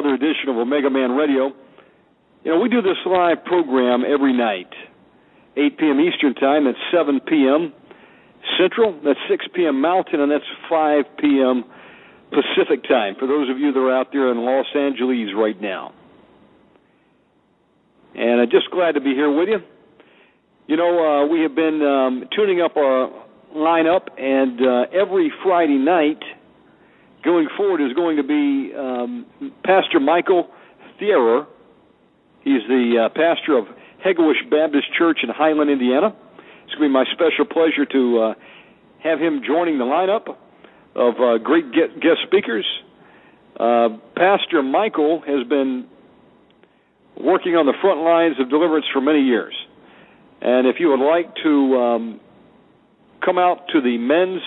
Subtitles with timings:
[0.00, 1.52] Another edition of Omega Man Radio.
[2.44, 4.72] You know, we do this live program every night,
[5.56, 6.00] 8 p.m.
[6.00, 7.72] Eastern Time, that's 7 p.m.
[8.58, 9.80] Central, that's 6 p.m.
[9.80, 11.64] Mountain, and that's 5 p.m.
[12.30, 15.92] Pacific Time for those of you that are out there in Los Angeles right now.
[18.14, 19.58] And I'm just glad to be here with you.
[20.66, 23.10] You know, uh, we have been um, tuning up our
[23.54, 26.22] lineup, and uh, every Friday night
[27.24, 29.26] going forward is going to be um,
[29.64, 30.48] Pastor Michael
[31.00, 31.46] Thierer.
[32.42, 33.66] He's the uh, pastor of
[34.04, 36.14] Hegewisch Baptist Church in Highland, Indiana.
[36.64, 38.34] It's going to be my special pleasure to uh,
[39.02, 40.36] have him joining the lineup
[40.94, 42.66] of uh, great guest speakers.
[43.58, 45.86] Uh, pastor Michael has been
[47.16, 49.54] working on the front lines of deliverance for many years.
[50.40, 52.20] And if you would like to um,
[53.22, 54.40] come out to the men's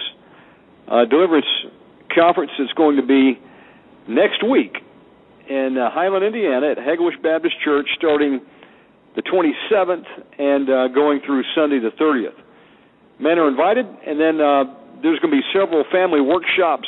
[0.88, 1.46] uh, deliverance
[2.16, 3.40] conference, it's going to be
[4.08, 4.78] next week
[5.50, 8.42] in uh, Highland, Indiana, at Hegewisch Baptist Church, starting
[9.16, 10.06] the 27th
[10.40, 12.40] and uh, going through Sunday the 30th.
[13.20, 14.64] Men are invited, and then uh,
[15.02, 16.88] there's going to be several family workshops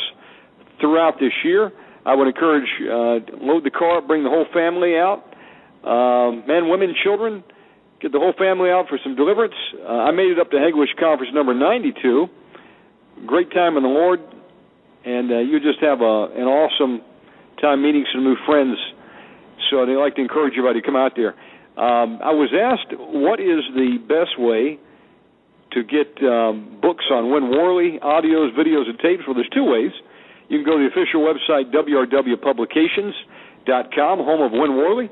[0.79, 1.71] throughout this year.
[2.05, 5.23] I would encourage uh, load the car, bring the whole family out,
[5.83, 7.43] uh, men, women, children
[8.01, 9.55] get the whole family out for some deliverance.
[9.81, 12.27] Uh, I made it up to Hegewisch Conference number 92.
[13.25, 14.19] Great time in the Lord,
[15.05, 17.01] and uh, you just have a, an awesome
[17.61, 18.77] time meeting some new friends.
[19.69, 21.35] So I'd like to encourage everybody to come out there.
[21.77, 24.79] Um, I was asked what is the best way
[25.73, 29.23] to get um, books on Win Worley, audios, videos, and tapes.
[29.27, 29.91] Well, there's two ways.
[30.47, 35.09] You can go to the official website, wrwpublications.com, home of Win Worley.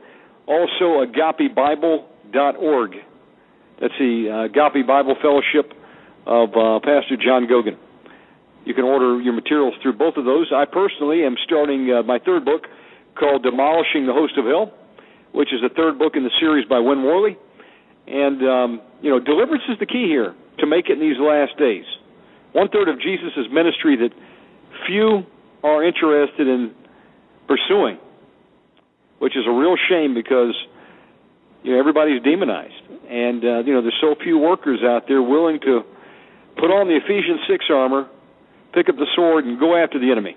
[0.48, 2.96] Also, agapebible.org.
[3.82, 5.74] That's the uh, Agape Bible Fellowship
[6.26, 7.76] of uh, Pastor John Gogan.
[8.66, 10.52] You can order your materials through both of those.
[10.56, 12.64] I personally am starting uh, my third book
[13.20, 14.72] called Demolishing the Host of Hell,
[15.34, 17.38] which is the third book in the series by Win Worley.
[18.08, 21.58] And, um, you know, deliverance is the key here to make it in these last
[21.58, 21.86] days.
[22.54, 24.12] One third of Jesus' ministry that
[24.88, 25.24] few
[25.64, 26.74] are interested in
[27.48, 27.98] pursuing,
[29.20, 30.54] which is a real shame because,
[31.64, 32.84] you know, everybody's demonized.
[33.10, 35.82] And, uh, you know, there's so few workers out there willing to
[36.56, 38.08] put on the Ephesians 6 armor,
[38.74, 40.36] pick up the sword, and go after the enemy.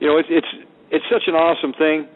[0.00, 0.48] You know, it's, it's,
[0.90, 2.08] it's such an awesome thing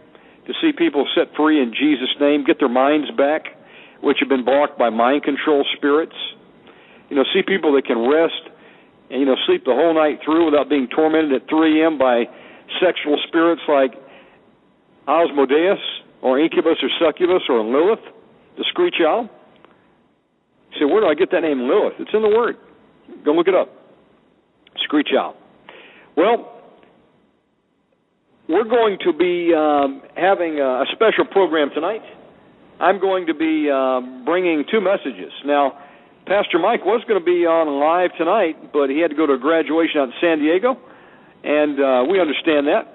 [0.47, 3.57] to see people set free in Jesus' name, get their minds back,
[4.01, 6.17] which have been blocked by mind control spirits.
[7.09, 8.53] You know, see people that can rest
[9.11, 11.99] and, you know, sleep the whole night through without being tormented at 3 a.m.
[11.99, 12.25] by
[12.81, 13.93] sexual spirits like
[15.07, 15.81] Asmodeus
[16.23, 18.05] or Incubus or Succubus or Lilith,
[18.57, 19.29] the screech owl.
[20.73, 21.95] You say, where do I get that name Lilith?
[22.01, 22.57] It's in the Word.
[23.25, 23.84] Go look it up.
[24.83, 25.37] Screech out.
[26.17, 26.51] Well,
[28.49, 32.03] we're going to be um, having a special program tonight.
[32.81, 35.33] I'm going to be um, bringing two messages.
[35.47, 35.79] Now,
[36.27, 39.35] Pastor Mike was going to be on live tonight, but he had to go to
[39.35, 40.77] a graduation out in San Diego,
[41.45, 42.89] and uh, we understand that.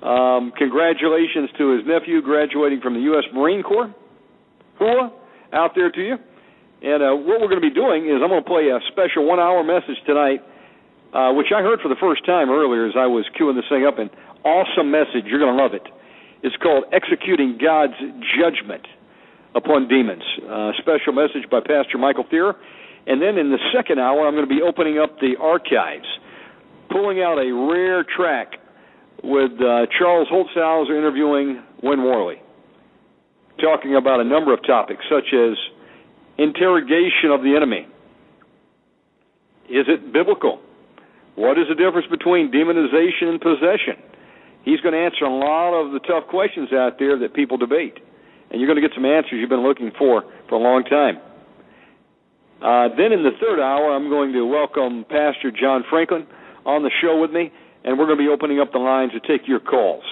[0.00, 3.24] Um, congratulations to his nephew graduating from the U.S.
[3.32, 3.94] Marine Corps.
[4.80, 5.12] Hua,
[5.52, 6.16] out there to you.
[6.80, 9.28] And uh, what we're going to be doing is I'm going to play a special
[9.28, 10.40] one-hour message tonight,
[11.12, 13.86] uh, which I heard for the first time earlier as I was queuing this thing
[13.86, 13.98] up.
[13.98, 14.10] An
[14.44, 15.26] awesome message.
[15.26, 15.86] You're going to love it.
[16.42, 17.98] It's called Executing God's
[18.38, 18.86] Judgment
[19.54, 20.22] upon Demons.
[20.42, 22.54] Uh, special message by Pastor Michael Thierer.
[23.06, 26.06] And then in the second hour, I'm going to be opening up the archives,
[26.90, 28.54] pulling out a rare track
[29.22, 32.36] with uh, Charles Holzhauser interviewing Win Worley,
[33.60, 35.56] talking about a number of topics such as
[36.38, 37.86] interrogation of the enemy.
[39.68, 40.60] Is it biblical?
[41.40, 43.96] What is the difference between demonization and possession?
[44.62, 47.96] He's going to answer a lot of the tough questions out there that people debate.
[48.50, 50.20] And you're going to get some answers you've been looking for
[50.50, 51.16] for a long time.
[52.60, 56.26] Uh, then in the third hour, I'm going to welcome Pastor John Franklin
[56.66, 57.50] on the show with me,
[57.84, 60.04] and we're going to be opening up the lines to take your calls.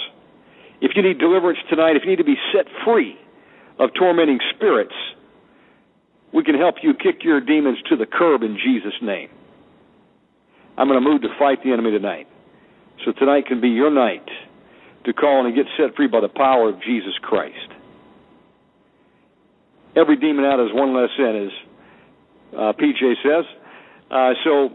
[0.80, 3.20] If you need deliverance tonight, if you need to be set free
[3.78, 4.96] of tormenting spirits,
[6.32, 9.28] we can help you kick your demons to the curb in Jesus' name.
[10.78, 12.28] I'm going to move to fight the enemy tonight.
[13.04, 14.26] So tonight can be your night
[15.06, 17.74] to call and get set free by the power of Jesus Christ.
[19.96, 21.52] Every demon out is one less in, as
[22.54, 23.44] uh, PJ says.
[24.08, 24.70] Uh, so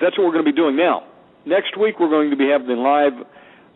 [0.00, 1.02] that's what we're going to be doing now.
[1.44, 3.14] Next week we're going to be having a live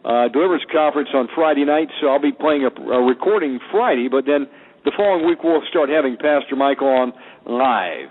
[0.04, 4.24] uh, deliverance conference on Friday night, so I'll be playing a, a recording Friday, but
[4.24, 4.46] then
[4.84, 7.12] the following week we'll start having Pastor Michael on
[7.46, 8.10] live.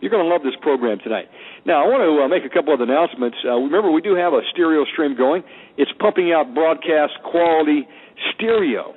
[0.00, 1.28] You're going to love this program tonight.
[1.66, 3.36] Now, I want to uh, make a couple of announcements.
[3.44, 5.44] Uh, remember, we do have a stereo stream going.
[5.76, 7.86] It's pumping out broadcast quality
[8.34, 8.94] stereo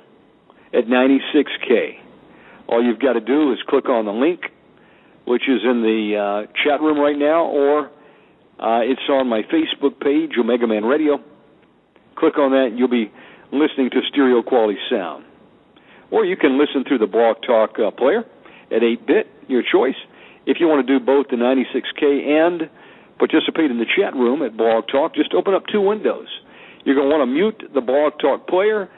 [0.72, 2.00] at 96K.
[2.68, 4.40] All you've got to do is click on the link,
[5.26, 7.86] which is in the uh, chat room right now, or
[8.58, 11.18] uh, it's on my Facebook page, Omega Man Radio.
[12.16, 13.12] Click on that, and you'll be
[13.52, 15.24] listening to stereo quality sound.
[16.10, 18.24] Or you can listen through the Blog Talk uh, player
[18.70, 19.96] at 8 bit, your choice.
[20.46, 22.70] If you want to do both the 96K and
[23.18, 26.28] participate in the chat room at Blog Talk, just open up two windows.
[26.84, 28.90] You're going to want to mute the Blog Talk player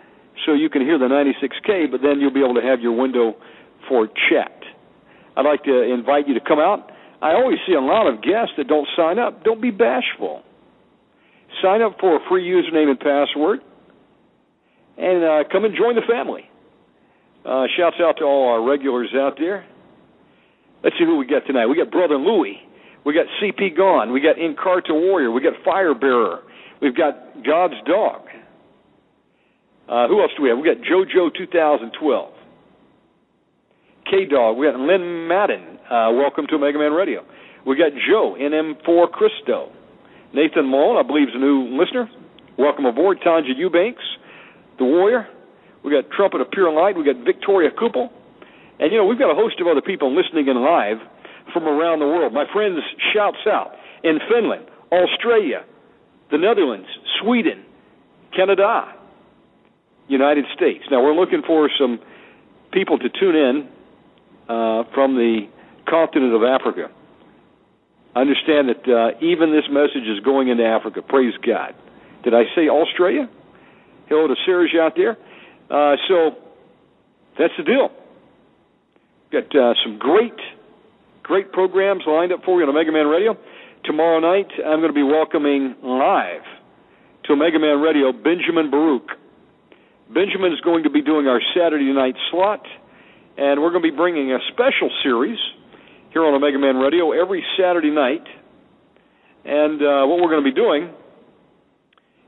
[0.45, 3.35] so you can hear the 96K, but then you'll be able to have your window
[3.89, 4.61] for chat.
[5.37, 6.91] I'd like to invite you to come out.
[7.23, 9.45] I always see a lot of guests that don't sign up.
[9.45, 10.43] Don't be bashful.
[11.63, 13.61] Sign up for a free username and password,
[14.99, 16.51] and uh, come and join the family.
[17.45, 19.65] Uh, shouts out to all our regulars out there.
[20.87, 21.67] Let's see who we got tonight.
[21.67, 22.62] We got Brother Louie.
[23.05, 24.12] We got CP Gone.
[24.12, 25.33] We got Incarta Warrior.
[25.33, 26.43] We got Fire Bearer.
[26.81, 28.23] We've got God's Dog.
[29.88, 30.59] Uh, who else do we have?
[30.59, 32.33] We got JoJo 2012.
[34.09, 34.59] K Dog.
[34.59, 35.81] We got Lynn Madden.
[35.91, 37.25] Uh, welcome to Omega Man Radio.
[37.67, 39.73] We got Joe NM4 Christo.
[40.35, 42.09] Nathan Mull, I believe, is a new listener.
[42.56, 43.19] Welcome aboard.
[43.27, 44.05] Tanja Eubanks,
[44.79, 45.27] the Warrior.
[45.85, 46.97] We got Trumpet of Pure Light.
[46.97, 48.09] We got Victoria Kupel.
[48.78, 50.99] And you know, we've got a host of other people listening in live
[51.52, 52.32] from around the world.
[52.32, 52.78] My friends
[53.14, 55.64] shouts out in Finland, Australia,
[56.31, 56.88] the Netherlands,
[57.20, 57.64] Sweden,
[58.34, 58.93] Canada,
[60.08, 60.84] United States.
[60.90, 61.99] Now we're looking for some
[62.73, 63.69] people to tune in
[64.49, 65.49] uh, from the
[65.88, 66.90] continent of Africa.
[68.14, 71.02] Understand that uh, even this message is going into Africa.
[71.02, 71.75] Praise God.
[72.25, 73.28] Did I say Australia?
[74.08, 75.17] Hello to Serge out there.
[75.70, 76.37] Uh, so
[77.38, 77.90] that's the deal.
[79.32, 80.38] Got uh, some great,
[81.25, 83.37] great programs lined up for you on Omega Man Radio.
[83.84, 86.43] Tomorrow night, I'm going to be welcoming live
[87.25, 89.11] to Omega Man Radio Benjamin Baruch.
[90.08, 92.62] Benjamin is going to be doing our Saturday night slot,
[93.37, 95.38] and we're going to be bringing a special series
[96.12, 98.23] here on Omega Man Radio every Saturday night.
[99.44, 100.94] And uh, what we're going to be doing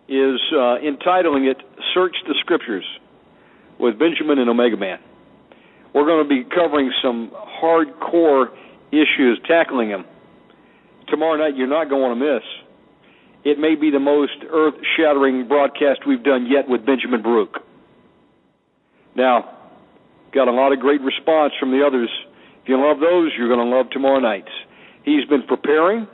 [0.09, 1.59] is uh, entitling it
[1.95, 2.85] Search the Scriptures
[3.79, 4.99] with Benjamin and Omega Man.
[5.95, 7.31] We're going to be covering some
[7.63, 8.49] hardcore
[8.91, 10.05] issues, tackling them.
[11.09, 12.45] Tomorrow night, you're not going to miss.
[13.45, 17.57] It may be the most earth shattering broadcast we've done yet with Benjamin Baruch.
[19.15, 19.57] Now,
[20.35, 22.11] got a lot of great response from the others.
[22.63, 24.53] If you love those, you're going to love tomorrow night's.
[25.05, 26.07] He's been preparing.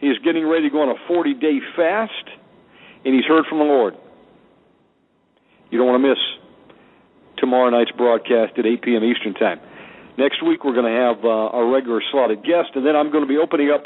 [0.00, 2.30] He's getting ready to go on a 40 day fast,
[3.04, 3.94] and he's heard from the Lord.
[5.70, 6.18] You don't want to miss
[7.42, 9.02] tomorrow night's broadcast at 8 p.m.
[9.02, 9.58] Eastern Time.
[10.16, 13.24] Next week, we're going to have uh, our regular slotted guest, and then I'm going
[13.24, 13.84] to be opening up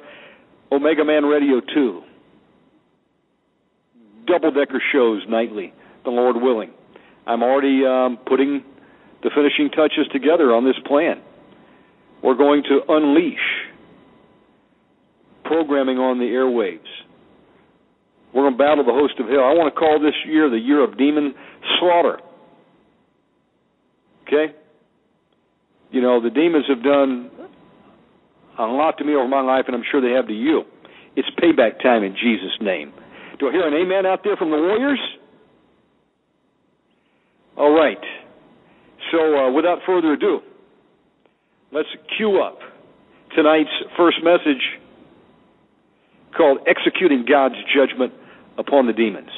[0.70, 2.02] Omega Man Radio 2.
[4.26, 5.72] Double decker shows nightly,
[6.04, 6.70] the Lord willing.
[7.26, 8.62] I'm already um, putting
[9.22, 11.22] the finishing touches together on this plan.
[12.22, 13.38] We're going to unleash
[15.44, 16.90] programming on the airwaves.
[18.34, 19.46] We're going to battle the host of hell.
[19.46, 21.34] I want to call this year the year of demon
[21.80, 22.18] slaughter.
[24.26, 24.54] Okay?
[25.90, 27.30] You know, the demons have done
[28.58, 30.64] a lot to me over my life, and I'm sure they have to you.
[31.14, 32.92] It's payback time in Jesus' name.
[33.38, 35.00] Do I hear an amen out there from the Warriors?
[37.56, 38.00] All right.
[39.12, 40.40] So, uh, without further ado,
[41.72, 42.58] let's cue up
[43.34, 44.62] tonight's first message
[46.36, 48.12] called Executing God's Judgment
[48.58, 49.30] Upon the Demons.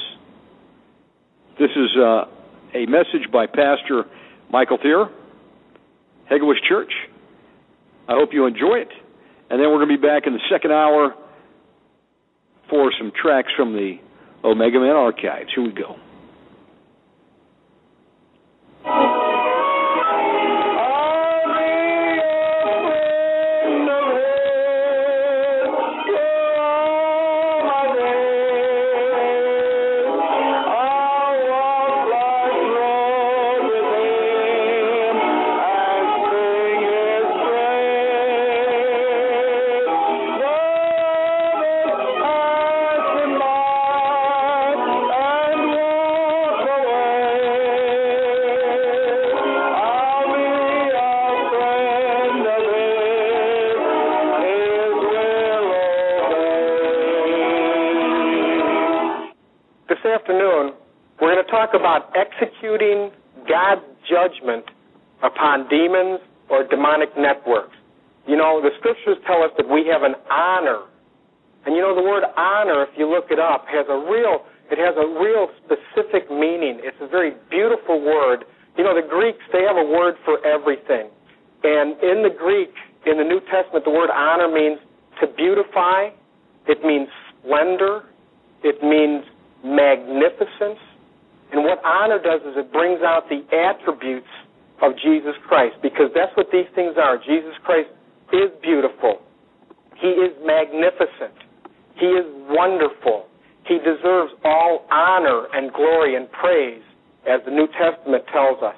[1.59, 2.25] This is uh,
[2.73, 4.05] a message by Pastor
[4.49, 5.11] Michael Thierer,
[6.29, 6.91] Hegewisch Church.
[8.07, 8.89] I hope you enjoy it.
[9.49, 11.15] And then we're going to be back in the second hour
[12.69, 13.97] for some tracks from the
[14.43, 15.49] Omega Man archives.
[15.55, 15.95] Here we go.
[73.29, 76.81] It up, has a real, it has a real specific meaning.
[76.83, 78.45] It's a very beautiful word.
[78.77, 81.09] You know, the Greeks, they have a word for everything.
[81.63, 82.71] And in the Greek,
[83.05, 84.79] in the New Testament, the word honor means
[85.21, 86.09] to beautify.
[86.67, 88.03] It means splendor.
[88.63, 89.25] It means
[89.63, 90.79] magnificence.
[91.51, 94.29] And what honor does is it brings out the attributes
[94.81, 97.17] of Jesus Christ because that's what these things are.
[97.17, 97.89] Jesus Christ
[98.31, 99.19] is beautiful.
[99.99, 101.35] He is magnificent.
[101.99, 103.27] He is wonderful.
[103.67, 106.81] He deserves all honor and glory and praise
[107.27, 108.75] as the New Testament tells us.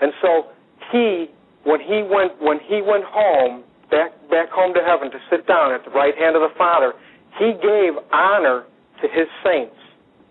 [0.00, 0.50] And so
[0.92, 1.30] he
[1.64, 5.72] when he went when he went home back back home to heaven to sit down
[5.72, 6.92] at the right hand of the Father,
[7.38, 8.64] he gave honor
[9.00, 9.76] to his saints.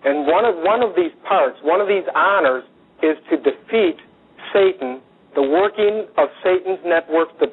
[0.03, 2.63] And one of one of these parts, one of these honors,
[3.01, 3.97] is to defeat
[4.53, 5.01] Satan,
[5.35, 7.47] the working of Satan's networks, the,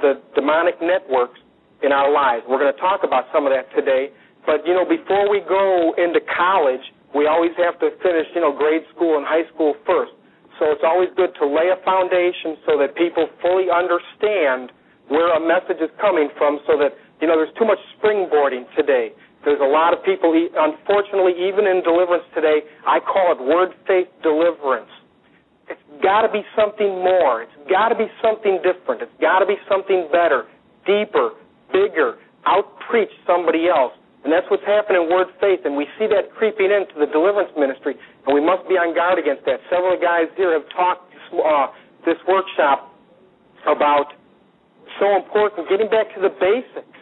[0.00, 1.38] the demonic networks
[1.82, 2.44] in our lives.
[2.48, 4.10] We're going to talk about some of that today.
[4.46, 6.84] But you know, before we go into college,
[7.14, 10.12] we always have to finish, you know, grade school and high school first.
[10.58, 14.70] So it's always good to lay a foundation so that people fully understand
[15.08, 19.10] where a message is coming from so that, you know, there's too much springboarding today.
[19.42, 24.06] There's a lot of people, unfortunately, even in deliverance today, I call it word faith
[24.22, 24.92] deliverance.
[25.66, 27.42] It's got to be something more.
[27.42, 29.00] It's got to be something different.
[29.00, 30.44] It's got to be something better,
[30.84, 31.40] deeper,
[31.72, 33.92] bigger, outpreach somebody else.
[34.22, 37.50] And that's what's happening in word faith, and we see that creeping into the deliverance
[37.56, 37.96] ministry,
[38.28, 39.64] and we must be on guard against that.
[39.72, 41.72] Several guys here have talked uh,
[42.04, 42.92] this workshop
[43.64, 44.12] about
[45.00, 47.00] so important, getting back to the basics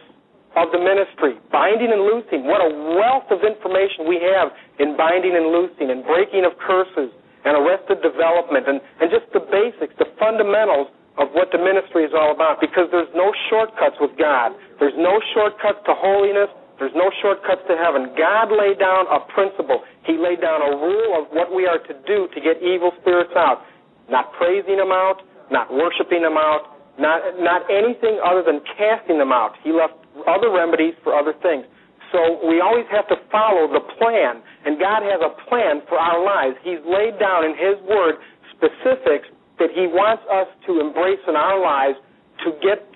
[0.54, 2.46] of the ministry, binding and loosing.
[2.46, 7.10] What a wealth of information we have in binding and loosing and breaking of curses
[7.42, 12.14] and arrested development and, and just the basics, the fundamentals of what the ministry is
[12.14, 14.54] all about because there's no shortcuts with God.
[14.78, 16.48] There's no shortcuts to holiness.
[16.78, 18.14] There's no shortcuts to heaven.
[18.14, 19.82] God laid down a principle.
[20.06, 23.34] He laid down a rule of what we are to do to get evil spirits
[23.34, 23.66] out.
[24.06, 29.34] Not praising them out, not worshiping them out, not, not anything other than casting them
[29.34, 29.58] out.
[29.66, 29.98] He left
[30.30, 31.66] other remedies for other things.
[32.14, 36.22] So we always have to follow the plan, and God has a plan for our
[36.22, 36.56] lives.
[36.64, 38.16] He's laid down in His Word
[38.54, 41.98] specifics that He wants us to embrace in our lives
[42.46, 42.86] to get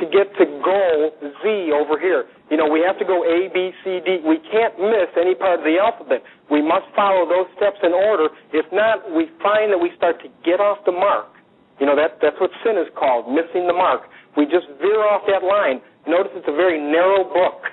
[0.00, 2.26] to get to goal Z over here.
[2.50, 4.18] You know, we have to go A, B, C, D.
[4.26, 6.22] We can't miss any part of the alphabet.
[6.50, 8.28] We must follow those steps in order.
[8.52, 11.30] If not, we find that we start to get off the mark.
[11.78, 14.06] You know, that, that's what sin is called, missing the mark.
[14.36, 15.78] We just veer off that line.
[16.06, 17.70] Notice it's a very narrow book.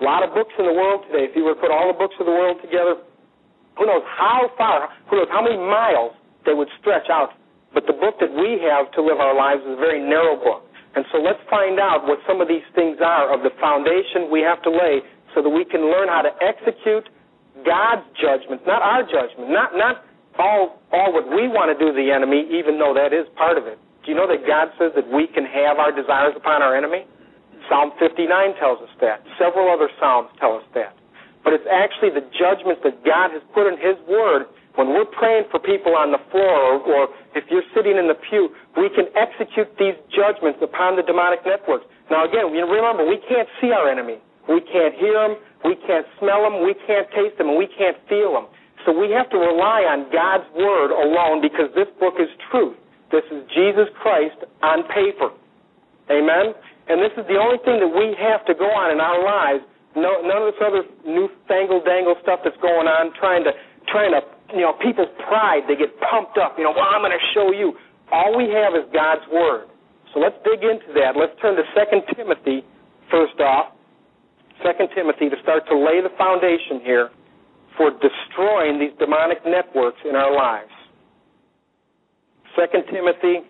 [0.00, 1.26] A lot of books in the world today.
[1.28, 3.02] If you were to put all the books of the world together,
[3.76, 6.12] who knows how far, who knows how many miles
[6.46, 7.34] they would stretch out.
[7.74, 10.64] But the book that we have to live our lives is a very narrow book.
[10.96, 14.40] And so let's find out what some of these things are of the foundation we
[14.40, 17.06] have to lay so that we can learn how to execute
[17.64, 20.06] God's judgments, not our judgment, not not
[20.38, 23.58] all all what we want to do to the enemy, even though that is part
[23.58, 23.78] of it.
[24.04, 27.04] Do you know that God says that we can have our desires upon our enemy?
[27.68, 28.24] Psalm 59
[28.56, 29.20] tells us that.
[29.36, 30.96] Several other Psalms tell us that.
[31.44, 34.48] But it's actually the judgments that God has put in His Word.
[34.78, 37.02] When we're praying for people on the floor, or, or
[37.34, 41.82] if you're sitting in the pew, we can execute these judgments upon the demonic networks.
[42.06, 44.22] Now, again, remember, we can't see our enemy.
[44.46, 45.34] We can't hear them.
[45.66, 46.62] We can't smell them.
[46.62, 47.50] We can't taste them.
[47.50, 48.46] And we can't feel them.
[48.86, 52.78] So we have to rely on God's Word alone because this book is truth.
[53.10, 55.34] This is Jesus Christ on paper.
[56.06, 56.54] Amen?
[56.86, 59.66] And this is the only thing that we have to go on in our lives.
[59.98, 63.50] No, none of this other newfangled dangle stuff that's going on, trying to
[63.90, 64.22] trying to
[64.54, 66.56] you know people's pride, they get pumped up.
[66.56, 67.74] You know, well, I'm going to show you.
[68.10, 69.68] All we have is God's Word.
[70.14, 71.12] So let's dig into that.
[71.12, 72.64] Let's turn to 2 Timothy
[73.10, 73.76] first off.
[74.62, 77.10] 2 Timothy to start to lay the foundation here
[77.76, 80.72] for destroying these demonic networks in our lives.
[82.56, 83.46] 2 Timothy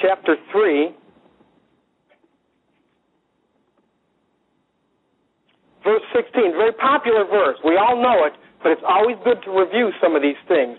[0.00, 0.94] chapter 3
[5.88, 7.56] verse 16, very popular verse.
[7.64, 10.78] We all know it, but it's always good to review some of these things.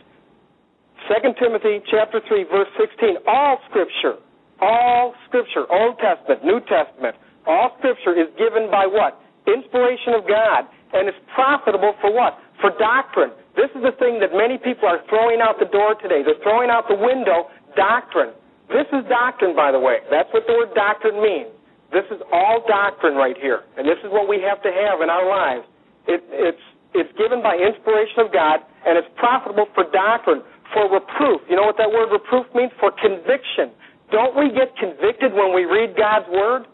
[1.07, 4.19] 2 Timothy chapter 3 verse 16, all scripture,
[4.61, 7.15] all scripture, Old Testament, New Testament,
[7.47, 9.17] all scripture is given by what?
[9.47, 12.37] Inspiration of God, and is profitable for what?
[12.61, 13.31] For doctrine.
[13.55, 16.21] This is the thing that many people are throwing out the door today.
[16.21, 18.35] They're throwing out the window doctrine.
[18.67, 20.05] This is doctrine, by the way.
[20.11, 21.49] That's what the word doctrine means.
[21.89, 25.09] This is all doctrine right here, and this is what we have to have in
[25.09, 25.65] our lives.
[26.05, 26.61] It, it's
[26.93, 30.41] it's given by inspiration of God, and it's profitable for doctrine,
[30.73, 31.41] for reproof.
[31.49, 32.71] You know what that word reproof means?
[32.79, 33.73] For conviction.
[34.11, 36.65] Don't we get convicted when we read God's word?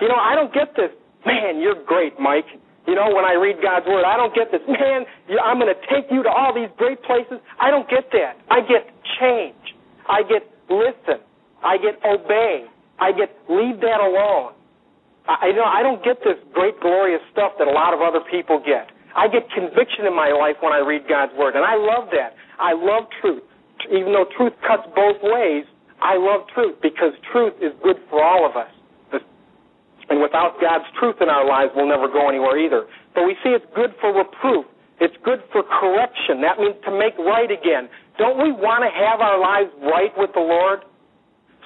[0.00, 0.92] You know, I don't get this.
[1.24, 2.48] Man, you're great, Mike.
[2.86, 4.60] You know, when I read God's word, I don't get this.
[4.68, 5.06] Man,
[5.40, 7.38] I'm going to take you to all these great places.
[7.60, 8.36] I don't get that.
[8.50, 9.56] I get change.
[10.08, 11.22] I get listen.
[11.62, 12.66] I get obey.
[12.98, 14.52] I get leave that alone.
[15.28, 18.20] I, you know, I don't get this great, glorious stuff that a lot of other
[18.28, 18.90] people get.
[19.16, 22.34] I get conviction in my life when I read God's Word, and I love that.
[22.58, 23.42] I love truth.
[23.90, 25.64] Even though truth cuts both ways,
[26.00, 28.70] I love truth because truth is good for all of us.
[30.10, 32.84] And without God's truth in our lives, we'll never go anywhere either.
[33.14, 34.66] But we see it's good for reproof.
[35.00, 36.42] It's good for correction.
[36.42, 37.88] That means to make right again.
[38.18, 40.84] Don't we want to have our lives right with the Lord?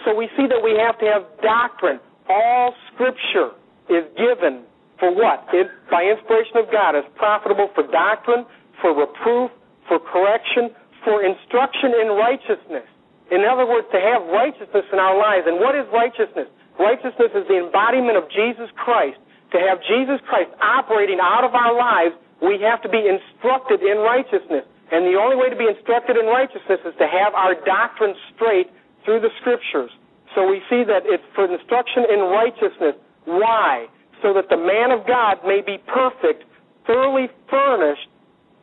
[0.04, 1.98] So we see that we have to have doctrine
[2.28, 3.50] all Scripture
[3.88, 4.62] is given
[4.98, 5.44] for what?
[5.52, 8.46] It, by inspiration of God, is profitable for doctrine,
[8.80, 9.50] for reproof,
[9.88, 10.72] for correction,
[11.04, 12.88] for instruction in righteousness.
[13.30, 15.46] In other words, to have righteousness in our lives.
[15.46, 16.46] And what is righteousness?
[16.78, 19.18] Righteousness is the embodiment of Jesus Christ.
[19.54, 23.98] To have Jesus Christ operating out of our lives, we have to be instructed in
[24.02, 24.66] righteousness.
[24.92, 28.70] And the only way to be instructed in righteousness is to have our doctrine straight
[29.04, 29.90] through the Scriptures.
[30.34, 32.94] So we see that it's for instruction in righteousness.
[33.24, 33.86] Why?
[34.22, 36.44] So that the man of God may be perfect,
[36.86, 38.08] thoroughly furnished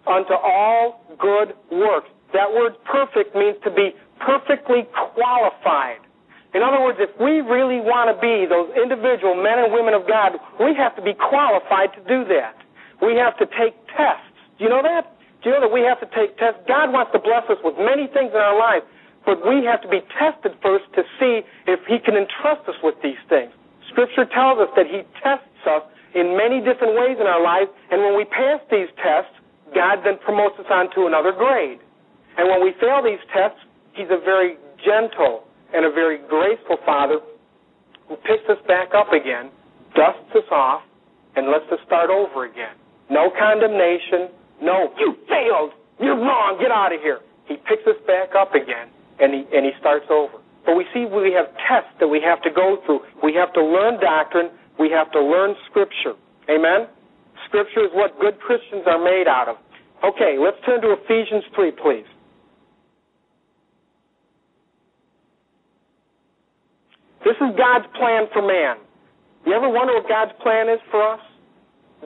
[0.07, 2.09] unto all good works.
[2.33, 6.01] That word perfect means to be perfectly qualified.
[6.53, 10.05] In other words, if we really want to be those individual men and women of
[10.05, 12.57] God, we have to be qualified to do that.
[13.01, 14.29] We have to take tests.
[14.57, 15.17] Do you know that?
[15.41, 16.61] Do you know that we have to take tests?
[16.69, 18.85] God wants to bless us with many things in our life,
[19.25, 22.95] but we have to be tested first to see if He can entrust us with
[23.01, 23.51] these things.
[23.93, 28.01] Scripture tells us that He tests us in many different ways in our lives, and
[28.01, 29.33] when we pass these tests,
[29.73, 31.79] God then promotes us on to another grade.
[32.37, 33.61] And when we fail these tests,
[33.93, 37.21] He's a very gentle and a very graceful Father
[38.09, 39.49] who picks us back up again,
[39.95, 40.81] dusts us off,
[41.35, 42.75] and lets us start over again.
[43.09, 44.29] No condemnation.
[44.61, 45.71] No, you failed.
[45.99, 46.57] You're wrong.
[46.61, 47.19] Get out of here.
[47.45, 50.42] He picks us back up again and he, and he starts over.
[50.65, 53.01] But we see we have tests that we have to go through.
[53.21, 54.49] We have to learn doctrine.
[54.79, 56.15] We have to learn Scripture.
[56.49, 56.87] Amen?
[57.47, 59.57] Scripture is what good Christians are made out of.
[60.03, 62.07] Okay, let's turn to Ephesians 3, please.
[67.23, 68.83] This is God's plan for man.
[69.45, 71.19] You ever wonder what God's plan is for us?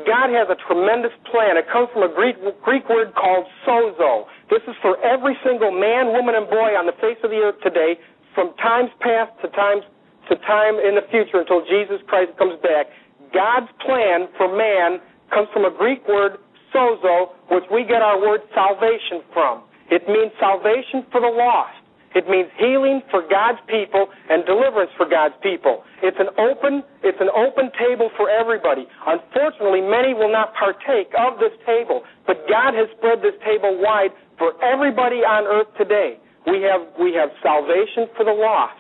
[0.06, 1.58] God has a tremendous plan.
[1.58, 4.30] It comes from a Greek, Greek word called sozo.
[4.50, 7.58] This is for every single man, woman, and boy on the face of the earth
[7.66, 7.98] today,
[8.38, 9.82] from times past to times
[10.30, 12.86] to time in the future until Jesus Christ comes back.
[13.34, 15.02] God's plan for man
[15.34, 16.38] comes from a Greek word
[16.70, 19.66] sozo, which we get our word salvation from.
[19.90, 21.82] It means salvation for the lost.
[22.14, 25.82] It means healing for God's people and deliverance for God's people.
[26.06, 28.86] It's an open, it's an open table for everybody.
[29.06, 34.14] Unfortunately, many will not partake of this table, but God has spread this table wide
[34.38, 36.22] for everybody on earth today.
[36.48, 38.80] We have, we have salvation for the lost.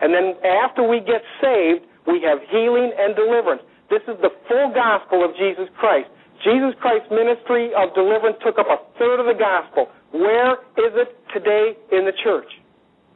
[0.00, 3.62] And then after we get saved, we have healing and deliverance.
[3.90, 6.08] This is the full gospel of Jesus Christ.
[6.42, 9.88] Jesus Christ's ministry of deliverance took up a third of the gospel.
[10.12, 12.48] Where is it today in the church?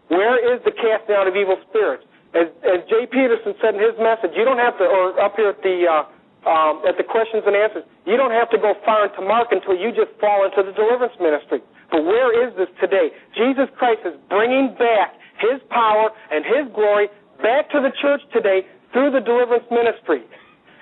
[0.08, 2.04] Where is the casting out of evil spirits?
[2.32, 5.52] As, as Jay Peterson said in his message, you don't have to, or up here
[5.52, 6.04] at the uh,
[6.48, 9.76] um, at the questions and answers, you don't have to go far into Mark until
[9.76, 11.60] you just fall into the deliverance ministry.
[11.92, 13.12] But where is this today?
[13.36, 17.12] Jesus Christ is bringing back His power and His glory
[17.44, 18.64] back to the church today
[18.96, 20.24] through the deliverance ministry.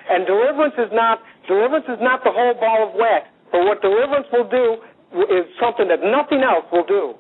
[0.07, 1.19] And deliverance is not
[1.51, 3.27] deliverance is not the whole ball of wax.
[3.51, 4.83] But what deliverance will do,
[5.15, 7.15] is something that nothing else will do.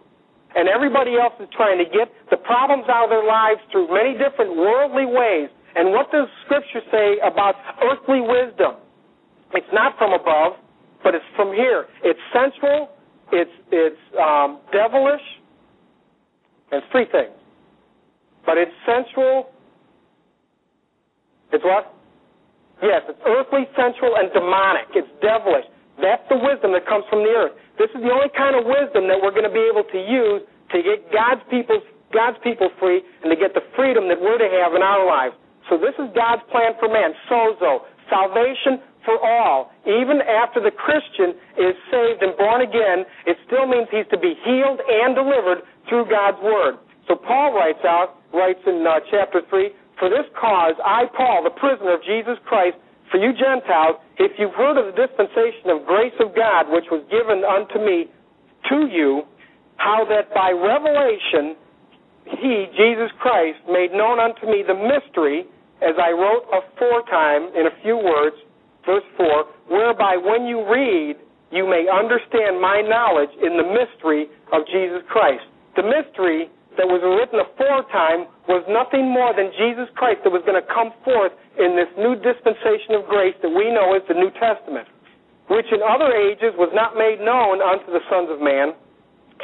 [0.56, 4.16] And everybody else is trying to get the problems out of their lives through many
[4.16, 5.52] different worldly ways.
[5.76, 8.80] And what does Scripture say about earthly wisdom?
[9.52, 10.54] It's not from above,
[11.04, 11.86] but it's from here.
[12.02, 12.88] It's sensual,
[13.30, 15.22] it's, it's um, devilish,
[16.72, 17.36] it's three things.
[18.44, 19.52] But it's sensual,
[21.52, 21.92] it's what?
[22.82, 24.88] Yes, it's earthly, sensual, and demonic.
[24.96, 25.64] It's devilish.
[26.00, 27.52] That's the wisdom that comes from the earth.
[27.78, 30.42] This is the only kind of wisdom that we're going to be able to use
[30.72, 31.80] to get God's people,
[32.12, 35.36] God's people free and to get the freedom that we're to have in our lives.
[35.68, 37.12] So this is God's plan for man.
[37.30, 39.70] Sozo, salvation for all.
[39.86, 44.34] Even after the Christian is saved and born again, it still means he's to be
[44.42, 46.78] healed and delivered through God's word.
[47.06, 51.54] So Paul writes out, writes in uh, chapter 3, For this cause I, Paul, the
[51.54, 52.76] prisoner of Jesus Christ,
[53.10, 57.06] for you Gentiles, if you've heard of the dispensation of grace of God which was
[57.06, 58.10] given unto me
[58.70, 59.22] to you,
[59.78, 61.54] how that by revelation
[62.26, 65.46] he, Jesus Christ, made known unto me the mystery,
[65.82, 68.36] as I wrote aforetime in a few words,
[68.84, 71.16] verse 4, whereby when you read,
[71.52, 75.44] you may understand my knowledge in the mystery of Jesus Christ.
[75.76, 80.60] The mystery that was written aforetime was nothing more than Jesus Christ that was going
[80.60, 84.30] to come forth in this new dispensation of grace that we know as the New
[84.36, 84.88] Testament,
[85.48, 88.76] which in other ages was not made known unto the sons of man,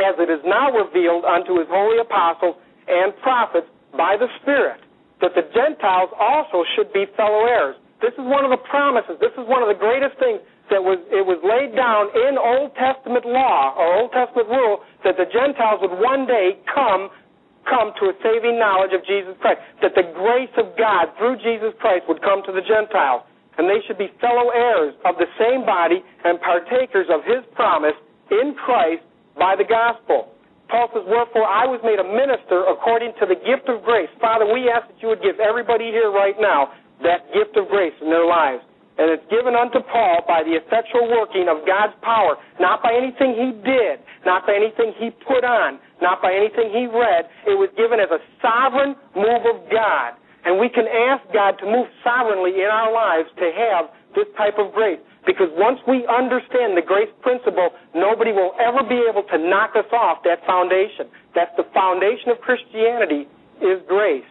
[0.00, 2.56] as it is now revealed unto his holy apostles
[2.88, 4.80] and prophets by the Spirit,
[5.22, 9.14] that the Gentiles also should be fellow heirs this is one of the promises.
[9.22, 10.42] This is one of the greatest things
[10.74, 15.14] that was it was laid down in Old Testament law or Old Testament rule that
[15.14, 17.14] the Gentiles would one day come
[17.62, 19.62] come to a saving knowledge of Jesus Christ.
[19.86, 23.22] That the grace of God through Jesus Christ would come to the Gentiles.
[23.54, 27.94] And they should be fellow heirs of the same body and partakers of his promise
[28.34, 29.06] in Christ
[29.38, 30.34] by the gospel.
[30.72, 34.08] Paul says, Wherefore I was made a minister according to the gift of grace.
[34.16, 36.72] Father, we ask that you would give everybody here right now
[37.04, 38.64] that gift of grace in their lives.
[38.96, 43.36] And it's given unto Paul by the effectual working of God's power, not by anything
[43.36, 47.28] he did, not by anything he put on, not by anything he read.
[47.44, 50.16] It was given as a sovereign move of God.
[50.44, 54.56] And we can ask God to move sovereignly in our lives to have this type
[54.56, 55.00] of grace.
[55.24, 59.86] Because once we understand the grace principle, nobody will ever be able to knock us
[59.94, 61.06] off that foundation.
[61.34, 63.30] That's the foundation of Christianity
[63.62, 64.26] is grace.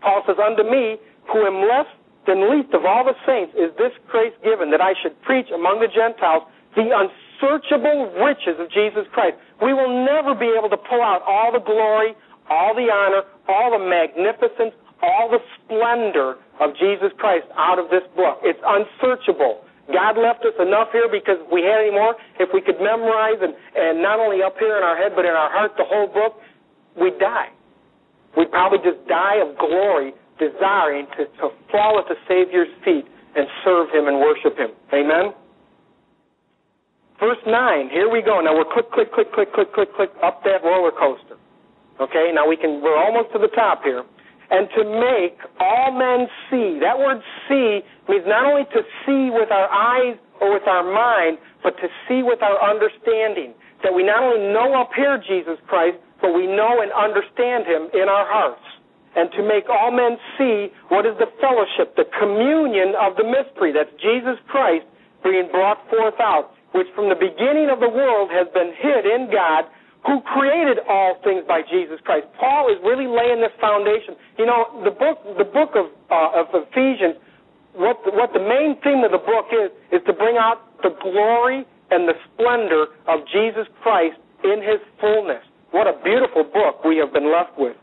[0.00, 0.96] Paul says, Unto me,
[1.28, 1.88] who am less
[2.24, 5.80] than least of all the saints, is this grace given that I should preach among
[5.84, 9.36] the Gentiles the unsearchable riches of Jesus Christ.
[9.60, 12.16] We will never be able to pull out all the glory,
[12.48, 18.04] all the honor, all the magnificence, all the splendor of Jesus Christ out of this
[18.16, 18.40] book.
[18.42, 19.64] It's unsearchable.
[19.92, 23.40] God left us enough here because if we had any more, if we could memorize
[23.40, 26.06] and, and not only up here in our head but in our heart the whole
[26.06, 26.40] book,
[27.00, 27.48] we'd die.
[28.36, 33.48] We'd probably just die of glory desiring to, to fall at the Savior's feet and
[33.64, 34.70] serve Him and worship Him.
[34.92, 35.32] Amen?
[37.18, 38.40] Verse 9, here we go.
[38.40, 41.36] Now we're click, click, click, click, click, click, click up that roller coaster.
[42.00, 44.04] Okay, now we can, we're almost to the top here.
[44.50, 46.80] And to make all men see.
[46.80, 51.38] That word see means not only to see with our eyes or with our mind,
[51.62, 53.52] but to see with our understanding.
[53.82, 57.92] That we not only know up here Jesus Christ, but we know and understand Him
[57.92, 58.64] in our hearts
[59.18, 63.74] and to make all men see what is the fellowship, the communion of the mystery.
[63.74, 64.86] That's Jesus Christ
[65.24, 69.26] being brought forth out, which from the beginning of the world has been hid in
[69.26, 69.66] God,
[70.06, 72.26] who created all things by Jesus Christ.
[72.38, 74.14] Paul is really laying this foundation.
[74.38, 77.18] You know, the book, the book of, uh, of Ephesians,
[77.74, 80.94] what the, what the main theme of the book is, is to bring out the
[81.02, 85.42] glory and the splendor of Jesus Christ in His fullness.
[85.70, 87.76] What a beautiful book we have been left with.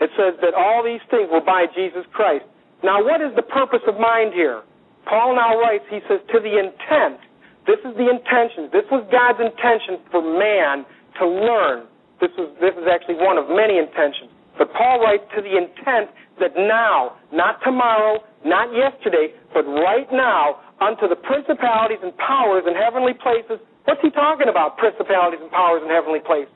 [0.00, 2.44] It says that all these things were by Jesus Christ.
[2.82, 4.62] Now, what is the purpose of mind here?
[5.06, 7.20] Paul now writes, he says, to the intent.
[7.66, 8.68] This is the intention.
[8.72, 10.84] This was God's intention for man
[11.20, 11.88] to learn.
[12.20, 14.30] This was this is actually one of many intentions.
[14.56, 20.62] But Paul writes to the intent that now, not tomorrow, not yesterday, but right now,
[20.78, 23.58] unto the principalities and powers in heavenly places.
[23.84, 26.54] What's he talking about, principalities and powers in heavenly places?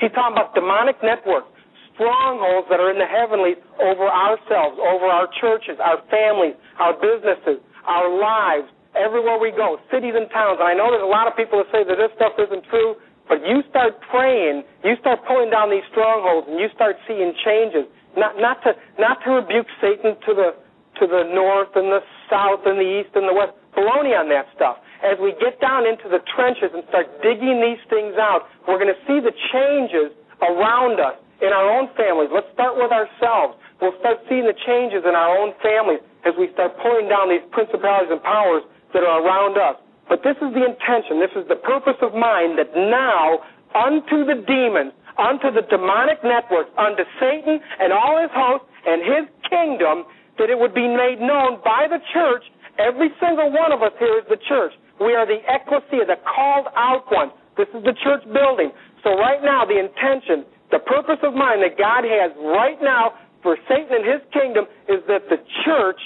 [0.00, 1.52] He's talking about demonic networks
[1.94, 7.60] strongholds that are in the heavenlies over ourselves, over our churches, our families, our businesses,
[7.84, 10.60] our lives, everywhere we go, cities and towns.
[10.60, 12.96] And I know there's a lot of people that say that this stuff isn't true,
[13.28, 17.88] but you start praying, you start pulling down these strongholds, and you start seeing changes.
[18.12, 20.48] Not, not to not to rebuke Satan to the
[21.00, 23.56] to the north and the south and the east and the west.
[23.72, 24.76] Baloney on that stuff.
[25.02, 28.92] as we get down into the trenches and start digging these things out, we're going
[28.92, 32.30] to see the changes around us in our own families.
[32.30, 33.58] Let's start with ourselves.
[33.82, 37.42] We'll start seeing the changes in our own families as we start pulling down these
[37.50, 39.76] principalities and powers that are around us.
[40.08, 43.40] But this is the intention, this is the purpose of mine that now
[43.72, 49.24] unto the demons, unto the demonic networks, unto Satan and all his hosts and his
[49.48, 50.04] kingdom,
[50.36, 52.44] that it would be made known by the church.
[52.78, 54.72] Every single one of us here is the church.
[55.00, 57.32] We are the ecclesia, the called out ones.
[57.56, 58.72] This is the church building.
[59.04, 63.56] So right now, the intention, the purpose of mine that God has right now for
[63.68, 66.00] Satan and his kingdom is that the church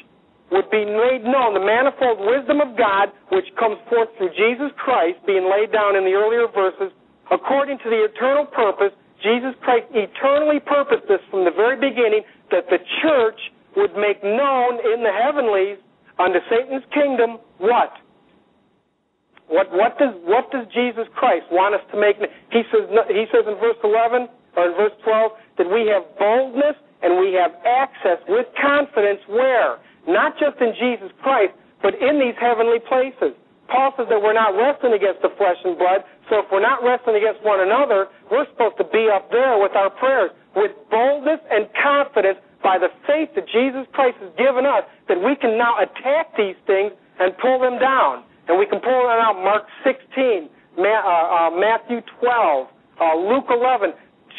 [0.52, 5.18] would be made known, the manifold wisdom of God, which comes forth through Jesus Christ,
[5.26, 6.94] being laid down in the earlier verses,
[7.30, 8.94] according to the eternal purpose.
[9.22, 12.22] Jesus Christ eternally purposed this from the very beginning
[12.54, 13.40] that the church
[13.74, 15.82] would make known in the heavenlies
[16.18, 17.92] unto Satan's kingdom what?
[19.48, 22.18] What, what, does, what does Jesus Christ want us to make?
[22.50, 26.74] He says, he says in verse 11 or in verse 12 that we have boldness
[27.02, 29.78] and we have access with confidence where?
[30.06, 33.34] Not just in Jesus Christ, but in these heavenly places.
[33.66, 36.86] Paul says that we're not wrestling against the flesh and blood, so if we're not
[36.86, 41.42] wrestling against one another, we're supposed to be up there with our prayers, with boldness
[41.50, 45.78] and confidence by the faith that Jesus Christ has given us, that we can now
[45.82, 48.22] attack these things and pull them down.
[48.46, 50.46] And we can pull them out Mark 16,
[50.78, 52.66] uh, uh, Matthew 12,
[53.02, 53.92] uh, Luke 11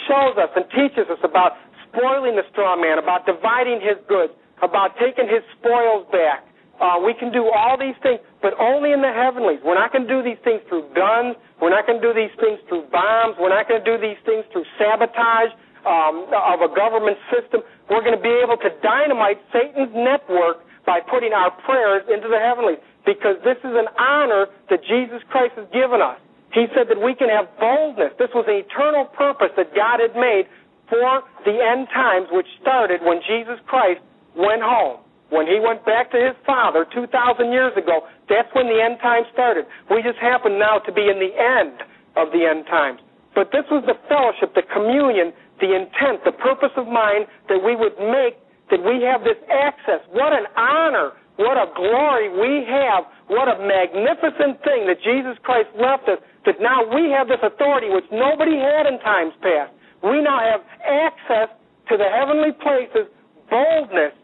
[0.07, 4.97] shows us and teaches us about spoiling the straw man, about dividing his goods, about
[4.97, 6.47] taking his spoils back.
[6.77, 9.57] Uh, we can do all these things, but only in the heavenlies.
[9.65, 11.33] We're not going to do these things through guns.
[11.57, 13.33] We're not going to do these things through bombs.
[13.41, 15.57] We're not going to do these things through sabotage
[15.89, 17.65] um, of a government system.
[17.89, 22.37] We're going to be able to dynamite Satan's network by putting our prayers into the
[22.37, 22.77] heavenlies
[23.09, 26.21] because this is an honor that Jesus Christ has given us.
[26.53, 28.13] He said that we can have boldness.
[28.21, 30.45] This was an eternal purpose that God had made
[30.87, 33.99] for the end times, which started when Jesus Christ
[34.37, 35.01] went home.
[35.27, 39.27] When he went back to his Father 2,000 years ago, that's when the end times
[39.33, 39.67] started.
[39.91, 41.83] We just happen now to be in the end
[42.15, 43.03] of the end times.
[43.35, 47.75] But this was the fellowship, the communion, the intent, the purpose of mind that we
[47.75, 48.39] would make,
[48.71, 49.99] that we have this access.
[50.15, 53.05] What an honor what a glory we have.
[53.29, 57.93] What a magnificent thing that Jesus Christ left us, that now we have this authority
[57.93, 59.71] which nobody had in times past.
[60.01, 61.53] We now have access
[61.89, 63.05] to the heavenly places,
[63.49, 64.17] boldness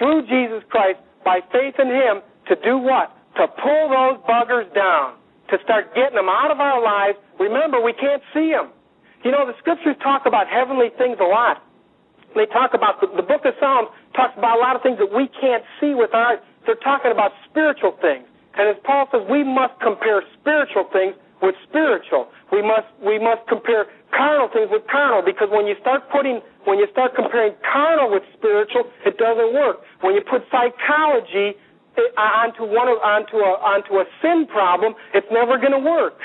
[0.00, 3.12] through Jesus Christ by faith in Him to do what?
[3.36, 5.14] To pull those buggers down,
[5.52, 7.20] to start getting them out of our lives.
[7.38, 8.72] Remember, we can't see them.
[9.22, 11.62] You know, the scriptures talk about heavenly things a lot.
[12.34, 15.12] They talk about the, the book of Psalms talks about a lot of things that
[15.12, 16.38] we can't see with our eyes.
[16.64, 18.24] They're talking about spiritual things.
[18.56, 22.28] And as Paul says, we must compare spiritual things with spiritual.
[22.52, 26.78] We must we must compare carnal things with carnal because when you start putting when
[26.78, 29.80] you start comparing carnal with spiritual, it doesn't work.
[30.02, 31.56] When you put psychology
[31.96, 36.20] eh, onto one of, onto a onto a sin problem, it's never going to work.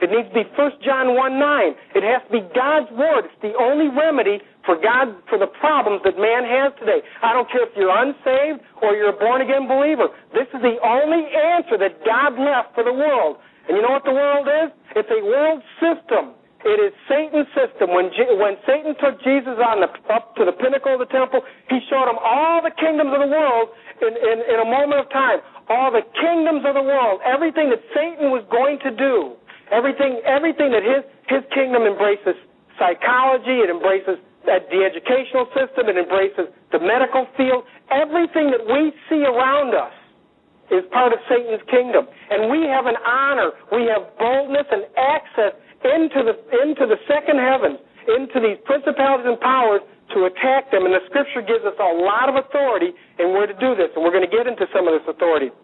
[0.00, 1.74] It needs to be 1 John 1 9.
[1.94, 3.28] It has to be God's Word.
[3.28, 7.04] It's the only remedy for God, for the problems that man has today.
[7.20, 10.08] I don't care if you're unsaved or you're a born again believer.
[10.32, 13.36] This is the only answer that God left for the world.
[13.68, 14.72] And you know what the world is?
[14.96, 16.32] It's a world system.
[16.60, 17.92] It is Satan's system.
[17.96, 21.40] When, G- when Satan took Jesus on the, up to the pinnacle of the temple,
[21.72, 23.72] he showed him all the kingdoms of the world
[24.04, 25.40] in, in, in a moment of time.
[25.72, 29.40] All the kingdoms of the world, everything that Satan was going to do.
[29.72, 32.34] Everything, everything that his, his kingdom embraces
[32.76, 37.64] psychology, it embraces the educational system, it embraces the medical field.
[37.88, 39.94] Everything that we see around us
[40.74, 42.06] is part of Satan's kingdom.
[42.30, 47.40] And we have an honor, we have boldness and access into the, into the second
[47.40, 49.80] heavens, into these principalities and powers
[50.14, 50.84] to attack them.
[50.84, 53.88] And the scripture gives us a lot of authority in where to do this.
[53.94, 55.54] And we're going to get into some of this authority.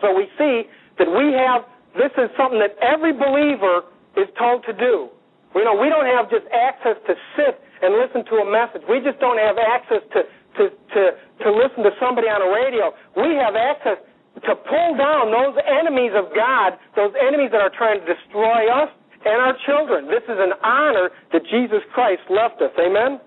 [0.00, 1.66] So we see that we have
[1.98, 3.82] this is something that every believer
[4.14, 5.10] is told to do.
[5.54, 8.86] You know, we don't have just access to sit and listen to a message.
[8.86, 11.02] We just don't have access to, to, to,
[11.42, 12.94] to listen to somebody on a radio.
[13.18, 13.98] We have access
[14.46, 18.90] to pull down those enemies of God, those enemies that are trying to destroy us
[19.24, 20.06] and our children.
[20.06, 22.72] This is an honor that Jesus Christ left us.
[22.78, 23.20] Amen?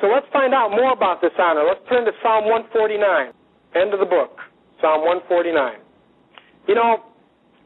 [0.00, 1.64] So let's find out more about this honor.
[1.64, 3.32] Let's turn to Psalm 149,
[3.74, 4.36] end of the book.
[4.80, 5.80] Psalm 149.
[6.68, 7.04] You know,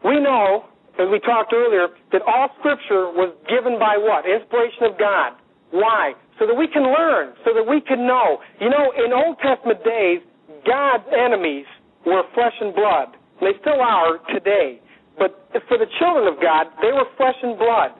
[0.04, 0.66] we know,
[1.00, 4.28] as we talked earlier, that all Scripture was given by what?
[4.28, 5.34] Inspiration of God.
[5.70, 6.12] Why?
[6.38, 8.38] So that we can learn, so that we can know.
[8.60, 10.20] You know, in Old Testament days,
[10.66, 11.66] God's enemies
[12.06, 13.16] were flesh and blood.
[13.40, 14.80] They still are today.
[15.18, 15.34] But
[15.66, 17.92] for the children of God, they were flesh and blood.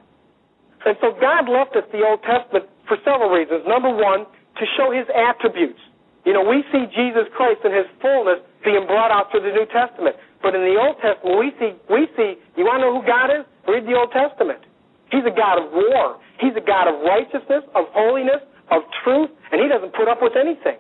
[0.87, 3.67] And so God left us the Old Testament for several reasons.
[3.67, 4.25] Number one,
[4.59, 5.83] to show his attributes.
[6.25, 9.67] You know, we see Jesus Christ in his fullness being brought out through the New
[9.71, 10.15] Testament.
[10.43, 13.31] But in the Old Testament, we see, we see, you want to know who God
[13.35, 13.43] is?
[13.67, 14.63] Read the Old Testament.
[15.11, 16.21] He's a God of war.
[16.39, 20.37] He's a God of righteousness, of holiness, of truth, and he doesn't put up with
[20.37, 20.79] anything.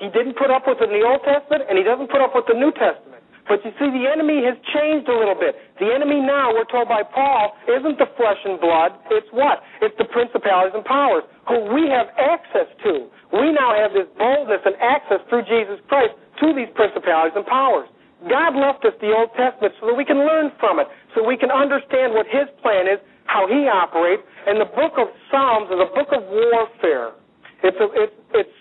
[0.00, 2.32] He didn't put up with it in the Old Testament, and he doesn't put up
[2.34, 3.19] with the New Testament.
[3.50, 5.58] But you see, the enemy has changed a little bit.
[5.82, 8.94] The enemy now, we're told by Paul, isn't the flesh and blood.
[9.10, 9.66] It's what?
[9.82, 13.10] It's the principalities and powers, who we have access to.
[13.34, 17.90] We now have this boldness and access through Jesus Christ to these principalities and powers.
[18.30, 20.86] God left us the Old Testament so that we can learn from it,
[21.18, 24.22] so we can understand what His plan is, how He operates.
[24.46, 27.18] And the book of Psalms is a book of warfare.
[27.66, 28.56] It's a, it's it's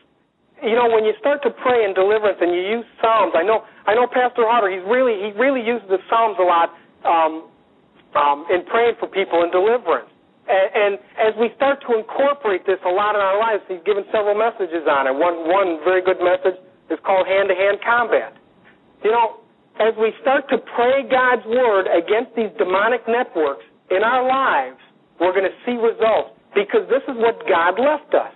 [0.64, 3.34] you know when you start to pray in deliverance and you use Psalms.
[3.36, 4.70] I know I know Pastor Hodder.
[4.72, 6.74] He's really he really uses the Psalms a lot
[7.06, 7.34] um,
[8.16, 10.10] um, in praying for people in deliverance.
[10.50, 10.92] And, and
[11.22, 14.88] as we start to incorporate this a lot in our lives, he's given several messages
[14.90, 15.14] on it.
[15.14, 16.58] One one very good message
[16.90, 18.34] is called hand to hand combat.
[19.04, 19.40] You know,
[19.80, 24.82] as we start to pray God's word against these demonic networks in our lives,
[25.20, 28.34] we're going to see results because this is what God left us.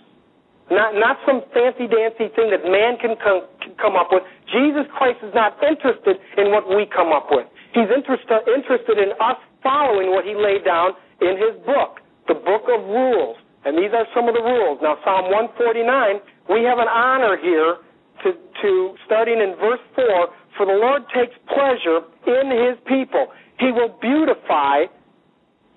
[0.72, 3.44] Not, not some fancy dancy thing that man can come,
[3.76, 4.24] come up with.
[4.48, 7.48] Jesus Christ is not interested in what we come up with.
[7.76, 12.36] He's interested, uh, interested in us following what he laid down in his book, the
[12.40, 13.38] book of rules.
[13.66, 14.80] And these are some of the rules.
[14.82, 16.20] Now, Psalm 149,
[16.52, 17.80] we have an honor here
[18.24, 23.28] to, to starting in verse 4 for the Lord takes pleasure in his people.
[23.60, 24.86] He will beautify,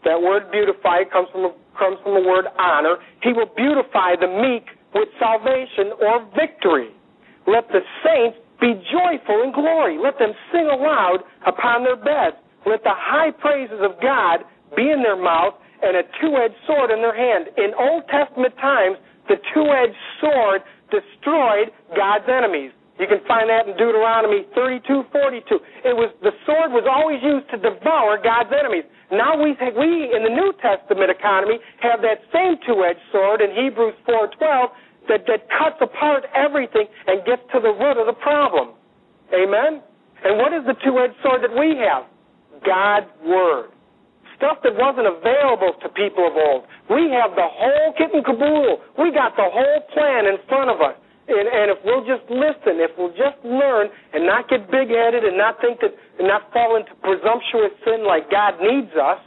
[0.04, 2.96] that word beautify comes from, comes from the word honor.
[3.22, 6.90] He will beautify the meek with salvation or victory.
[7.46, 10.00] Let the saints be joyful in glory.
[10.00, 12.40] Let them sing aloud upon their beds.
[12.64, 14.42] Let the high praises of God
[14.74, 17.52] be in their mouth and a two-edged sword in their hand.
[17.60, 18.96] In Old Testament times,
[19.28, 22.72] the two-edged sword destroyed God's enemies.
[22.98, 25.60] You can find that in Deuteronomy 32, 42.
[25.84, 28.88] It was the sword was always used to devour God's enemies.
[29.12, 34.00] Now we we in the New Testament economy have that same two-edged sword in Hebrews
[34.08, 34.72] 4:12
[35.08, 38.74] that that cuts apart everything and gets to the root of the problem.
[39.34, 39.82] Amen.
[40.24, 42.06] And what is the two-edged sword that we have?
[42.64, 43.70] God's word.
[44.36, 46.68] Stuff that wasn't available to people of old.
[46.92, 48.84] We have the whole kit and caboodle.
[48.98, 50.96] We got the whole plan in front of us.
[51.26, 55.24] And, and if we'll just listen, if we'll just learn and not get big headed
[55.24, 59.18] and not think that, and not fall into presumptuous sin like God needs us,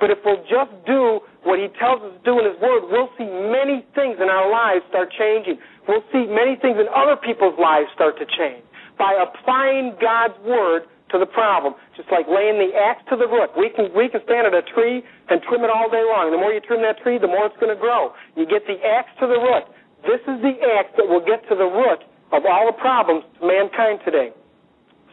[0.00, 3.12] but if we'll just do what He tells us to do in His Word, we'll
[3.18, 5.58] see many things in our lives start changing.
[5.86, 8.64] We'll see many things in other people's lives start to change
[8.98, 11.74] by applying God's Word to the problem.
[11.96, 13.50] Just like laying the axe to the root.
[13.56, 16.30] We can we can stand at a tree and trim it all day long.
[16.30, 18.12] The more you trim that tree, the more it's going to grow.
[18.36, 19.64] You get the axe to the root.
[20.04, 23.46] This is the act that will get to the root of all the problems to
[23.46, 24.30] mankind today.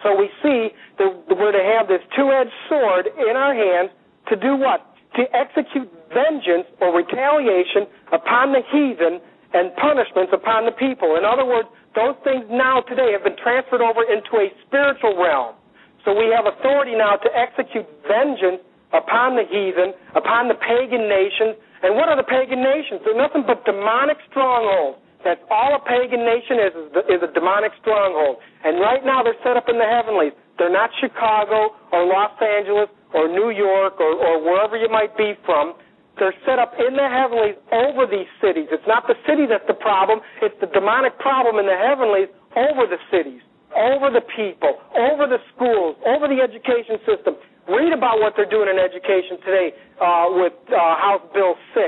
[0.04, 3.90] So we see that we're to have this two-edged sword in our hands
[4.30, 4.86] to do what?
[5.16, 9.24] To execute vengeance or retaliation upon the heathen
[9.56, 11.16] and punishments upon the people.
[11.16, 15.56] In other words, those things now today have been transferred over into a spiritual realm.
[16.04, 18.60] So we have authority now to execute vengeance
[18.92, 23.02] upon the heathen, upon the pagan nations, and what are the pagan nations?
[23.06, 24.98] They're nothing but demonic strongholds.
[25.22, 26.74] That's all a pagan nation is,
[27.10, 28.38] is, a demonic stronghold.
[28.66, 30.34] And right now they're set up in the heavenlies.
[30.58, 35.34] They're not Chicago or Los Angeles or New York or, or wherever you might be
[35.46, 35.76] from.
[36.18, 38.72] They're set up in the heavenlies over these cities.
[38.72, 40.24] It's not the city that's the problem.
[40.42, 43.44] It's the demonic problem in the heavenlies over the cities,
[43.76, 47.36] over the people, over the schools, over the education system.
[47.68, 51.84] Read about what they're doing in education today uh, with uh, House Bill 6.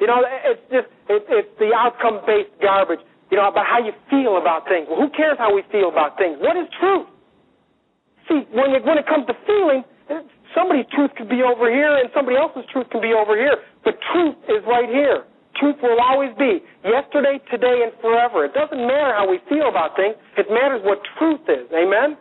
[0.00, 3.90] You know, it's just, it, it's the outcome based garbage, you know, about how you
[4.06, 4.86] feel about things.
[4.86, 6.38] Well, who cares how we feel about things?
[6.38, 7.10] What is truth?
[8.28, 9.82] See, when it, when it comes to feeling,
[10.54, 13.58] somebody's truth could be over here and somebody else's truth can be over here.
[13.84, 15.26] But truth is right here.
[15.60, 18.44] Truth will always be yesterday, today, and forever.
[18.44, 20.18] It doesn't matter how we feel about things.
[20.36, 21.70] It matters what truth is.
[21.70, 22.18] Amen?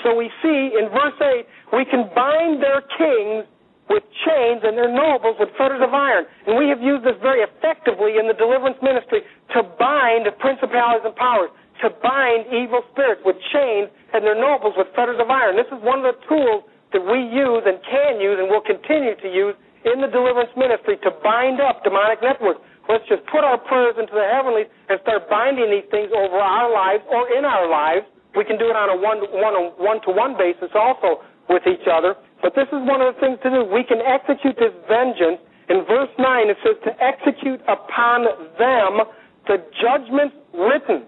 [0.00, 3.44] So we see in verse 8, we can bind their kings
[3.92, 6.24] with chains and their nobles with fetters of iron.
[6.48, 9.20] And we have used this very effectively in the deliverance ministry
[9.52, 11.52] to bind principalities and powers,
[11.84, 15.60] to bind evil spirits with chains and their nobles with fetters of iron.
[15.60, 19.16] This is one of the tools that we use and can use and will continue
[19.16, 22.60] to use in the deliverance ministry to bind up demonic networks.
[22.88, 26.70] Let's just put our prayers into the heavenlies and start binding these things over our
[26.70, 30.72] lives or in our lives We can do it on a one to one basis
[30.74, 32.16] also with each other.
[32.40, 33.60] But this is one of the things to do.
[33.68, 35.38] We can execute this vengeance.
[35.68, 38.24] In verse 9, it says, to execute upon
[38.58, 39.04] them
[39.46, 41.06] the judgments written.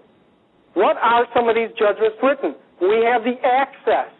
[0.73, 2.55] What are some of these judgments written?
[2.81, 4.11] We have the access.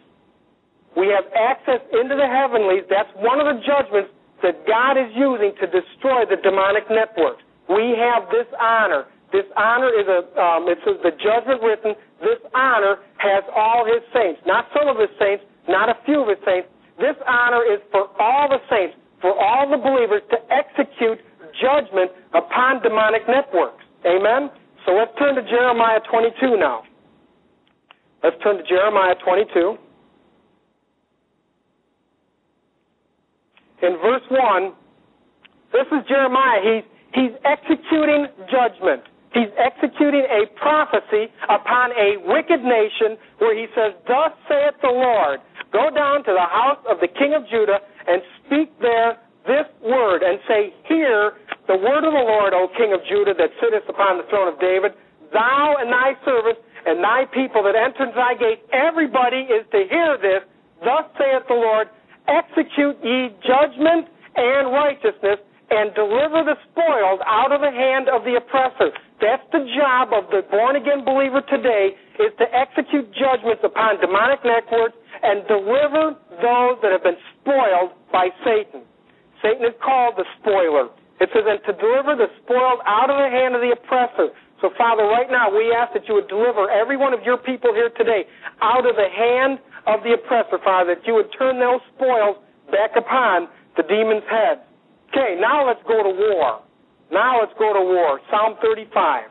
[0.96, 2.88] We have access into the heavenlies.
[2.88, 4.10] That's one of the judgments
[4.42, 7.44] that God is using to destroy the demonic networks.
[7.68, 9.04] We have this honor.
[9.32, 11.92] This honor is a, um, it says the judgment written,
[12.24, 14.40] this honor has all his saints.
[14.46, 18.08] Not some of his saints, not a few of his saints, this honor is for
[18.16, 21.20] all the saints, for all the believers to execute
[21.60, 23.84] judgment upon demonic networks.
[24.06, 24.48] Amen?
[24.86, 26.84] So let's turn to Jeremiah 22 now.
[28.22, 29.76] Let's turn to Jeremiah 22.
[33.86, 34.74] In verse 1,
[35.70, 36.58] this is Jeremiah.
[36.58, 39.06] He's, he's executing judgment.
[39.30, 45.38] He's executing a prophecy upon a wicked nation where he says, Thus saith the Lord,
[45.70, 47.78] Go down to the house of the king of Judah
[48.08, 51.38] and speak there this word and say, Hear
[51.70, 54.58] the word of the Lord, O king of Judah, that sittest upon the throne of
[54.58, 54.98] David.
[55.30, 60.18] Thou and thy servants and thy people that enter thy gate, everybody is to hear
[60.18, 60.42] this.
[60.80, 61.86] Thus saith the Lord,
[62.28, 68.38] execute ye judgment and righteousness and deliver the spoiled out of the hand of the
[68.38, 68.94] oppressor.
[69.18, 74.44] That's the job of the born again believer today is to execute judgments upon demonic
[74.44, 78.86] networks and deliver those that have been spoiled by Satan.
[79.42, 80.92] Satan is called the spoiler.
[81.18, 84.36] It says, and to deliver the spoiled out of the hand of the oppressor.
[84.60, 87.72] So, Father, right now we ask that you would deliver every one of your people
[87.72, 88.28] here today
[88.60, 92.36] out of the hand of the oppressor, Father, that you would turn those spoils
[92.70, 94.62] back upon the demon's head.
[95.10, 96.60] Okay, now let's go to war.
[97.10, 98.20] Now let's go to war.
[98.30, 99.30] Psalm 35.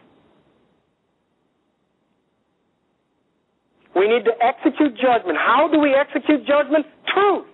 [3.95, 5.37] We need to execute judgment.
[5.37, 6.85] How do we execute judgment?
[7.13, 7.47] Truth.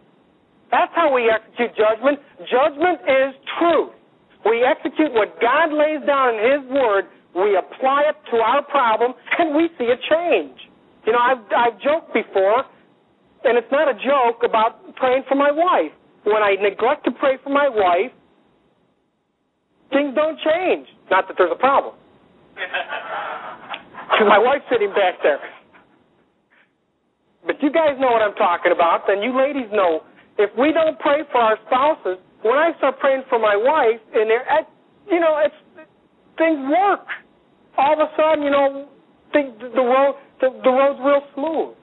[0.72, 2.20] That's how we execute judgment.
[2.50, 3.94] Judgment is truth.
[4.46, 9.14] We execute what God lays down in His Word, we apply it to our problem,
[9.40, 10.58] and we see a change.
[11.06, 12.66] You know, I've, I've joked before,
[13.44, 15.92] and it's not a joke about praying for my wife.
[16.24, 18.12] When I neglect to pray for my wife,
[19.90, 20.88] things don't change.
[21.10, 21.96] Not that there's a problem.
[24.12, 25.40] Because my wife's sitting back there.
[27.46, 30.02] But you guys know what I'm talking about, and you ladies know.
[30.38, 34.30] If we don't pray for our spouses, when I start praying for my wife, and
[34.30, 34.68] there, at
[35.10, 35.56] you know, it's
[36.38, 37.08] things work.
[37.78, 38.90] All of a sudden, you know,
[39.34, 39.42] the,
[39.74, 41.76] the road the, the road's real smooth.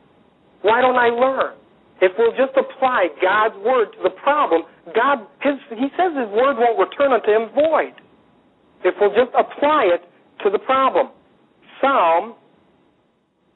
[0.63, 1.55] Why don't I learn?
[2.01, 4.63] If we'll just apply God's word to the problem,
[4.95, 7.95] God, his, He says His word won't return unto Him void.
[8.85, 10.03] If we'll just apply it
[10.45, 11.09] to the problem.
[11.81, 12.35] Psalm,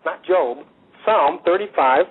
[0.05, 0.59] not Job,
[1.05, 2.07] Psalm 35.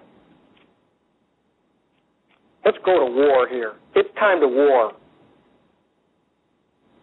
[2.63, 3.73] Let's go to war here.
[3.95, 4.93] It's time to war.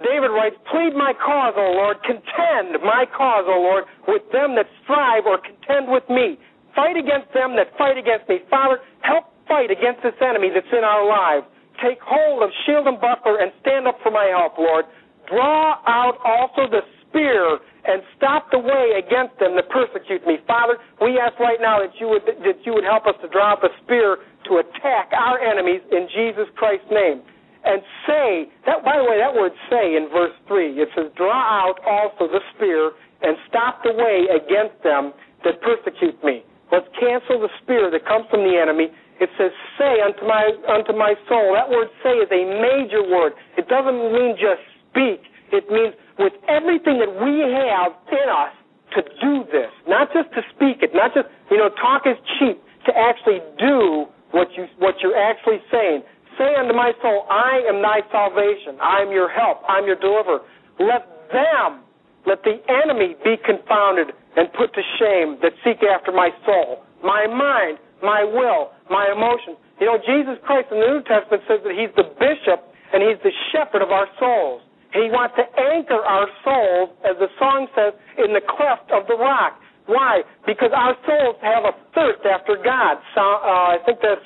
[0.00, 4.66] David writes, Plead my cause, O Lord, contend my cause, O Lord, with them that
[4.84, 6.38] strive or contend with me.
[6.78, 8.38] Fight against them that fight against me.
[8.46, 11.42] Father, help fight against this enemy that's in our lives.
[11.82, 14.86] Take hold of shield and buckler and stand up for my help, Lord.
[15.26, 20.38] Draw out also the spear and stop the way against them that persecute me.
[20.46, 23.58] Father, we ask right now that you would that you would help us to draw
[23.58, 27.26] up a spear to attack our enemies in Jesus Christ's name.
[27.66, 31.26] And say that by the way, that word say in verse three, it says, Draw
[31.26, 32.94] out also the spear
[33.26, 35.10] and stop the way against them
[35.42, 36.46] that persecute me.
[36.70, 38.92] Let's cancel the spear that comes from the enemy.
[39.20, 41.54] It says, say unto my unto my soul.
[41.54, 43.32] That word say is a major word.
[43.56, 45.26] It doesn't mean just speak.
[45.50, 48.54] It means with everything that we have in us
[48.96, 52.60] to do this, not just to speak it, not just, you know, talk is cheap,
[52.86, 56.02] to actually do what, you, what you're actually saying.
[56.36, 58.78] Say unto my soul, I am thy salvation.
[58.80, 59.60] I am your help.
[59.68, 60.40] I'm your deliverer.
[60.78, 61.82] Let them,
[62.26, 67.26] let the enemy be confounded and put to shame that seek after my soul, my
[67.26, 69.58] mind, my will, my emotions.
[69.82, 72.62] You know, Jesus Christ in the New Testament says that he's the bishop
[72.94, 74.62] and he's the shepherd of our souls.
[74.94, 79.18] He wants to anchor our souls, as the song says, in the cleft of the
[79.18, 79.58] rock.
[79.90, 80.22] Why?
[80.46, 83.02] Because our souls have a thirst after God.
[83.18, 84.22] So, uh, I think that's.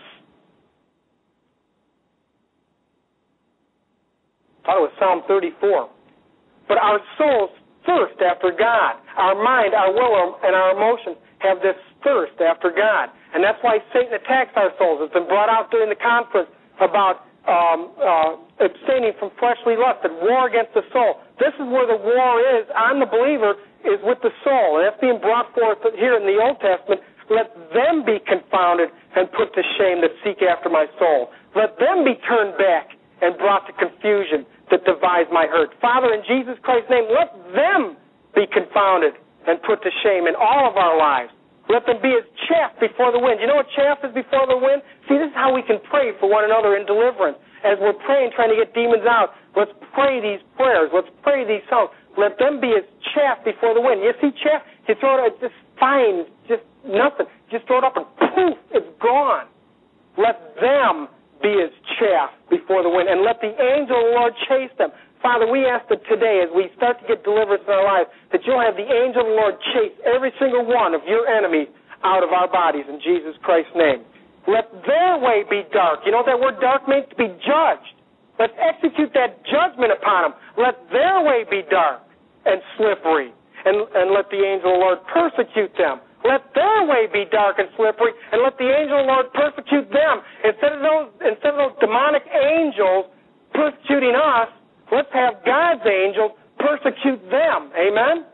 [4.62, 5.90] I thought it was Psalm 34.
[6.68, 7.50] But our souls
[7.87, 8.97] thirst after God.
[9.16, 13.11] Our mind, our will, and our emotions have this thirst after God.
[13.35, 15.01] And that's why Satan attacks our souls.
[15.03, 16.49] It's been brought out during the conference
[16.80, 21.18] about um, uh, abstaining from fleshly lust and war against the soul.
[21.43, 25.01] This is where the war is on the believer is with the soul, and that's
[25.03, 29.62] being brought forth here in the Old Testament Let them be confounded and put to
[29.78, 31.35] shame that seek after my soul.
[31.59, 35.76] Let them be turned back and brought to confusion that devise my hurt.
[35.84, 38.00] Father, in Jesus Christ's name, let them
[38.32, 39.12] be confounded
[39.44, 41.30] and put to shame in all of our lives.
[41.68, 43.38] Let them be as chaff before the wind.
[43.38, 44.82] You know what chaff is before the wind?
[45.06, 47.38] See, this is how we can pray for one another in deliverance.
[47.62, 50.90] As we're praying, trying to get demons out, let's pray these prayers.
[50.90, 51.94] Let's pray these songs.
[52.18, 52.82] Let them be as
[53.14, 54.02] chaff before the wind.
[54.02, 54.66] You see chaff?
[54.88, 57.30] You throw it, it's just fine, just nothing.
[57.52, 59.46] Just throw it up and poof, it's gone.
[60.18, 61.08] Let them
[61.43, 64.95] be as chaff before the wind, and let the angel of the Lord chase them.
[65.20, 68.43] Father, we ask that today, as we start to get deliverance in our lives, that
[68.43, 71.70] you'll have the angel of the Lord chase every single one of your enemies
[72.03, 74.03] out of our bodies in Jesus Christ's name.
[74.51, 76.03] Let their way be dark.
[76.03, 77.07] You know what that word dark means?
[77.11, 77.95] To be judged.
[78.38, 80.34] Let's execute that judgment upon them.
[80.59, 82.03] Let their way be dark
[82.45, 83.30] and slippery.
[83.62, 86.03] And, and let the angel of the Lord persecute them.
[86.24, 89.90] Let their way be dark and slippery, and let the angel of the Lord persecute
[89.90, 90.22] them.
[90.46, 93.10] Instead of those, instead of those demonic angels
[93.52, 94.48] persecuting us,
[94.92, 97.72] Let's have God's angels persecute them.
[97.72, 98.28] Amen?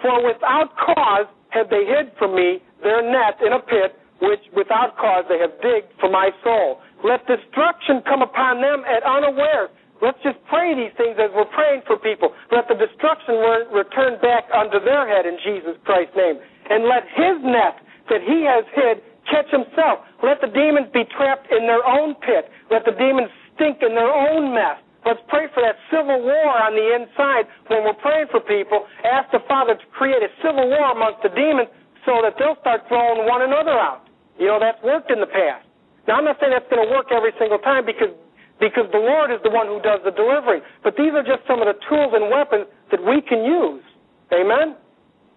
[0.00, 4.96] For without cause have they hid from me their net in a pit, which without
[4.96, 6.78] cause they have digged for my soul.
[7.02, 9.70] Let destruction come upon them at unawares.
[10.04, 12.36] Let's just pray these things as we're praying for people.
[12.52, 13.40] Let the destruction
[13.72, 16.36] return back unto their head in Jesus Christ's name.
[16.68, 17.80] And let his net
[18.12, 20.04] that he has hid catch himself.
[20.20, 22.52] Let the demons be trapped in their own pit.
[22.68, 24.76] Let the demons stink in their own mess.
[25.08, 28.88] Let's pray for that civil war on the inside when we're praying for people.
[29.04, 31.68] Ask the Father to create a civil war amongst the demons
[32.08, 34.08] so that they'll start throwing one another out.
[34.40, 35.64] You know, that's worked in the past.
[36.08, 38.12] Now, I'm not saying that's going to work every single time because,
[38.60, 40.62] because the Lord is the one who does the delivering.
[40.82, 43.82] But these are just some of the tools and weapons that we can use.
[44.30, 44.78] Amen?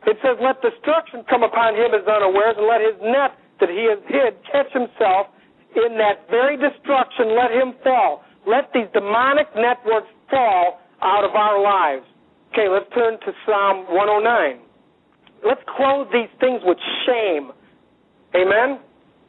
[0.06, 3.90] It says, Let destruction come upon him as unawares, and let his net that he
[3.90, 5.34] has hid catch himself.
[5.76, 8.24] In that very destruction, let him fall.
[8.46, 12.06] Let these demonic networks fall out of our lives.
[12.54, 14.62] Okay, let's turn to Psalm 109.
[15.46, 17.52] Let's clothe these things with shame.
[18.34, 18.80] Amen?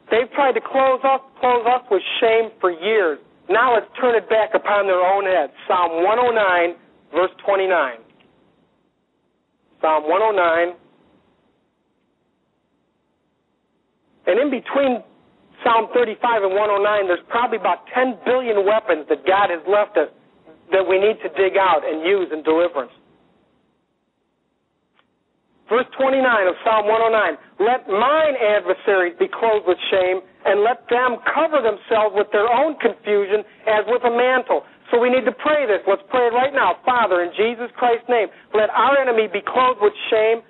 [0.09, 3.19] They've tried to close us, close us with shame for years.
[3.49, 5.51] Now let's turn it back upon their own heads.
[5.67, 6.77] Psalm 109,
[7.11, 7.97] verse 29.
[9.81, 10.77] Psalm 109.
[14.27, 15.01] And in between
[15.65, 20.13] Psalm 35 and 109, there's probably about 10 billion weapons that God has left us
[20.71, 22.93] that we need to dig out and use in deliverance.
[25.67, 31.19] Verse 29 of Psalm 109 Let mine adversaries be clothed with shame, and let them
[31.27, 34.63] cover themselves with their own confusion as with a mantle.
[34.89, 35.83] So we need to pray this.
[35.85, 36.81] Let's pray it right now.
[36.85, 40.41] Father, in Jesus Christ's name, let our enemy be clothed with shame,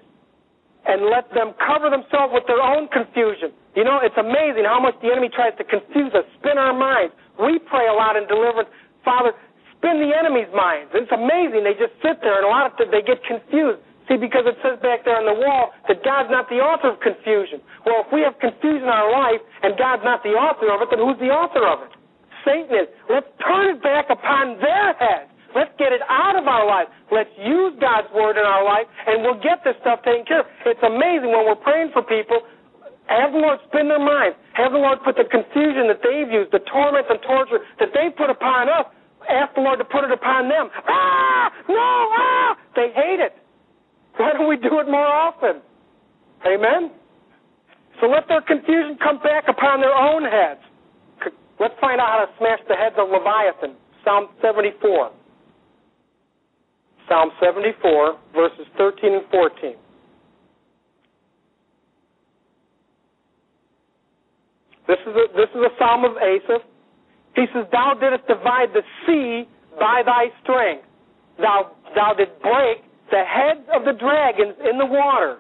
[0.88, 3.52] and let them cover themselves with their own confusion.
[3.76, 7.14] You know, it's amazing how much the enemy tries to confuse us, spin our minds.
[7.36, 8.72] We pray a lot in deliverance.
[9.04, 9.36] Father,
[9.76, 10.96] spin the enemy's minds.
[10.96, 11.68] It's amazing.
[11.68, 13.84] They just sit there, and a lot of times they get confused.
[14.10, 17.00] See, because it says back there on the wall that God's not the author of
[17.00, 17.62] confusion.
[17.86, 20.90] Well, if we have confusion in our life and God's not the author of it,
[20.90, 21.94] then who's the author of it?
[22.42, 22.90] Satan is.
[23.06, 25.30] Let's turn it back upon their heads.
[25.54, 26.90] Let's get it out of our life.
[27.14, 30.50] Let's use God's word in our life, and we'll get this stuff taken care of.
[30.66, 32.42] It's amazing when we're praying for people.
[33.10, 34.38] Have the Lord spin their minds.
[34.54, 38.14] Have the Lord put the confusion that they've used, the torment and torture that they
[38.14, 38.86] put upon us.
[39.26, 40.70] Ask the Lord to put it upon them.
[40.86, 42.58] Ah, no, ah!
[42.78, 43.34] They hate it.
[44.20, 45.64] Why don't we do it more often?
[46.46, 46.92] Amen?
[48.02, 50.60] So let their confusion come back upon their own heads.
[51.58, 53.80] Let's find out how to smash the heads of Leviathan.
[54.04, 55.12] Psalm 74.
[57.08, 59.76] Psalm 74, verses 13 and 14.
[64.88, 66.64] This is a, this is a psalm of Asaph.
[67.36, 69.48] He says, Thou didst divide the sea
[69.80, 70.84] by thy strength.
[71.40, 75.40] Thou, thou didst break the heads of the dragons in the water.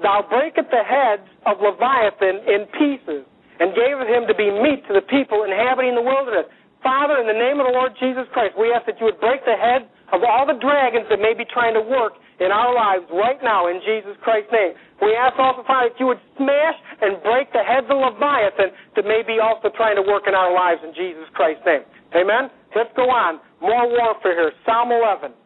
[0.00, 3.28] Thou breakest the heads of Leviathan in pieces,
[3.60, 6.48] and gavest him to be meat to the people inhabiting the wilderness.
[6.80, 9.44] Father, in the name of the Lord Jesus Christ, we ask that you would break
[9.44, 9.84] the heads
[10.16, 13.68] of all the dragons that may be trying to work in our lives right now
[13.68, 14.72] in Jesus Christ's name.
[15.04, 19.04] We ask also, Father, that you would smash and break the heads of Leviathan that
[19.04, 21.84] may be also trying to work in our lives in Jesus Christ's name.
[22.16, 22.48] Amen?
[22.72, 23.44] Let's go on.
[23.60, 24.52] More warfare here.
[24.64, 25.36] Psalm 11.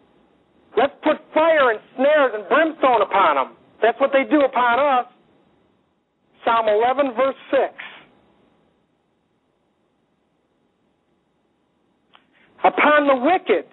[0.76, 3.56] Let's put fire and snares and brimstone upon them.
[3.82, 5.06] That's what they do upon us.
[6.44, 7.74] Psalm 11, verse 6.
[12.64, 13.66] Upon the wicked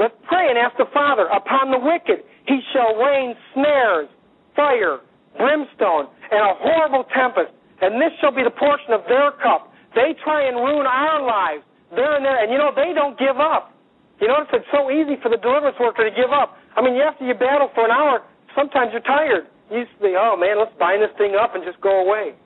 [0.00, 1.28] Let's pray and ask the Father.
[1.28, 4.08] Upon the wicked he shall rain snares,
[4.56, 5.04] fire,
[5.36, 7.52] brimstone, and a horrible tempest,
[7.84, 9.68] and this shall be the portion of their cup.
[9.94, 11.68] They try and ruin our lives.
[11.92, 13.76] They're in there, and you know, they don't give up.
[14.20, 16.56] You notice it's so easy for the deliverance worker to give up.
[16.76, 18.20] I mean, after you battle for an hour,
[18.54, 19.48] sometimes you're tired.
[19.72, 22.36] You think, oh man, let's bind this thing up and just go away.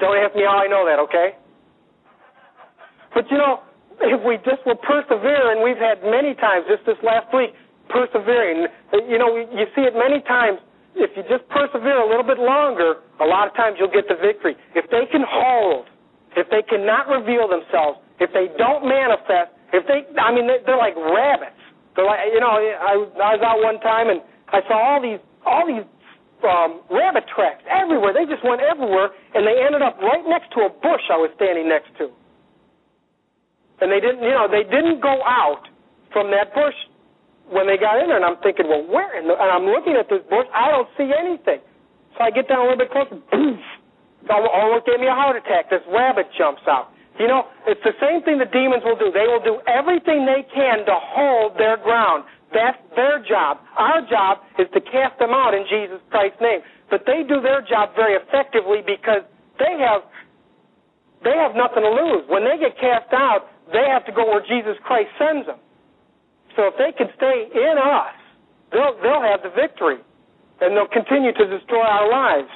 [0.00, 1.36] Don't ask me how I know that, okay?
[3.14, 3.60] But you know,
[4.00, 7.52] if we just will persevere, and we've had many times, just this last week,
[7.88, 8.66] persevering.
[9.08, 10.60] You know, you see it many times.
[10.96, 14.18] If you just persevere a little bit longer, a lot of times you'll get the
[14.18, 14.56] victory.
[14.74, 15.86] If they can hold,
[16.36, 20.96] if they cannot reveal themselves, if they don't manifest, if they, I mean, they're like
[20.96, 21.58] rabbits.
[21.94, 25.22] They're like, you know, I, I was out one time and I saw all these,
[25.46, 25.86] all these
[26.44, 28.12] um, rabbit tracks everywhere.
[28.12, 31.30] They just went everywhere, and they ended up right next to a bush I was
[31.36, 32.08] standing next to.
[33.80, 35.64] And they didn't, you know, they didn't go out
[36.12, 36.76] from that bush
[37.48, 38.20] when they got in there.
[38.20, 39.16] And I'm thinking, well, where?
[39.16, 40.46] In the, and I'm looking at this bush.
[40.52, 41.64] I don't see anything.
[42.16, 43.16] So I get down a little bit closer.
[43.32, 43.56] Boom!
[44.28, 45.70] Almost gave me a heart attack.
[45.70, 46.92] This rabbit jumps out.
[47.20, 49.12] You know, it's the same thing the demons will do.
[49.12, 52.24] They will do everything they can to hold their ground.
[52.48, 53.60] That's their job.
[53.76, 56.64] Our job is to cast them out in Jesus Christ's name.
[56.88, 59.22] But they do their job very effectively because
[59.60, 60.08] they have
[61.20, 62.24] they have nothing to lose.
[62.32, 65.60] When they get cast out, they have to go where Jesus Christ sends them.
[66.56, 68.16] So if they can stay in us,
[68.72, 70.00] they'll, they'll have the victory.
[70.64, 72.48] And they'll continue to destroy our lives.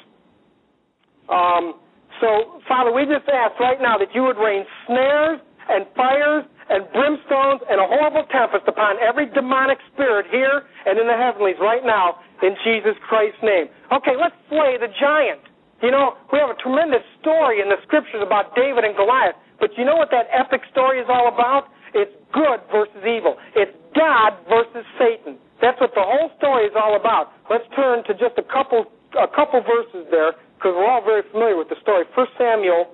[1.29, 1.84] Um,
[2.25, 6.89] so, Father, we just ask right now that you would rain snares and fires and
[6.97, 11.85] brimstones and a horrible tempest upon every demonic spirit here and in the heavenlies right
[11.85, 13.69] now in Jesus Christ's name.
[13.93, 15.45] Okay, let's slay the giant.
[15.85, 19.37] You know, we have a tremendous story in the scriptures about David and Goliath.
[19.61, 21.69] But you know what that epic story is all about?
[21.93, 23.37] It's good versus evil.
[23.53, 25.37] It's God versus Satan.
[25.61, 27.37] That's what the whole story is all about.
[27.53, 30.35] Let's turn to just a couple a couple verses there
[30.65, 32.05] because we're all very familiar with the story.
[32.17, 32.89] First Samuel,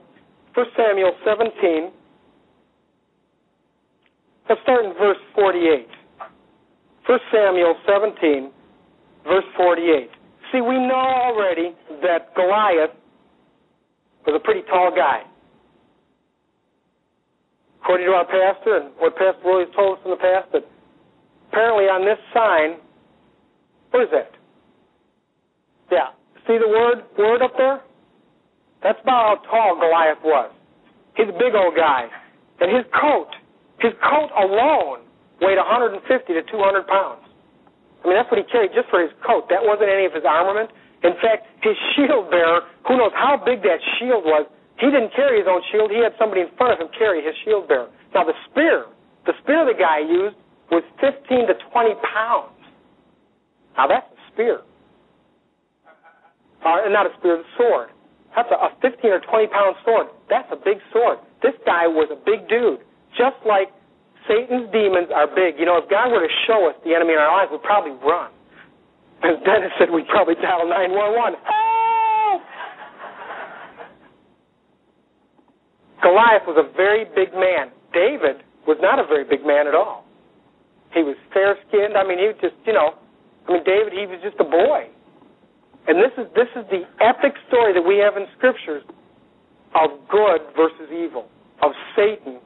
[0.57, 1.93] First Samuel 17.
[4.49, 5.87] Let's start in verse 48.
[7.07, 8.51] First Samuel 17,
[9.23, 10.11] verse 48.
[10.51, 12.91] See, we know already that Goliath
[14.27, 15.23] was a pretty tall guy
[17.81, 20.67] according to our pastor and what Pastor Willie's told us in the past, that
[21.49, 22.83] apparently on this sign,
[23.93, 24.33] what is that?
[25.91, 26.20] Yeah.
[26.47, 27.81] See the word word up there?
[28.83, 30.51] That's about how tall Goliath was.
[31.17, 32.09] He's a big old guy.
[32.61, 33.29] And his coat,
[33.81, 35.05] his coat alone
[35.41, 37.25] weighed 150 to 200 pounds.
[38.01, 39.53] I mean, that's what he carried just for his coat.
[39.53, 40.73] That wasn't any of his armament.
[41.05, 44.49] In fact, his shield bearer, who knows how big that shield was,
[44.81, 45.93] he didn't carry his own shield.
[45.93, 47.89] He had somebody in front of him carry his shield bearer.
[48.17, 48.89] Now, the spear,
[49.29, 50.37] the spear the guy used
[50.73, 52.57] was 15 to 20 pounds.
[53.77, 54.65] Now, that's a spear.
[56.65, 57.89] Uh, not a spear, a sword.
[58.37, 60.07] That's a, a 15 or 20 pound sword.
[60.29, 61.19] That's a big sword.
[61.43, 62.85] This guy was a big dude,
[63.17, 63.73] just like
[64.29, 65.59] Satan's demons are big.
[65.59, 67.97] You know, if God were to show us the enemy in our lives, we'd probably
[68.05, 68.31] run.
[69.25, 71.41] As Dennis said, we'd probably dial 911.
[76.01, 77.69] Goliath was a very big man.
[77.93, 80.05] David was not a very big man at all.
[80.93, 81.97] He was fair skinned.
[81.97, 82.97] I mean, he was just, you know,
[83.49, 84.89] I mean, David, he was just a boy.
[85.89, 88.83] And this is this is the epic story that we have in scriptures
[89.75, 91.29] of good versus evil,
[91.63, 92.39] of Satan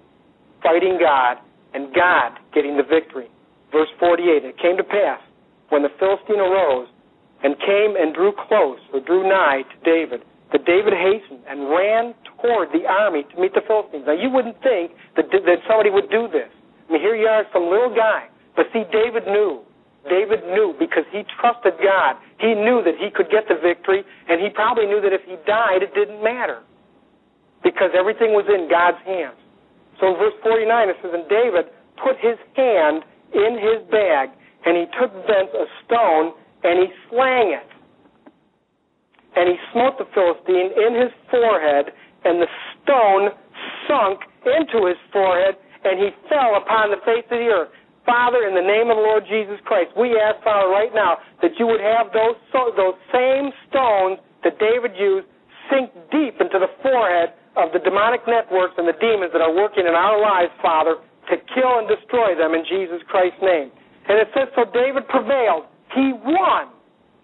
[0.62, 1.38] fighting God
[1.74, 3.28] and God getting the victory.
[3.72, 5.20] Verse 48, it came to pass
[5.68, 6.88] when the Philistine arose
[7.42, 10.22] and came and drew close or drew nigh to David
[10.54, 14.04] that David hastened and ran toward the army to meet the Philistines.
[14.06, 16.46] Now, you wouldn't think that, that somebody would do this.
[16.88, 18.30] I mean, here you are, some little guy.
[18.54, 19.66] But see, David knew.
[20.08, 22.16] David knew because he trusted God.
[22.38, 25.36] He knew that he could get the victory, and he probably knew that if he
[25.46, 26.60] died, it didn't matter
[27.62, 29.40] because everything was in God's hands.
[30.00, 34.30] So in verse 49, it says, And David put his hand in his bag,
[34.66, 37.68] and he took thence a stone, and he slang it
[39.36, 41.90] and he smote the Philistine in his forehead,
[42.24, 42.50] and the
[42.82, 43.34] stone
[43.86, 47.72] sunk into his forehead, and he fell upon the face of the earth.
[48.04, 51.56] Father, in the name of the Lord Jesus Christ, we ask, Father, right now that
[51.58, 52.36] you would have those
[52.76, 55.26] those same stones that David used
[55.72, 59.88] sink deep into the forehead of the demonic networks and the demons that are working
[59.88, 61.00] in our lives, Father,
[61.32, 63.72] to kill and destroy them in Jesus Christ's name.
[64.08, 65.64] And it says, so David prevailed.
[65.96, 66.68] He won.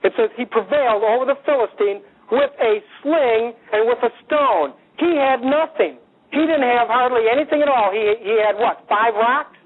[0.00, 2.00] It says he prevailed over the Philistine
[2.32, 4.72] with a sling and with a stone.
[4.96, 6.00] He had nothing.
[6.32, 7.90] He didn't have hardly anything at all.
[7.92, 8.86] He he had what?
[8.88, 9.58] Five rocks.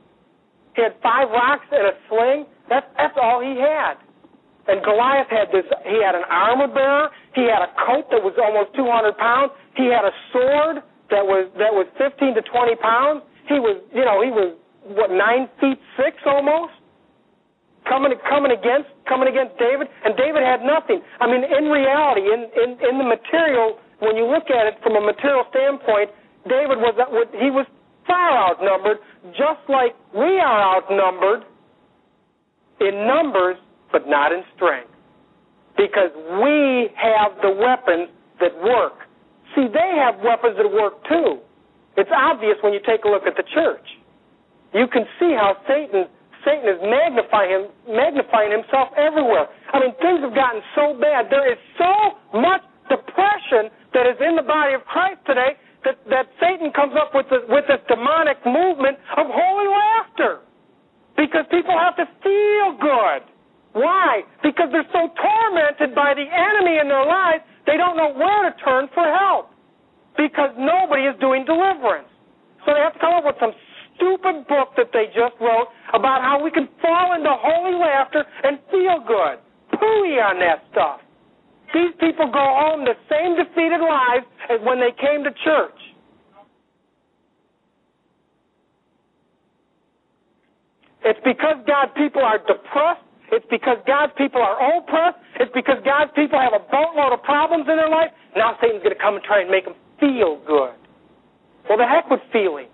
[0.75, 2.47] He had five rocks and a sling.
[2.69, 3.99] That's that's all he had.
[4.67, 8.33] And Goliath had this, he had an armor bearer, he had a coat that was
[8.41, 10.81] almost 200 pounds, he had a sword
[11.13, 13.21] that was, that was 15 to 20 pounds.
[13.45, 14.57] He was, you know, he was,
[14.89, 16.73] what, nine feet six almost?
[17.85, 21.05] Coming, coming against, coming against David, and David had nothing.
[21.21, 24.97] I mean, in reality, in, in, in the material, when you look at it from
[24.97, 26.09] a material standpoint,
[26.49, 26.97] David was,
[27.37, 27.69] he was
[28.07, 28.99] far outnumbered,
[29.33, 31.45] just like we are outnumbered
[32.81, 33.57] in numbers
[33.93, 34.91] but not in strength.
[35.77, 36.11] Because
[36.43, 39.07] we have the weapons that work.
[39.55, 41.39] See, they have weapons that work too.
[41.97, 43.87] It's obvious when you take a look at the church.
[44.75, 46.11] You can see how Satan
[46.43, 49.47] Satan is magnifying magnifying himself everywhere.
[49.73, 51.31] I mean, things have gotten so bad.
[51.31, 56.27] There is so much depression that is in the body of Christ today that, that
[56.41, 60.41] Satan comes up with this, with this demonic movement of holy laughter.
[61.17, 63.23] Because people have to feel good.
[63.75, 64.23] Why?
[64.43, 68.53] Because they're so tormented by the enemy in their lives, they don't know where to
[68.63, 69.51] turn for help.
[70.17, 72.11] Because nobody is doing deliverance.
[72.67, 73.53] So they have to come up with some
[73.95, 78.59] stupid book that they just wrote about how we can fall into holy laughter and
[78.71, 79.39] feel good.
[79.79, 81.04] Pooey on that stuff.
[81.75, 85.81] These people go home the same defeated lives as when they came to church.
[91.05, 93.05] It's because God people are depressed
[93.35, 95.19] it's because God's people are oppressed.
[95.41, 98.15] It's because God's people have a boatload of problems in their life.
[98.37, 100.79] Now Satan's going to come and try and make them feel good.
[101.69, 102.71] Well, the heck with feelings.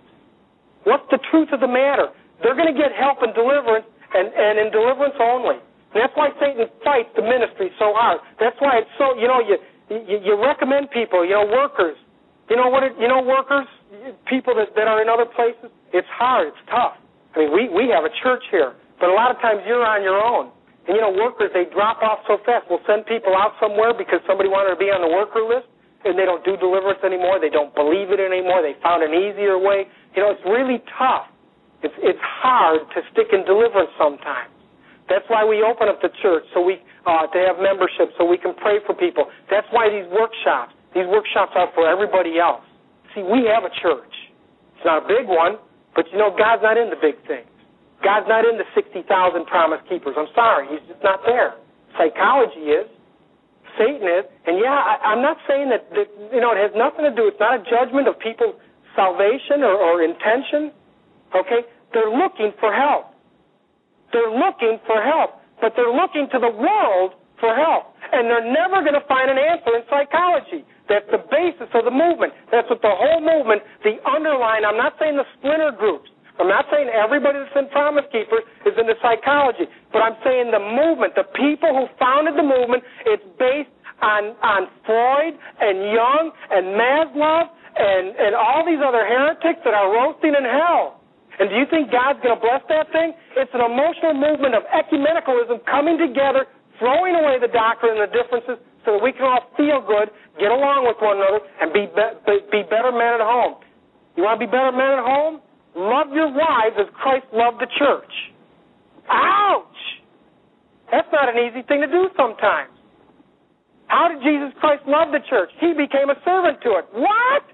[0.85, 2.13] What's the truth of the matter?
[2.43, 5.65] They're going to get help and deliverance, and, and in deliverance only.
[5.95, 8.23] That's why Satan fights the ministry so hard.
[8.39, 9.59] That's why it's so, you know, you,
[9.91, 11.99] you, you recommend people, you know, workers.
[12.47, 13.67] You know what, it, you know, workers,
[14.27, 16.99] people that, that are in other places, it's hard, it's tough.
[17.35, 18.75] I mean, we, we have a church here.
[18.99, 20.51] But a lot of times you're on your own.
[20.87, 22.67] And you know, workers, they drop off so fast.
[22.71, 25.71] We'll send people out somewhere because somebody wanted to be on the worker list
[26.05, 27.39] and they don't do deliverance anymore.
[27.39, 28.63] They don't believe it anymore.
[28.63, 29.87] They found an easier way.
[30.17, 31.29] You know, it's really tough.
[31.83, 34.51] It's, it's hard to stick in deliverance sometimes.
[35.11, 38.39] That's why we open up the church so we uh, to have membership so we
[38.39, 39.27] can pray for people.
[39.51, 42.63] That's why these workshops, these workshops are for everybody else.
[43.13, 44.15] See, we have a church.
[44.79, 45.59] It's not a big one,
[45.99, 47.51] but you know God's not in the big things.
[48.07, 49.05] God's not in the 60,000
[49.51, 50.15] promise keepers.
[50.17, 50.71] I'm sorry.
[50.71, 51.59] He's just not there.
[51.99, 52.87] Psychology is.
[53.77, 54.25] Satan is.
[54.47, 57.29] And yeah, I, I'm not saying that, that, you know, it has nothing to do,
[57.29, 58.55] it's not a judgment of people's
[58.95, 60.71] salvation or, or intention.
[61.35, 61.67] Okay?
[61.93, 63.10] They're looking for help.
[64.13, 65.41] They're looking for help.
[65.61, 67.95] But they're looking to the world for help.
[68.13, 70.65] And they're never going to find an answer in psychology.
[70.89, 72.35] That's the basis of the movement.
[72.51, 76.11] That's what the whole movement, the underlying, I'm not saying the splinter groups.
[76.41, 80.59] I'm not saying everybody that's in Promise Keepers is into psychology, but I'm saying the
[80.59, 86.65] movement, the people who founded the movement, it's based on on Freud and Jung and
[86.81, 87.45] Maslow
[87.77, 91.00] and and all these other heretics that are roasting in hell.
[91.41, 93.17] And do you think God's going to bless that thing?
[93.41, 96.45] It's an emotional movement of ecumenicalism coming together,
[96.77, 100.53] throwing away the doctrine and the differences so that we can all feel good, get
[100.53, 101.89] along with one another, and be,
[102.29, 103.57] be, be better men at home.
[104.21, 105.41] You want to be better men at home?
[105.73, 108.13] Love your wives as Christ loved the church.
[109.09, 109.81] Ouch!
[110.93, 112.77] That's not an easy thing to do sometimes.
[113.89, 115.49] How did Jesus Christ love the church?
[115.57, 116.87] He became a servant to it.
[116.93, 117.49] What?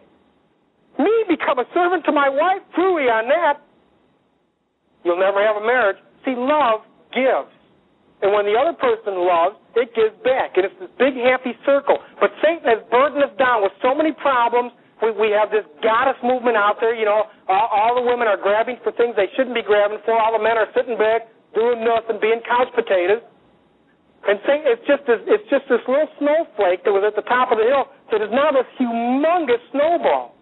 [0.99, 2.67] Me become a servant to my wife?
[2.75, 3.63] Truly on that.
[5.07, 6.03] You'll never have a marriage.
[6.27, 6.83] See, love
[7.15, 7.55] gives.
[8.27, 10.59] And when the other person loves, it gives back.
[10.59, 12.03] And it's this big happy circle.
[12.19, 16.17] But Satan has burdened us down with so many problems we, we have this goddess
[16.25, 16.97] movement out there.
[16.97, 20.17] You know, all, all the women are grabbing for things they shouldn't be grabbing for.
[20.17, 23.25] All the men are sitting back doing nothing, being couch potatoes.
[24.27, 27.53] And say, it's just this, it's just this little snowflake that was at the top
[27.53, 30.35] of the hill that is now this humongous snowball.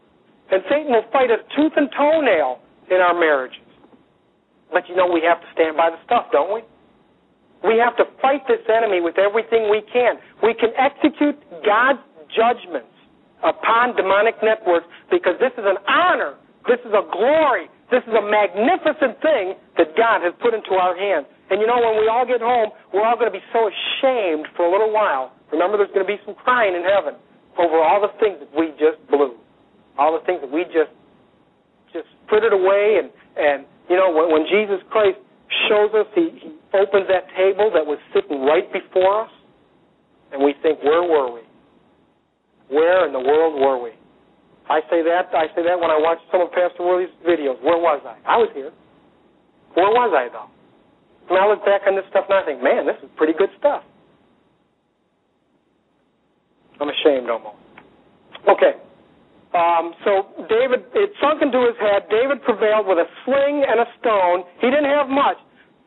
[0.48, 3.63] And Satan will fight us tooth and toenail in our marriages.
[4.72, 6.62] But you know we have to stand by the stuff, don't we?
[7.64, 10.20] We have to fight this enemy with everything we can.
[10.42, 12.92] We can execute God's judgments
[13.40, 16.36] upon demonic networks because this is an honor,
[16.68, 20.96] this is a glory, this is a magnificent thing that God has put into our
[20.96, 21.24] hands.
[21.48, 24.48] And you know, when we all get home, we're all going to be so ashamed
[24.56, 25.32] for a little while.
[25.52, 27.20] Remember, there's going to be some crying in heaven
[27.60, 29.36] over all the things that we just blew,
[29.98, 30.90] all the things that we just
[31.92, 32.98] just put it away.
[32.98, 35.18] And and you know, when, when Jesus Christ
[35.68, 39.30] shows us, he, he opens that table that was sitting right before us,
[40.32, 41.42] and we think, where were we?
[42.68, 43.90] Where in the world were we?
[44.68, 47.60] I say that I say that when I watch some of Pastor Willie's videos.
[47.60, 48.16] Where was I?
[48.24, 48.72] I was here.
[49.74, 50.48] Where was I though?
[51.28, 53.50] And I look back on this stuff and I think, man, this is pretty good
[53.58, 53.82] stuff.
[56.80, 57.60] I'm ashamed almost.
[58.48, 58.80] Okay.
[59.54, 62.10] Um, so David, it sunk into his head.
[62.10, 64.42] David prevailed with a sling and a stone.
[64.58, 65.38] He didn't have much.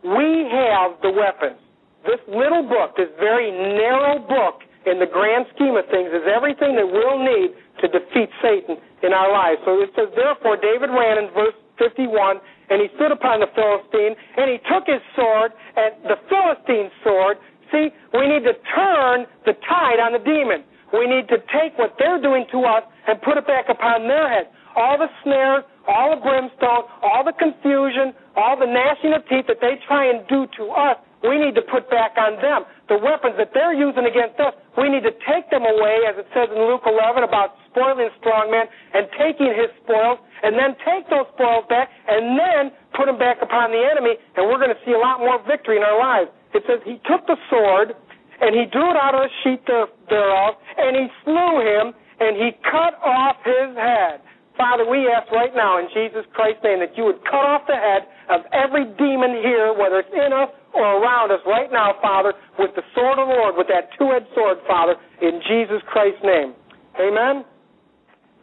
[0.07, 1.59] We have the weapons.
[2.07, 6.79] This little book, this very narrow book, in the grand scheme of things, is everything
[6.79, 7.51] that we'll need
[7.83, 9.59] to defeat Satan in our lives.
[9.67, 12.39] So it says, therefore, David ran in verse 51,
[12.71, 17.35] and he stood upon the Philistine, and he took his sword, and the Philistine's sword.
[17.67, 20.63] See, we need to turn the tide on the demon.
[20.93, 24.29] We need to take what they're doing to us and put it back upon their
[24.29, 24.47] head.
[24.75, 29.59] All the snares, all the brimstone, all the confusion, all the gnashing of teeth that
[29.59, 32.61] they try and do to us, we need to put back on them.
[32.87, 36.29] The weapons that they're using against us, we need to take them away, as it
[36.29, 41.09] says in Luke 11 about spoiling strong man and taking his spoils, and then take
[41.09, 44.81] those spoils back and then put them back upon the enemy, and we're going to
[44.85, 46.29] see a lot more victory in our lives.
[46.53, 47.97] It says he took the sword
[48.41, 52.51] and he drew it out of the sheath thereof, and he slew him, and he
[52.65, 54.21] cut off his head.
[54.57, 57.77] Father, we ask right now in Jesus Christ's name that you would cut off the
[57.77, 62.33] head of every demon here, whether it's in us or around us right now, Father,
[62.57, 66.57] with the sword of the Lord, with that two-edged sword, Father, in Jesus Christ's name.
[66.97, 67.45] Amen?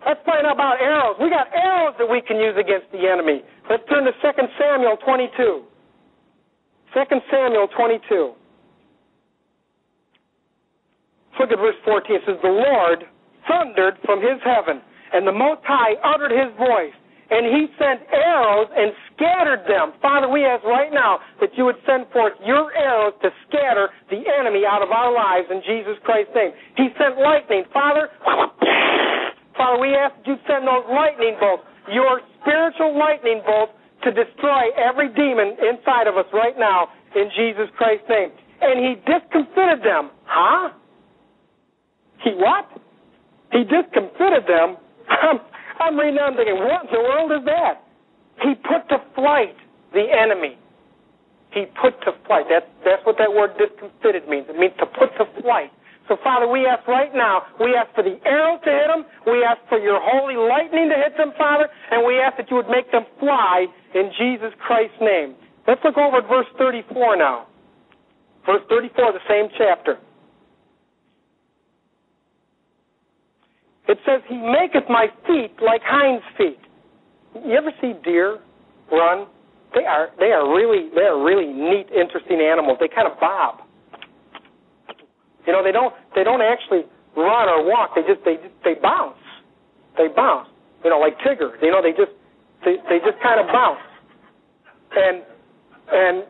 [0.07, 1.19] Let's find out about arrows.
[1.19, 3.43] We got arrows that we can use against the enemy.
[3.67, 5.67] Let's turn to 2 Samuel 22.
[6.95, 8.39] 2 Samuel 22.
[11.39, 12.17] Look at verse 14.
[12.17, 13.05] It says, The Lord
[13.49, 14.81] thundered from his heaven,
[15.13, 16.95] and the Most High uttered his voice,
[17.31, 19.97] and he sent arrows and scattered them.
[20.01, 24.23] Father, we ask right now that you would send forth your arrows to scatter the
[24.39, 26.53] enemy out of our lives in Jesus Christ's name.
[26.77, 27.65] He sent lightning.
[27.73, 28.09] Father,
[29.57, 33.73] Father, we ask that you send those lightning bolts, your spiritual lightning bolts,
[34.05, 38.31] to destroy every demon inside of us right now in Jesus Christ's name.
[38.61, 40.11] And he discomfited them.
[40.29, 40.77] Huh?
[42.25, 42.67] He what?
[43.53, 44.81] He discomfited them.
[45.09, 45.39] I'm,
[45.79, 47.85] I'm reading that, I'm thinking, what in the world is that?
[48.43, 49.55] He put to flight
[49.93, 50.59] the enemy.
[51.53, 52.51] He put to flight.
[52.51, 54.51] That's, that's what that word discomfited means.
[54.51, 55.71] It means to put to flight.
[56.09, 59.07] So, Father, we ask right now, we ask for the arrow to hit them.
[59.25, 61.69] We ask for your holy lightning to hit them, Father.
[61.93, 65.37] And we ask that you would make them fly in Jesus Christ's name.
[65.67, 67.47] Let's look over at verse 34 now.
[68.45, 69.97] Verse 34 of the same chapter.
[73.89, 76.59] It says, He maketh my feet like hinds' feet.
[77.35, 78.39] You ever see deer
[78.91, 79.27] run?
[79.75, 82.79] They are they are really they are really neat, interesting animals.
[82.79, 83.67] They kind of bob.
[85.47, 87.95] You know, they don't they don't actually run or walk.
[87.97, 89.19] They just they they bounce.
[89.99, 90.49] They bounce.
[90.85, 91.59] You know, like Tigger.
[91.61, 92.15] You know, they just
[92.65, 93.83] they they just kind of bounce.
[94.95, 95.27] And
[95.91, 96.25] and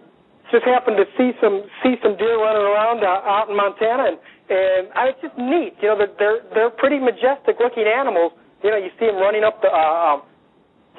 [0.51, 4.19] just happened to see some see some deer running around uh, out in Montana, and
[4.51, 5.75] and I, it's just neat.
[5.81, 8.33] You know, they're they're pretty majestic looking animals.
[8.63, 9.69] You know, you see them running up the.
[9.69, 10.23] Uh, um,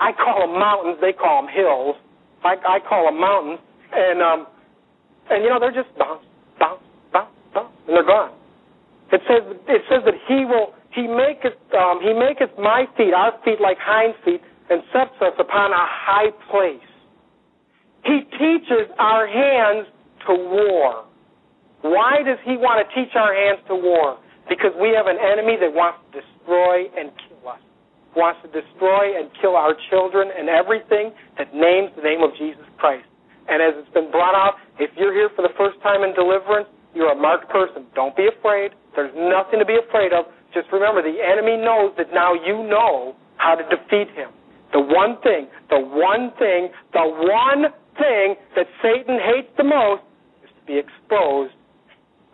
[0.02, 0.98] I call them mountains.
[1.00, 1.96] They call them hills.
[2.43, 3.60] I, I call them mountains,
[3.93, 4.48] and um,
[5.30, 6.26] and you know they're just bounce,
[6.60, 6.82] bounce,
[7.14, 8.34] bounce, bounce, and they're gone.
[9.12, 13.34] It says it says that he will he maketh um, he maketh my feet our
[13.46, 16.89] feet like hind feet and sets us upon a high place.
[18.04, 19.88] He teaches our hands
[20.28, 21.06] to war.
[21.86, 24.18] Why does he want to teach our hands to war?
[24.50, 27.62] Because we have an enemy that wants to destroy and kill us.
[28.18, 32.66] Wants to destroy and kill our children and everything that names the name of Jesus
[32.82, 33.06] Christ.
[33.46, 36.66] And as it's been brought out, if you're here for the first time in deliverance,
[36.98, 37.86] you're a marked person.
[37.94, 38.74] Don't be afraid.
[38.98, 40.26] There's nothing to be afraid of.
[40.58, 44.34] Just remember, the enemy knows that now you know how to defeat him.
[44.74, 47.70] The one thing, the one thing, the one
[48.02, 50.02] thing that Satan hates the most
[50.42, 51.54] is to be exposed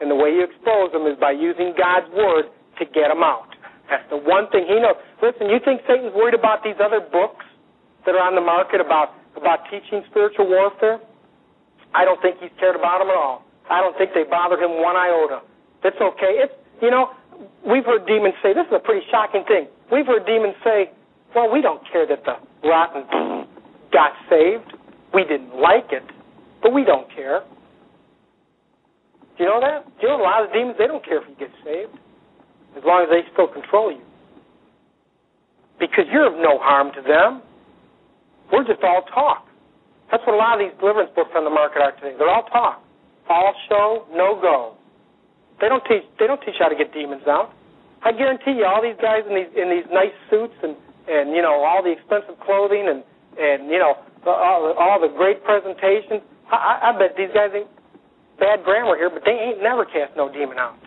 [0.01, 2.49] and the way you expose them is by using God's word
[2.81, 3.53] to get them out.
[3.87, 4.97] That's the one thing he knows.
[5.21, 7.45] Listen, you think Satan's worried about these other books
[8.05, 10.99] that are on the market about about teaching spiritual warfare?
[11.93, 13.45] I don't think he's cared about them at all.
[13.69, 15.43] I don't think they bothered him one iota.
[15.83, 16.41] It's okay.
[16.41, 17.11] It's you know,
[17.67, 19.67] we've heard demons say this is a pretty shocking thing.
[19.91, 20.89] We've heard demons say,
[21.35, 23.05] "Well, we don't care that the rotten
[23.93, 24.73] got saved.
[25.13, 26.03] We didn't like it,
[26.63, 27.43] but we don't care."
[29.41, 29.89] You know that?
[29.97, 31.97] You know a lot of demons, they don't care if you get saved,
[32.77, 34.05] as long as they still control you.
[35.81, 37.41] Because you're of no harm to them.
[38.53, 39.49] We're just all talk.
[40.13, 42.13] That's what a lot of these deliverance books on the market are today.
[42.21, 42.85] They're all talk.
[43.33, 44.77] All show, no go.
[45.57, 47.49] They don't teach they don't teach how to get demons out.
[48.05, 50.77] I guarantee you all these guys in these in these nice suits and
[51.09, 53.01] and you know all the expensive clothing and
[53.41, 56.21] and you know all the, all the great presentations
[56.51, 57.69] I, I bet these guys ain't
[58.41, 60.81] bad grammar here, but they ain't never cast no demon out.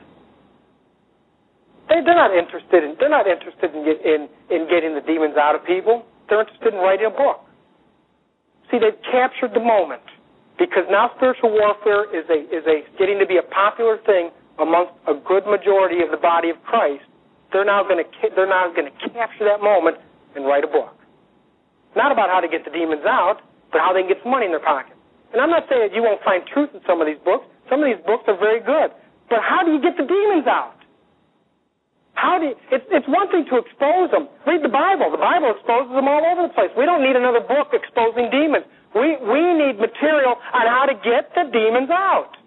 [1.88, 5.38] They, they're not interested in they're not interested in, get, in in getting the demons
[5.38, 6.02] out of people.
[6.26, 7.46] They're interested in writing a book.
[8.70, 10.02] See, they've captured the moment
[10.58, 14.96] because now spiritual warfare is a is a getting to be a popular thing amongst
[15.06, 17.04] a good majority of the body of Christ.
[17.52, 20.00] They're now going to they're now going to capture that moment
[20.34, 20.96] and write a book.
[21.94, 24.46] Not about how to get the demons out, but how they can get some money
[24.46, 24.93] in their pocket.
[25.34, 27.42] And I'm not saying you won't find truth in some of these books.
[27.66, 28.94] Some of these books are very good.
[29.26, 30.78] But how do you get the demons out?
[32.14, 34.30] How do you, it's, it's one thing to expose them.
[34.46, 35.10] Read the Bible.
[35.10, 36.70] The Bible exposes them all over the place.
[36.78, 38.62] We don't need another book exposing demons.
[38.94, 42.38] We, we need material on how to get the demons out.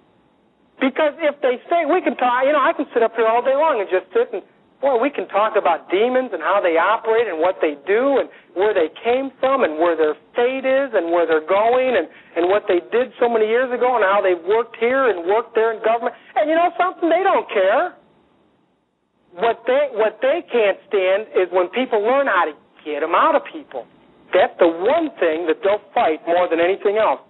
[0.79, 3.43] Because if they say, we can talk, you know, I can sit up here all
[3.43, 4.39] day long and just sit and,
[4.81, 8.29] boy, we can talk about demons and how they operate and what they do and
[8.53, 12.05] where they came from and where their fate is and where they're going and,
[12.37, 15.55] and what they did so many years ago and how they've worked here and worked
[15.55, 16.13] there in government.
[16.35, 17.09] And you know something?
[17.09, 17.97] They don't care.
[19.37, 22.53] What they what they can't stand is when people learn how to
[22.85, 23.85] get them out of people.
[24.33, 27.21] That's the one thing that they'll fight more than anything else.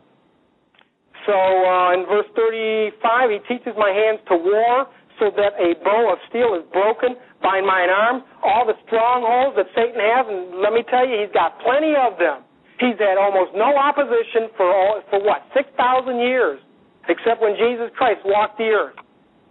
[1.28, 2.96] So uh, in verse 35,
[3.30, 4.88] he teaches my hands to war
[5.20, 7.18] so that a bow of steel is broken.
[7.42, 8.24] Bind mine arms.
[8.42, 12.18] All the strongholds that Satan has, and let me tell you, he's got plenty of
[12.18, 12.42] them.
[12.82, 16.62] He's had almost no opposition for all, for what six thousand years,
[17.10, 18.98] except when Jesus Christ walked the earth.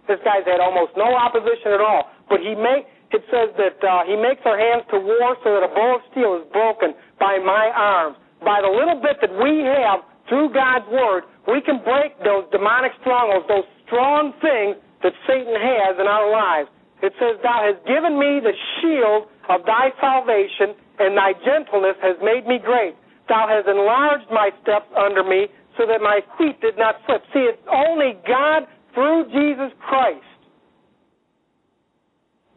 [0.07, 2.07] This guy's had almost no opposition at all.
[2.31, 5.63] But he make it says that uh, he makes our hands to war so that
[5.63, 8.19] a bow of steel is broken by my arms.
[8.43, 12.91] By the little bit that we have through God's word, we can break those demonic
[12.99, 16.67] strongholds, those strong things that Satan has in our lives.
[17.01, 22.17] It says, Thou hast given me the shield of thy salvation, and thy gentleness has
[22.21, 22.97] made me great.
[23.29, 27.21] Thou hast enlarged my steps under me, so that my feet did not slip.
[27.33, 28.65] See, it's only God
[28.97, 30.25] through Jesus Christ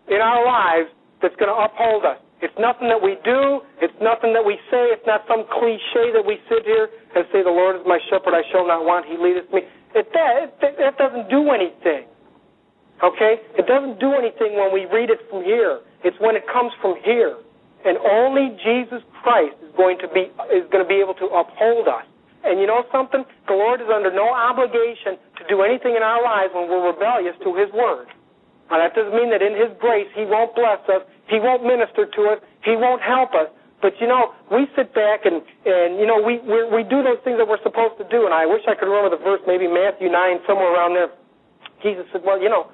[0.08, 0.88] in our lives
[1.20, 2.16] that's going to uphold us.
[2.40, 3.60] It's nothing that we do.
[3.84, 4.88] It's nothing that we say.
[4.96, 8.32] It's not some cliche that we sit here and say, "The Lord is my shepherd;
[8.32, 9.04] I shall not want.
[9.04, 12.08] He leadeth me." It that it, it doesn't do anything.
[13.00, 15.80] Okay, it doesn't do anything when we read it from here.
[16.04, 17.36] It's when it comes from here,
[17.84, 21.88] and only Jesus Christ is going to be is going to be able to uphold
[21.88, 22.04] us.
[22.44, 23.24] And you know something?
[23.48, 27.36] The Lord is under no obligation to do anything in our lives when we're rebellious
[27.44, 28.08] to His word.
[28.68, 32.04] Now, that doesn't mean that in His grace He won't bless us, He won't minister
[32.04, 33.48] to us, He won't help us.
[33.80, 37.20] But you know, we sit back and and you know we we we do those
[37.24, 38.28] things that we're supposed to do.
[38.28, 41.08] And I wish I could remember the verse, maybe Matthew nine, somewhere around there.
[41.80, 42.68] Jesus said, "Well, you know,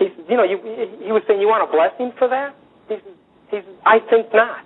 [0.00, 0.56] he says, you know, you,
[1.04, 2.56] he was saying, you want a blessing for that?"
[2.88, 3.16] He says,
[3.52, 4.64] "He says, I think not."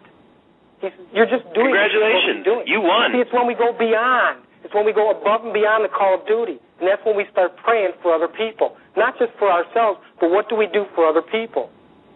[0.78, 2.64] He says, "You're just doing congratulations, doing.
[2.70, 4.46] you won." See, it's when we go beyond.
[4.62, 7.28] It's when we go above and beyond the call of duty, and that's when we
[7.28, 11.06] start praying for other people not just for ourselves, but what do we do for
[11.06, 11.70] other people?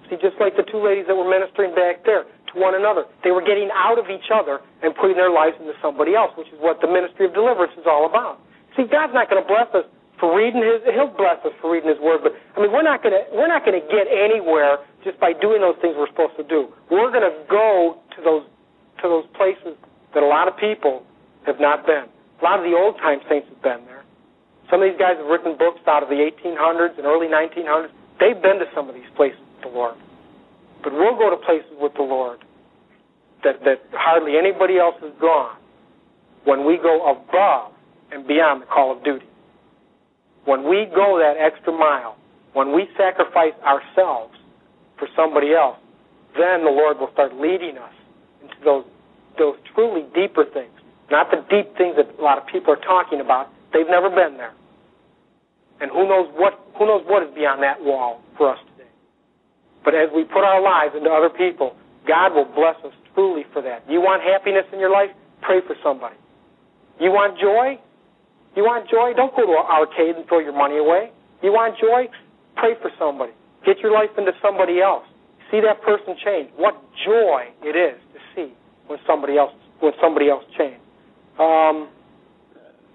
[0.09, 3.31] See, just like the two ladies that were ministering back there to one another, they
[3.31, 6.59] were getting out of each other and putting their lives into somebody else, which is
[6.63, 8.41] what the ministry of deliverance is all about.
[8.77, 9.85] See, God's not going to bless us
[10.19, 10.83] for reading His.
[10.95, 13.49] He'll bless us for reading His Word, but I mean, we're not going to we're
[13.49, 16.69] not going to get anywhere just by doing those things we're supposed to do.
[16.91, 18.45] We're going to go to those
[19.03, 19.79] to those places
[20.15, 21.07] that a lot of people
[21.47, 22.07] have not been.
[22.07, 24.05] A lot of the old time saints have been there.
[24.71, 27.91] Some of these guys have written books out of the 1800s and early 1900s.
[28.21, 29.95] They've been to some of these places with the Lord.
[30.83, 32.45] But we'll go to places with the Lord
[33.45, 35.57] that, that hardly anybody else has gone
[36.45, 37.73] when we go above
[38.13, 39.27] and beyond the call of duty.
[40.49, 42.17] When we go that extra mile,
[42.55, 44.33] when we sacrifice ourselves
[44.97, 45.77] for somebody else,
[46.33, 47.93] then the Lord will start leading us
[48.41, 48.85] into those
[49.37, 50.73] those truly deeper things.
[51.11, 54.37] Not the deep things that a lot of people are talking about, They've never been
[54.37, 54.55] there.
[55.81, 58.91] And who knows what who knows what is beyond that wall for us today.
[59.85, 61.77] But as we put our lives into other people,
[62.07, 63.85] God will bless us truly for that.
[63.89, 65.11] You want happiness in your life?
[65.43, 66.17] Pray for somebody.
[67.01, 67.79] You want joy?
[68.57, 69.13] You want joy?
[69.15, 71.11] Don't go to an arcade and throw your money away.
[71.43, 72.11] You want joy?
[72.57, 73.33] Pray for somebody.
[73.65, 75.05] Get your life into somebody else.
[75.51, 76.51] See that person change.
[76.57, 76.75] What
[77.05, 78.53] joy it is to see
[78.87, 80.81] when somebody else when somebody else change.
[81.39, 81.89] Um,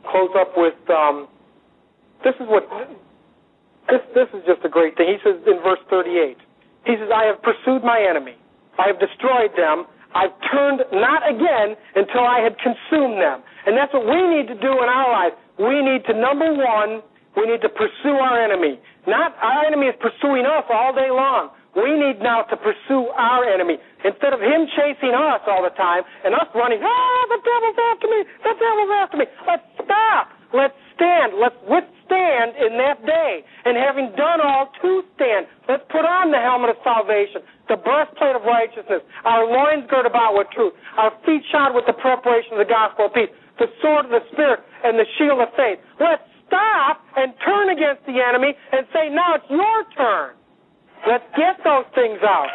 [0.04, 1.28] close up with um,
[2.24, 2.68] this is what
[3.88, 5.08] this this is just a great thing.
[5.08, 6.38] He says in verse 38.
[6.86, 8.36] He says, "I have pursued my enemy.
[8.78, 9.86] I have destroyed them.
[10.14, 14.58] I've turned not again until I had consumed them." And that's what we need to
[14.60, 15.34] do in our life.
[15.60, 17.02] We need to number one,
[17.38, 18.80] we need to pursue our enemy.
[19.08, 21.50] Not our enemy is pursuing us all day long.
[21.74, 23.82] We need now to pursue our enemy.
[24.06, 28.08] Instead of him chasing us all the time and us running, ah, the devil's after
[28.14, 29.26] me, the devil's after me.
[29.50, 30.30] Let's stop.
[30.54, 31.34] Let's stand.
[31.42, 33.42] Let's withstand in that day.
[33.66, 38.38] And having done all to stand, let's put on the helmet of salvation, the breastplate
[38.38, 42.62] of righteousness, our loins girt about with truth, our feet shod with the preparation of
[42.62, 43.34] the gospel of peace,
[43.64, 45.80] the sword of the Spirit, and the shield of faith.
[45.96, 50.36] Let's stop and turn against the enemy and say, now it's your turn.
[51.08, 52.52] Let's get those things out.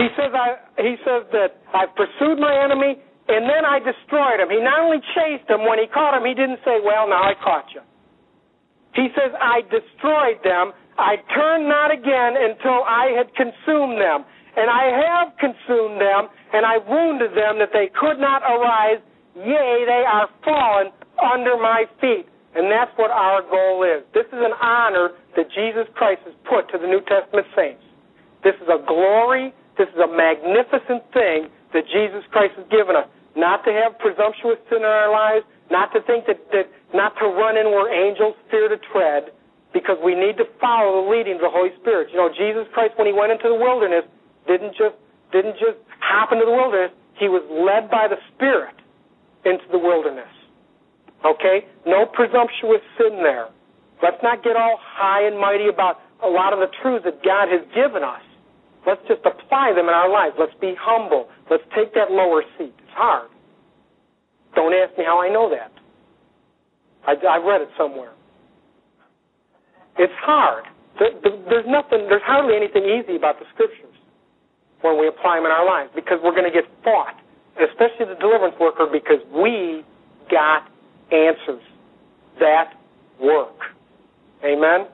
[0.00, 2.96] He says, I, he says that I've pursued my enemy
[3.28, 4.48] and then I destroyed him.
[4.48, 7.34] He not only chased him, when he caught him, he didn't say, Well, now I
[7.42, 7.80] caught you.
[8.94, 10.72] He says, I destroyed them.
[10.98, 14.24] I turned not again until I had consumed them.
[14.56, 19.04] And I have consumed them, and I wounded them that they could not arise.
[19.36, 20.88] Yea, they are fallen
[21.20, 22.24] under my feet.
[22.56, 24.00] And that's what our goal is.
[24.14, 27.84] This is an honor that Jesus Christ has put to the New Testament saints.
[28.42, 33.04] This is a glory this is a magnificent thing that Jesus Christ has given us.
[33.36, 37.28] Not to have presumptuous sin in our lives, not to think that, that not to
[37.28, 39.35] run in where angels fear to tread,
[39.76, 42.08] because we need to follow the leading of the Holy Spirit.
[42.08, 44.08] You know, Jesus Christ, when he went into the wilderness,
[44.48, 44.96] didn't just
[45.36, 46.96] didn't just hop into the wilderness.
[47.20, 48.72] He was led by the Spirit
[49.44, 50.32] into the wilderness.
[51.28, 51.68] Okay?
[51.84, 53.52] No presumptuous sin there.
[54.00, 57.52] Let's not get all high and mighty about a lot of the truths that God
[57.52, 58.24] has given us.
[58.88, 60.36] Let's just apply them in our lives.
[60.38, 61.28] Let's be humble.
[61.50, 62.72] Let's take that lower seat.
[62.80, 63.28] It's hard.
[64.54, 65.72] Don't ask me how I know that.
[67.04, 68.16] I, I read it somewhere.
[69.98, 70.64] It's hard.
[70.98, 72.08] There's nothing.
[72.08, 73.94] There's hardly anything easy about the scriptures
[74.80, 77.16] when we apply them in our lives because we're going to get fought,
[77.56, 79.84] especially the deliverance worker, because we
[80.30, 80.68] got
[81.12, 81.64] answers
[82.40, 82.76] that
[83.20, 83.56] work.
[84.44, 84.88] Amen.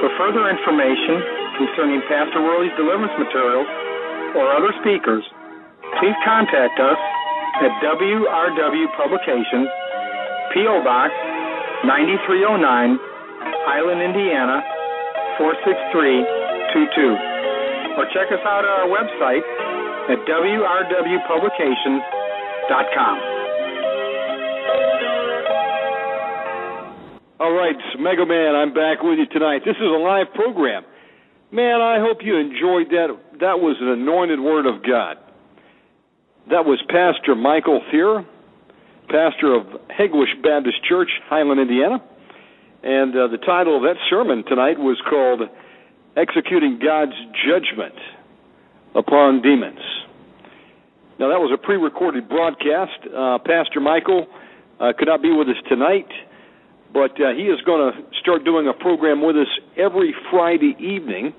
[0.00, 1.20] For further information
[1.60, 3.68] concerning Pastor Worley's deliverance materials
[4.36, 5.24] or other speakers,
[6.00, 6.96] please contact us
[7.56, 9.68] at WRW Publications,
[10.52, 10.82] P.O.
[10.84, 11.12] Box
[11.84, 12.98] 9309,
[13.64, 14.62] Highland, Indiana
[15.38, 17.16] 46322.
[17.98, 19.42] Or check us out at our website
[20.10, 23.18] at WRWPublications.com.
[27.40, 29.62] All right, Mega Man, I'm back with you tonight.
[29.64, 30.84] This is a live program.
[31.52, 33.16] Man, I hope you enjoyed that.
[33.40, 35.16] That was an anointed word of God.
[36.50, 38.24] That was Pastor Michael Thierer,
[39.08, 42.00] pastor of Hegewisch Baptist Church, Highland, Indiana.
[42.82, 45.42] And uh, the title of that sermon tonight was called
[46.16, 47.12] Executing God's
[47.44, 47.92] Judgment
[48.94, 49.84] Upon Demons.
[51.20, 52.96] Now, that was a pre recorded broadcast.
[53.04, 54.26] Uh, pastor Michael
[54.80, 56.08] uh, could not be with us tonight.
[56.94, 61.34] But uh, he is going to start doing a program with us every Friday evening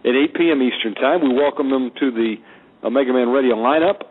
[0.00, 0.62] at 8 p.m.
[0.62, 1.20] Eastern Time.
[1.20, 2.36] We welcome him to the
[2.82, 4.08] Omega Man Radio lineup,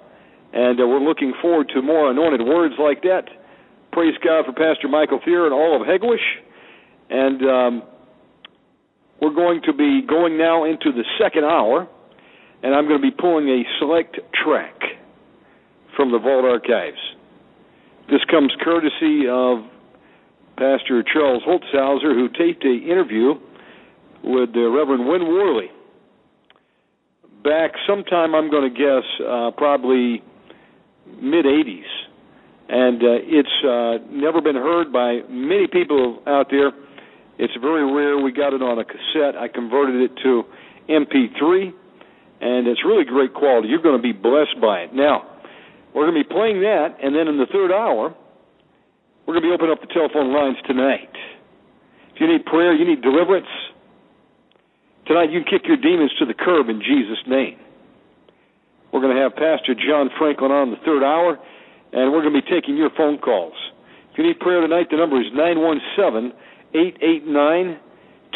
[0.54, 3.24] and uh, we're looking forward to more anointed words like that.
[3.92, 6.18] Praise God for Pastor Michael Thierer and all of Hegewisch.
[7.10, 7.84] And um,
[9.22, 11.88] we're going to be going now into the second hour,
[12.64, 14.80] and I'm going to be pulling a select track
[15.96, 17.00] from the Vault Archives.
[18.10, 19.66] This comes courtesy of
[20.58, 23.34] Pastor Charles Holtzhauser, who taped an interview
[24.24, 25.70] with Reverend Win Worley
[27.44, 30.22] back sometime, I'm going to guess, uh, probably
[31.22, 31.90] mid 80s.
[32.70, 36.72] And uh, it's uh, never been heard by many people out there.
[37.40, 38.18] It's very rare.
[38.22, 39.36] We got it on a cassette.
[39.40, 40.44] I converted it to
[40.90, 41.74] MP3,
[42.42, 43.70] and it's really great quality.
[43.70, 44.94] You're going to be blessed by it.
[44.94, 45.26] Now,
[45.96, 48.14] we're going to be playing that, and then in the third hour,
[49.26, 51.10] we're going to be opening up the telephone lines tonight.
[52.14, 53.50] If you need prayer, you need deliverance,
[55.08, 57.58] tonight you can kick your demons to the curb in Jesus' name.
[58.92, 61.38] We're going to have Pastor John Franklin on the third hour,
[61.94, 63.54] and we're going to be taking your phone calls.
[64.12, 66.34] If you need prayer tonight, the number is 917
[66.74, 67.80] 889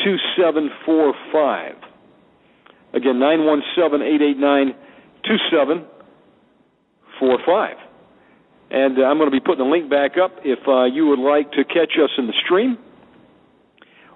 [0.04, 1.76] 2745.
[2.94, 4.76] Again, 917 889
[5.26, 7.78] 2745.
[8.70, 11.20] And uh, I'm going to be putting the link back up if uh, you would
[11.20, 12.78] like to catch us in the stream.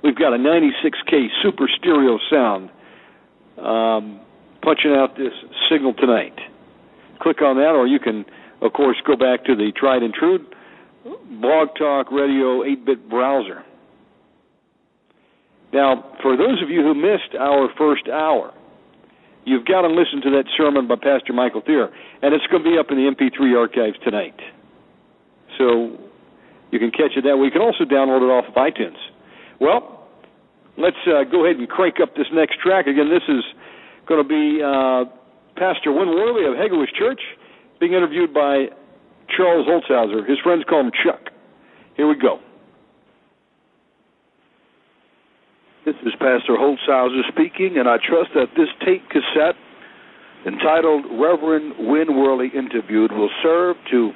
[0.04, 2.70] We've got a 96K super stereo sound
[3.58, 4.20] um,
[4.62, 5.34] punching out this
[5.70, 6.36] signal tonight.
[7.22, 8.26] Click on that, or you can,
[8.62, 10.46] of course, go back to the tried and true
[11.40, 13.64] Blog Talk Radio 8 bit browser.
[15.74, 18.54] Now, for those of you who missed our first hour,
[19.48, 21.88] You've got to listen to that sermon by Pastor Michael Thierer,
[22.22, 24.36] and it's going to be up in the MP3 archives tonight.
[25.58, 25.98] So
[26.70, 27.46] You can catch it that way.
[27.46, 29.00] You can also download it off of iTunes.
[29.62, 30.04] Well,
[30.78, 32.88] let's uh, go ahead and crank up this next track.
[32.88, 33.44] Again, this is
[34.08, 35.06] going to be uh,
[35.56, 37.20] Pastor Win Worley of Hegewisch Church
[37.80, 38.68] being interviewed by
[39.36, 40.28] Charles Holzhauser.
[40.28, 41.34] His friends call him Chuck.
[41.96, 42.40] Here we go.
[45.86, 49.56] This is Pastor Holzhauser speaking, and I trust that this tape cassette
[50.46, 54.12] entitled Reverend Win Worley Interviewed will serve to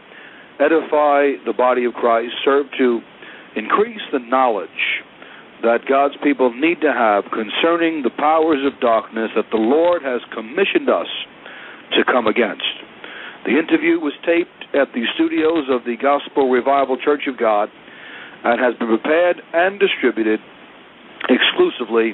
[0.59, 2.99] edify the body of Christ, serve to
[3.55, 4.69] increase the knowledge
[5.61, 10.21] that God's people need to have concerning the powers of darkness that the Lord has
[10.33, 11.07] commissioned us
[11.93, 12.65] to come against.
[13.45, 17.69] The interview was taped at the studios of the Gospel Revival Church of God
[18.43, 20.39] and has been prepared and distributed
[21.29, 22.13] exclusively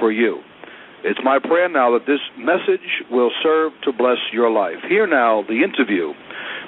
[0.00, 0.40] for you.
[1.04, 4.80] It's my prayer now that this message will serve to bless your life.
[4.88, 6.12] Here now, the interview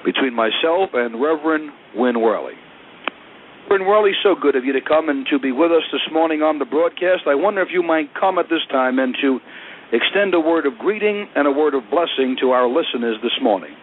[0.04, 2.54] between myself and Reverend Win Worley.
[3.68, 6.40] Reverend Worley, so good of you to come and to be with us this morning
[6.40, 7.28] on the broadcast.
[7.28, 9.44] I wonder if you might come at this time and to
[9.92, 13.76] extend a word of greeting and a word of blessing to our listeners this morning.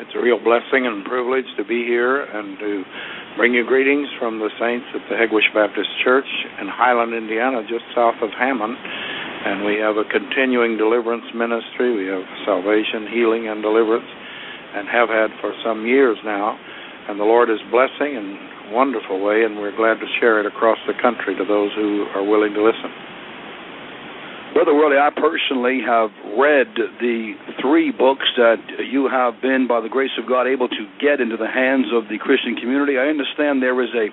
[0.00, 2.88] It's a real blessing and privilege to be here and to
[3.36, 6.24] bring you greetings from the saints at the Hegewisch Baptist Church
[6.56, 8.80] in Highland, Indiana, just south of Hammond.
[8.80, 11.92] And we have a continuing deliverance ministry.
[12.00, 14.08] We have salvation, healing, and deliverance,
[14.72, 16.56] and have had for some years now.
[17.08, 20.46] And the Lord is blessing in a wonderful way, and we're glad to share it
[20.46, 22.88] across the country to those who are willing to listen.
[24.54, 26.70] Brother Worley, I personally have read
[27.02, 31.20] the three books that you have been, by the grace of God, able to get
[31.20, 32.96] into the hands of the Christian community.
[32.96, 34.08] I understand there is a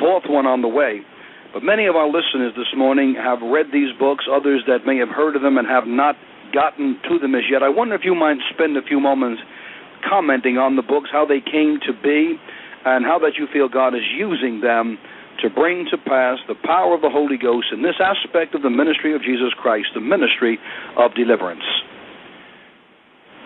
[0.00, 1.04] fourth one on the way.
[1.52, 5.08] But many of our listeners this morning have read these books, others that may have
[5.08, 6.16] heard of them and have not
[6.52, 7.62] gotten to them as yet.
[7.62, 9.40] I wonder if you might spend a few moments
[10.02, 12.36] commenting on the books, how they came to be,
[12.84, 14.98] and how that you feel God is using them
[15.42, 18.70] to bring to pass the power of the Holy Ghost in this aspect of the
[18.70, 20.58] ministry of Jesus Christ, the ministry
[20.98, 21.66] of deliverance?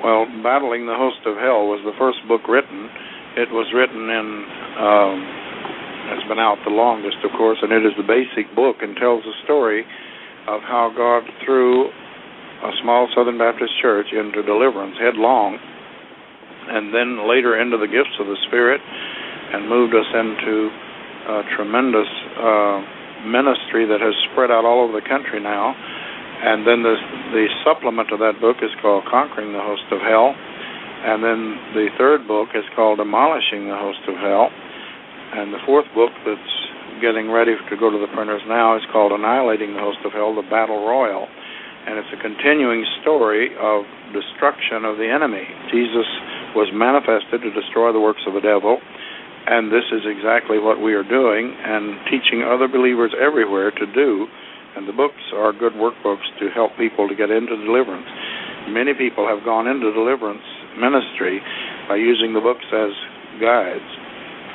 [0.03, 2.91] Well, Battling the Host of Hell was the first book written.
[3.37, 4.27] It was written in,
[4.81, 5.16] um,
[6.16, 9.23] it's been out the longest, of course, and it is the basic book and tells
[9.23, 9.85] the story
[10.49, 15.59] of how God threw a small Southern Baptist church into deliverance headlong,
[16.69, 18.81] and then later into the gifts of the Spirit,
[19.53, 20.71] and moved us into
[21.29, 22.09] a tremendous
[22.39, 22.79] uh,
[23.27, 25.75] ministry that has spread out all over the country now.
[26.43, 26.99] And then the
[27.31, 31.41] the supplement to that book is called Conquering the Host of Hell, and then
[31.71, 34.51] the third book is called Demolishing the Host of Hell,
[35.39, 36.55] and the fourth book that's
[36.99, 40.35] getting ready to go to the printers now is called Annihilating the Host of Hell:
[40.35, 41.31] The Battle Royal,
[41.87, 43.85] and it's a continuing story of
[44.15, 45.45] destruction of the enemy.
[45.71, 46.07] Jesus
[46.55, 48.79] was manifested to destroy the works of the devil
[49.47, 54.27] and this is exactly what we are doing and teaching other believers everywhere to do.
[54.77, 58.07] And the books are good workbooks to help people to get into deliverance.
[58.71, 60.47] Many people have gone into deliverance
[60.79, 61.43] ministry
[61.89, 62.95] by using the books as
[63.43, 63.91] guides.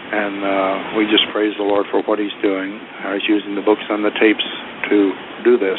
[0.07, 2.79] And uh, we just praise the Lord for what He's doing.
[3.03, 4.47] How He's using the books and the tapes
[4.87, 5.11] to
[5.43, 5.77] do this.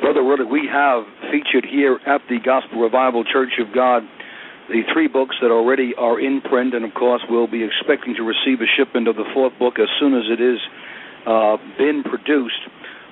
[0.00, 4.02] Brother Ruddick, we have featured here at the Gospel Revival Church of God
[4.68, 8.22] the three books that already are in print, and of course we'll be expecting to
[8.22, 10.60] receive a shipment of the fourth book as soon as it is
[11.26, 12.60] uh, been produced.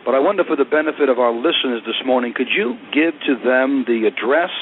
[0.04, 3.34] But I wonder, for the benefit of our listeners this morning, could you give to
[3.42, 4.54] them the address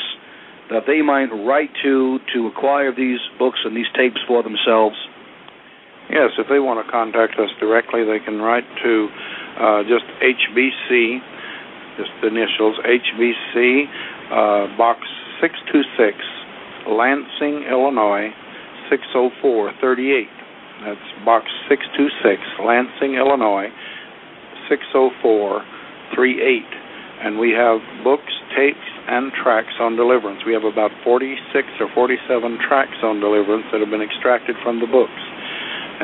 [0.71, 4.97] that they might write to to acquire these books and these tapes for themselves?
[6.09, 9.09] Yes, if they want to contact us directly, they can write to
[9.61, 11.21] uh, just HBC,
[11.97, 13.87] just the initials HBC,
[14.31, 15.01] uh, Box
[15.41, 16.19] 626.
[16.89, 18.29] Lansing, Illinois
[18.91, 20.29] 60438.
[20.85, 23.73] That's box 626, Lansing, Illinois
[24.69, 25.65] 60438.
[27.25, 30.45] And we have books, tapes, and tracks on deliverance.
[30.45, 31.41] We have about 46
[31.81, 35.23] or 47 tracks on deliverance that have been extracted from the books.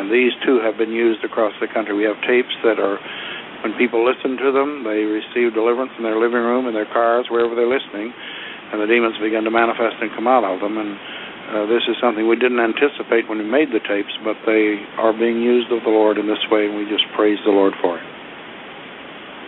[0.00, 1.92] And these too have been used across the country.
[1.92, 2.96] We have tapes that are,
[3.62, 7.26] when people listen to them, they receive deliverance in their living room, in their cars,
[7.28, 8.12] wherever they're listening
[8.70, 10.78] and the demons began to manifest and come out of them.
[10.78, 10.94] And
[11.50, 15.10] uh, this is something we didn't anticipate when we made the tapes, but they are
[15.10, 17.98] being used of the Lord in this way, and we just praise the Lord for
[17.98, 18.06] it.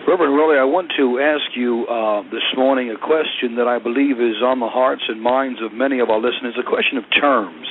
[0.03, 4.19] Reverend Worley, I want to ask you uh, this morning a question that I believe
[4.19, 7.63] is on the hearts and minds of many of our listeners a question of terms.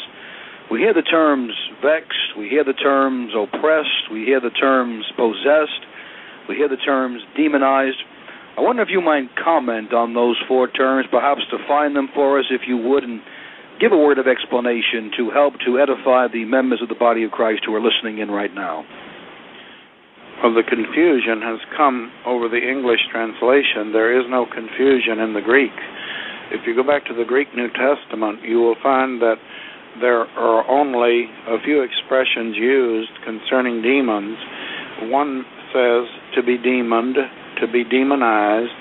[0.73, 1.53] We hear the terms
[1.85, 5.85] vexed, we hear the terms oppressed, we hear the terms possessed,
[6.49, 7.99] we hear the terms demonized.
[8.57, 12.47] I wonder if you might comment on those four terms, perhaps define them for us,
[12.51, 13.21] if you would, and
[13.81, 17.31] give a word of explanation to help to edify the members of the body of
[17.31, 18.85] Christ who are listening in right now.
[20.43, 23.95] Well, the confusion has come over the English translation.
[23.95, 25.75] There is no confusion in the Greek.
[26.51, 29.39] If you go back to the Greek New Testament, you will find that
[30.01, 34.37] there are only a few expressions used concerning demons.
[35.11, 37.17] One says to be demoned,
[37.61, 38.75] to be demonized,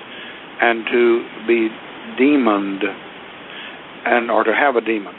[0.62, 1.70] and to be
[2.18, 2.84] demoned,
[4.06, 5.16] and or to have a demon.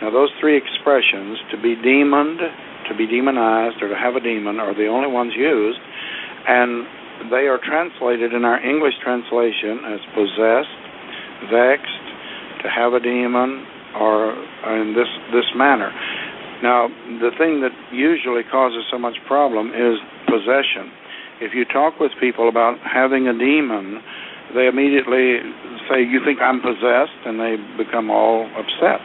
[0.00, 2.40] Now, those three expressions, to be demoned,
[2.88, 5.80] to be demonized or to have a demon are the only ones used,
[6.48, 6.86] and
[7.30, 10.80] they are translated in our English translation as possessed,
[11.50, 12.06] vexed,
[12.62, 13.66] to have a demon,
[13.98, 14.32] or
[14.78, 15.90] in this this manner.
[16.62, 16.88] Now,
[17.22, 20.90] the thing that usually causes so much problem is possession.
[21.40, 24.02] If you talk with people about having a demon,
[24.54, 25.38] they immediately
[25.88, 29.00] say, "You think I'm possessed," and they become all upset.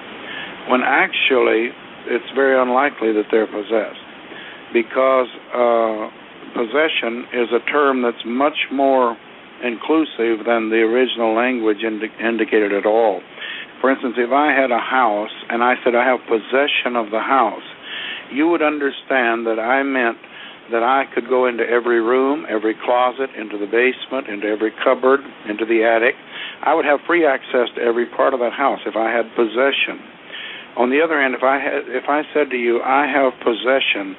[0.69, 1.71] When actually
[2.07, 4.01] it's very unlikely that they're possessed
[4.73, 6.09] because uh,
[6.53, 9.15] possession is a term that's much more
[9.63, 13.21] inclusive than the original language indi- indicated at all.
[13.79, 17.19] For instance, if I had a house and I said I have possession of the
[17.19, 17.63] house,
[18.31, 20.17] you would understand that I meant
[20.71, 25.19] that I could go into every room, every closet, into the basement, into every cupboard,
[25.49, 26.15] into the attic.
[26.63, 29.99] I would have free access to every part of that house if I had possession.
[30.77, 34.15] On the other hand, if I had, if I said to you, I have possession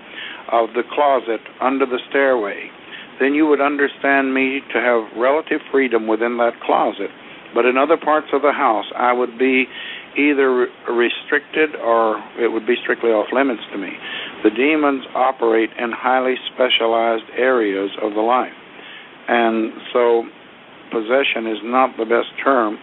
[0.53, 2.71] of the closet under the stairway,
[3.19, 7.11] then you would understand me to have relative freedom within that closet.
[7.55, 9.67] But in other parts of the house, I would be
[10.19, 13.95] either restricted or it would be strictly off limits to me.
[14.45, 18.53] The demons operate in highly specialized areas of the life.
[19.27, 20.29] And so
[20.93, 22.79] possession is not the best term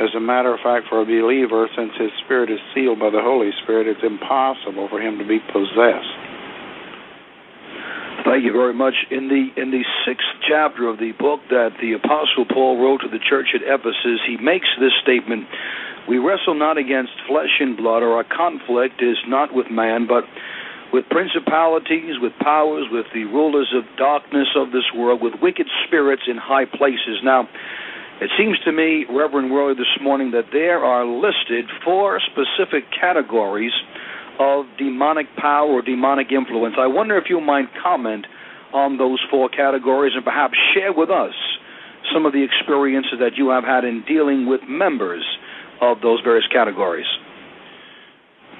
[0.00, 3.20] as a matter of fact, for a believer, since his spirit is sealed by the
[3.20, 6.16] Holy Spirit, it's impossible for him to be possessed.
[8.24, 8.94] Thank you very much.
[9.10, 13.08] In the in the sixth chapter of the book that the Apostle Paul wrote to
[13.08, 15.44] the church at Ephesus, he makes this statement:
[16.08, 20.24] "We wrestle not against flesh and blood, or our conflict is not with man, but
[20.92, 26.22] with principalities, with powers, with the rulers of darkness of this world, with wicked spirits
[26.28, 27.48] in high places." Now
[28.20, 33.72] it seems to me, Reverend Worley, this morning that there are listed four specific categories
[34.38, 36.76] of demonic power or demonic influence.
[36.78, 38.26] I wonder if you might comment
[38.72, 41.34] on those four categories and perhaps share with us
[42.12, 45.24] some of the experiences that you have had in dealing with members
[45.80, 47.06] of those various categories.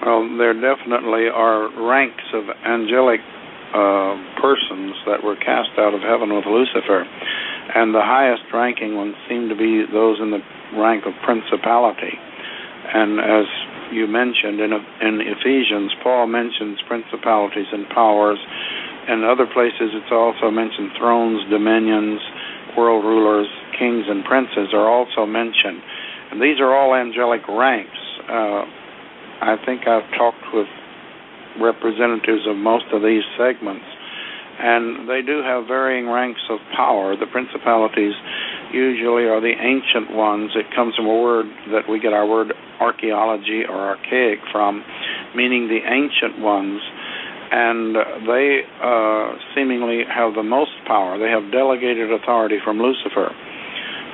[0.04, 3.20] Well, there definitely are ranks of angelic
[3.72, 7.06] uh, persons that were cast out of heaven with Lucifer
[7.74, 10.42] and the highest ranking ones seem to be those in the
[10.76, 12.18] rank of principality.
[12.92, 13.46] And as
[13.94, 18.38] you mentioned in, in Ephesians, Paul mentions principalities and powers.
[19.08, 22.20] In other places, it's also mentioned thrones, dominions,
[22.76, 23.48] world rulers,
[23.78, 25.80] kings, and princes are also mentioned.
[26.30, 28.00] And these are all angelic ranks.
[28.28, 28.64] Uh,
[29.43, 30.69] I think I've talked with
[31.60, 33.85] representatives of most of these segments
[34.59, 37.16] and they do have varying ranks of power.
[37.16, 38.14] The principalities
[38.73, 40.52] usually are the ancient ones.
[40.55, 44.85] It comes from a word that we get our word archaeology or archaic from,
[45.35, 46.81] meaning the ancient ones.
[47.52, 47.97] And
[48.28, 51.19] they uh, seemingly have the most power.
[51.19, 53.35] They have delegated authority from Lucifer.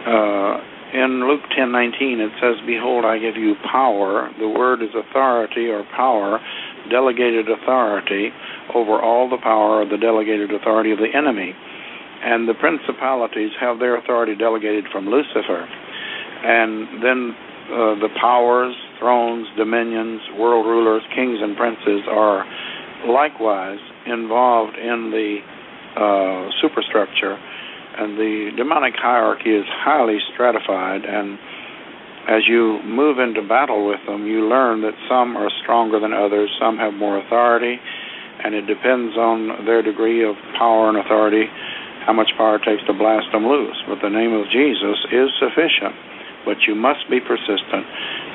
[0.06, 0.58] Uh,
[0.92, 5.82] in Luke 10:19 it says, "Behold, I give you power." The word is authority or
[5.94, 6.40] power,
[6.88, 8.32] delegated authority
[8.74, 11.54] over all the power of the delegated authority of the enemy.
[12.22, 15.68] And the principalities have their authority delegated from Lucifer.
[16.42, 17.36] And then
[17.70, 22.46] uh, the powers, thrones, dominions, world rulers, kings, and princes are
[23.06, 25.38] likewise involved in the
[25.96, 27.38] uh, superstructure.
[27.98, 31.02] And the demonic hierarchy is highly stratified.
[31.04, 31.38] And
[32.28, 36.52] as you move into battle with them, you learn that some are stronger than others,
[36.60, 37.80] some have more authority,
[38.44, 41.50] and it depends on their degree of power and authority
[42.06, 43.76] how much power it takes to blast them loose.
[43.88, 45.92] But the name of Jesus is sufficient,
[46.44, 47.84] but you must be persistent,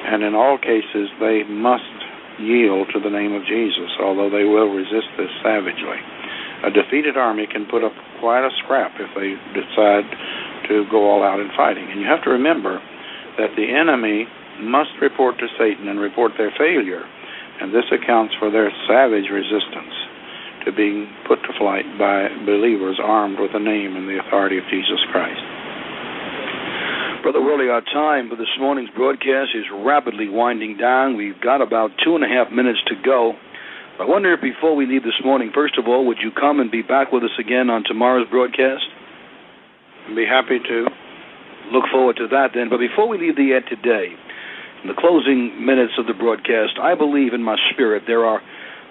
[0.09, 1.87] and in all cases, they must
[2.37, 6.01] yield to the name of Jesus, although they will resist this savagely.
[6.63, 10.07] A defeated army can put up quite a scrap if they decide
[10.71, 11.83] to go all out in fighting.
[11.91, 12.79] And you have to remember
[13.37, 14.27] that the enemy
[14.61, 17.03] must report to Satan and report their failure
[17.59, 19.93] and this accounts for their savage resistance
[20.65, 24.63] to being put to flight by believers armed with the name and the authority of
[24.71, 25.43] Jesus Christ.
[27.23, 31.15] Brother Worley, our time for this morning's broadcast is rapidly winding down.
[31.15, 33.33] We've got about two and a half minutes to go.
[33.99, 36.71] I wonder if before we leave this morning, first of all, would you come and
[36.71, 38.81] be back with us again on tomorrow's broadcast?
[40.09, 40.87] I'd be happy to.
[41.71, 42.69] Look forward to that then.
[42.69, 44.17] But before we leave the air today,
[44.81, 48.41] in the closing minutes of the broadcast, I believe in my spirit there are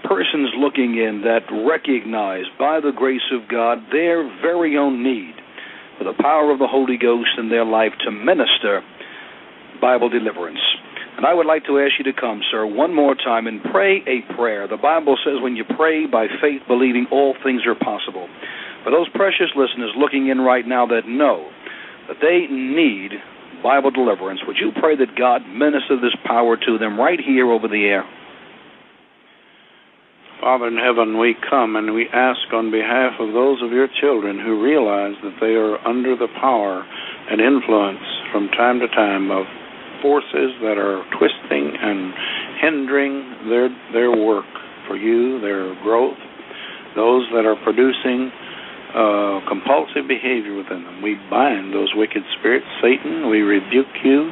[0.05, 5.35] persons looking in that recognize, by the grace of God, their very own need
[5.99, 8.83] for the power of the Holy Ghost in their life to minister
[9.81, 10.63] Bible deliverance.
[11.17, 14.03] And I would like to ask you to come, sir, one more time and pray
[14.07, 14.67] a prayer.
[14.67, 18.29] The Bible says when you pray by faith, believing, all things are possible.
[18.85, 21.51] For those precious listeners looking in right now that know
[22.09, 23.13] that they need
[23.63, 27.69] Bible deliverance, would you pray that God minister this power to them right here over
[27.69, 28.05] the air?
[30.41, 34.41] Father in heaven, we come and we ask on behalf of those of your children
[34.41, 36.83] who realize that they are under the power
[37.31, 38.03] and influence
[38.33, 39.47] from time to time of
[40.03, 42.13] forces that are twisting and
[42.61, 44.51] hindering their their work
[44.87, 46.19] for you, their growth,
[46.95, 48.31] those that are producing
[48.93, 51.01] uh, compulsive behavior within them.
[51.01, 52.67] We bind those wicked spirits.
[52.83, 54.31] Satan, we rebuke you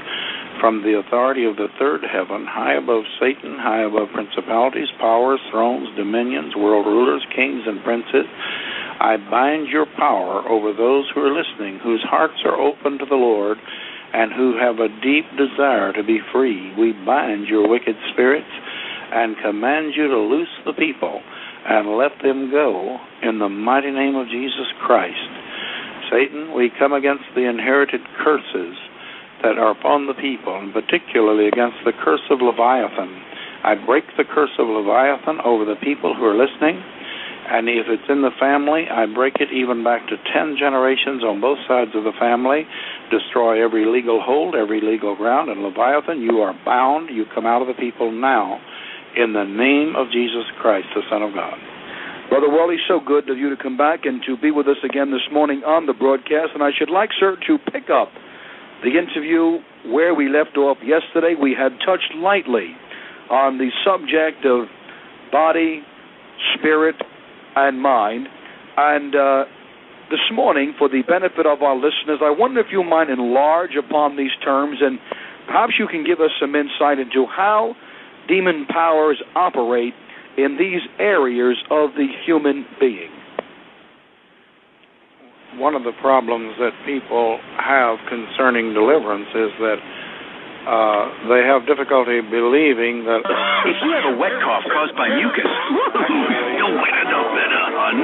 [0.60, 5.88] from the authority of the third heaven, high above Satan, high above principalities, powers, thrones,
[5.96, 8.28] dominions, world rulers, kings, and princes.
[9.00, 13.16] I bind your power over those who are listening, whose hearts are open to the
[13.16, 13.56] Lord
[14.12, 16.74] and who have a deep desire to be free.
[16.78, 18.50] We bind your wicked spirits
[19.12, 21.22] and command you to loose the people
[21.66, 25.30] and let them go in the mighty name of Jesus Christ.
[26.10, 28.74] Satan, we come against the inherited curses
[29.42, 33.22] that are upon the people, and particularly against the curse of Leviathan.
[33.62, 36.82] I break the curse of Leviathan over the people who are listening,
[37.50, 41.40] and if it's in the family, I break it even back to ten generations on
[41.40, 42.62] both sides of the family,
[43.10, 47.60] destroy every legal hold, every legal ground, and Leviathan, you are bound, you come out
[47.60, 48.62] of the people now
[49.16, 51.58] in the name of Jesus Christ, the Son of God.
[52.30, 55.10] Brother Worley, so good of you to come back and to be with us again
[55.10, 56.54] this morning on the broadcast.
[56.54, 58.14] And I should like, sir, to pick up
[58.86, 59.58] the interview
[59.90, 61.34] where we left off yesterday.
[61.34, 62.78] We had touched lightly
[63.28, 64.70] on the subject of
[65.32, 65.82] body,
[66.54, 66.94] spirit,
[67.56, 68.28] and mind.
[68.76, 69.44] And uh,
[70.10, 74.16] this morning, for the benefit of our listeners, I wonder if you might enlarge upon
[74.16, 74.98] these terms and
[75.46, 77.74] perhaps you can give us some insight into how
[78.28, 79.94] demon powers operate
[80.36, 83.10] in these areas of the human being.
[85.56, 89.76] One of the problems that people have concerning deliverance is that
[90.68, 93.24] uh, they have difficulty believing that.
[93.24, 95.46] If you have a wet cough caused by mucus,
[96.60, 97.96] you'll wet it up better, hun.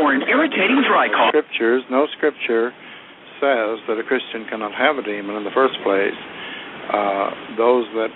[0.00, 1.36] Or an irritating dry cough.
[1.36, 2.72] Scriptures, no scripture
[3.38, 6.16] says that a Christian cannot have a demon in the first place.
[6.88, 7.30] Uh,
[7.60, 8.10] those that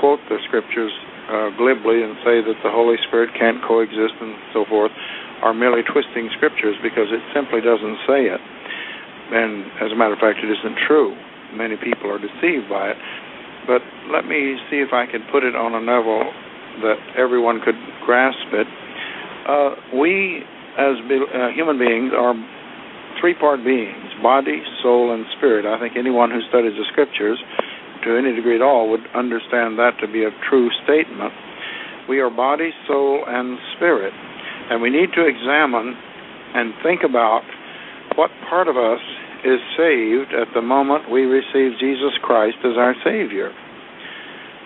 [0.00, 0.90] quote the scriptures
[1.28, 4.90] uh, glibly and say that the Holy Spirit can't coexist and so forth
[5.44, 8.40] are merely twisting scriptures because it simply doesn't say it.
[9.30, 11.12] And as a matter of fact, it isn't true.
[11.54, 12.98] Many people are deceived by it.
[13.66, 16.24] But let me see if I can put it on a level
[16.82, 18.66] that everyone could grasp it.
[19.48, 20.44] Uh, we,
[20.78, 22.34] as be- uh, human beings, are
[23.20, 25.64] three part beings body, soul, and spirit.
[25.64, 27.38] I think anyone who studies the scriptures
[28.04, 31.32] to any degree at all would understand that to be a true statement.
[32.08, 34.12] We are body, soul, and spirit.
[34.70, 35.94] And we need to examine
[36.54, 37.42] and think about
[38.16, 39.00] what part of us
[39.44, 43.52] is saved at the moment we receive Jesus Christ as our Savior.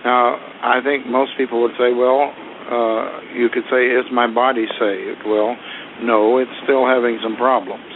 [0.05, 4.66] Now, I think most people would say, well, uh, you could say, is my body
[4.78, 5.23] saved?
[5.27, 5.57] Well,
[6.03, 7.86] no, it's still having some problems.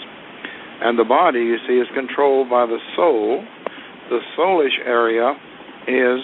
[0.81, 3.43] And the body, you see, is controlled by the soul,
[4.11, 5.35] the soulish area
[5.89, 6.21] is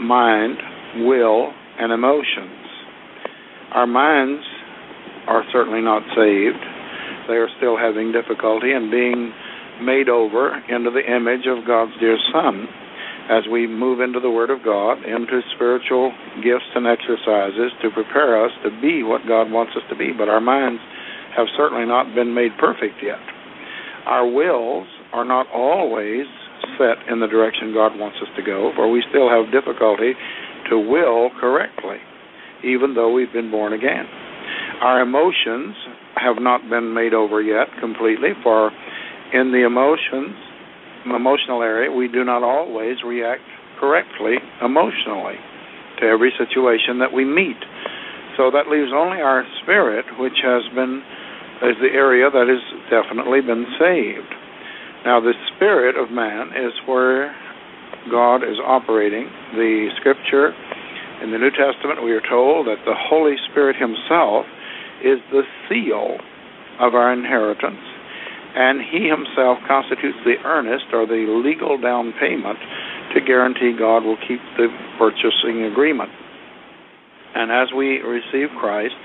[0.00, 0.58] mind,
[1.06, 2.66] will, and emotions.
[3.72, 4.44] Our minds
[5.28, 6.60] are certainly not saved.
[7.28, 9.32] They are still having difficulty in being
[9.80, 12.66] made over into the image of God's dear Son
[13.28, 16.12] as we move into the Word of God, into spiritual
[16.42, 20.12] gifts and exercises to prepare us to be what God wants us to be.
[20.16, 20.80] But our minds
[21.36, 23.18] have certainly not been made perfect yet.
[24.06, 26.26] Our wills are not always
[26.78, 30.14] set in the direction God wants us to go, for we still have difficulty
[30.70, 31.98] to will correctly,
[32.62, 34.06] even though we've been born again.
[34.80, 35.74] Our emotions
[36.14, 38.70] have not been made over yet completely, for
[39.32, 40.36] in the emotions,
[41.06, 43.42] emotional area, we do not always react
[43.78, 45.38] correctly emotionally
[46.00, 47.58] to every situation that we meet.
[48.36, 51.02] So that leaves only our spirit, which has been
[51.64, 52.60] is the area that has
[52.92, 54.28] definitely been saved.
[55.06, 57.32] Now, the spirit of man is where
[58.10, 59.30] God is operating.
[59.56, 60.52] The scripture
[61.22, 64.44] in the New Testament, we are told that the Holy Spirit Himself
[65.00, 66.20] is the seal
[66.80, 67.80] of our inheritance,
[68.56, 72.58] and He Himself constitutes the earnest or the legal down payment
[73.12, 76.10] to guarantee God will keep the purchasing agreement.
[77.36, 78.96] And as we receive Christ,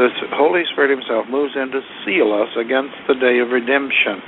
[0.00, 4.24] the Holy Spirit Himself moves in to seal us against the day of redemption.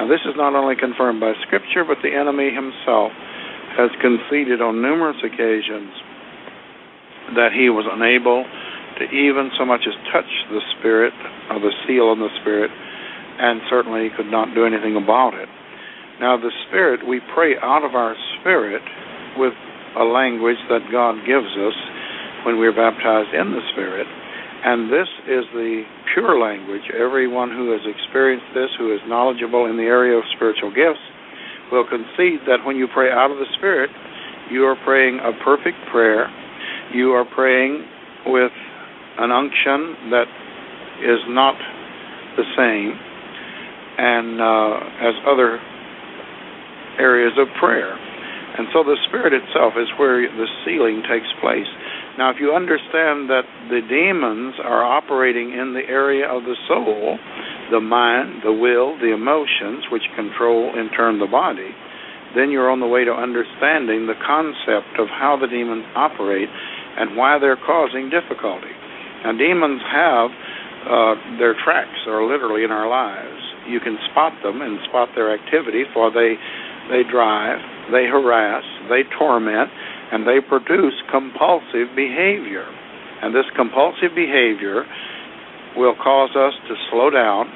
[0.00, 3.12] Now, this is not only confirmed by Scripture, but the enemy himself
[3.76, 5.90] has conceded on numerous occasions
[7.34, 8.46] that he was unable
[8.98, 11.12] to even so much as touch the Spirit,
[11.50, 12.70] or the seal on the Spirit,
[13.38, 15.48] and certainly could not do anything about it.
[16.20, 18.82] Now, the Spirit, we pray out of our spirit
[19.38, 19.54] with
[19.94, 21.78] a language that God gives us
[22.42, 24.06] when we're baptized in the Spirit.
[24.66, 26.90] And this is the pure language.
[26.90, 31.02] Everyone who has experienced this, who is knowledgeable in the area of spiritual gifts,
[31.70, 33.90] will concede that when you pray out of the Spirit,
[34.50, 36.26] you are praying a perfect prayer.
[36.92, 37.86] You are praying
[38.26, 38.50] with
[39.18, 40.26] an unction that
[41.06, 41.54] is not
[42.34, 42.98] the same
[43.98, 45.58] and uh, as other
[46.98, 47.94] areas of prayer.
[48.58, 51.68] And so the Spirit itself is where the sealing takes place.
[52.18, 57.18] Now, if you understand that the demons are operating in the area of the soul,
[57.70, 61.70] the mind, the will, the emotions, which control in turn the body,
[62.34, 67.14] then you're on the way to understanding the concept of how the demons operate and
[67.14, 68.74] why they're causing difficulty.
[69.22, 70.28] Now, demons have
[70.82, 73.47] uh, their tracks are literally in our lives.
[73.68, 76.40] You can spot them and spot their activity, for they
[76.88, 77.60] they drive,
[77.92, 79.68] they harass, they torment,
[80.10, 82.64] and they produce compulsive behavior.
[83.20, 84.88] And this compulsive behavior
[85.76, 87.46] will cause us to slow down,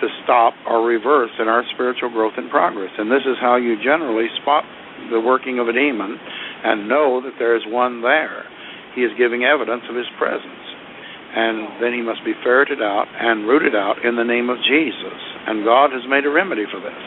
[0.00, 2.90] to stop, or reverse in our spiritual growth and progress.
[2.96, 4.64] And this is how you generally spot
[5.12, 6.16] the working of a demon
[6.64, 8.44] and know that there is one there.
[8.94, 10.65] He is giving evidence of his presence.
[11.36, 15.20] And then he must be ferreted out and rooted out in the name of Jesus.
[15.44, 17.02] And God has made a remedy for this.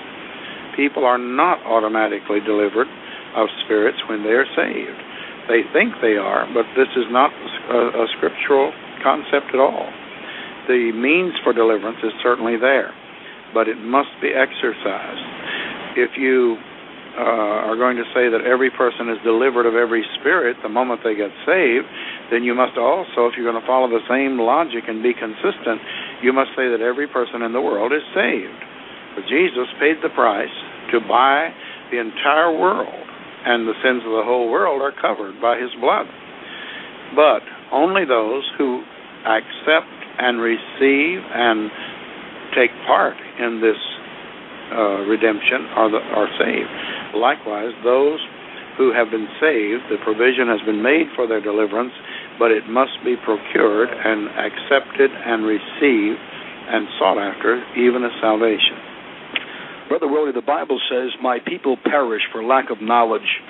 [0.77, 2.88] People are not automatically delivered
[3.35, 5.01] of spirits when they are saved.
[5.49, 8.69] They think they are, but this is not a, a scriptural
[9.01, 9.89] concept at all.
[10.69, 12.93] The means for deliverance is certainly there,
[13.53, 15.26] but it must be exercised.
[15.97, 16.61] If you
[17.18, 21.01] uh, are going to say that every person is delivered of every spirit the moment
[21.03, 21.89] they get saved,
[22.31, 25.81] then you must also, if you're going to follow the same logic and be consistent,
[26.22, 28.61] you must say that every person in the world is saved.
[29.15, 30.53] But Jesus paid the price
[30.93, 31.49] to buy
[31.91, 33.06] the entire world
[33.45, 36.06] and the sins of the whole world are covered by his blood.
[37.15, 37.41] But
[37.72, 38.84] only those who
[39.26, 39.89] accept
[40.19, 41.72] and receive and
[42.53, 43.80] take part in this
[44.69, 46.69] uh, redemption are, the, are saved.
[47.15, 48.19] Likewise, those
[48.77, 51.91] who have been saved, the provision has been made for their deliverance,
[52.40, 56.24] but it must be procured and accepted and received
[56.72, 58.80] and sought after, even as salvation.
[59.90, 63.41] Brother Worley, the Bible says, My people perish for lack of knowledge.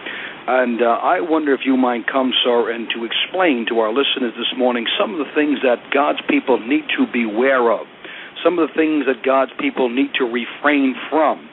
[0.48, 4.34] And uh, I wonder if you might come, sir, and to explain to our listeners
[4.40, 7.86] this morning some of the things that God's people need to beware of,
[8.42, 11.44] some of the things that God's people need to refrain from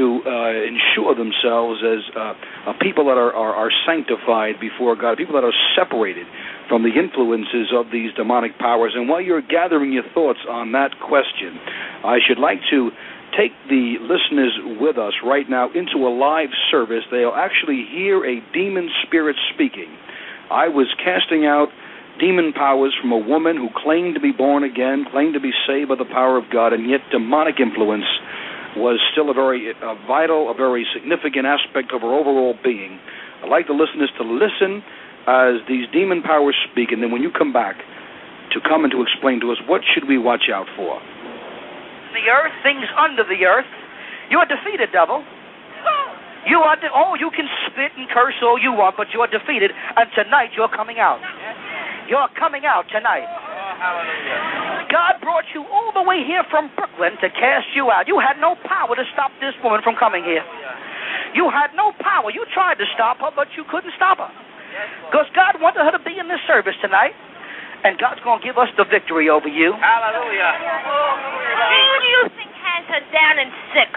[0.00, 5.36] to uh, ensure themselves as uh, people that are, are, are sanctified before God, people
[5.36, 6.26] that are separated
[6.68, 8.92] from the influences of these demonic powers.
[8.94, 11.58] And while you're gathering your thoughts on that question,
[12.04, 12.90] I should like to
[13.36, 17.04] take the listeners with us right now into a live service.
[17.10, 19.88] They'll actually hear a demon spirit speaking.
[20.50, 21.68] I was casting out
[22.20, 25.88] demon powers from a woman who claimed to be born again, claimed to be saved
[25.88, 28.04] by the power of God, and yet demonic influence
[28.76, 33.00] was still a very a vital, a very significant aspect of her overall being.
[33.42, 34.84] I'd like the listeners to listen
[35.26, 37.76] as these demon powers speak, and then when you come back,
[38.52, 41.00] to come and to explain to us what should we watch out for
[42.12, 43.68] the earth, things under the earth.
[44.28, 45.24] You are defeated, devil.
[46.44, 49.30] You are de- oh, you can spit and curse all you want, but you are
[49.30, 51.22] defeated, and tonight you're coming out.
[52.10, 53.30] You're coming out tonight.
[54.90, 58.10] God brought you all the way here from Brooklyn to cast you out.
[58.10, 60.42] You had no power to stop this woman from coming here.
[61.34, 62.28] You had no power.
[62.34, 64.30] You tried to stop her, but you couldn't stop her.
[65.08, 67.12] Because God wanted her to be in this service tonight
[67.84, 69.74] and God's going to give us the victory over you.
[69.74, 70.52] Hallelujah.
[70.56, 73.90] Who do you think has her down and sick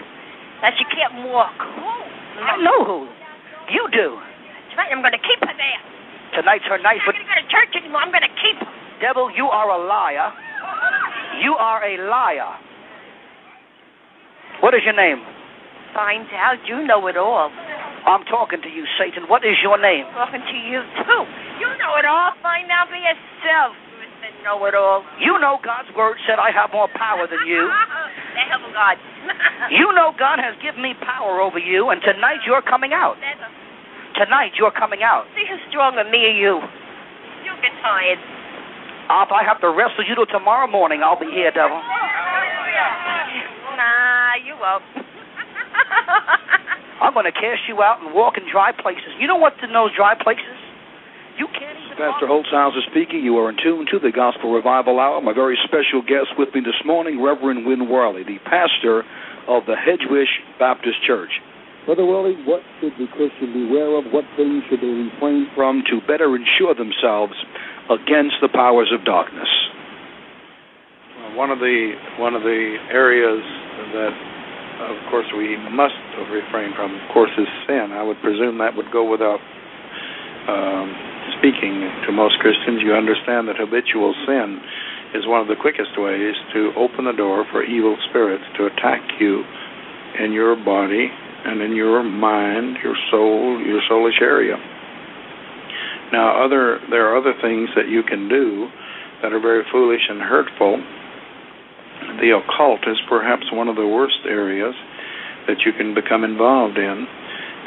[0.60, 1.54] that she can't walk?
[1.54, 1.92] Who?
[2.42, 3.00] I know who.
[3.72, 4.18] You do.
[4.18, 4.90] That's right.
[4.92, 5.80] I'm going to keep her there.
[6.34, 7.00] Tonight's her night.
[7.02, 8.02] I'm not going to go to church anymore.
[8.02, 8.70] I'm going to keep her.
[9.00, 10.32] Devil, you are a liar.
[11.42, 12.52] You are a liar.
[14.60, 15.20] What is your name?
[15.96, 16.60] find out.
[16.68, 17.48] You know it all.
[18.06, 19.26] I'm talking to you, Satan.
[19.26, 20.06] What is your name?
[20.14, 21.22] I'm Talking to you too.
[21.58, 22.30] You know it all.
[22.38, 23.74] Find out for yourself.
[23.98, 24.30] Mr.
[24.46, 25.02] Know it all.
[25.18, 27.66] You know God's word said I have more power than you.
[28.38, 28.96] the hell of God.
[29.74, 33.18] You know God has given me power over you, and tonight you're coming out.
[33.18, 33.50] Never.
[34.14, 35.26] Tonight you're coming out.
[35.34, 36.54] See who's stronger, me or you?
[37.42, 38.20] You'll get tired.
[39.10, 41.80] Uh, if I have to wrestle you till tomorrow morning, I'll be here, devil.
[43.74, 44.84] Nah, you won't.
[47.00, 49.12] I'm going to cast you out and walk in dry places.
[49.20, 50.56] You know what's in those dry places?
[51.36, 51.96] You can't even.
[52.00, 53.20] Pastor Holtzhauser speaking.
[53.20, 55.20] You are in tune to the Gospel Revival Hour.
[55.20, 59.04] My very special guest with me this morning, Reverend Win Worley, the pastor
[59.48, 61.30] of the Hegewisch Baptist Church.
[61.84, 64.10] Brother Worley, what should the Christian beware of?
[64.10, 67.34] What things should they refrain from to better ensure themselves
[67.86, 69.46] against the powers of darkness?
[71.20, 73.38] Well, one of the one of the areas
[73.94, 74.10] that,
[74.80, 75.96] of course, we must
[76.28, 77.92] refrain from, of course, is sin.
[77.92, 79.40] I would presume that would go without
[80.48, 80.88] um,
[81.38, 82.84] speaking to most Christians.
[82.84, 84.60] You understand that habitual sin
[85.14, 89.00] is one of the quickest ways to open the door for evil spirits to attack
[89.20, 89.44] you
[90.20, 91.08] in your body
[91.46, 94.56] and in your mind, your soul, your soulish area.
[96.12, 98.68] Now, other there are other things that you can do
[99.22, 100.78] that are very foolish and hurtful.
[102.20, 104.74] The occult is perhaps one of the worst areas
[105.46, 107.06] that you can become involved in,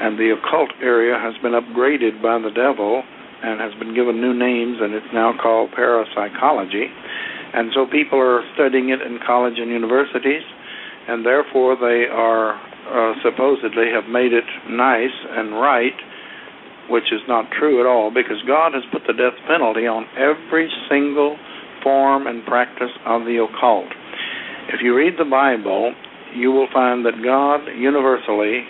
[0.02, 3.04] and the occult area has been upgraded by the devil
[3.44, 6.88] and has been given new names, and it's now called parapsychology.
[7.54, 10.44] And so people are studying it in college and universities,
[11.08, 15.96] and therefore they are uh, supposedly have made it nice and right,
[16.90, 20.70] which is not true at all, because God has put the death penalty on every
[20.90, 21.38] single
[21.84, 23.88] form and practice of the occult.
[24.70, 25.94] If you read the Bible,
[26.36, 28.62] you will find that God universally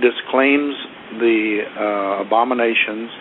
[0.00, 0.72] disclaims
[1.20, 3.12] the uh, abominations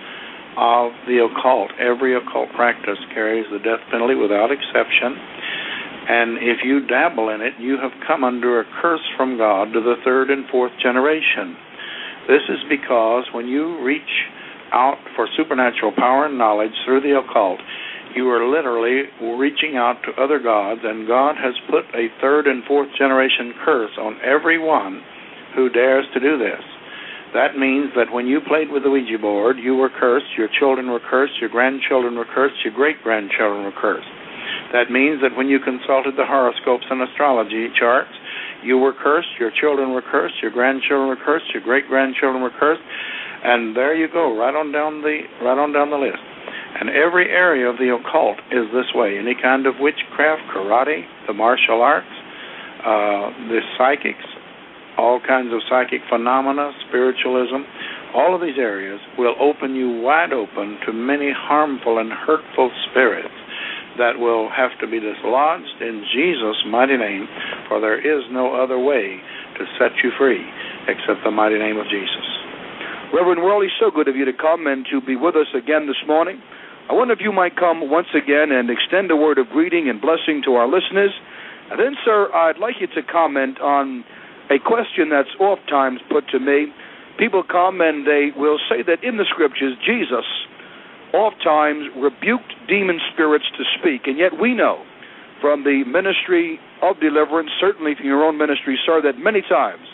[0.55, 1.71] of the occult.
[1.75, 5.19] Every occult practice carries the death penalty without exception.
[6.07, 9.81] And if you dabble in it, you have come under a curse from God to
[9.81, 11.55] the third and fourth generation.
[12.31, 14.23] This is because when you reach
[14.71, 17.59] out for supernatural power and knowledge through the occult,
[18.15, 22.63] you are literally reaching out to other gods, and God has put a third and
[22.65, 25.01] fourth generation curse on everyone
[25.55, 26.63] who dares to do this.
[27.33, 30.91] That means that when you played with the Ouija board, you were cursed, your children
[30.91, 34.11] were cursed, your grandchildren were cursed, your great grandchildren were cursed.
[34.75, 38.11] That means that when you consulted the horoscopes and astrology charts,
[38.63, 42.55] you were cursed, your children were cursed, your grandchildren were cursed, your great grandchildren were
[42.59, 42.83] cursed,
[43.43, 46.30] and there you go, right on down the right on down the list.
[46.79, 49.17] And every area of the occult is this way.
[49.19, 52.09] Any kind of witchcraft, karate, the martial arts,
[52.81, 54.25] uh, the psychics,
[54.97, 57.63] all kinds of psychic phenomena, spiritualism,
[58.15, 63.35] all of these areas will open you wide open to many harmful and hurtful spirits
[63.97, 67.27] that will have to be dislodged in Jesus' mighty name,
[67.67, 69.19] for there is no other way
[69.59, 70.43] to set you free
[70.87, 72.25] except the mighty name of Jesus.
[73.13, 75.99] Reverend Worley, so good of you to come and to be with us again this
[76.07, 76.39] morning.
[76.91, 80.01] I wonder if you might come once again and extend a word of greeting and
[80.01, 81.15] blessing to our listeners.
[81.71, 84.03] And then, sir, I'd like you to comment on
[84.51, 86.67] a question that's oft times put to me.
[87.17, 90.27] People come and they will say that in the scriptures, Jesus
[91.15, 94.83] oft times rebuked demon spirits to speak, and yet we know
[95.39, 99.87] from the ministry of deliverance, certainly from your own ministry, sir, that many times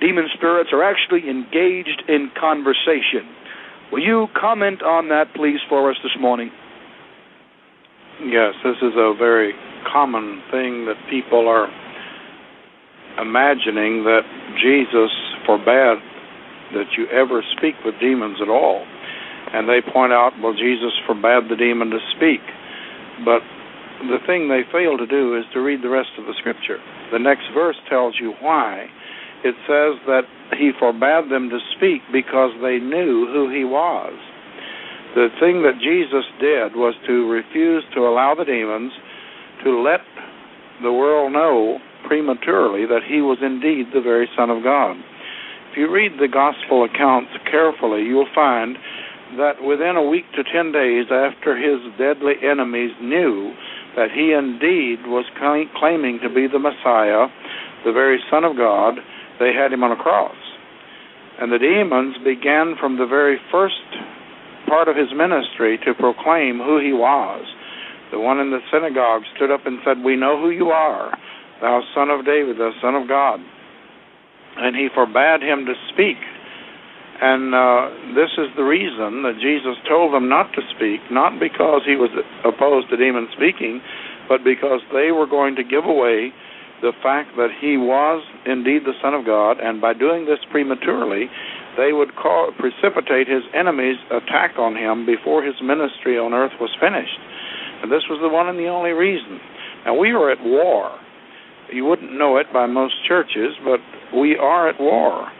[0.00, 3.30] demon spirits are actually engaged in conversation.
[3.92, 6.50] Will you comment on that, please, for us this morning?
[8.24, 9.52] Yes, this is a very
[9.84, 11.68] common thing that people are
[13.20, 14.24] imagining that
[14.56, 15.12] Jesus
[15.44, 16.00] forbade
[16.72, 18.80] that you ever speak with demons at all.
[19.52, 22.40] And they point out, well, Jesus forbade the demon to speak.
[23.28, 23.44] But
[24.08, 26.80] the thing they fail to do is to read the rest of the scripture.
[27.12, 28.88] The next verse tells you why.
[29.44, 30.22] It says that
[30.56, 34.14] he forbade them to speak because they knew who he was.
[35.14, 38.92] The thing that Jesus did was to refuse to allow the demons
[39.64, 40.00] to let
[40.82, 44.96] the world know prematurely that he was indeed the very Son of God.
[45.70, 48.76] If you read the gospel accounts carefully, you'll find
[49.38, 53.54] that within a week to ten days after his deadly enemies knew
[53.96, 57.28] that he indeed was claiming to be the Messiah,
[57.84, 59.00] the very Son of God,
[59.42, 60.38] they had him on a cross.
[61.40, 63.82] And the demons began from the very first
[64.68, 67.42] part of his ministry to proclaim who he was.
[68.14, 71.10] The one in the synagogue stood up and said, We know who you are,
[71.60, 73.40] thou son of David, thou son of God.
[74.56, 76.20] and he forbade him to speak.
[77.22, 81.82] And uh, this is the reason that Jesus told them not to speak, not because
[81.86, 82.10] he was
[82.44, 83.80] opposed to demon speaking,
[84.28, 86.34] but because they were going to give away
[86.82, 91.30] the fact that he was indeed the Son of God, and by doing this prematurely,
[91.78, 96.74] they would call, precipitate his enemies' attack on him before his ministry on earth was
[96.82, 97.22] finished.
[97.80, 99.40] And this was the one and the only reason.
[99.86, 100.90] Now, we are at war.
[101.72, 103.80] You wouldn't know it by most churches, but
[104.14, 105.30] we are at war.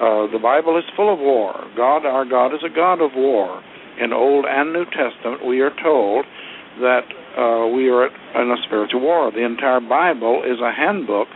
[0.00, 1.52] Uh, the Bible is full of war.
[1.76, 3.62] God, our God, is a God of war.
[4.00, 6.24] In Old and New Testament, we are told
[6.80, 7.04] that
[7.36, 9.30] uh, we are in a spiritual war.
[9.30, 11.28] The entire Bible is a handbook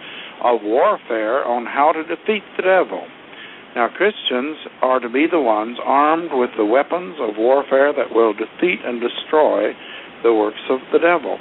[0.42, 3.06] of warfare on how to defeat the devil.
[3.74, 8.32] Now, Christians are to be the ones armed with the weapons of warfare that will
[8.32, 9.72] defeat and destroy
[10.22, 11.38] the works of the devil.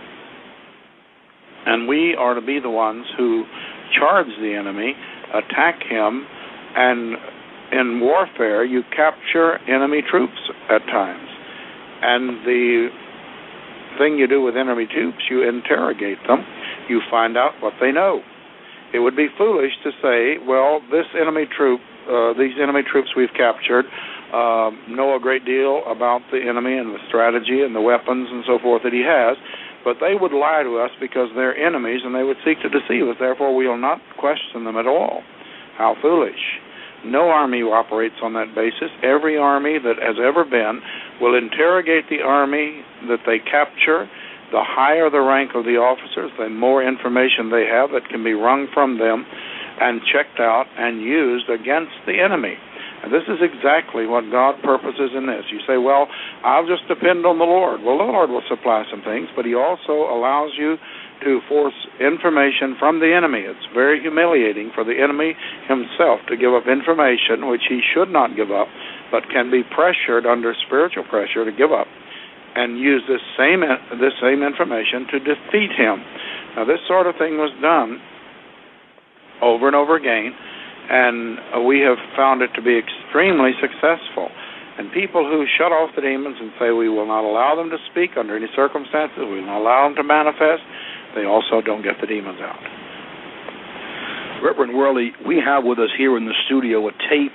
[1.66, 3.46] And we are to be the ones who
[3.98, 4.94] charge the enemy,
[5.34, 6.28] attack him,
[6.76, 7.16] and
[7.72, 11.30] in warfare, you capture enemy troops at times.
[12.02, 12.90] And the
[13.98, 16.46] thing you do with enemy troops, you interrogate them,
[16.90, 18.22] you find out what they know.
[18.94, 23.34] It would be foolish to say, well, this enemy troop, uh, these enemy troops we've
[23.36, 23.86] captured,
[24.32, 28.44] uh, know a great deal about the enemy and the strategy and the weapons and
[28.48, 29.38] so forth that he has,
[29.84, 33.08] but they would lie to us because they're enemies and they would seek to deceive
[33.08, 33.18] us.
[33.20, 35.22] Therefore, we will not question them at all.
[35.78, 36.62] How foolish.
[37.04, 38.90] No army operates on that basis.
[39.04, 40.82] Every army that has ever been
[41.20, 44.10] will interrogate the army that they capture.
[44.52, 48.34] The higher the rank of the officers, the more information they have that can be
[48.34, 49.26] wrung from them
[49.82, 52.56] and checked out and used against the enemy.
[53.04, 55.46] And this is exactly what God purposes in this.
[55.52, 56.08] You say, well,
[56.44, 57.82] I'll just depend on the Lord.
[57.84, 60.78] Well, the Lord will supply some things, but He also allows you
[61.24, 63.46] to force information from the enemy.
[63.46, 65.36] It's very humiliating for the enemy
[65.68, 68.68] himself to give up information which he should not give up,
[69.12, 71.88] but can be pressured under spiritual pressure to give up,
[72.56, 73.62] and use this same
[74.00, 76.04] this same information to defeat him.
[76.56, 78.00] Now, this sort of thing was done
[79.42, 80.32] over and over again,
[80.88, 84.32] and we have found it to be extremely successful.
[84.76, 87.80] And people who shut off the demons and say we will not allow them to
[87.92, 90.68] speak under any circumstances, we will not allow them to manifest,
[91.16, 92.60] they also don't get the demons out.
[94.44, 97.34] Reverend Worley, we have with us here in the studio a tape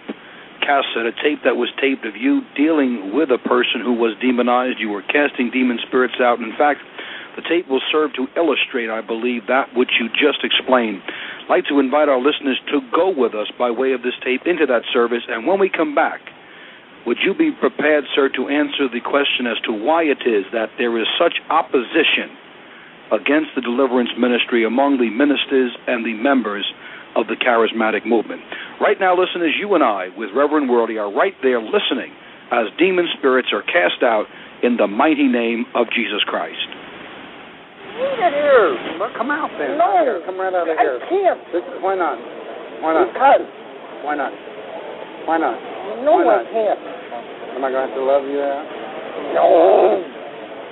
[0.60, 4.78] cassette, a tape that was taped of you dealing with a person who was demonized.
[4.78, 6.38] You were casting demon spirits out.
[6.38, 6.84] In fact,
[7.34, 11.02] the tape will serve to illustrate, I believe, that which you just explained.
[11.02, 14.46] I'd like to invite our listeners to go with us by way of this tape
[14.46, 16.20] into that service, and when we come back,
[17.06, 20.68] would you be prepared, sir, to answer the question as to why it is that
[20.76, 22.28] there is such opposition
[23.12, 26.66] against the deliverance ministry among the ministers and the members
[27.18, 28.40] of the charismatic movement.
[28.80, 32.14] Right now, listeners, you and I, with Reverend Worley, are right there listening
[32.54, 34.26] as demon spirits are cast out
[34.62, 36.62] in the mighty name of Jesus Christ.
[37.98, 38.98] Leave it here.
[38.98, 39.76] Well, come out then.
[39.76, 40.06] No.
[40.06, 40.98] Here, come right out of here.
[41.02, 41.40] I can't.
[41.82, 42.16] Why not?
[42.80, 43.12] Why not?
[43.12, 43.44] Because.
[44.06, 44.32] Why not?
[45.26, 45.56] Why not?
[46.06, 46.46] No, why I not?
[46.54, 46.80] can't.
[47.58, 48.64] Am I going to have to love you out?
[49.34, 50.19] No.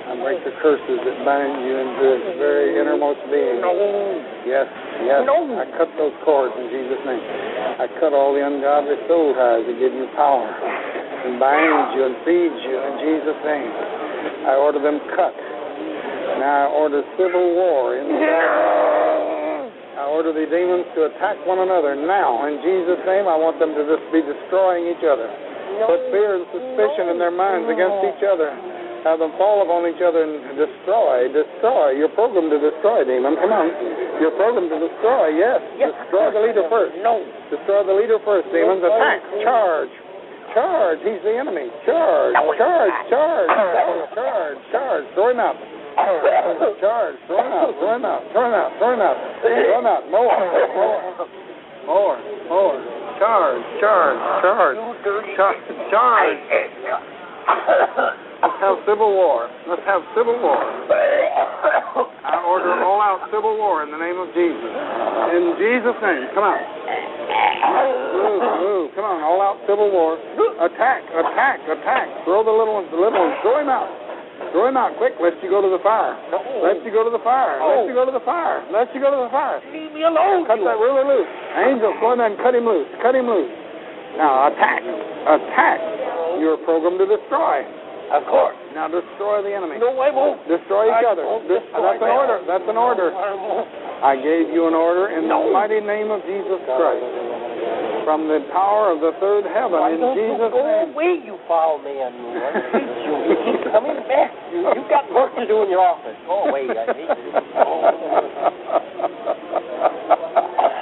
[0.09, 3.61] I break the curses that bind you into its very innermost being.
[4.49, 4.65] Yes,
[5.05, 5.21] yes.
[5.53, 7.21] I cut those cords in Jesus' name.
[7.77, 12.15] I cut all the ungodly soul ties that give you power and binds you and
[12.25, 13.69] feeds you in Jesus' name.
[14.49, 15.37] I order them cut.
[16.41, 18.17] Now I order civil war in the
[19.99, 22.47] I order the demons to attack one another now.
[22.47, 25.27] In Jesus' name, I want them to just be destroying each other.
[25.85, 28.78] Put fear and suspicion in their minds against each other.
[29.03, 31.95] Have them fall upon each other and destroy, destroy.
[31.95, 33.39] You're programmed to destroy, demon.
[33.39, 33.71] Come on.
[34.19, 35.63] You're programmed to destroy, yes.
[35.79, 35.95] Yes.
[36.03, 36.99] Destroy the leader first.
[36.99, 37.23] No.
[37.47, 38.83] Destroy the leader first, demons.
[38.83, 39.23] Attack.
[39.39, 39.87] Charge.
[40.51, 40.99] Charge.
[41.07, 41.71] He's the enemy.
[41.87, 42.35] Charge.
[42.59, 42.91] Charge.
[43.07, 43.47] Charge.
[44.11, 44.59] Charge.
[44.71, 45.05] Charge.
[45.15, 45.55] Throw him out.
[46.83, 47.15] Charge.
[47.27, 47.71] Throw him out.
[47.79, 48.27] Throw him out.
[48.35, 48.75] Throw him out.
[48.79, 49.15] Throw him out.
[49.39, 50.11] Throw him out.
[50.11, 50.27] More.
[50.75, 50.99] More.
[51.87, 52.19] More.
[52.51, 52.75] More.
[53.19, 53.63] Charge.
[53.79, 54.19] Charge.
[54.43, 54.75] Charge.
[55.39, 55.63] Charge.
[55.87, 58.27] Charge.
[58.39, 59.51] Let's have civil war.
[59.67, 60.55] Let's have civil war.
[60.55, 64.71] I order all out civil war in the name of Jesus.
[65.35, 66.31] In Jesus' name.
[66.31, 66.59] Come on.
[68.95, 69.19] Come on.
[69.27, 70.15] All out civil war.
[70.63, 72.07] Attack, attack, attack.
[72.23, 73.35] Throw the little ones, the little ones.
[73.43, 73.91] Throw him out.
[74.55, 76.15] Throw him out quick, lest you go to the fire.
[76.63, 77.59] Lest you go to the fire.
[77.59, 78.63] Lest you go to the fire.
[78.71, 79.59] Lest you go to the fire.
[79.67, 80.47] Leave me alone.
[80.47, 81.27] Cut that ruler loose.
[81.59, 82.87] Angel, go in there and cut him loose.
[83.03, 83.51] Cut him loose.
[84.15, 84.79] Now attack.
[85.27, 85.83] Attack.
[86.39, 87.67] You're programmed to destroy.
[88.09, 88.57] Of course.
[88.73, 89.77] Now destroy the enemy.
[89.77, 90.41] No, I won't.
[90.49, 91.25] Destroy each I other.
[91.29, 92.37] won't Dis- destroy that's an order.
[92.49, 93.09] That's an order.
[93.13, 94.13] I.
[94.13, 95.45] I gave you an order in No.
[95.45, 97.05] the mighty name of Jesus Christ.
[98.07, 100.89] from the power of the third heaven Why in don't you Jesus' go name.
[100.97, 102.09] away, you foul man?
[102.17, 103.13] You, I hate you.
[103.29, 104.31] You keep coming back.
[104.49, 106.17] You, you got work to do in your office.
[106.25, 106.65] Go away.
[106.73, 107.29] I hate you.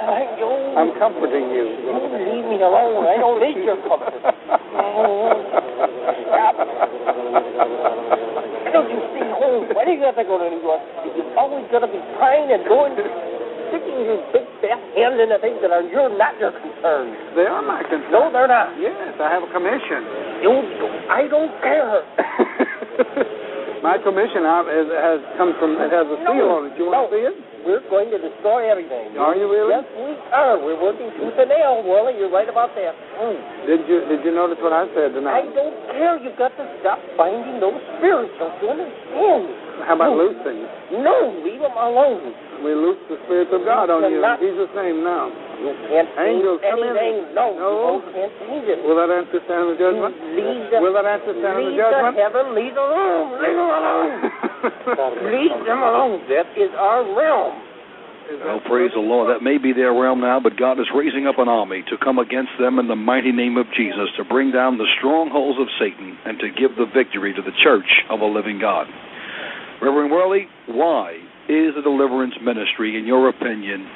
[0.08, 0.37] I don't-
[0.78, 1.66] I'm comforting you.
[1.90, 1.90] You
[2.22, 3.02] leave me alone.
[3.02, 4.14] I don't need your comfort.
[4.78, 5.34] Oh,
[6.30, 6.54] Stop.
[8.62, 9.66] Why don't you stay home?
[9.74, 10.82] Why do you have to go to New York?
[11.18, 15.58] You're always going to be crying and going, sticking your big fat hand into things
[15.66, 17.10] that are you're not your concern.
[17.34, 18.14] They are my concern.
[18.14, 18.78] No, they're not.
[18.78, 20.06] Yes, I have a commission.
[20.46, 20.52] You,
[21.10, 22.06] I don't care.
[23.82, 25.74] my commission uh, out has come from.
[25.82, 26.78] It has a No, seal on it.
[26.78, 27.36] You want to see it?
[27.66, 29.18] We're going to destroy everything.
[29.18, 29.74] Are you really?
[29.74, 30.56] Yes, we are.
[30.58, 32.16] We're working tooth and nail, Willie.
[32.16, 32.94] You're right about that.
[33.18, 33.66] Mm.
[33.66, 35.44] Did you Did you notice what I said tonight?
[35.44, 36.16] I don't care.
[36.22, 38.32] You've got to stop binding those spirits.
[38.38, 39.44] Don't you understand?
[39.84, 40.22] How about No.
[40.26, 40.58] loosing?
[41.02, 42.34] No, leave them alone.
[42.64, 45.30] We loose the spirits of God on you in Cannot- Jesus' name now.
[45.62, 46.96] You can't change Angels, come in.
[46.96, 47.34] anything.
[47.34, 48.02] No, No.
[48.02, 48.82] you can't change it.
[48.82, 50.14] Will that answer stand the judgment?
[50.34, 52.54] Leave the, Will that answer stand the leave the heaven.
[52.58, 53.26] Leave the room.
[53.38, 54.10] Leave them alone.
[55.32, 56.24] leave them alone.
[56.28, 57.62] That is our realm.
[58.44, 59.32] Well, praise the Lord.
[59.32, 62.18] That may be their realm now, but God is raising up an army to come
[62.18, 66.12] against them in the mighty name of Jesus, to bring down the strongholds of Satan
[66.26, 68.86] and to give the victory to the church of a living God.
[69.80, 71.16] Reverend Worley, why
[71.48, 73.88] is the deliverance ministry, in your opinion,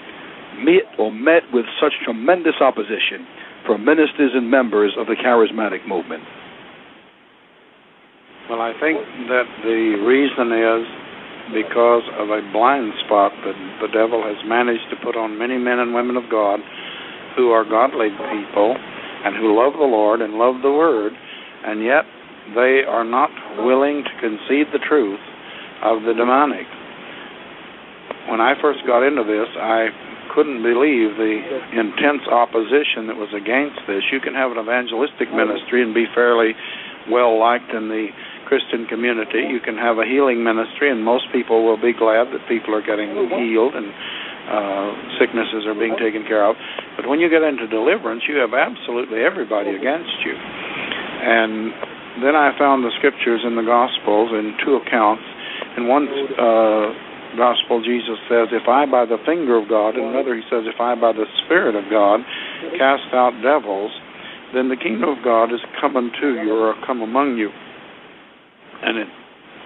[0.64, 3.28] met or met with such tremendous opposition
[3.66, 6.24] from ministers and members of the charismatic movement?
[8.50, 8.98] Well, I think
[9.30, 10.82] that the reason is
[11.54, 15.78] because of a blind spot that the devil has managed to put on many men
[15.78, 16.60] and women of God
[17.36, 18.74] who are godly people
[19.24, 21.12] and who love the Lord and love the Word,
[21.64, 22.02] and yet
[22.54, 23.30] they are not
[23.62, 25.22] willing to concede the truth
[25.82, 26.66] of the demonic.
[28.26, 29.90] When I first got into this, I
[30.34, 31.38] couldn't believe the
[31.78, 34.02] intense opposition that was against this.
[34.10, 36.54] You can have an evangelistic ministry and be fairly
[37.10, 38.08] well liked in the
[38.46, 39.46] Christian community.
[39.48, 42.84] You can have a healing ministry, and most people will be glad that people are
[42.84, 43.88] getting healed and
[44.42, 44.90] uh,
[45.22, 46.56] sicknesses are being taken care of.
[46.96, 50.34] But when you get into deliverance, you have absolutely everybody against you.
[50.34, 51.72] And
[52.20, 55.22] then I found the scriptures in the Gospels in two accounts.
[55.78, 56.90] In one uh,
[57.38, 60.80] Gospel, Jesus says, If I by the finger of God, and another he says, If
[60.80, 62.20] I by the Spirit of God
[62.76, 63.94] cast out devils,
[64.52, 67.48] then the kingdom of God is come unto you or come among you.
[68.82, 69.10] And it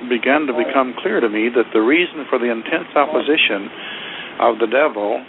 [0.08, 3.68] began to become clear to me that the reason for the intense opposition
[4.40, 5.24] of the devil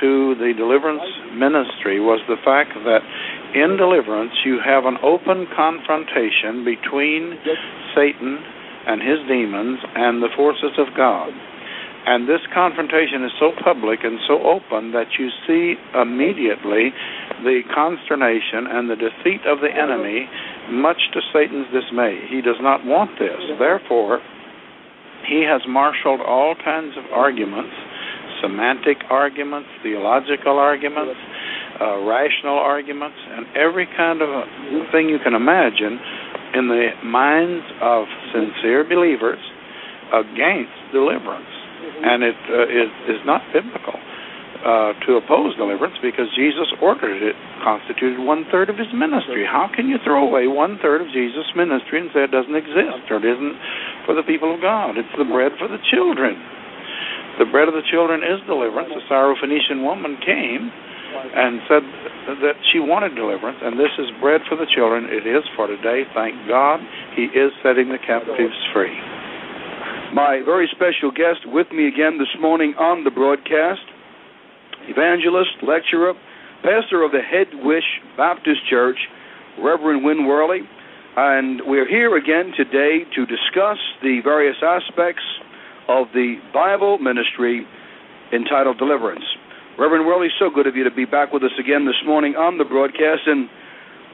[0.00, 1.04] to the deliverance
[1.36, 3.04] ministry was the fact that
[3.54, 7.38] in deliverance you have an open confrontation between
[7.94, 8.40] Satan
[8.86, 11.30] and his demons and the forces of God.
[12.06, 16.94] And this confrontation is so public and so open that you see immediately
[17.42, 20.30] the consternation and the defeat of the enemy,
[20.70, 22.22] much to Satan's dismay.
[22.30, 23.42] He does not want this.
[23.58, 24.22] Therefore,
[25.26, 27.74] he has marshaled all kinds of arguments
[28.42, 31.16] semantic arguments, theological arguments,
[31.80, 34.28] uh, rational arguments, and every kind of
[34.92, 35.98] thing you can imagine
[36.54, 39.40] in the minds of sincere believers
[40.12, 41.55] against deliverance.
[42.02, 43.96] And it uh, is, is not biblical
[44.66, 49.46] uh, to oppose deliverance because Jesus ordered it, constituted one third of his ministry.
[49.46, 53.06] How can you throw away one third of Jesus' ministry and say it doesn't exist
[53.10, 53.56] or it isn't
[54.08, 54.98] for the people of God?
[54.98, 56.34] It's the bread for the children.
[57.38, 58.90] The bread of the children is deliverance.
[58.90, 60.72] The Syrophoenician woman came
[61.16, 61.84] and said
[62.42, 65.04] that she wanted deliverance, and this is bread for the children.
[65.08, 66.04] It is for today.
[66.14, 66.80] Thank God,
[67.14, 68.96] He is setting the captives free.
[70.14, 73.82] My very special guest with me again this morning on the broadcast,
[74.88, 76.14] evangelist, lecturer,
[76.62, 77.84] pastor of the Head Wish
[78.16, 78.96] Baptist Church,
[79.58, 80.60] Reverend Win Worley.
[81.16, 85.24] And we're here again today to discuss the various aspects
[85.88, 87.66] of the Bible ministry
[88.32, 89.24] entitled Deliverance.
[89.78, 92.58] Reverend Worley, so good of you to be back with us again this morning on
[92.58, 93.26] the broadcast.
[93.26, 93.48] And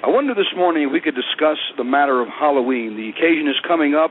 [0.03, 2.97] I wonder this morning if we could discuss the matter of Halloween.
[2.97, 4.11] The occasion is coming up.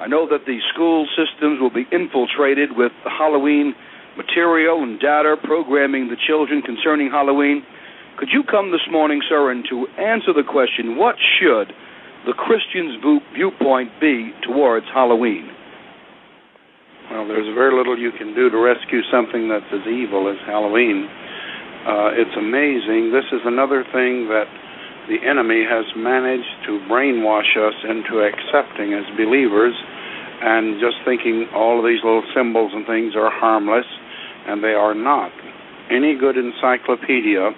[0.00, 3.74] I know that the school systems will be infiltrated with Halloween
[4.16, 7.62] material and data programming the children concerning Halloween.
[8.18, 11.70] Could you come this morning, sir, and to answer the question, what should
[12.26, 12.98] the Christian's
[13.34, 15.50] viewpoint be towards Halloween?
[17.10, 21.08] Well, there's very little you can do to rescue something that's as evil as Halloween.
[21.86, 23.14] Uh, it's amazing.
[23.14, 24.50] This is another thing that
[25.08, 29.72] the enemy has managed to brainwash us into accepting as believers
[30.40, 33.86] and just thinking all of these little symbols and things are harmless,
[34.46, 35.32] and they are not.
[35.90, 37.50] Any good encyclopedia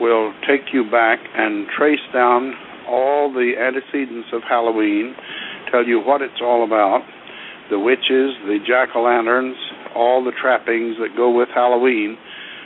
[0.00, 2.54] will take you back and trace down
[2.88, 5.14] all the antecedents of Halloween,
[5.70, 7.02] tell you what it's all about,
[7.70, 9.56] the witches, the jack o' lanterns,
[9.94, 12.16] all the trappings that go with Halloween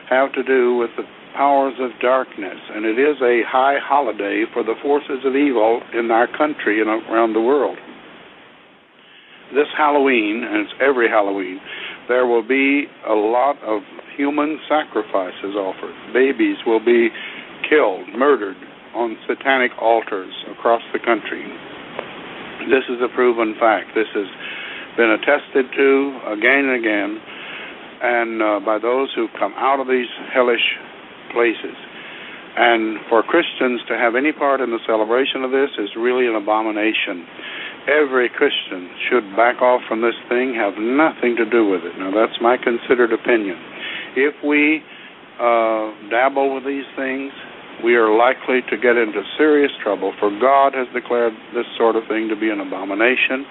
[0.08, 1.02] have to do with the
[1.34, 2.58] powers of darkness.
[2.74, 6.88] And it is a high holiday for the forces of evil in our country and
[6.88, 7.78] around the world.
[9.54, 11.60] This Halloween, and it's every Halloween,
[12.08, 13.82] there will be a lot of
[14.16, 15.94] human sacrifices offered.
[16.12, 17.08] Babies will be
[17.68, 18.56] killed, murdered
[18.94, 21.44] on satanic altars across the country.
[22.68, 23.92] This is a proven fact.
[23.94, 24.28] This has
[24.96, 25.88] been attested to
[26.32, 27.10] again and again,
[28.02, 30.64] and uh, by those who've come out of these hellish
[31.32, 31.76] places.
[32.54, 36.36] And for Christians to have any part in the celebration of this is really an
[36.36, 37.24] abomination.
[37.88, 41.96] Every Christian should back off from this thing, have nothing to do with it.
[41.96, 43.56] Now, that's my considered opinion.
[44.14, 44.84] If we
[45.40, 47.32] uh, dabble with these things,
[47.82, 52.04] we are likely to get into serious trouble, for God has declared this sort of
[52.06, 53.48] thing to be an abomination,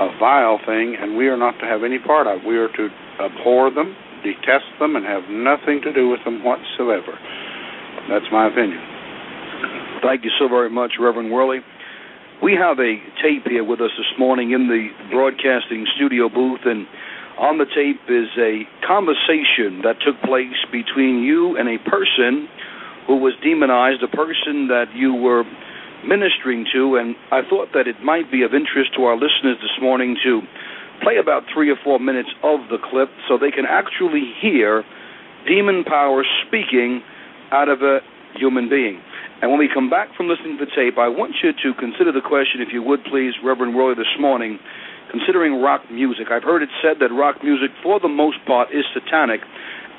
[0.00, 2.40] a vile thing, and we are not to have any part of.
[2.40, 2.46] it.
[2.46, 2.88] We are to
[3.20, 3.94] abhor them,
[4.24, 7.12] detest them, and have nothing to do with them whatsoever.
[8.08, 8.80] That's my opinion.
[10.02, 11.60] Thank you so very much, Reverend Worley.
[12.42, 16.86] We have a tape here with us this morning in the broadcasting studio booth, and
[17.38, 22.48] on the tape is a conversation that took place between you and a person
[23.06, 25.44] who was demonized, a person that you were
[26.04, 29.76] ministering to, and I thought that it might be of interest to our listeners this
[29.80, 30.42] morning to
[31.04, 34.82] play about three or four minutes of the clip so they can actually hear
[35.46, 37.04] demon power speaking
[37.52, 38.00] out of a
[38.34, 38.98] human being.
[39.42, 42.10] And when we come back from listening to the tape, I want you to consider
[42.10, 44.58] the question, if you would please, Reverend Roy, this morning,
[45.10, 46.32] considering rock music.
[46.32, 49.40] I've heard it said that rock music, for the most part, is satanic.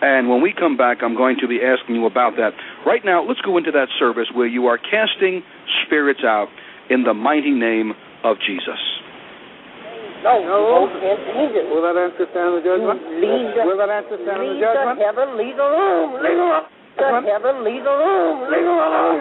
[0.01, 2.51] And when we come back, I'm going to be asking you about that.
[2.85, 5.43] Right now, let's go into that service where you are casting
[5.85, 6.47] spirits out
[6.89, 8.81] in the mighty name of Jesus.
[10.25, 10.89] No, no.
[10.97, 11.69] can't change it.
[11.69, 12.97] Will that answer stand the judgment?
[13.21, 14.97] Leave the, Will that answer stand the leave judgment?
[14.97, 16.65] the heaven, leave the room, leave the room.
[16.97, 19.19] The heaven, leave the room, leave them alone.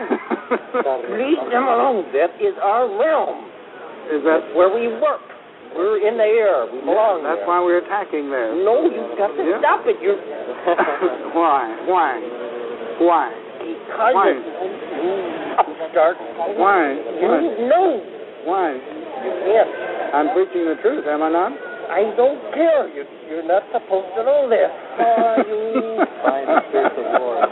[1.21, 1.99] leave them alone.
[2.17, 3.51] That is our realm.
[4.15, 5.21] Is that where we work?
[5.75, 6.71] We're in the air.
[6.71, 7.49] We belong That's there.
[7.51, 8.55] why we're attacking there.
[8.55, 9.59] No, you've got to Yeah.
[9.59, 9.99] stop it.
[10.01, 10.17] You're
[11.35, 11.67] why?
[11.91, 12.13] Why?
[13.03, 13.27] Why?
[13.59, 14.31] because Why?
[14.39, 15.13] you
[15.59, 16.17] upstart.
[16.57, 16.95] Why?
[16.95, 17.43] You Why?
[17.67, 17.89] know
[18.47, 18.69] Why?
[18.79, 19.94] you can't.
[20.15, 21.53] I'm preaching the truth, am I not?
[21.85, 22.89] I don't care.
[22.89, 24.71] You, you're not supposed to know this.
[24.73, 26.01] Are you?
[26.25, 27.45] Find the spirit of the Lord.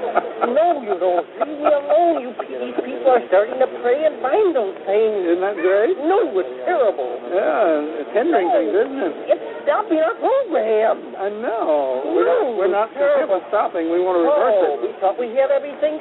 [0.56, 1.26] No, you don't.
[1.42, 2.14] Leave me alone.
[2.24, 5.20] You, these people are starting to pray and find those things.
[5.36, 5.96] Isn't that great?
[6.08, 7.12] No, it's terrible.
[7.28, 9.14] Yeah, it's hindering things, isn't it?
[9.36, 10.96] It's stopping our program.
[11.20, 12.08] I know.
[12.08, 13.42] We're No, not, we're not terrible.
[13.52, 13.92] stopping.
[13.92, 14.78] We want to reverse Oh, it.
[14.86, 16.00] we thought we had everything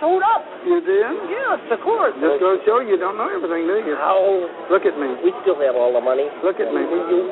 [0.00, 0.42] sewed up.
[0.66, 1.06] You did?
[1.30, 2.12] Yes, of course.
[2.18, 3.94] Just goes to show you don't know everything, do you?
[3.96, 4.18] How?
[4.68, 5.14] Look at me.
[5.22, 6.26] We still have all the money.
[6.42, 6.82] Look at me.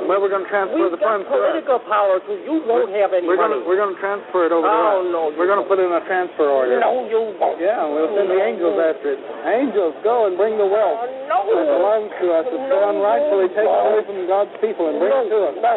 [0.06, 1.40] Well, we're going to transfer We've the got funds to us.
[1.40, 3.58] political power, so you won't have any We're money.
[3.58, 5.10] going to we're going to transfer it over to Oh, us.
[5.10, 6.78] no, We're going to put in a transfer order.
[6.78, 7.58] No, you won't.
[7.58, 9.20] Yeah, we'll send the angels after it.
[9.44, 11.38] Angels, go and bring the wealth Oh, no.
[11.58, 12.44] that belongs to us.
[12.48, 15.54] It's No, been unrightfully you taken away from God's people and bring it to us.
[15.58, 15.74] No.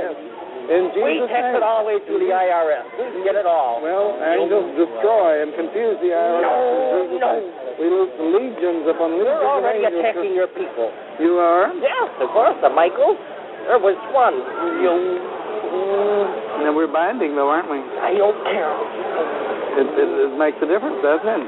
[0.68, 2.86] In We Jesus' tax it all the way through the IRS.
[3.00, 3.80] We can get it all.
[3.80, 6.44] Well, angels destroy and confuse the IRS.
[6.44, 7.32] No, no.
[7.80, 10.04] We lose legions upon legions We're already angels.
[10.04, 10.92] attacking your people.
[11.24, 11.72] You are?
[11.80, 13.16] Yes, of course, the Michael.
[13.72, 14.36] There was one.
[14.84, 14.92] You.
[14.92, 16.68] Mm-hmm.
[16.68, 17.80] And we're binding, though, aren't we?
[17.80, 18.72] I don't care.
[19.80, 21.48] It, it, it makes a difference, doesn't it?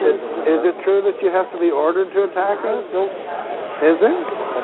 [0.00, 0.16] Is,
[0.48, 2.84] is it true that you have to be ordered to attack us?
[3.80, 4.16] Is it?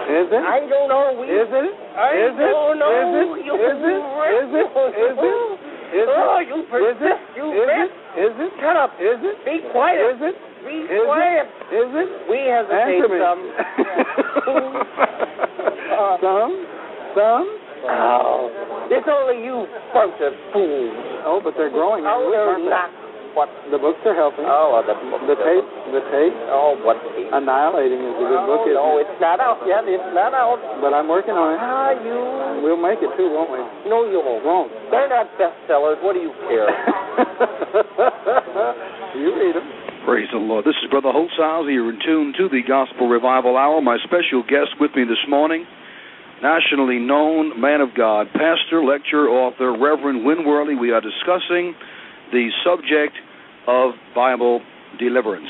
[0.07, 0.45] Is it?
[0.45, 1.17] I don't know.
[1.17, 1.73] We, Is it?
[1.97, 2.53] I Is it?
[2.53, 2.93] don't know.
[2.93, 3.49] Is it?
[3.49, 3.97] You Is it?
[3.97, 4.69] Is it?
[4.93, 5.39] Is it?
[5.87, 6.49] Is Oh, it?
[6.53, 7.19] you Is it?
[7.39, 7.91] You Is it?
[8.21, 8.51] Is it?
[8.61, 8.93] Shut up.
[9.01, 9.37] Is it?
[9.49, 10.05] Be quiet.
[10.05, 10.37] Is it?
[10.69, 11.47] Be Is quiet.
[11.49, 11.81] it?
[11.81, 12.09] Is it?
[12.29, 13.19] We Answer me.
[13.25, 13.41] some.
[16.21, 16.53] some?
[17.17, 17.47] Some?
[17.89, 18.51] Oh,
[18.91, 19.65] it's only you
[19.95, 20.93] bunch of fools.
[21.25, 22.05] Oh, but they're growing.
[22.05, 22.91] Oh, they're not.
[23.37, 23.53] What?
[23.69, 24.49] The books are helping.
[24.49, 24.97] Oh, the
[25.29, 27.29] The tape, the tape, Oh, what tape?
[27.29, 29.85] Annihilating is a good Oh, book, isn't no, it's not out yet.
[29.85, 30.57] It's not out.
[30.81, 31.61] But I'm working on it.
[31.61, 32.17] Ah, you.
[32.65, 33.61] We'll make it too, won't we?
[33.93, 34.41] No, you won't.
[34.41, 34.73] Won't.
[34.89, 36.01] They're not bestsellers.
[36.01, 36.65] What do you care?
[39.21, 39.69] you read them.
[40.09, 40.65] Praise the Lord.
[40.65, 41.69] This is Brother Holtzhauser.
[41.69, 43.85] You're in tune to the Gospel Revival Hour.
[43.85, 45.69] My special guest with me this morning,
[46.41, 50.73] nationally known man of God, pastor, lecturer, author, Reverend Win Worley.
[50.73, 51.77] We are discussing
[52.33, 53.13] the subject
[53.67, 54.61] of Bible
[54.99, 55.49] deliverance.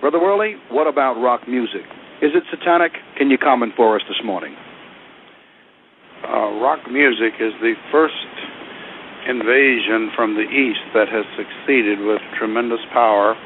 [0.00, 1.82] Brother Worley, what about rock music?
[2.22, 2.92] Is it satanic?
[3.16, 4.56] Can you comment for us this morning?
[6.24, 8.14] uh, rock music is the first
[9.28, 13.36] invasion from the east that has succeeded with tremendous power.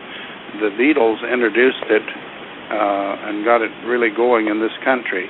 [0.60, 2.06] The Beatles introduced it
[2.70, 5.26] uh, and got it really going in this country.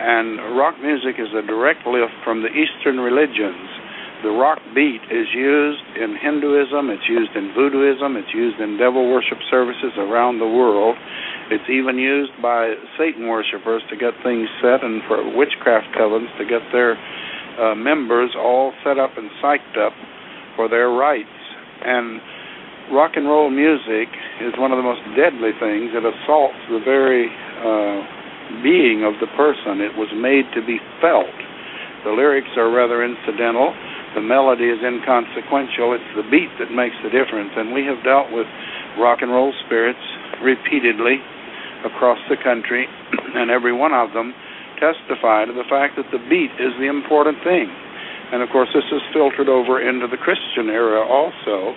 [0.00, 3.68] And rock music is a direct lift from the Eastern religions.
[4.22, 9.10] The rock beat is used in Hinduism, it's used in Voodooism, it's used in devil
[9.10, 10.94] worship services around the world.
[11.50, 16.46] It's even used by Satan worshippers to get things set and for witchcraft covens to
[16.46, 16.94] get their
[17.58, 19.92] uh, members all set up and psyched up
[20.54, 21.42] for their rites.
[21.82, 22.22] And
[22.94, 24.06] rock and roll music
[24.38, 25.90] is one of the most deadly things.
[25.98, 29.82] It assaults the very uh, being of the person.
[29.82, 31.34] It was made to be felt.
[32.06, 33.74] The lyrics are rather incidental.
[34.14, 35.96] The melody is inconsequential.
[35.96, 37.56] It's the beat that makes the difference.
[37.56, 38.46] And we have dealt with
[39.00, 40.02] rock and roll spirits
[40.44, 41.20] repeatedly
[41.84, 42.86] across the country,
[43.38, 44.34] and every one of them
[44.78, 47.70] testify to the fact that the beat is the important thing.
[48.32, 51.76] And of course, this is filtered over into the Christian era also.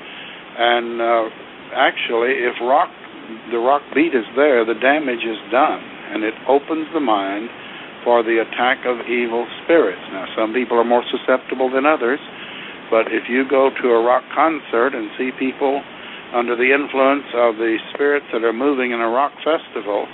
[0.55, 1.25] And uh,
[1.75, 2.89] actually, if rock,
[3.51, 7.49] the rock beat is there, the damage is done, and it opens the mind
[8.05, 10.05] for the attack of evil spirits.
[10.13, 12.21] Now, some people are more susceptible than others,
[12.93, 15.81] but if you go to a rock concert and see people
[16.37, 20.05] under the influence of the spirits that are moving in a rock festival,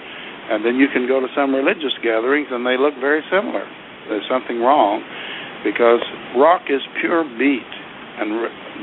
[0.47, 3.68] and then you can go to some religious gatherings and they look very similar.
[4.07, 5.03] There's something wrong
[5.68, 5.99] because
[6.35, 7.68] rock is pure beat,
[8.18, 8.31] and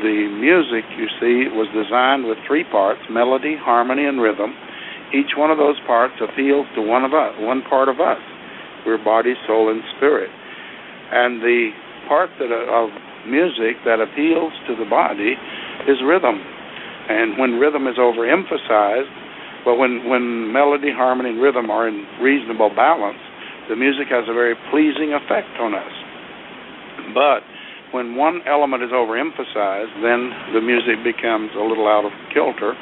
[0.05, 4.55] the music you see was designed with three parts: melody, harmony, and rhythm.
[5.13, 8.21] Each one of those parts appeals to one of us, one part of us.
[8.89, 10.33] We're body, soul, and spirit,
[11.13, 11.77] and the
[12.09, 12.89] part that of
[13.29, 15.37] music that appeals to the body
[15.85, 16.41] is rhythm.
[16.41, 19.13] And when rhythm is overemphasized,
[19.69, 23.21] but when, when melody, harmony, and rhythm are in reasonable balance,
[23.69, 25.95] the music has a very pleasing effect on us.
[27.13, 27.45] But
[27.93, 32.73] when one element is overemphasized, then the music becomes a little out of kilter.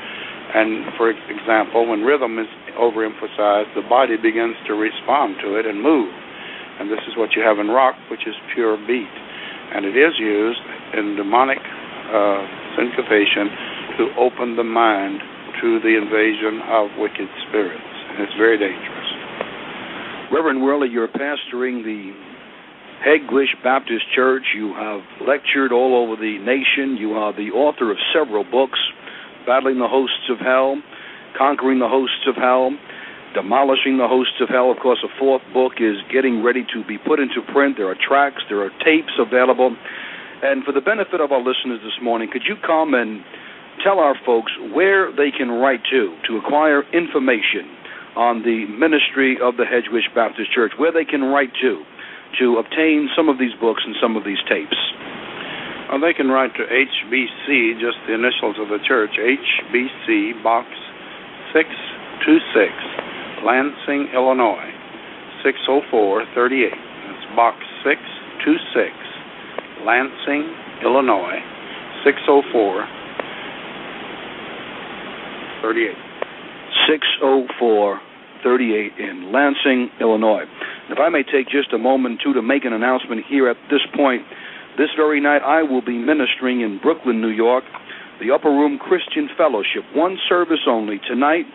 [0.54, 2.46] And for example, when rhythm is
[2.78, 6.12] overemphasized, the body begins to respond to it and move.
[6.78, 9.10] And this is what you have in rock, which is pure beat.
[9.74, 10.60] And it is used
[10.94, 12.42] in demonic uh,
[12.76, 13.50] syncopation
[13.98, 15.20] to open the mind
[15.60, 17.96] to the invasion of wicked spirits.
[18.12, 19.08] And it's very dangerous.
[20.30, 22.12] Reverend Worley, you're pastoring the
[23.04, 24.44] Hegewisch Baptist Church.
[24.54, 26.96] You have lectured all over the nation.
[26.98, 28.78] You are the author of several books
[29.46, 30.82] Battling the Hosts of Hell,
[31.38, 32.74] Conquering the Hosts of Hell,
[33.32, 34.74] Demolishing the Hosts of Hell.
[34.74, 37.78] Of course, a fourth book is getting ready to be put into print.
[37.78, 39.76] There are tracks, there are tapes available.
[40.42, 43.22] And for the benefit of our listeners this morning, could you come and
[43.84, 47.70] tell our folks where they can write to to acquire information
[48.16, 51.84] on the ministry of the Hegewisch Baptist Church, where they can write to
[52.40, 54.76] to obtain some of these books and some of these tapes?
[55.88, 60.66] Well, they can write to HBC, just the initials of the church, HBC Box
[61.54, 62.74] 626,
[63.46, 64.66] Lansing, Illinois,
[65.46, 66.74] 60438.
[66.74, 68.90] That's Box 626,
[69.86, 70.50] Lansing,
[70.82, 71.38] Illinois,
[72.02, 72.82] 604
[75.62, 75.94] 38.
[76.90, 78.00] 604
[78.42, 80.44] 38 in Lansing, Illinois.
[80.90, 83.80] If I may take just a moment, too, to make an announcement here at this
[83.94, 84.22] point.
[84.76, 87.64] This very night, I will be ministering in Brooklyn, New York,
[88.20, 89.84] the Upper Room Christian Fellowship.
[89.94, 91.46] One service only tonight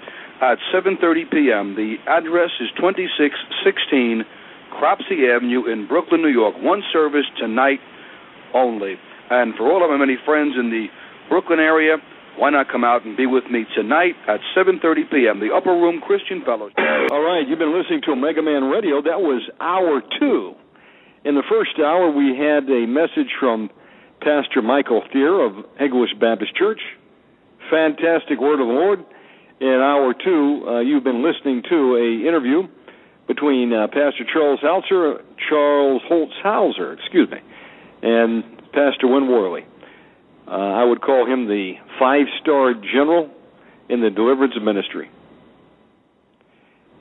[0.41, 1.75] at 7:30 p.m.
[1.75, 4.25] The address is 2616
[4.73, 6.55] Cropsey Avenue in Brooklyn, New York.
[6.57, 7.79] One service tonight
[8.55, 8.97] only.
[9.29, 10.87] And for all of my many friends in the
[11.29, 11.97] Brooklyn area,
[12.37, 15.39] why not come out and be with me tonight at 7:30 p.m.
[15.39, 16.79] the Upper Room Christian Fellowship.
[17.11, 19.01] All right, you've been listening to Omegaman Radio.
[19.01, 20.55] That was hour two.
[21.23, 23.69] In the first hour, we had a message from
[24.21, 26.79] Pastor Michael Thierer of Hegewisch Baptist Church.
[27.69, 29.05] Fantastic word of the Lord.
[29.59, 32.63] In hour two, uh, you've been listening to a interview
[33.27, 37.37] between uh, Pastor Charles Hauser, Charles Holtzhauser, excuse me,
[38.01, 38.43] and
[38.73, 39.63] Pastor Win Worley.
[40.47, 43.29] Uh, I would call him the five star general
[43.89, 45.11] in the deliverance ministry.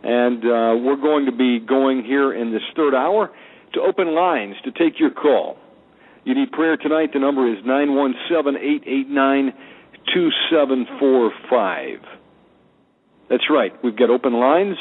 [0.03, 3.31] And uh, we're going to be going here in this third hour
[3.75, 5.57] to open lines to take your call.
[6.25, 7.11] You need prayer tonight.
[7.13, 9.53] The number is 917 889
[10.13, 12.01] 2745.
[13.29, 13.73] That's right.
[13.83, 14.77] We've got open lines.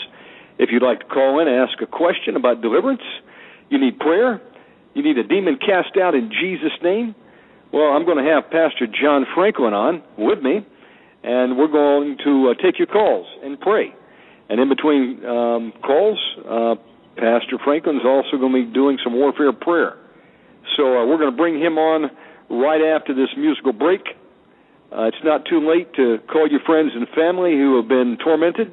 [0.57, 3.03] If you'd like to call in and ask a question about deliverance,
[3.69, 4.41] you need prayer,
[4.93, 7.15] you need a demon cast out in Jesus' name,
[7.71, 10.65] well, I'm going to have Pastor John Franklin on with me,
[11.23, 13.93] and we're going to uh, take your calls and pray.
[14.49, 16.17] And in between um, calls,
[16.49, 16.75] uh,
[17.19, 19.99] Pastor Franklin's also going to be doing some warfare prayer.
[20.77, 22.09] So uh, we're going to bring him on
[22.49, 24.01] right after this musical break.
[24.91, 28.71] Uh, it's not too late to call your friends and family who have been tormented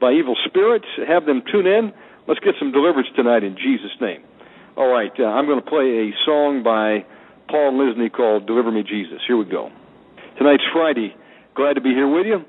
[0.00, 0.86] by evil spirits.
[1.06, 1.92] Have them tune in.
[2.26, 4.24] Let's get some deliverance tonight in Jesus' name.
[4.76, 7.04] All right, uh, I'm going to play a song by
[7.48, 9.20] Paul Lisney called Deliver Me Jesus.
[9.26, 9.70] Here we go.
[10.38, 11.14] Tonight's Friday.
[11.54, 12.44] Glad to be here with you.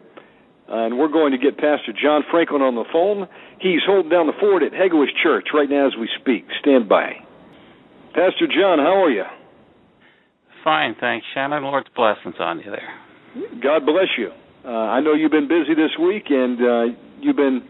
[0.67, 3.27] And we're going to get Pastor John Franklin on the phone.
[3.59, 6.45] He's holding down the fort at Hegewisch Church right now as we speak.
[6.59, 7.13] Stand by.
[8.13, 9.23] Pastor John, how are you?
[10.63, 11.63] Fine, thanks, Shannon.
[11.63, 12.93] Lord's blessings on you there.
[13.61, 14.31] God bless you.
[14.65, 17.61] Uh, I know you've been busy this week, and uh, you've been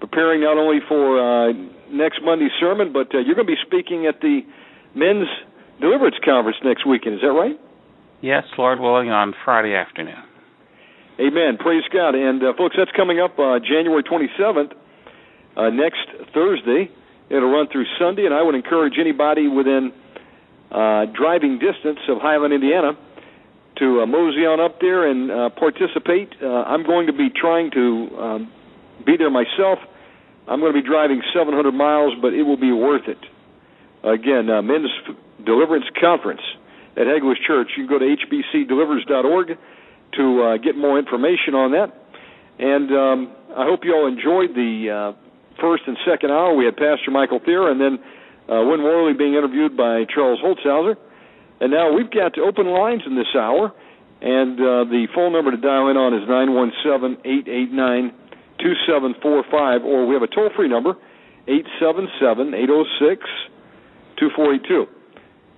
[0.00, 1.52] preparing not only for uh,
[1.90, 4.40] next Monday's sermon, but uh, you're going to be speaking at the
[4.94, 5.28] Men's
[5.80, 7.14] Deliverance Conference next weekend.
[7.14, 7.58] Is that right?
[8.20, 10.22] Yes, Lord willing, on Friday afternoon.
[11.20, 11.58] Amen.
[11.58, 12.14] Praise God.
[12.14, 14.72] And uh, folks, that's coming up uh, January 27th,
[15.56, 16.90] uh, next Thursday.
[17.28, 19.92] It'll run through Sunday, and I would encourage anybody within
[20.70, 22.92] uh, driving distance of Highland, Indiana,
[23.76, 26.32] to uh, mosey on up there and uh, participate.
[26.42, 28.52] I'm going to be trying to um,
[29.04, 29.78] be there myself.
[30.48, 33.20] I'm going to be driving 700 miles, but it will be worth it.
[34.02, 34.90] Again, Men's
[35.44, 36.40] Deliverance Conference
[36.96, 37.68] at Hegewisch Church.
[37.76, 39.58] You can go to hbcdelivers.org
[40.16, 41.92] to uh, get more information on that.
[42.58, 43.18] And um,
[43.56, 45.12] I hope you all enjoyed the uh,
[45.60, 46.54] first and second hour.
[46.54, 47.98] We had Pastor Michael Thierer and then
[48.48, 50.96] uh, Win Worley being interviewed by Charles Holtzhauser.
[51.60, 53.72] And now we've got open lines in this hour,
[54.20, 57.70] and uh, the phone number to dial in on is nine one seven eight eight
[57.70, 58.12] nine
[58.58, 60.94] two seven four five, or we have a toll free number
[61.46, 63.22] eight seven seven eight zero six
[64.18, 64.86] two eight two.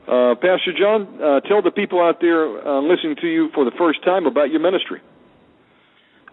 [0.07, 3.73] Uh, Pastor John, uh, tell the people out there uh, listening to you for the
[3.79, 5.01] first time about your ministry.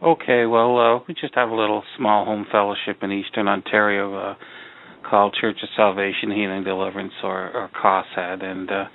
[0.04, 4.36] Okay, well, uh, we just have a little small home fellowship in Eastern Ontario uh,
[5.08, 8.86] called Church of Salvation, Healing, Deliverance, or, or COSHAD, and uh,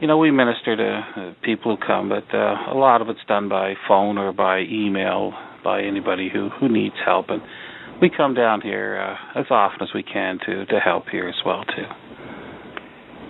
[0.00, 3.20] you know we minister to uh, people who come, but uh, a lot of it's
[3.26, 5.32] done by phone or by email
[5.64, 7.40] by anybody who who needs help, and
[8.02, 11.40] we come down here uh, as often as we can to to help here as
[11.46, 12.09] well too.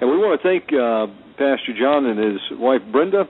[0.01, 3.29] And we want to thank uh, Pastor John and his wife Brenda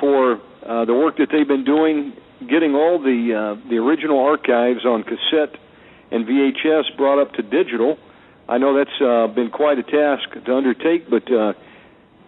[0.00, 2.12] for uh, the work that they've been doing,
[2.50, 5.54] getting all the uh, the original archives on cassette
[6.10, 7.98] and VHS brought up to digital.
[8.48, 11.54] I know that's uh, been quite a task to undertake, but uh,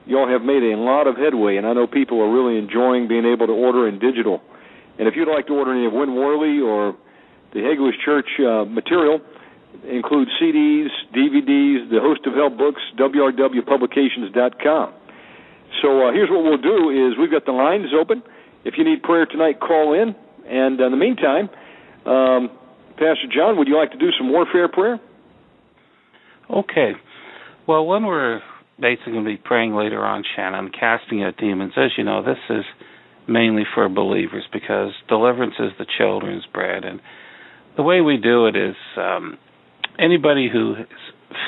[0.07, 3.27] y'all have made a lot of headway, and I know people are really enjoying being
[3.27, 4.41] able to order in digital.
[5.01, 6.95] And if you'd like to order any of Win Worley or
[7.53, 9.19] the Hegewisch Church uh, material,
[9.83, 14.95] include CDs, DVDs, the Hosts of Hell books, WRWPublications.com.
[15.83, 18.23] So uh, here's what we'll do: is we've got the lines open.
[18.65, 20.15] If you need prayer tonight, call in.
[20.47, 21.49] And in the meantime,
[22.07, 22.51] um,
[22.93, 25.01] Pastor John, would you like to do some warfare prayer?
[26.51, 26.93] Okay.
[27.67, 28.41] Well, when we're
[28.79, 32.39] basically going to be praying later on, Shannon, casting out demons, as you know, this
[32.51, 32.65] is
[33.27, 36.85] mainly for believers because deliverance is the children's bread.
[36.85, 37.01] And
[37.77, 39.39] the way we do it is um,
[39.99, 40.87] anybody who is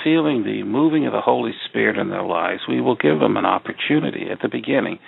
[0.03, 3.47] feeling the moving of the Holy Spirit in their lives, we will give them an
[3.47, 4.99] opportunity at the beginning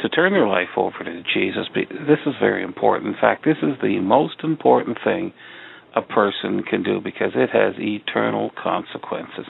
[0.00, 1.66] to turn their life over to Jesus.
[1.74, 3.14] This is very important.
[3.14, 5.32] In fact, this is the most important thing
[5.94, 9.46] a person can do because it has eternal consequences.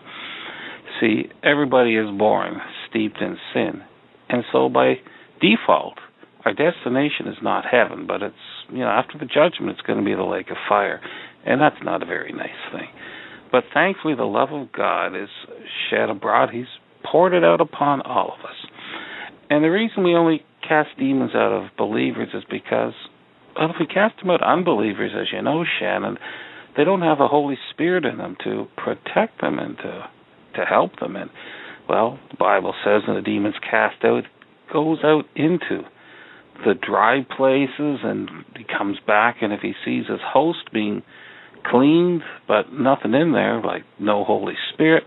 [1.00, 3.82] See, everybody is born steeped in sin.
[4.28, 4.94] And so by
[5.40, 5.94] default,
[6.44, 8.34] our destination is not heaven, but it's,
[8.70, 11.00] you know, after the judgment, it's going to be the lake of fire.
[11.46, 12.88] And that's not a very nice thing.
[13.52, 15.28] But thankfully, the love of God is
[15.90, 16.50] shed abroad.
[16.52, 16.66] He's
[17.04, 18.56] poured it out upon all of us.
[19.50, 22.94] And the reason we only cast demons out of believers is because,
[23.56, 26.16] well, if we cast them out unbelievers, as you know, Shannon,
[26.76, 30.08] they don't have the Holy Spirit in them to protect them and to
[30.56, 31.16] to help them.
[31.16, 31.30] And
[31.88, 34.24] well, the Bible says, when the demons cast out,
[34.72, 35.82] goes out into
[36.64, 41.02] the dry places, and he comes back, and if he sees his host being
[41.64, 45.04] cleaned but nothing in there, like no Holy Spirit,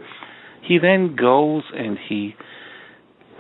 [0.68, 2.36] he then goes and he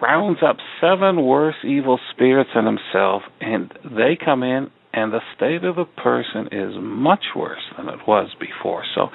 [0.01, 5.63] rounds up seven worse evil spirits in himself, and they come in, and the state
[5.63, 8.83] of the person is much worse than it was before.
[8.95, 9.09] So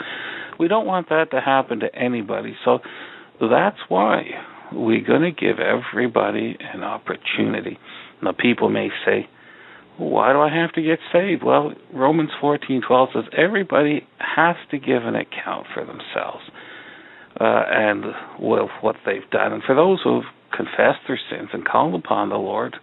[0.58, 2.54] we don't want that to happen to anybody.
[2.64, 2.80] So
[3.40, 4.22] that's why
[4.72, 7.78] we're going to give everybody an opportunity.
[8.22, 9.28] Now, people may say,
[10.02, 11.42] why do I have to get saved?
[11.42, 16.44] Well, Romans 14:12 says everybody has to give an account for themselves
[17.40, 18.04] uh, and
[18.38, 19.52] with what they've done.
[19.52, 22.76] And for those who've confessed their sins and called upon the Lord,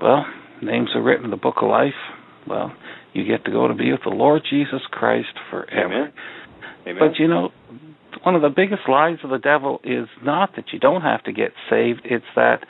[0.00, 0.26] well,
[0.62, 1.94] names are written in the book of life.
[2.46, 2.72] Well,
[3.12, 6.08] you get to go to be with the Lord Jesus Christ forever.
[6.08, 6.12] Amen.
[6.86, 6.96] Amen.
[6.98, 7.50] But you know,
[8.22, 11.32] one of the biggest lies of the devil is not that you don't have to
[11.32, 12.66] get saved, it's that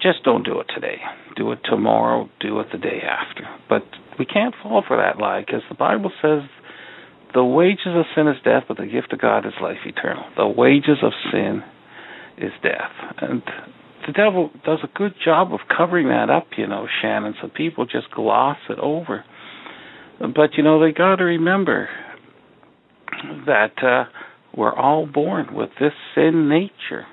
[0.00, 0.98] just don't do it today.
[1.36, 2.28] Do it tomorrow.
[2.40, 3.48] Do it the day after.
[3.68, 3.82] But
[4.18, 6.42] we can't fall for that lie because the Bible says
[7.34, 10.24] the wages of sin is death, but the gift of God is life eternal.
[10.36, 11.62] The wages of sin
[12.38, 12.92] is death.
[13.20, 13.42] And
[14.06, 17.84] the devil does a good job of covering that up, you know, Shannon, so people
[17.84, 19.24] just gloss it over.
[20.20, 21.88] But, you know, they got to remember
[23.46, 24.04] that uh,
[24.56, 27.06] we're all born with this sin nature.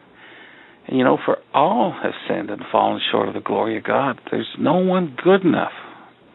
[0.88, 4.20] You know, for all have sinned and fallen short of the glory of God.
[4.30, 5.72] There's no one good enough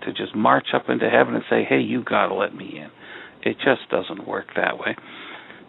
[0.05, 2.91] to just march up into heaven and say, hey, you got to let me in.
[3.49, 4.97] It just doesn't work that way.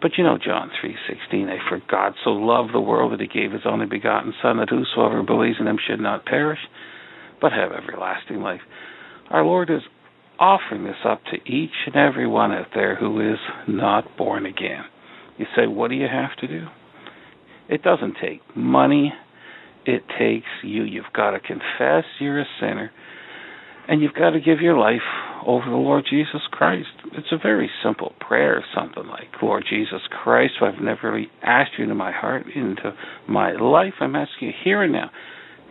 [0.00, 3.62] But you know John 3:16, for God so loved the world that he gave his
[3.64, 6.58] only begotten son that whosoever believes in him should not perish
[7.40, 8.60] but have everlasting life.
[9.30, 9.82] Our Lord is
[10.38, 13.38] offering this up to each and every one out there who is
[13.68, 14.84] not born again.
[15.38, 16.66] You say, what do you have to do?
[17.68, 19.12] It doesn't take money.
[19.84, 20.84] It takes you.
[20.84, 22.90] You've got to confess you're a sinner
[23.88, 25.02] and you've got to give your life
[25.46, 26.88] over the Lord Jesus Christ.
[27.12, 31.84] It's a very simple prayer, something like, Lord Jesus Christ, I've never really asked you
[31.84, 32.94] into my heart, into
[33.28, 33.94] my life.
[34.00, 35.10] I'm asking you here and now.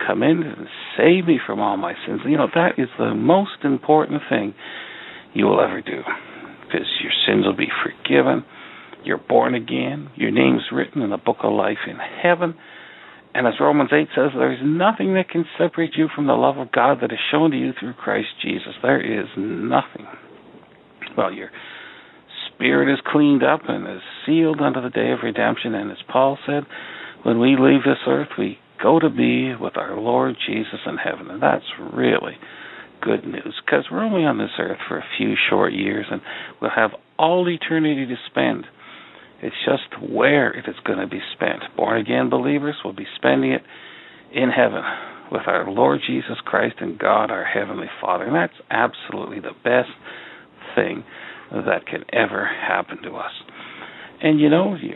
[0.06, 0.66] Come in and
[0.96, 2.20] save me from all my sins.
[2.26, 4.54] You know, that is the most important thing
[5.32, 6.02] you will ever do.
[6.66, 8.44] Because your sins will be forgiven.
[9.04, 10.10] You're born again.
[10.16, 12.54] Your name's written in the book of life in heaven
[13.34, 16.58] and as Romans 8 says, there is nothing that can separate you from the love
[16.58, 18.74] of God that is shown to you through Christ Jesus.
[18.82, 20.06] There is nothing.
[21.16, 21.50] Well, your
[22.48, 25.74] spirit is cleaned up and is sealed unto the day of redemption.
[25.74, 26.64] And as Paul said,
[27.22, 31.30] when we leave this earth, we go to be with our Lord Jesus in heaven.
[31.30, 31.64] And that's
[31.94, 32.36] really
[33.00, 36.20] good news because we're only on this earth for a few short years and
[36.60, 38.64] we'll have all eternity to spend
[39.42, 41.62] it's just where it is going to be spent.
[41.76, 43.62] Born again believers will be spending it
[44.32, 44.82] in heaven
[45.30, 48.24] with our Lord Jesus Christ and God, our Heavenly Father.
[48.24, 49.90] And that's absolutely the best
[50.74, 51.04] thing
[51.50, 53.32] that can ever happen to us.
[54.22, 54.94] And you know, you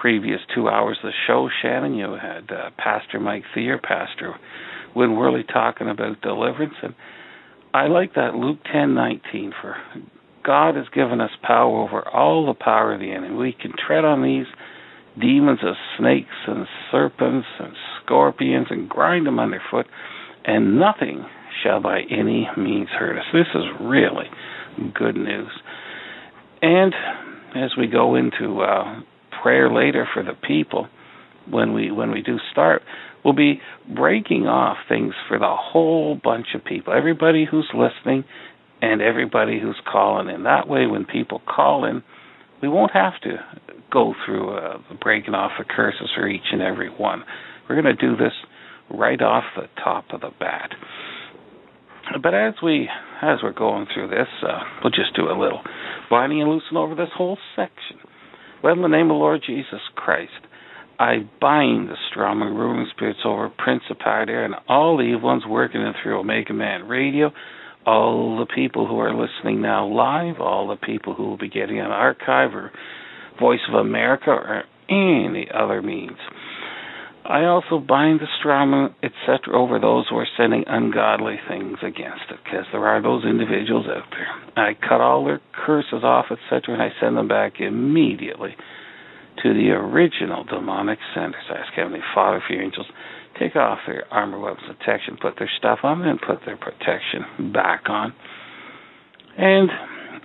[0.00, 4.34] previous two hours of the show, Shannon, you had uh, Pastor Mike Thierer, Pastor
[4.94, 6.94] Win Worley talking about deliverance, and
[7.72, 9.76] I like that Luke ten nineteen for
[10.44, 13.34] God has given us power over all the power of the enemy.
[13.34, 14.46] We can tread on these
[15.20, 17.72] demons as snakes and serpents and
[18.02, 19.86] scorpions and grind them underfoot,
[20.44, 21.24] and nothing
[21.62, 23.24] shall by any means hurt us.
[23.32, 24.26] This is really
[24.94, 25.50] good news.
[26.62, 26.94] And
[27.54, 29.00] as we go into uh,
[29.42, 30.88] prayer later for the people,
[31.50, 32.82] when we when we do start,
[33.24, 33.60] we'll be
[33.94, 36.92] breaking off things for the whole bunch of people.
[36.92, 38.24] Everybody who's listening
[38.82, 40.44] and everybody who's calling in.
[40.44, 42.02] That way, when people call in,
[42.62, 43.36] we won't have to
[43.92, 47.24] go through uh, breaking off the curses for each and every one.
[47.68, 48.32] We're going to do this
[48.90, 50.70] right off the top of the bat.
[52.22, 52.88] But as we
[53.22, 55.60] as we're going through this, uh, we'll just do a little
[56.08, 57.98] binding and loosing over this whole section.
[58.64, 60.32] Well, in the name of the Lord Jesus Christ,
[60.98, 65.82] I bind the strong and ruling spirits over Principality and all the evil ones working
[65.82, 67.30] in through Omegaman Radio
[67.86, 71.80] all the people who are listening now live, all the people who will be getting
[71.80, 72.70] an archive or
[73.38, 76.18] Voice of America or any other means.
[77.24, 82.38] I also bind the strong, etc., over those who are sending ungodly things against it,
[82.42, 84.26] because there are those individuals out there.
[84.56, 88.56] I cut all their curses off, etc., and I send them back immediately
[89.42, 91.44] to the original demonic senders.
[91.48, 92.86] I ask Heavenly Father for your angels
[93.40, 97.84] take off their armor weapons protection, put their stuff on, and put their protection back
[97.88, 98.12] on.
[99.36, 99.70] And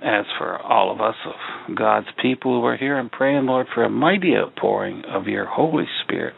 [0.02, 3.84] as for all of us, of God's people who are here, I'm praying, Lord, for
[3.84, 6.36] a mighty outpouring of your Holy Spirit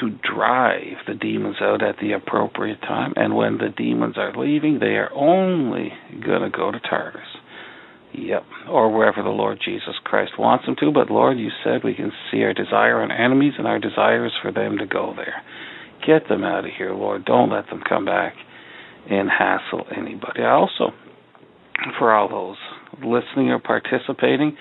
[0.00, 3.12] to drive the demons out at the appropriate time.
[3.16, 7.28] And when the demons are leaving, they are only going to go to Tartarus.
[8.14, 10.92] Yep, or wherever the Lord Jesus Christ wants them to.
[10.92, 14.32] But Lord, you said we can see our desire on enemies, and our desire is
[14.42, 15.42] for them to go there.
[16.06, 17.24] Get them out of here, Lord.
[17.24, 18.34] Don't let them come back
[19.08, 20.42] and hassle anybody.
[20.42, 20.90] Also,
[21.98, 22.56] for all those
[22.98, 24.56] listening or participating,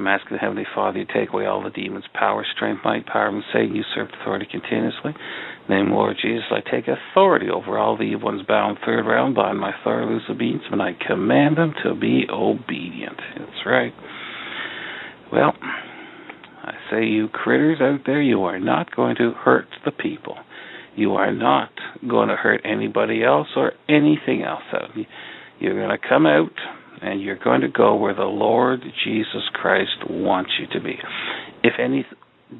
[0.00, 3.28] I'm asking the Heavenly Father to take away all the demons' power, strength, might, power,
[3.28, 5.12] and Satan usurped authority continuously.
[5.68, 9.60] Name Lord Jesus, I take authority over all the evil ones bound third round, bind
[9.60, 13.18] my third loose obedience, and I command them to be obedient.
[13.36, 13.92] That's right.
[15.30, 20.36] Well, I say, you critters out there, you are not going to hurt the people.
[20.96, 21.70] You are not
[22.08, 24.96] going to hurt anybody else or anything else out.
[25.58, 26.52] You're going to come out
[27.02, 30.96] and you're going to go where the Lord Jesus Christ wants you to be.
[31.62, 32.04] If any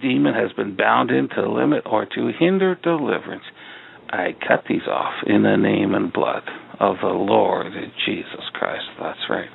[0.00, 3.44] demon has been bound in to limit or to hinder deliverance,
[4.10, 6.42] I cut these off in the name and blood
[6.80, 7.72] of the Lord
[8.06, 8.86] Jesus Christ.
[8.98, 9.48] That's right.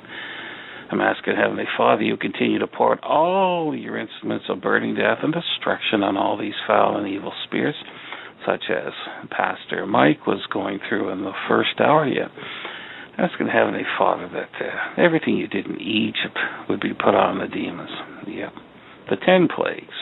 [0.90, 5.18] I'm asking Heavenly Father, you continue to pour out all your instruments of burning death
[5.22, 7.78] and destruction on all these foul and evil spirits,
[8.46, 8.92] such as
[9.30, 12.30] Pastor Mike was going through in the first hour yet.
[13.18, 16.38] Asking Heavenly Father that uh, everything you did in Egypt
[16.68, 17.90] would be put on the demons.
[18.26, 18.52] Yep.
[19.10, 19.94] The ten plagues.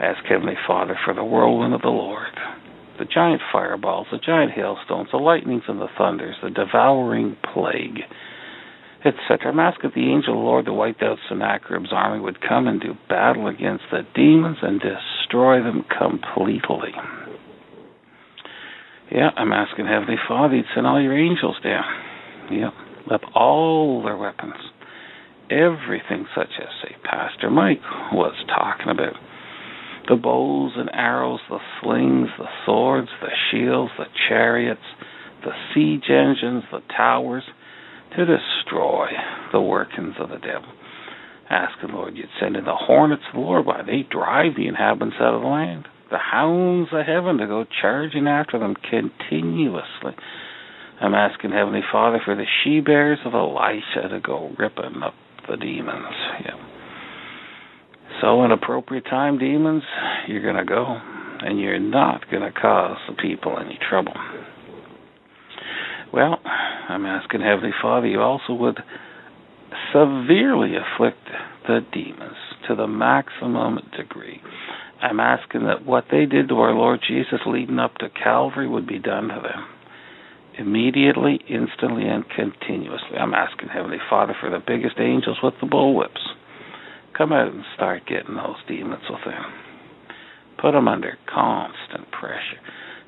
[0.00, 2.36] Ask Heavenly Father for the whirlwind of the Lord,
[2.98, 8.00] the giant fireballs, the giant hailstones, the lightnings and the thunders, the devouring plague
[9.06, 9.52] etc.
[9.52, 12.80] I'm asking the angel of the Lord to wipe out Sennacherib's army would come and
[12.80, 16.92] do battle against the demons and destroy them completely.
[19.10, 21.84] Yeah, I'm asking Heavenly Father to send all your angels down.
[22.50, 22.70] Yeah,
[23.10, 24.54] up all their weapons,
[25.50, 27.80] everything such as, say, Pastor Mike
[28.12, 29.14] was talking about.
[30.08, 34.80] The bows and arrows, the slings, the swords, the shields, the chariots,
[35.44, 37.44] the siege engines, the towers,
[38.16, 39.08] to destroy
[39.52, 40.72] the workings of the devil.
[41.50, 43.66] Asking, Lord, you'd send in the hornets of the Lord.
[43.66, 45.86] Why, they drive the inhabitants out of the land.
[46.10, 50.14] The hounds of heaven to go charging after them continuously.
[51.00, 55.14] I'm asking Heavenly Father for the she bears of Elisha to go ripping up
[55.48, 56.14] the demons.
[56.44, 56.56] Yeah.
[58.20, 59.82] So, in appropriate time, demons,
[60.26, 64.14] you're going to go, and you're not going to cause the people any trouble.
[66.12, 66.38] Well,
[66.88, 68.78] I'm asking Heavenly Father, you also would
[69.92, 71.18] severely afflict
[71.66, 72.36] the demons
[72.68, 74.40] to the maximum degree.
[75.00, 78.86] I'm asking that what they did to our Lord Jesus leading up to Calvary would
[78.86, 79.66] be done to them
[80.58, 83.16] immediately, instantly, and continuously.
[83.18, 86.24] I'm asking Heavenly Father for the biggest angels with the bullwhips.
[87.16, 89.44] Come out and start getting those demons within.
[90.60, 92.60] Put them under constant pressure.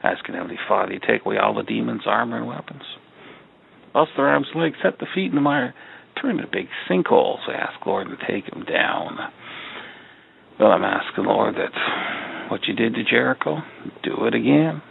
[0.03, 2.83] Asking Heavenly Father, you take away all the demons' armor and weapons.
[3.93, 5.75] Bust their arms and legs, set the feet in the mire,
[6.21, 7.49] turn into big sinkholes.
[7.49, 9.19] Ask Lord to take them down.
[10.59, 13.59] Well, I'm asking Lord that what you did to Jericho,
[14.03, 14.83] do it again.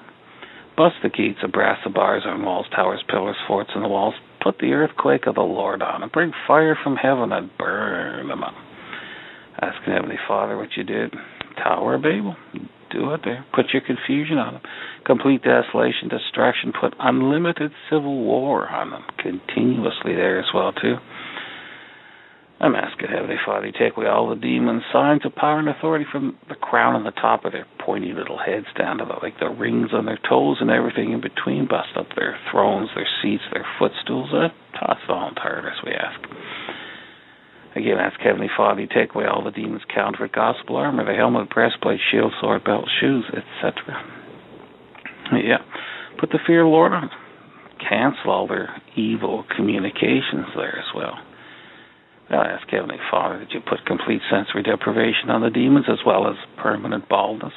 [0.77, 4.13] Bust the gates of brass, the bars on walls, towers, pillars, forts, and the walls.
[4.41, 6.09] Put the earthquake of the Lord on them.
[6.13, 8.53] Bring fire from heaven and burn them up.
[9.59, 11.13] Asking Heavenly Father what you did.
[11.57, 12.35] Tower of Babel,
[12.91, 13.43] do it there.
[13.53, 14.61] Put your confusion on them.
[15.05, 16.71] Complete desolation, destruction.
[16.79, 20.95] Put unlimited civil war on them continuously there as well too.
[22.59, 26.37] I'm asking Heavenly Father, take away all the demons, signs of power and authority from
[26.49, 29.49] the crown on the top of their pointy little heads down to the, like the
[29.49, 31.67] rings on their toes and everything in between.
[31.67, 34.33] Bust up their thrones, their seats, their footstools.
[34.33, 36.19] Uh, toss it all entire as we ask.
[37.75, 41.99] Again, ask Heavenly Father, take away all the demons' counterfeit gospel armor, the helmet, breastplate,
[42.09, 44.01] shield, sword, belt, shoes, etc.
[45.33, 45.61] Yeah.
[46.19, 47.11] Put the fear of Lord on.
[47.77, 51.19] Cancel all their evil communications there as well.
[52.29, 56.27] I ask Heavenly Father that you put complete sensory deprivation on the demons as well
[56.27, 57.53] as permanent baldness.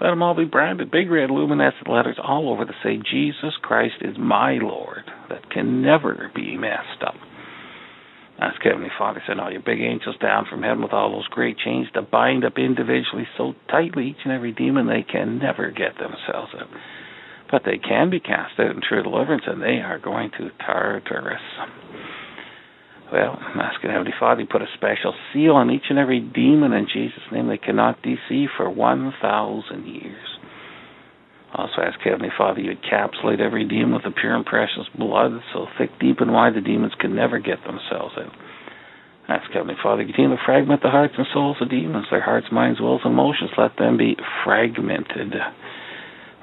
[0.00, 3.96] Let them all be branded, big red luminescent letters all over that say, Jesus Christ
[4.00, 7.14] is my Lord, that can never be messed up.
[8.40, 11.58] Ask Heavenly Father, send all your big angels down from heaven with all those great
[11.58, 15.94] chains to bind up individually so tightly each and every demon they can never get
[15.94, 16.68] themselves out.
[17.50, 21.40] But they can be cast out in true deliverance, and they are going to Tartarus.
[23.12, 26.72] Well, I'm asking Heavenly Father, you put a special seal on each and every demon
[26.72, 30.28] in Jesus' name they cannot deceive for 1,000 years.
[31.54, 35.66] Also ask Heavenly Father you encapsulate every demon with the pure and precious blood so
[35.76, 38.30] thick, deep, and wide the demons can never get themselves in.
[39.28, 42.80] Ask Heavenly Father continue to fragment the hearts and souls of demons, their hearts, minds,
[42.80, 43.50] wills, and emotions.
[43.58, 45.34] Let them be fragmented.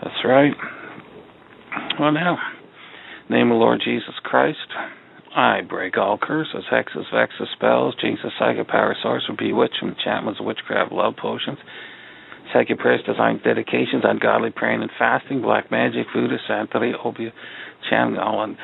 [0.03, 0.53] That's right.
[1.99, 2.37] Well, now,
[3.27, 4.59] name of Lord Jesus Christ.
[5.35, 11.15] I break all curses, hexes, vexes, spells, jinxes, psychic power, sorcery, bewitchment, enchantments, witchcraft, love
[11.17, 11.59] potions
[12.53, 17.31] Psychic prayers, designs, dedications, ungodly praying and fasting, black magic, voodoo, santeria, obeah,
[17.89, 18.57] channeling, all, un,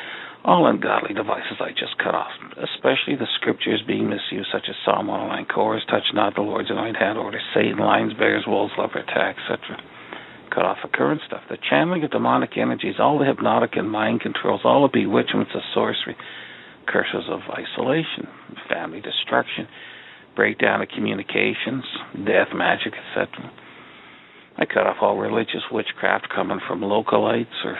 [0.44, 5.08] all ungodly devices I just cut off, especially the scriptures being misused, such as Psalm
[5.08, 9.38] 109, chorus, touch not the Lord's anointed hand, order, Satan, lions, bears, wolves, leopard, attack,
[9.38, 9.78] etc.
[10.50, 11.42] Cut off the current stuff.
[11.50, 15.62] The channeling of demonic energies, all the hypnotic and mind controls, all the bewitchments of
[15.76, 16.16] sorcery,
[16.88, 18.28] curses of isolation,
[18.70, 19.68] family destruction,
[20.36, 21.84] breakdown of communications,
[22.26, 23.52] death, magic, etc
[24.58, 27.76] I cut off all religious witchcraft coming from localites or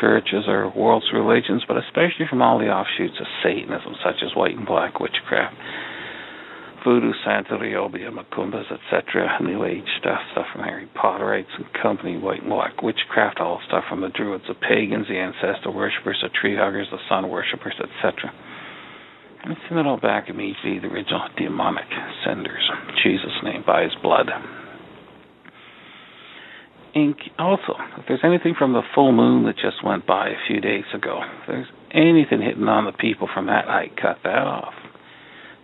[0.00, 4.56] churches or world's religions, but especially from all the offshoots of Satanism, such as white
[4.56, 5.56] and black witchcraft.
[6.84, 12.42] voodoo, Santeria, obeah, macumbas, etc., New Age stuff, stuff from Harry Potterites and company, white
[12.42, 16.56] and black witchcraft, all stuff from the Druids, the pagans, the ancestor worshippers, the tree
[16.56, 18.32] huggers, the sun worshippers, etc.
[19.42, 21.86] And send it all back immediately, the original demonic
[22.24, 22.70] senders.
[22.88, 24.28] In Jesus' name, by his blood.
[26.94, 30.60] And also, if there's anything from the full moon that just went by a few
[30.60, 34.74] days ago, if there's anything hitting on the people from that, I cut that off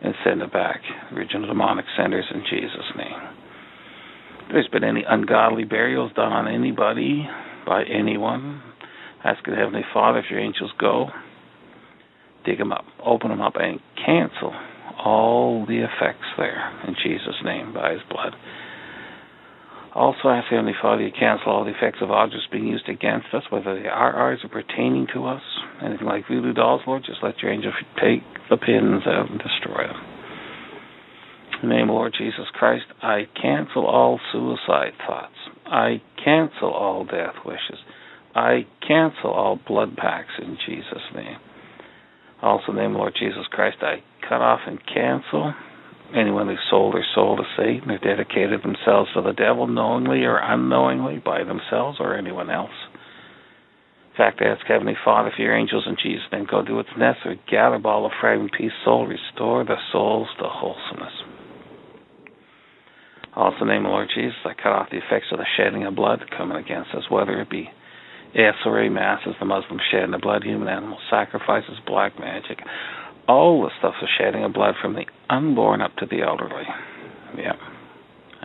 [0.02, 0.80] and send it back.
[1.12, 3.20] Original demonic senders in Jesus' name.
[4.42, 7.28] If there's been any ungodly burials done on anybody
[7.66, 8.62] by anyone,
[9.24, 11.08] ask the Heavenly Father if your angels go,
[12.46, 14.54] dig them up, open them up, and cancel
[15.04, 18.34] all the effects there in Jesus' name by His blood.
[19.94, 23.28] Also, I ask Heavenly Father to cancel all the effects of objects being used against
[23.32, 25.40] us, whether they are ours or pertaining to us.
[25.82, 29.88] Anything like voodoo dolls, Lord, just let your angel take the pins out and destroy
[29.88, 29.96] them.
[31.62, 35.32] In the name of Lord Jesus Christ, I cancel all suicide thoughts.
[35.64, 37.80] I cancel all death wishes.
[38.34, 41.38] I cancel all blood packs in Jesus' name.
[42.42, 45.54] Also, the name of Lord Jesus Christ, I cut off and cancel
[46.14, 50.38] anyone who sold their soul to Satan or dedicated themselves to the devil knowingly or
[50.38, 52.70] unknowingly by themselves or anyone else.
[54.12, 56.46] In fact, I ask Heavenly Father for your angels in Jesus' name.
[56.50, 57.40] Go do what's necessary.
[57.50, 59.06] Gather ball of fragment peace soul.
[59.06, 61.12] Restore the souls to wholesomeness.
[63.34, 65.84] Also, in the name of Lord Jesus, I cut off the effects of the shedding
[65.84, 67.68] of blood coming against us, whether it be
[68.34, 72.58] SRA masses, the Muslim shedding of blood, human animal sacrifices, black magic,
[73.28, 76.64] all the stuff of shedding of blood from the unborn up to the elderly.
[77.36, 77.54] Yeah.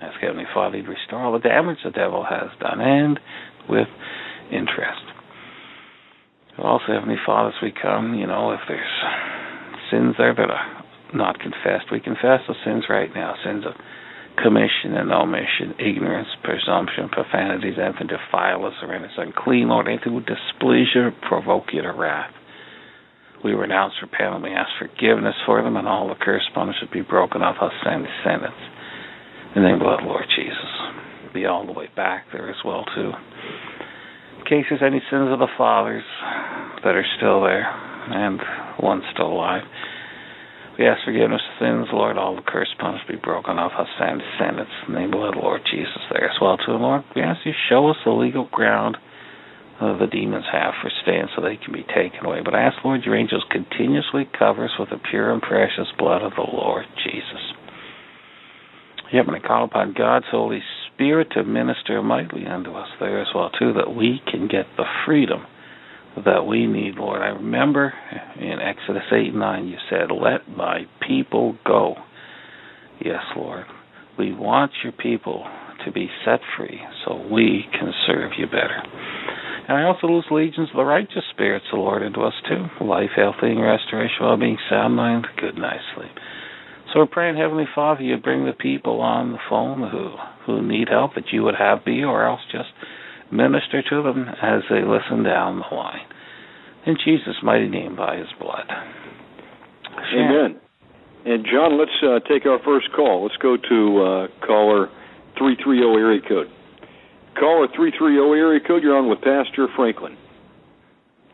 [0.02, 3.20] Ask Heavenly Father to restore all the damage the devil has done, and
[3.70, 3.88] with
[4.52, 5.06] interest.
[6.58, 9.02] Also, Heavenly Father, as we come, you know, if there's
[9.90, 10.84] sins there that are
[11.14, 13.36] not confessed, we confess the sins right now.
[13.44, 13.74] Sins of
[14.38, 20.26] commission and omission, ignorance, presumption, profanities, anything defile us or anything unclean, Lord, anything would
[20.26, 22.32] displease you, provoke you to wrath.
[23.44, 26.94] We renounce, repent, and we ask forgiveness for them, and all the curse punishment should
[26.94, 28.62] be broken off us and descendants.
[29.56, 31.34] In the name of the Lord Jesus.
[31.34, 33.12] Be all the way back there as well, too.
[34.40, 36.04] In case there's any sins of the fathers
[36.84, 38.40] that are still there, and
[38.80, 39.64] one still alive,
[40.82, 42.18] we ask forgiveness of sins, Lord.
[42.18, 44.74] All the curse punishment be broken off us and descendants.
[44.88, 47.06] In the name of the Lord Jesus there as well, too, Lord.
[47.16, 48.98] We ask you show us the legal ground
[49.78, 52.42] uh, the demons have for staying so they can be taken away.
[52.44, 56.24] But I ask, Lord, your angels continuously cover us with the pure and precious blood
[56.26, 57.46] of the Lord Jesus.
[59.14, 63.30] Yep, and I call upon God's Holy Spirit to minister mightily unto us there as
[63.36, 65.46] well, too, that we can get the freedom
[66.26, 67.22] that we need, Lord.
[67.22, 67.94] I remember
[68.40, 71.96] in Exodus 8 9, you said, Let my people go.
[73.04, 73.66] Yes, Lord.
[74.18, 75.46] We want your people
[75.86, 78.82] to be set free so we can serve you better.
[79.68, 82.84] And I also lose legions of the righteous spirits, the Lord, into us too.
[82.84, 86.12] Life, health, and restoration, well being, sound mind, good night's sleep.
[86.92, 90.12] So we're praying, Heavenly Father, you bring the people on the phone who
[90.46, 92.70] who need help that you would have be, or else just
[93.32, 96.06] minister to them as they listen down the line.
[96.86, 98.66] In Jesus' mighty name, by His blood.
[100.14, 100.60] Amen.
[101.26, 103.24] And John, let's uh, take our first call.
[103.24, 104.90] Let's go to uh, caller
[105.38, 106.48] three three zero area code.
[107.40, 110.18] Caller 330 area code, you're on with Pastor Franklin.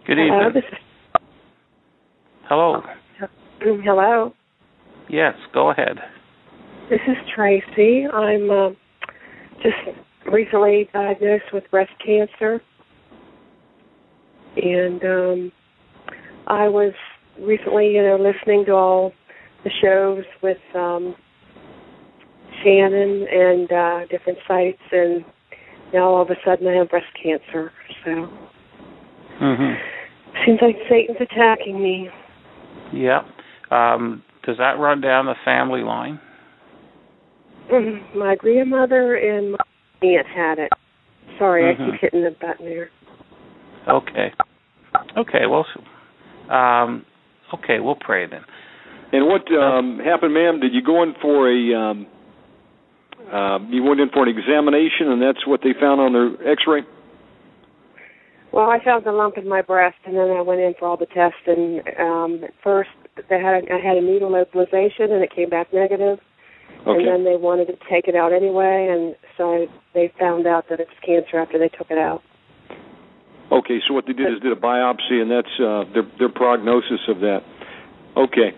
[0.05, 0.29] Good evening.
[0.31, 0.53] Hello.
[0.53, 0.77] This is,
[2.47, 2.81] Hello.
[3.83, 4.33] hello.
[5.09, 5.97] Yes, go ahead.
[6.89, 8.05] This is Tracy.
[8.05, 8.69] I'm uh,
[9.63, 9.97] just
[10.31, 12.61] recently diagnosed with breast cancer.
[14.55, 15.51] And um,
[16.47, 16.93] I was
[17.39, 19.13] recently, you know, listening to all
[19.63, 21.15] the shows with um,
[22.63, 25.23] Shannon and uh, different sites, and
[25.93, 27.71] now all of a sudden I have breast cancer.
[28.03, 28.29] So
[29.41, 30.45] Mm-hmm.
[30.45, 32.09] seems like Satan's attacking me.
[32.93, 33.21] Yeah.
[33.69, 36.19] Um, does that run down the family line?
[38.15, 39.57] My grandmother and my
[40.01, 40.71] aunt had it.
[41.37, 41.91] Sorry, I Mhm.
[41.91, 42.89] keep hitting the button there.
[43.87, 44.33] Okay.
[45.15, 45.45] Okay.
[45.45, 45.65] Well.
[46.49, 47.05] Um,
[47.53, 47.79] okay.
[47.79, 48.43] We'll pray then.
[49.11, 50.59] And what um, happened, ma'am?
[50.59, 51.73] Did you go in for a?
[51.73, 52.07] Um,
[53.31, 56.83] uh, you went in for an examination, and that's what they found on their X-ray.
[58.51, 60.97] Well, I found a lump in my breast, and then I went in for all
[60.97, 61.39] the tests.
[61.45, 62.89] And um, at first,
[63.29, 66.19] they had a, I had a needle localization, and it came back negative.
[66.87, 66.99] Okay.
[66.99, 70.79] And then they wanted to take it out anyway, and so they found out that
[70.79, 72.21] it was cancer after they took it out.
[73.51, 76.99] Okay, so what they did is did a biopsy, and that's uh, their their prognosis
[77.09, 77.39] of that.
[78.15, 78.55] Okay.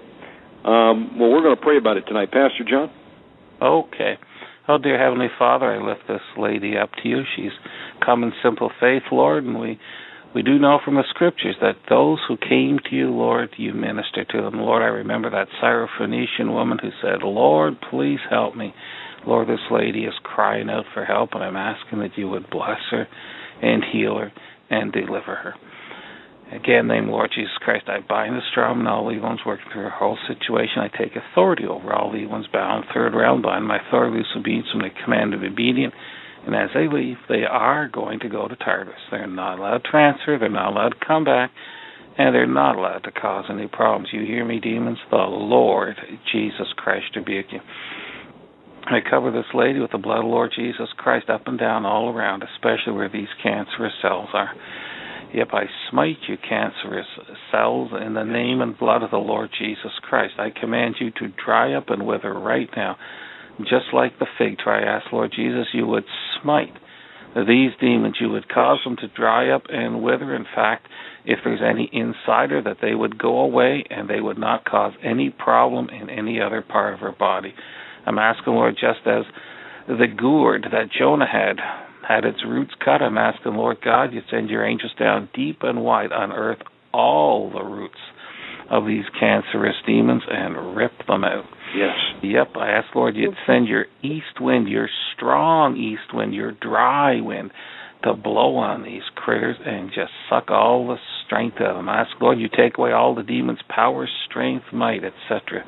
[0.63, 2.91] Um, well, we're going to pray about it tonight, Pastor John.
[3.61, 4.17] Okay.
[4.67, 7.23] Oh, dear Heavenly Father, I lift this lady up to you.
[7.35, 7.51] She's
[8.05, 9.79] come in simple faith, Lord, and we
[10.35, 14.29] we do know from the scriptures that those who came to you, Lord, you ministered
[14.29, 14.59] to them.
[14.59, 18.73] Lord, I remember that Syrophoenician woman who said, Lord, please help me.
[19.25, 22.79] Lord, this lady is crying out for help, and I'm asking that you would bless
[22.91, 23.07] her
[23.61, 24.31] and heal her
[24.69, 25.55] and deliver her.
[26.51, 29.83] Again, name Lord Jesus Christ, I bind the strong and all evil ones working through
[29.83, 30.81] her whole situation.
[30.81, 34.67] I take authority over all evil ones bound, third round bind my authority, loose obedience,
[34.73, 35.93] and the command of obedience.
[36.49, 38.97] And as they leave, they are going to go to Tartarus.
[39.11, 41.51] They're not allowed to transfer, they're not allowed to come back,
[42.17, 44.09] and they're not allowed to cause any problems.
[44.11, 44.97] You hear me, demons?
[45.11, 45.95] The Lord
[46.31, 47.59] Jesus Christ rebuke you.
[48.87, 51.85] I cover this lady with the blood of the Lord Jesus Christ up and down
[51.85, 54.49] all around, especially where these cancerous cells are.
[55.31, 57.05] Yep, I smite you, cancerous
[57.51, 60.33] cells, in the name and blood of the Lord Jesus Christ.
[60.39, 62.97] I command you to dry up and wither right now.
[63.59, 66.05] Just like the fig tree, I ask, Lord Jesus, you would
[66.41, 66.73] smite
[67.35, 68.15] these demons.
[68.19, 70.33] You would cause them to dry up and wither.
[70.33, 70.87] In fact,
[71.25, 75.29] if there's any insider, that they would go away and they would not cause any
[75.29, 77.53] problem in any other part of her body.
[78.05, 79.25] I'm asking, Lord, just as
[79.87, 81.57] the gourd that Jonah had
[82.07, 85.83] had its roots cut, I'm asking, Lord God, you send your angels down deep and
[85.83, 86.59] wide, unearth
[86.91, 87.99] all the roots
[88.71, 91.45] of these cancerous demons and rip them out.
[91.75, 91.95] Yes.
[92.23, 97.21] Yep, I ask, Lord, you'd send your east wind, your strong east wind, your dry
[97.21, 97.51] wind
[98.03, 101.89] to blow on these critters and just suck all the strength out of them.
[101.89, 105.65] I ask, Lord, you take away all the demons' power, strength, might, etc.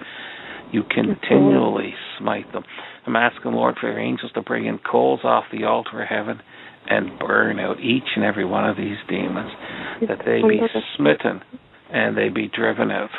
[0.71, 2.63] You continually smite them.
[3.05, 6.41] I'm asking, Lord, for your angels to bring in coals off the altar of heaven
[6.87, 9.51] and burn out each and every one of these demons,
[10.07, 10.59] that they be
[10.97, 11.41] smitten
[11.91, 13.09] and they be driven out.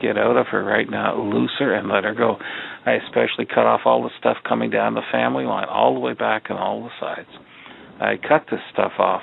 [0.00, 2.36] Get out of her right now, loose her and let her go.
[2.84, 6.12] I especially cut off all the stuff coming down the family line, all the way
[6.12, 7.28] back and all the sides.
[8.00, 9.22] I cut this stuff off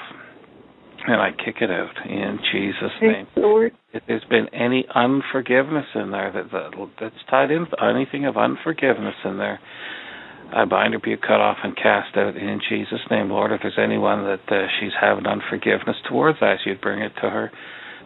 [1.06, 3.28] and I kick it out in Jesus' name.
[3.36, 3.74] Lord.
[3.94, 9.16] If there's been any unforgiveness in there that, that that's tied in anything of unforgiveness
[9.24, 9.60] in there,
[10.56, 13.52] I bind her, be cut off, and cast out in Jesus' name, Lord.
[13.52, 17.30] If there's anyone that uh, she's having unforgiveness towards, I ask you'd bring it to
[17.30, 17.52] her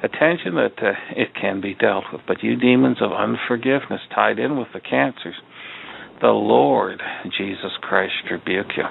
[0.04, 2.22] attention that uh, it can be dealt with.
[2.28, 5.36] But you demons of unforgiveness tied in with the cancers,
[6.22, 7.02] the Lord
[7.38, 8.84] Jesus Christ rebuke you.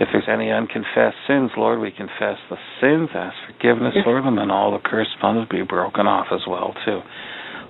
[0.00, 4.50] If there's any unconfessed sins, Lord, we confess the sins, ask forgiveness for them, and
[4.50, 4.88] all the
[5.22, 7.00] ones be broken off as well too.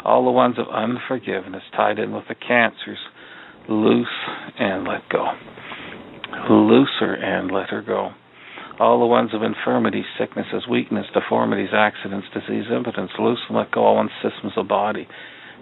[0.04, 2.98] All the ones of unforgiveness tied in with the cancers,
[3.68, 4.06] loose
[4.58, 5.26] and let go.
[6.48, 8.10] Loose her and let her go.
[8.80, 13.84] All the ones of infirmities, sicknesses, weakness, deformities, accidents, disease, impotence, loose and let go
[13.84, 15.06] all one's systems of body,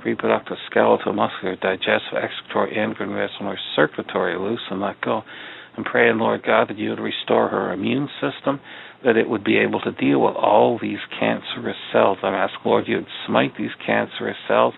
[0.05, 5.23] reproductive, skeletal, muscular, digestive, excretory, endocrine, or circulatory, loose and let go.
[5.77, 8.61] I'm praying, Lord God, that you would restore her immune system,
[9.05, 12.19] that it would be able to deal with all these cancerous cells.
[12.23, 14.75] I'm asking, Lord, you would smite these cancerous cells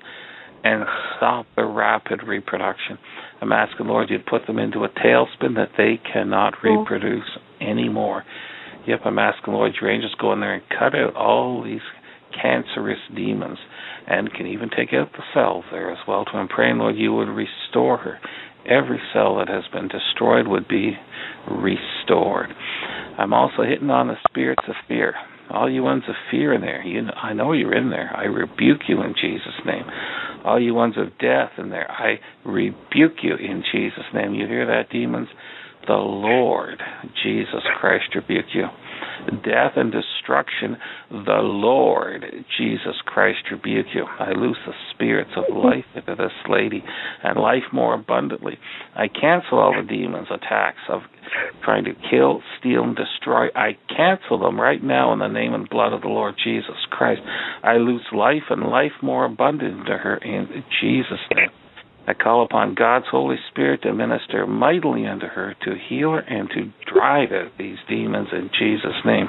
[0.65, 0.85] and
[1.17, 2.97] stop the rapid reproduction.
[3.43, 6.69] I'm asking, Lord, you'd put them into a tailspin that they cannot oh.
[6.81, 7.29] reproduce
[7.61, 8.25] anymore.
[8.87, 11.81] Yep, I'm asking, Lord, your angels go in there and cut out all these
[12.41, 13.59] cancerous demons
[14.07, 16.25] and can even take out the cells there as well.
[16.31, 18.19] So I'm praying, Lord, you would restore her.
[18.67, 20.93] Every cell that has been destroyed would be
[21.51, 22.51] restored.
[23.19, 25.15] I'm also hitting on the spirits of fear.
[25.51, 28.15] All you ones of fear in there, you know, I know you're in there.
[28.15, 29.85] I rebuke you in Jesus' name.
[30.45, 34.35] All you ones of death in there, I rebuke you in Jesus' name.
[34.35, 35.29] You hear that, demons?
[35.87, 36.83] The Lord
[37.23, 38.67] Jesus Christ rebuke you.
[39.45, 40.77] Death and destruction,
[41.11, 42.25] the Lord
[42.59, 44.05] Jesus Christ rebuke you.
[44.05, 46.83] I loose the spirits of life into this lady
[47.23, 48.59] and life more abundantly.
[48.95, 51.03] I cancel all the demons' attacks of
[51.65, 53.49] trying to kill, steal, and destroy.
[53.55, 57.21] I cancel them right now in the name and blood of the Lord Jesus Christ.
[57.63, 61.51] I loose life and life more abundant to her in Jesus' name.
[62.07, 66.49] I call upon God's Holy Spirit to minister mightily unto her, to heal her, and
[66.51, 69.27] to drive out these demons in Jesus' name.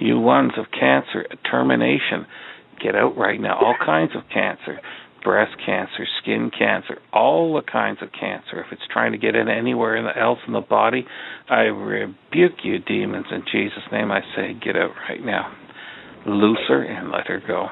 [0.00, 2.26] You ones of cancer, termination,
[2.82, 3.58] get out right now.
[3.58, 4.80] All kinds of cancer
[5.26, 8.60] breast cancer, skin cancer, all the kinds of cancer.
[8.60, 11.04] If it's trying to get in anywhere else in the body,
[11.50, 14.12] I rebuke you, demons, in Jesus' name.
[14.12, 15.52] I say, get out right now.
[16.26, 17.66] Loose her and let her go.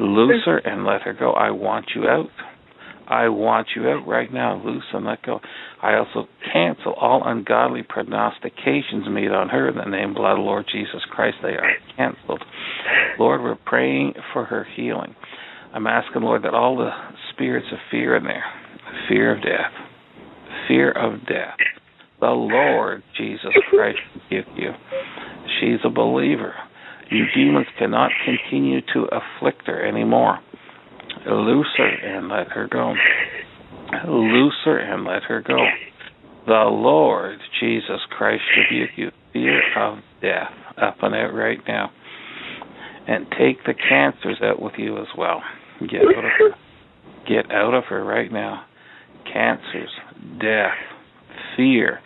[0.00, 1.32] Loose her and let her go.
[1.32, 2.30] I want you out.
[3.10, 4.62] I want you out right now.
[4.64, 5.40] Loose and let go.
[5.82, 10.66] I also cancel all ungodly prognostications made on her in the name of the Lord
[10.70, 11.38] Jesus Christ.
[11.42, 12.44] They are canceled.
[13.18, 15.16] Lord, we're praying for her healing.
[15.74, 16.90] I'm asking, Lord, that all the
[17.32, 18.44] spirits of fear in there,
[19.08, 19.72] fear of death,
[20.68, 21.56] fear of death,
[22.20, 23.98] the Lord Jesus Christ
[24.30, 24.70] give you.
[25.60, 26.54] She's a believer.
[27.10, 30.38] You demons cannot continue to afflict her anymore.
[31.26, 32.94] Loose her and let her go.
[34.08, 35.58] Loose her and let her go.
[36.46, 39.10] The Lord Jesus Christ rebuke you.
[39.32, 41.90] Fear of death up on out right now.
[43.06, 45.42] And take the cancers out with you as well.
[45.80, 46.50] Get out of her.
[47.28, 48.64] Get out of her right now.
[49.32, 49.90] Cancers,
[50.40, 50.76] death,
[51.56, 52.00] fear.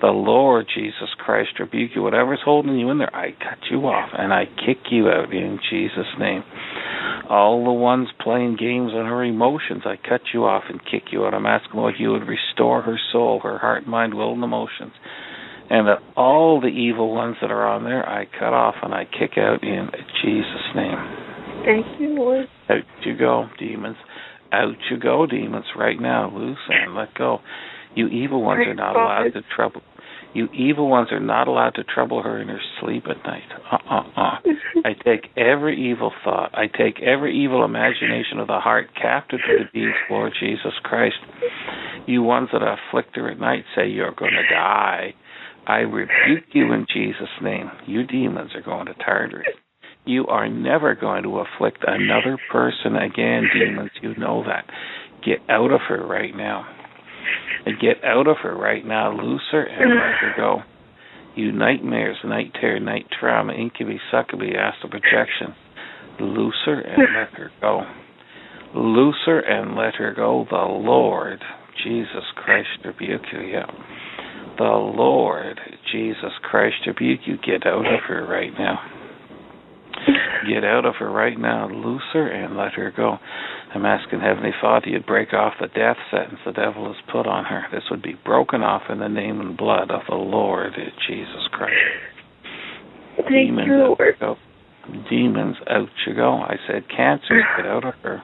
[0.00, 2.02] The Lord Jesus Christ rebuke you.
[2.02, 5.58] Whatever's holding you in there, I cut you off and I kick you out in
[5.70, 6.44] Jesus' name.
[7.30, 11.24] All the ones playing games on her emotions, I cut you off and kick you
[11.24, 11.32] out.
[11.32, 14.92] I'm asking Lord you would restore her soul, her heart, mind, will, and emotions.
[15.70, 19.04] And that all the evil ones that are on there, I cut off and I
[19.04, 19.88] kick out in
[20.22, 20.98] Jesus' name.
[21.64, 22.46] Thank you, Lord.
[22.68, 23.96] Out you go, demons.
[24.52, 26.30] Out you go, demons, right now.
[26.32, 27.38] Loose and let go.
[27.96, 29.80] You evil ones are not allowed to trouble.
[30.34, 33.48] You evil ones are not allowed to trouble her in her sleep at night.
[33.72, 34.38] Uh uh uh.
[34.84, 36.50] I take every evil thought.
[36.52, 41.16] I take every evil imagination of the heart captive to the beast, Lord Jesus Christ.
[42.06, 45.14] You ones that afflict her at night say you're going to die.
[45.66, 47.70] I rebuke you in Jesus' name.
[47.86, 49.46] You demons are going to Tartarus.
[50.04, 53.90] You are never going to afflict another person again, demons.
[54.02, 54.66] You know that.
[55.24, 56.68] Get out of her right now.
[57.66, 59.12] And get out of her right now.
[59.12, 60.62] Loose her and let her go.
[61.34, 65.54] You nightmares, night terror, night trauma, incubi, succubi, astral projection.
[66.18, 67.82] Loose her and let her go.
[68.74, 70.46] Loose her and let her go.
[70.48, 71.42] The Lord,
[71.84, 73.40] Jesus Christ, rebuke you.
[73.40, 73.66] Yeah.
[74.56, 75.60] The Lord,
[75.92, 77.36] Jesus Christ, rebuke you.
[77.36, 78.78] Get out of her right now.
[80.48, 81.68] Get out of her right now.
[81.68, 83.18] Loose her and let her go.
[83.74, 87.44] I'm asking Heavenly Father you'd break off the death sentence the devil has put on
[87.44, 87.64] her.
[87.72, 90.72] This would be broken off in the name and blood of the Lord
[91.08, 91.74] Jesus Christ.
[93.16, 94.00] Thank Demons you, out Lord.
[94.00, 94.36] you go.
[95.10, 96.34] Demons out you go.
[96.34, 98.22] I said cancers, get out of her.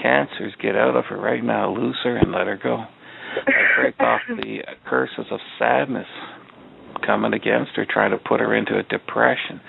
[0.00, 1.74] Cancers, get out of her right now.
[1.74, 2.84] Loose her and let her go.
[3.76, 6.06] Break off the curses of sadness
[7.04, 9.60] coming against her, trying to put her into a depression.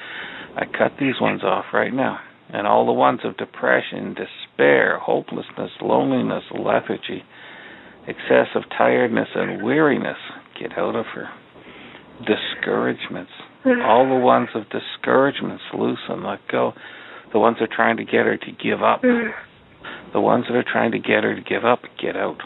[0.56, 2.20] I cut these ones off right now.
[2.52, 7.24] And all the ones of depression, despair, hopelessness, loneliness, lethargy,
[8.08, 10.18] excessive tiredness, and weariness,
[10.60, 11.30] get out of her.
[12.20, 13.32] Discouragements,
[13.84, 16.74] all the ones of discouragements, loose and let go.
[17.32, 19.02] The ones that are trying to get her to give up.
[20.12, 22.40] The ones that are trying to get her to give up, get out.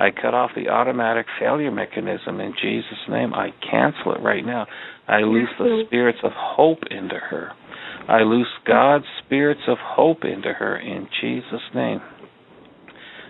[0.00, 3.34] I cut off the automatic failure mechanism in Jesus' name.
[3.34, 4.66] I cancel it right now.
[5.06, 7.52] I loose the spirits of hope into her.
[8.08, 12.00] I loose God's spirits of hope into her in Jesus' name.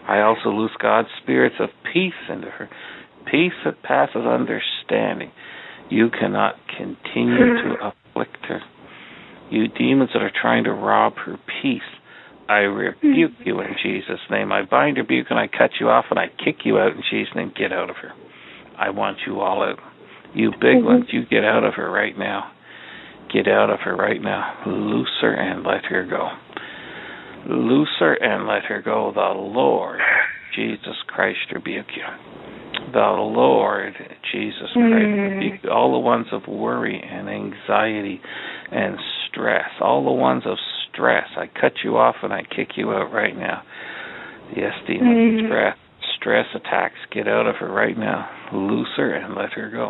[0.08, 2.68] I also loose God's spirits of peace into her.
[3.30, 5.32] Peace that passes understanding.
[5.88, 7.74] You cannot continue to
[8.12, 8.60] afflict her.
[9.50, 11.82] You demons that are trying to rob her peace,
[12.50, 13.48] I rebuke mm-hmm.
[13.48, 14.50] you in Jesus' name.
[14.50, 17.32] I bind, rebuke, and I cut you off, and I kick you out in Jesus'
[17.36, 17.52] name.
[17.56, 18.10] Get out of her.
[18.76, 19.78] I want you all out.
[20.34, 20.86] You big mm-hmm.
[20.86, 22.50] ones, you get out of her right now.
[23.32, 24.64] Get out of her right now.
[24.66, 26.28] Loose her and let her go.
[27.48, 29.12] Loose her and let her go.
[29.14, 30.00] The Lord
[30.56, 32.02] Jesus Christ rebuke you.
[32.92, 33.94] The Lord
[34.32, 35.34] Jesus Christ mm-hmm.
[35.34, 35.70] rebuke you.
[35.70, 38.20] All the ones of worry and anxiety
[38.72, 38.96] and
[39.28, 40.56] stress, all the ones of
[40.92, 43.62] stress, I cut you off and I kick you out right now.
[44.56, 45.76] Yes, demon, stress,
[46.18, 48.28] stress attacks, get out of her right now.
[48.52, 49.88] Loose her and let her go.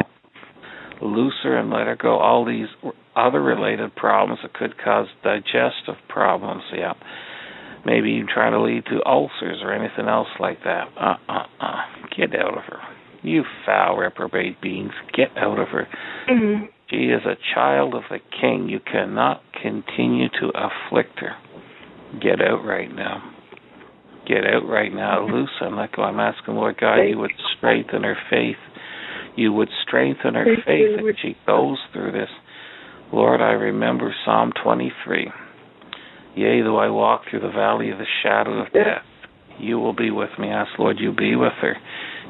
[1.03, 2.19] Loose her and let her go.
[2.19, 2.69] All these
[3.17, 6.93] other related problems that could cause digestive problems, yeah.
[7.87, 10.89] Maybe even trying to lead to ulcers or anything else like that.
[11.01, 11.83] Uh uh uh.
[12.15, 12.81] Get out of her.
[13.23, 15.89] You foul reprobate beings, get out of her.
[16.91, 18.69] She is a child of the king.
[18.69, 21.37] You cannot continue to afflict her.
[22.21, 23.33] Get out right now.
[24.27, 25.21] Get out right now.
[25.21, 25.35] Mm-hmm.
[25.35, 26.03] Loose and let go.
[26.03, 28.57] I'm asking, Lord God, you would strengthen her faith.
[29.37, 32.29] You would strengthen her Thank faith as she goes through this.
[33.13, 35.31] Lord, I remember Psalm 23.
[36.37, 39.05] Yea, though I walk through the valley of the shadow of death,
[39.59, 40.49] you will be with me.
[40.49, 41.77] Ask, Lord, you be with her.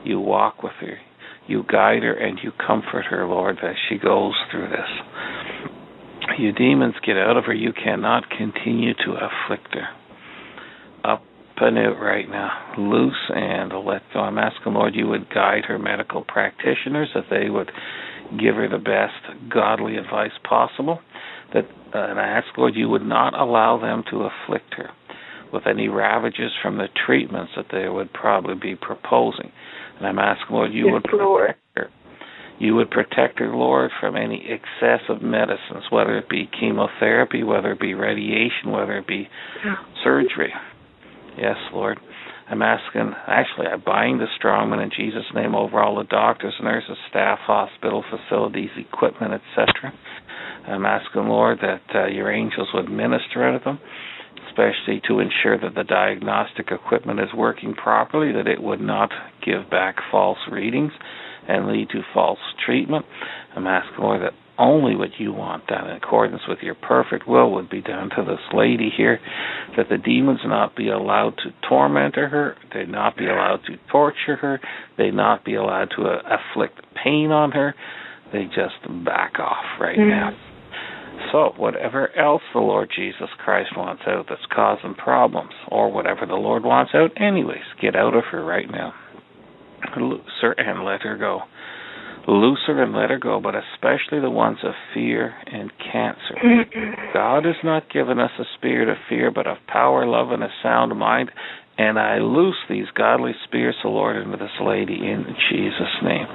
[0.04, 0.98] You walk with her.
[1.50, 4.90] You guide her and you comfort her, Lord, as she goes through this.
[6.38, 7.52] You demons, get out of her.
[7.52, 9.88] You cannot continue to afflict her.
[11.12, 11.24] Up
[11.56, 12.50] and out right now.
[12.78, 14.20] Loose and let go.
[14.20, 17.70] I'm asking, Lord, you would guide her medical practitioners, that they would
[18.38, 21.00] give her the best godly advice possible.
[21.52, 24.90] That uh, and I ask, Lord, you would not allow them to afflict her.
[25.52, 29.50] with any ravages from the treatments that they would probably be proposing.
[30.00, 31.54] And I'm asking, Lord, you Yes, would protect Lord.
[31.76, 31.88] her.
[32.58, 37.80] You would protect her, Lord, from any excessive medicines, whether it be chemotherapy, whether it
[37.80, 39.28] be radiation, whether it be
[40.04, 40.52] surgery.
[41.38, 41.98] Yes, Lord.
[42.50, 46.96] I'm asking, actually, I bind the strongman in Jesus' name over all the doctors, nurses,
[47.08, 49.92] staff, hospital facilities, equipment, etc.
[50.66, 53.78] I'm asking, Lord, that uh, your angels would minister of them,
[54.48, 59.10] especially to ensure that the diagnostic equipment is working properly, that it would not
[59.44, 60.92] give back false readings
[61.48, 63.04] and lead to false treatment.
[63.56, 67.50] I'm asking, Lord, that only what you want done in accordance with your perfect will
[67.52, 69.18] would be done to this lady here,
[69.76, 74.36] that the demons not be allowed to torment her, they not be allowed to torture
[74.36, 74.60] her,
[74.98, 77.74] they not be allowed to uh, afflict pain on her,
[78.32, 80.08] they just back off right Mhm.
[80.08, 80.32] now.
[81.32, 86.34] So, whatever else the Lord Jesus Christ wants out that's causing problems, or whatever the
[86.34, 88.92] Lord wants out, anyways, get out of her right now.
[89.96, 91.40] Loose her and let her go.
[92.28, 96.36] Loose her and let her go, but especially the ones of fear and cancer.
[97.14, 100.50] God has not given us a spirit of fear, but of power, love, and a
[100.62, 101.30] sound mind.
[101.78, 106.26] And I loose these godly spirits, the Lord, into this lady in Jesus' name.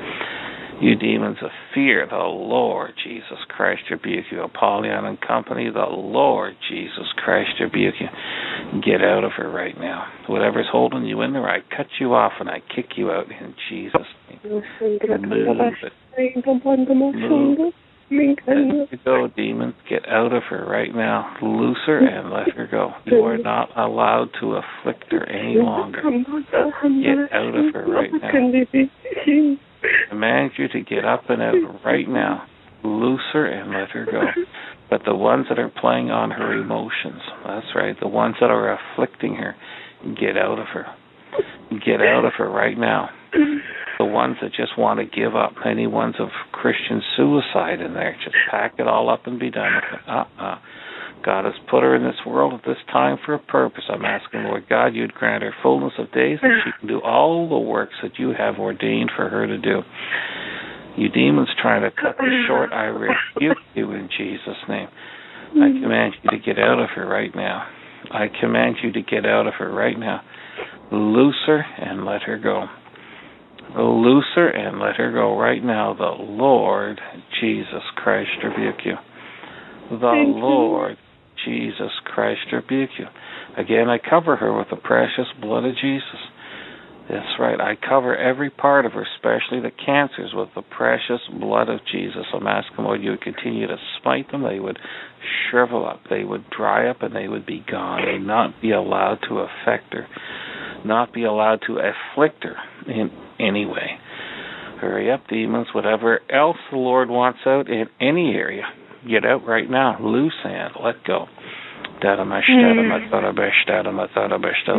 [0.81, 4.41] You demons of fear, the Lord Jesus Christ rebuke you.
[4.43, 8.07] Apollyon and company, the Lord Jesus Christ rebuke you.
[8.81, 10.05] Get out of her right now.
[10.27, 13.55] Whatever's holding you in there, I cut you off and I kick you out in
[13.69, 14.39] Jesus' name.
[17.15, 17.73] Move.
[18.47, 18.89] Move.
[19.03, 19.73] Go, demons.
[19.89, 21.35] Get out of her right now.
[21.41, 22.91] Loose her and let her go.
[23.05, 26.01] You are not allowed to afflict her any longer.
[27.01, 28.29] Get out of her right now.
[30.09, 32.47] Command you to get up and out right now.
[32.83, 34.21] Loose her and let her go.
[34.89, 38.77] But the ones that are playing on her emotions, that's right, the ones that are
[38.77, 39.55] afflicting her,
[40.03, 40.85] get out of her.
[41.83, 43.09] Get out of her right now.
[43.97, 48.15] The ones that just want to give up, any ones of Christian suicide in there,
[48.23, 50.09] just pack it all up and be done with it.
[50.09, 50.57] Uh-uh.
[51.25, 53.83] God has put her in this world at this time for a purpose.
[53.89, 57.49] I'm asking, Lord God, you'd grant her fullness of days that she can do all
[57.49, 59.81] the works that you have ordained for her to do.
[60.97, 64.87] You demons trying to cut this short, I rebuke you in Jesus' name.
[65.51, 67.67] I command you to get out of her right now.
[68.11, 70.21] I command you to get out of her right now.
[70.91, 72.67] Loose her and let her go.
[73.77, 75.93] Loose her and let her go right now.
[75.93, 77.01] The Lord
[77.41, 78.95] Jesus Christ rebuke you.
[79.89, 80.35] The Thank.
[80.35, 80.97] Lord
[81.45, 83.05] Jesus Christ rebuke you.
[83.57, 86.19] Again, I cover her with the precious blood of Jesus.
[87.07, 87.61] That's right.
[87.61, 92.25] I cover every part of her, especially the cancers, with the precious blood of Jesus.
[92.33, 94.41] I'm asking, Lord, you would continue to smite them.
[94.41, 94.79] They would
[95.49, 96.01] shrivel up.
[96.09, 98.01] They would dry up, and they would be gone.
[98.11, 100.07] Would not be allowed to affect her,
[100.83, 102.55] not be allowed to afflict her
[102.87, 103.99] in any way.
[104.81, 105.67] Hurry up, demons.
[105.75, 108.63] Whatever else the Lord wants out in any area,
[109.09, 109.97] get out right now.
[110.01, 111.27] Loose and let go.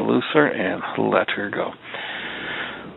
[0.06, 1.72] Loose her and let her go.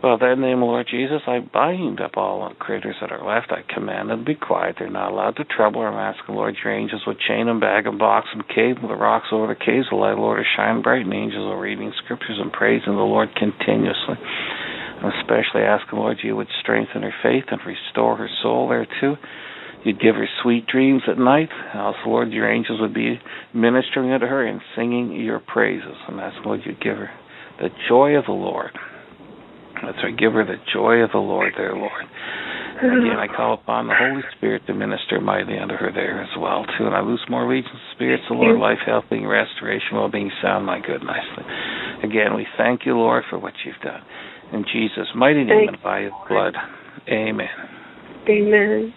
[0.02, 3.52] Well, then, the name Lord Jesus, I bind up all the critters that are left.
[3.52, 4.76] I command them to be quiet.
[4.78, 5.82] They're not allowed to trouble.
[5.82, 9.28] I'm Lord, your angels would chain them, bag them, box them, cave them, the rocks
[9.30, 9.88] over the caves.
[9.90, 13.28] The light, Lord, to shine bright, and angels are reading scriptures and praising the Lord
[13.36, 14.16] continuously.
[14.16, 19.16] I'm especially asking, Lord, you would strengthen her faith and restore her soul there too.
[19.84, 21.48] You'd give her sweet dreams at night.
[21.74, 23.18] Also, Lord, your angels would be
[23.54, 25.96] ministering unto her and singing your praises.
[26.08, 27.10] And that's what you'd give her
[27.58, 28.72] the joy of the Lord.
[29.82, 30.16] That's right.
[30.16, 32.04] Give her the joy of the Lord there, Lord.
[32.80, 36.64] Again, I call upon the Holy Spirit to minister mightily unto her there as well,
[36.64, 36.86] too.
[36.86, 40.30] And I loose more legions of spirits, the Lord, life, health, being, restoration, well being,
[40.42, 41.44] sound, my good, nicely.
[42.02, 44.00] Again, we thank you, Lord, for what you've done.
[44.52, 46.54] In Jesus' mighty name Thank and by his blood.
[47.08, 47.48] Amen.
[48.28, 48.94] Amen.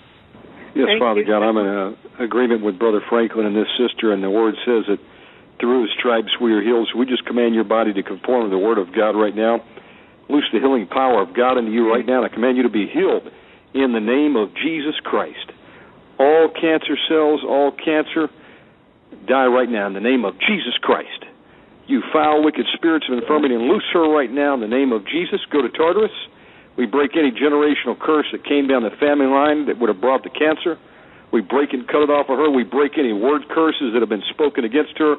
[0.76, 1.28] Yes, Thank Father you.
[1.28, 4.90] God, I'm in a agreement with Brother Franklin and this sister, and the Word says
[4.90, 4.98] that
[5.62, 6.90] through His stripes we are healed.
[6.92, 9.62] So we just command your body to conform to the Word of God right now.
[10.30, 12.74] Loose the healing power of God into you right now, and I command you to
[12.74, 13.30] be healed
[13.74, 15.52] in the name of Jesus Christ.
[16.18, 18.30] All cancer cells, all cancer,
[19.28, 21.26] die right now in the name of Jesus Christ.
[21.86, 25.06] You foul, wicked spirits of infirmity, and loose her right now in the name of
[25.06, 25.42] Jesus.
[25.52, 26.16] Go to Tartarus.
[26.78, 30.24] We break any generational curse that came down the family line that would have brought
[30.24, 30.78] the cancer.
[31.32, 32.50] We break and cut it off of her.
[32.50, 35.16] We break any word curses that have been spoken against her.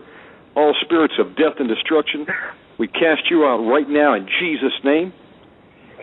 [0.57, 2.27] All spirits of death and destruction.
[2.79, 5.13] We cast you out right now in Jesus' name.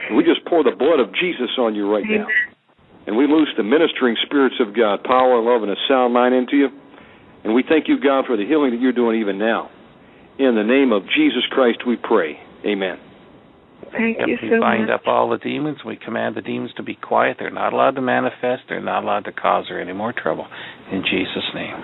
[0.08, 2.28] And we just pour the blood of Jesus on you right now.
[3.08, 6.56] And we loose the ministering spirits of God, power, love, and a sound mind into
[6.56, 6.70] you.
[7.44, 9.70] And we thank you, God, for the healing that you're doing even now.
[10.40, 12.40] In the name of Jesus Christ we pray.
[12.66, 13.00] Amen.
[13.92, 15.02] Thank Yep, you we so bind much.
[15.02, 15.80] up all the demons.
[15.86, 17.38] We command the demons to be quiet.
[17.40, 18.64] They're not allowed to manifest.
[18.70, 20.48] They're not allowed to cause her any more trouble.
[20.92, 21.76] In Jesus' name.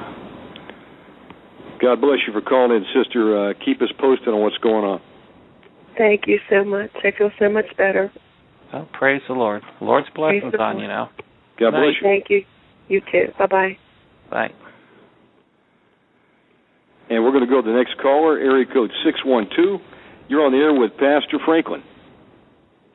[1.82, 3.50] God bless you for calling in, sister.
[3.50, 5.02] Uh, keep us posted on what's going on.
[5.98, 6.92] Thank you so much.
[7.04, 8.12] I feel so much better.
[8.72, 9.64] Well, praise the Lord.
[9.82, 10.82] Lord's blessings the on Lord.
[10.84, 11.10] you now.
[11.60, 12.04] God bless you.
[12.04, 12.44] Thank you.
[12.88, 13.32] You too.
[13.38, 13.78] Bye bye.
[14.30, 14.50] Bye.
[17.10, 19.80] And we're going to go to the next caller, area code 612.
[20.30, 21.82] You're on the air with Pastor Franklin.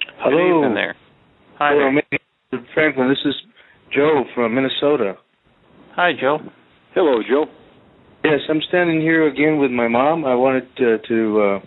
[0.00, 0.58] Good Hello.
[0.58, 0.94] evening there.
[1.58, 2.18] Hi Hello, there.
[2.52, 2.64] Mr.
[2.74, 3.08] Franklin.
[3.08, 3.34] This is
[3.94, 5.14] Joe from Minnesota.
[5.96, 6.38] Hi, Joe.
[6.94, 7.46] Hello, Joe.
[8.24, 10.24] Yes, I'm standing here again with my mom.
[10.24, 11.58] I wanted to, to uh,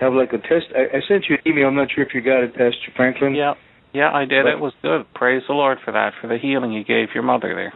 [0.00, 0.70] have like a test.
[0.76, 1.68] I, I sent you an email.
[1.68, 3.34] I'm not sure if you got it, Pastor Franklin.
[3.34, 3.54] Yeah.
[3.92, 4.44] Yeah, I did.
[4.44, 5.02] But- It was good.
[5.14, 7.72] Praise the Lord for that, for the healing you gave your mother there.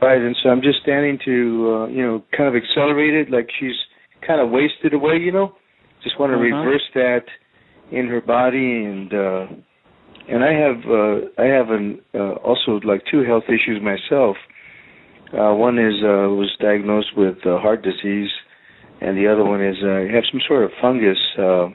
[0.00, 3.48] Right, and so I'm just standing to, uh, you know, kind of accelerate it, like
[3.60, 3.76] she's
[4.26, 5.52] kind of wasted away, you know.
[6.04, 6.64] Just want to Mhm.
[6.64, 7.24] reverse that
[7.90, 9.46] in her body, and uh,
[10.28, 14.36] and I have uh, I have an uh, also like two health issues myself.
[15.32, 18.30] Uh, one is uh, was diagnosed with uh, heart disease,
[19.00, 21.66] and the other one is uh, I have some sort of fungus uh,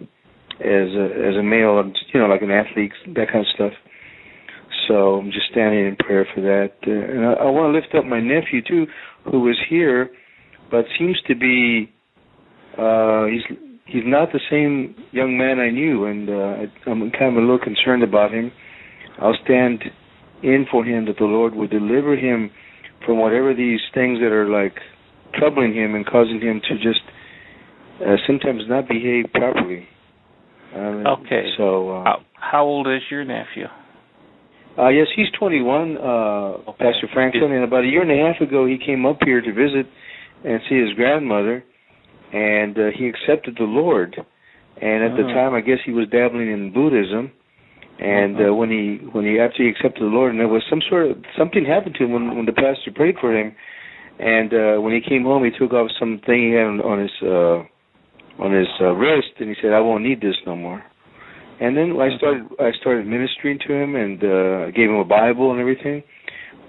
[0.61, 1.83] as a, as a male,
[2.13, 3.73] you know, like an athlete, that kind of stuff.
[4.87, 6.73] So I'm just standing in prayer for that.
[6.85, 8.85] Uh, and I, I want to lift up my nephew too,
[9.29, 10.09] who was here,
[10.71, 11.91] but seems to be
[12.77, 13.57] uh he's
[13.91, 17.59] he's not the same young man I knew, and uh, I'm kind of a little
[17.59, 18.51] concerned about him.
[19.19, 19.83] I'll stand
[20.43, 22.49] in for him that the Lord would deliver him
[23.05, 24.75] from whatever these things that are like
[25.37, 27.01] troubling him and causing him to just
[28.01, 29.87] uh, sometimes not behave properly.
[30.75, 31.51] Um, Okay.
[31.57, 33.65] So uh, How, how old is your nephew?
[34.77, 38.65] uh, yes, he's 21, uh, Pastor Franklin, and about a year and a half ago
[38.65, 39.85] he came up here to visit
[40.45, 41.63] and see his grandmother,
[42.33, 44.15] and uh, he accepted the Lord.
[44.81, 45.33] And at the Mhm.
[45.33, 47.31] time, I guess he was dabbling in Buddhism.
[47.99, 50.81] And uh, when he when he after he accepted the Lord, and there was some
[50.89, 53.53] sort of something happened to him when when the pastor prayed for him,
[54.19, 57.11] and uh, when he came home, he took off something he had on, on his
[57.21, 57.59] uh,
[58.41, 60.81] on his uh, wrist, and he said, "I won't need this no more."
[61.59, 65.51] And then I started I started ministering to him and uh gave him a Bible
[65.51, 66.03] and everything.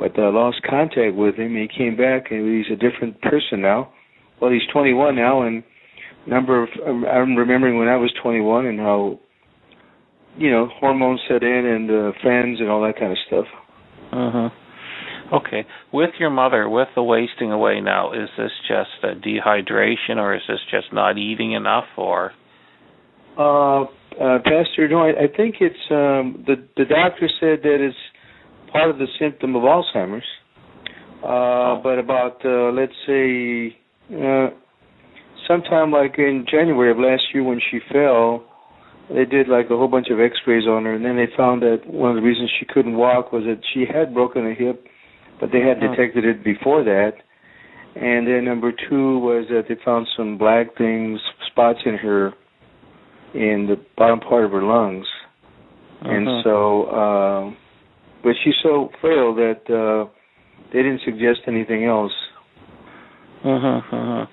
[0.00, 1.55] But I lost contact with him.
[1.55, 3.92] He came back and he's a different person now.
[4.41, 5.62] Well, he's 21 now, and
[6.27, 9.19] number of I'm I'm remembering when I was 21 and how
[10.36, 13.47] you know hormones set in and uh, friends and all that kind of stuff.
[14.12, 14.52] Mhm.
[15.33, 15.65] Okay.
[15.93, 20.43] With your mother, with the wasting away now, is this just a dehydration or is
[20.49, 22.33] this just not eating enough or
[23.39, 23.83] Uh,
[24.20, 27.97] uh, Pastor, no, I, I think it's um, the the doctor said that it's
[28.73, 30.27] part of the symptom of Alzheimer's.
[31.23, 33.77] Uh, But about uh, let's say
[34.12, 34.50] uh,
[35.47, 38.44] sometime like in January of last year when she fell,
[39.08, 41.82] they did like a whole bunch of X-rays on her, and then they found that
[41.86, 44.86] one of the reasons she couldn't walk was that she had broken a hip,
[45.40, 45.89] but they had Hmm.
[45.90, 47.14] detected it before that.
[47.97, 52.32] And then number two was that they found some black things, spots in her,
[53.34, 55.06] in the bottom part of her lungs.
[56.02, 56.42] And Mhm.
[56.44, 57.50] so, uh,
[58.22, 60.06] but she's so frail that uh,
[60.72, 62.12] they didn't suggest anything else.
[63.44, 63.85] Mhm.
[63.91, 64.28] mhm.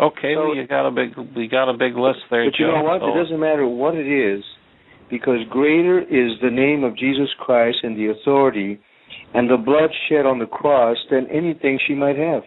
[0.00, 2.76] Okay, well you got a big we got a big list there, But you Joe.
[2.78, 3.00] know what?
[3.00, 4.44] so- It doesn't matter what it is,
[5.08, 8.78] because greater is the name of Jesus Christ and the authority
[9.34, 12.44] and the blood shed on the cross than anything she might have.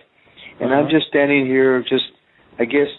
[0.60, 0.92] And I'm Mhm.
[0.92, 2.12] just standing here, just
[2.60, 2.90] I guess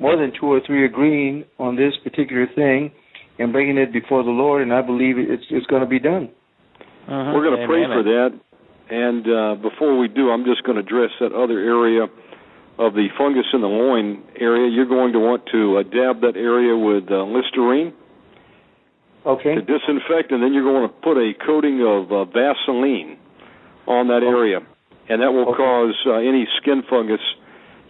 [0.00, 2.90] more than two or three agreeing on this particular thing
[3.38, 6.28] and bringing it before the Lord, and I believe it's it's going to be done.
[7.08, 7.34] Mhm.
[7.34, 8.32] We're going to pray for that.
[8.90, 12.08] And uh, before we do, I'm just going to address that other area
[12.78, 14.70] of the fungus in the loin area.
[14.70, 17.92] You're going to want to uh, dab that area with uh, Listerine
[19.24, 19.54] Okay.
[19.54, 23.16] to disinfect, and then you're going to put a coating of uh, Vaseline
[23.86, 24.58] on that area,
[25.08, 25.62] and that will Okay.
[25.62, 27.20] cause uh, any skin fungus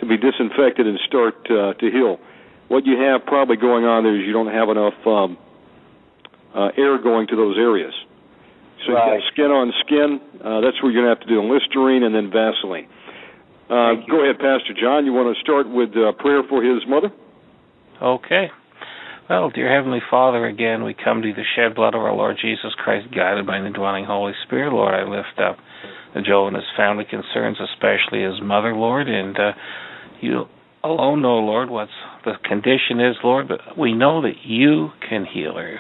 [0.01, 2.19] to be disinfected and start uh, to heal.
[2.69, 5.39] What you have probably going on there is you don't have enough um,
[6.55, 7.95] uh, air going to those areas.
[8.85, 9.15] So Right.
[9.15, 10.21] you got skin on skin.
[10.43, 12.89] Uh, that's where you're going to have to do Listerine and then Vaseline.
[13.73, 15.07] Uh, go ahead, Pastor John.
[15.07, 17.09] You want to start with uh, prayer for his mother?
[18.03, 18.53] Okay.
[19.31, 22.77] Well, dear Heavenly Father, again, we come to the shed blood of our Lord Jesus
[22.77, 24.75] Christ, guided by the dwelling Holy Spirit.
[24.75, 25.57] Lord, I lift up
[26.21, 29.53] Joe and his family concerns, especially his mother, Lord, and uh,
[30.21, 30.45] you
[30.85, 31.89] alone know, Lord, what
[32.27, 35.79] the condition is, Lord, but we know that you can heal her.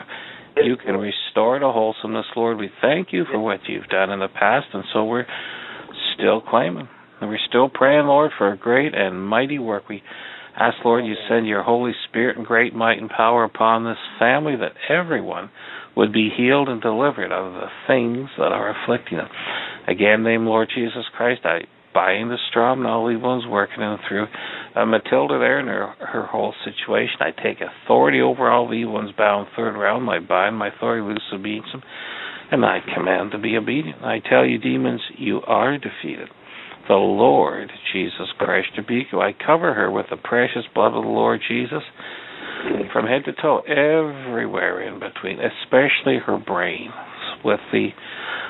[0.57, 2.57] You can restore to wholesomeness, Lord.
[2.57, 5.27] We thank you for what you've done in the past, and so we're
[6.15, 6.89] still claiming.
[7.23, 9.89] And we're still praying, Lord, for a great and mighty work.
[9.89, 10.03] We
[10.59, 14.55] Ask, Lord, you send your Holy Spirit and great might and power upon this family
[14.57, 15.51] that everyone
[15.97, 19.29] would be healed and delivered of the things that are afflicting them.
[19.89, 21.61] Again, name Lord Jesus Christ, I
[21.95, 24.27] bind the strong and all evil ones working them through.
[24.77, 28.95] Uh, Matilda there and her, her whole situation, I take authority over all the evil
[28.95, 30.09] ones bound third round.
[30.11, 31.69] I bind my authority, loose obedience
[32.53, 34.03] and I command to be obedient.
[34.03, 36.29] I tell you, demons, you are defeated.
[36.89, 38.69] The Lord Jesus Christ
[39.13, 39.21] you.
[39.21, 41.83] I cover her with the precious blood of the Lord Jesus
[42.93, 46.91] from head to toe, everywhere in between, especially her brain,
[47.45, 47.89] with the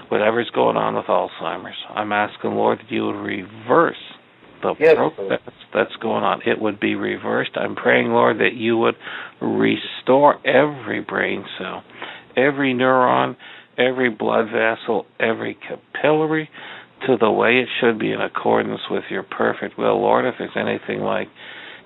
[0.09, 1.77] whatever's going on with Alzheimer's.
[1.94, 3.97] I'm asking Lord that you would reverse
[4.62, 6.41] the yes, process that's going on.
[6.47, 7.52] It would be reversed.
[7.57, 8.94] I'm praying, Lord, that you would
[9.41, 11.83] restore every brain cell,
[12.36, 13.36] every neuron,
[13.78, 16.49] every blood vessel, every capillary
[17.07, 20.01] to the way it should be in accordance with your perfect will.
[20.01, 21.29] Lord, if there's anything like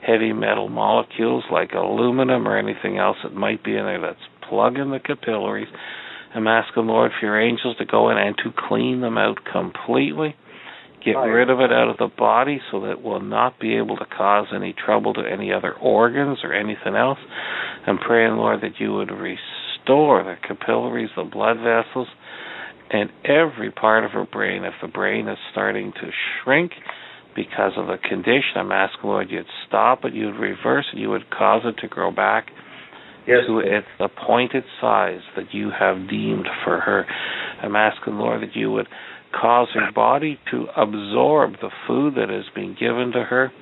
[0.07, 4.91] heavy metal molecules like aluminum or anything else that might be in there that's plugging
[4.91, 5.69] the capillaries.
[6.35, 10.37] I'm asking, Lord, for your angels to go in and to clean them out completely.
[11.05, 13.97] Get rid of it out of the body so that it will not be able
[13.97, 17.19] to cause any trouble to any other organs or anything else.
[17.87, 22.09] I'm praying, Lord, that you would restore the capillaries, the blood vessels,
[22.91, 24.65] and every part of her brain.
[24.65, 26.11] If the brain is starting to
[26.45, 26.73] shrink,
[27.37, 28.57] because of a condition.
[28.57, 32.11] I'm asking, Lord, you'd stop it, you'd reverse it, you would cause it to grow
[32.11, 32.47] back
[33.29, 37.05] yes, to its appointed size that you have deemed for her.
[37.63, 38.89] I'm asking, Lord, that you would
[39.39, 43.53] cause her body to absorb the food that is being given to her,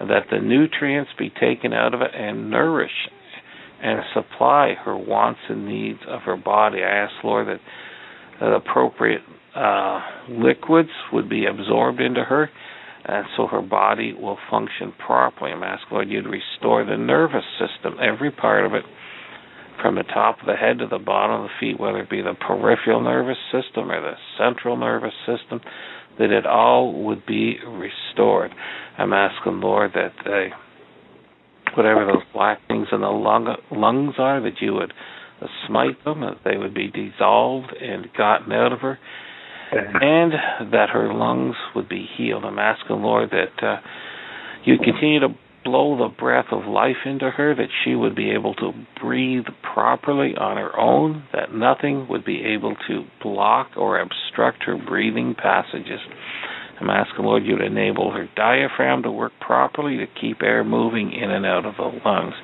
[0.00, 2.90] that the nutrients be taken out of it and nourish
[3.82, 6.78] and supply her wants and needs of her body.
[6.82, 7.60] I ask, Lord, that
[8.40, 9.22] the appropriate
[9.54, 10.00] uh,
[10.30, 12.50] liquids would be absorbed into her
[13.08, 15.52] and so her body will function properly.
[15.52, 18.84] I'm asking Lord you to restore the nervous system, every part of it,
[19.80, 22.20] from the top of the head to the bottom of the feet, whether it be
[22.20, 25.60] the peripheral nervous system or the central nervous system,
[26.18, 28.50] that it all would be restored.
[28.98, 30.48] I'm asking Lord that they,
[31.76, 34.92] whatever those black things in the lung, lungs are, that you would
[35.66, 38.98] smite them, that they would be dissolved and gotten out of her
[39.72, 40.32] and
[40.72, 42.44] that her lungs would be healed.
[42.44, 43.80] I'm asking, Lord, that uh,
[44.64, 45.28] you continue to
[45.64, 49.44] blow the breath of life into her, that she would be able to breathe
[49.74, 55.34] properly on her own, that nothing would be able to block or obstruct her breathing
[55.34, 56.00] passages.
[56.80, 61.12] I'm asking, Lord, you to enable her diaphragm to work properly to keep air moving
[61.12, 62.34] in and out of the lungs.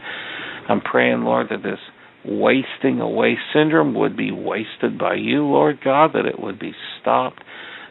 [0.69, 1.79] I'm praying, Lord, that this
[2.25, 7.43] wasting away syndrome would be wasted by you, Lord God, that it would be stopped.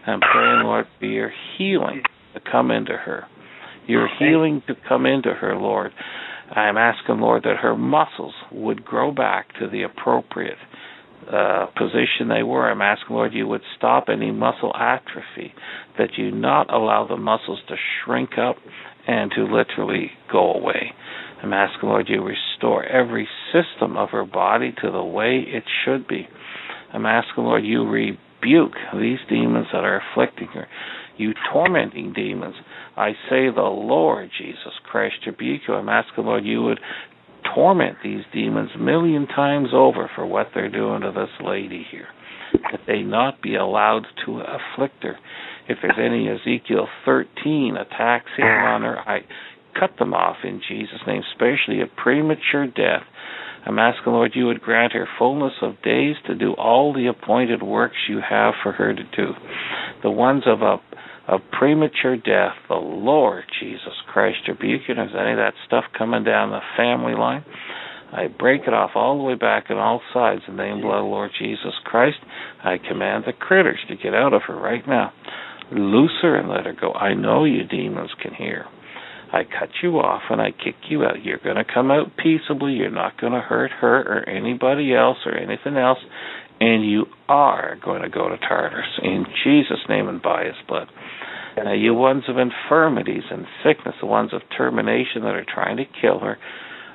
[0.05, 2.01] I'm praying, Lord, for your healing
[2.33, 3.25] to come into her.
[3.87, 5.91] Your healing to come into her, Lord.
[6.51, 10.57] I'm asking, Lord, that her muscles would grow back to the appropriate
[11.31, 12.69] uh, position they were.
[12.69, 15.53] I'm asking, Lord, you would stop any muscle atrophy,
[15.97, 18.57] that you not allow the muscles to shrink up
[19.07, 20.93] and to literally go away.
[21.41, 26.07] I'm asking, Lord, you restore every system of her body to the way it should
[26.07, 26.27] be.
[26.93, 30.67] I'm asking, Lord, you rebuke these demons that are afflicting her,
[31.17, 32.55] you tormenting demons.
[32.95, 35.73] I say, the Lord Jesus Christ rebuke you.
[35.73, 36.79] I'm asking, Lord, you would
[37.55, 42.07] torment these demons a million times over for what they're doing to this lady here.
[42.71, 45.17] That they not be allowed to afflict her.
[45.67, 49.21] If there's any Ezekiel 13 attacks here on her, I
[49.79, 53.03] cut them off in Jesus' name, especially a premature death.
[53.65, 57.63] I'm asking, Lord, you would grant her fullness of days to do all the appointed
[57.63, 59.31] works you have for her to do.
[60.03, 60.77] The ones of a
[61.27, 64.95] of premature death, the Lord Jesus Christ rebuke you.
[64.95, 67.45] If any of that stuff coming down the family line,
[68.11, 70.81] I break it off all the way back on all sides in the name of
[70.83, 72.17] the Lord Jesus Christ.
[72.63, 75.13] I command the critters to get out of her right now.
[75.71, 76.91] Loose her and let her go.
[76.93, 78.65] I know you demons can hear.
[79.31, 81.23] I cut you off and I kick you out.
[81.23, 82.73] You're going to come out peaceably.
[82.73, 85.97] You're not going to hurt her or anybody else or anything else.
[86.59, 90.87] And you are going to go to Tartarus in Jesus' name and by his blood.
[91.55, 95.85] Now, you ones of infirmities and sickness, the ones of termination that are trying to
[96.01, 96.37] kill her,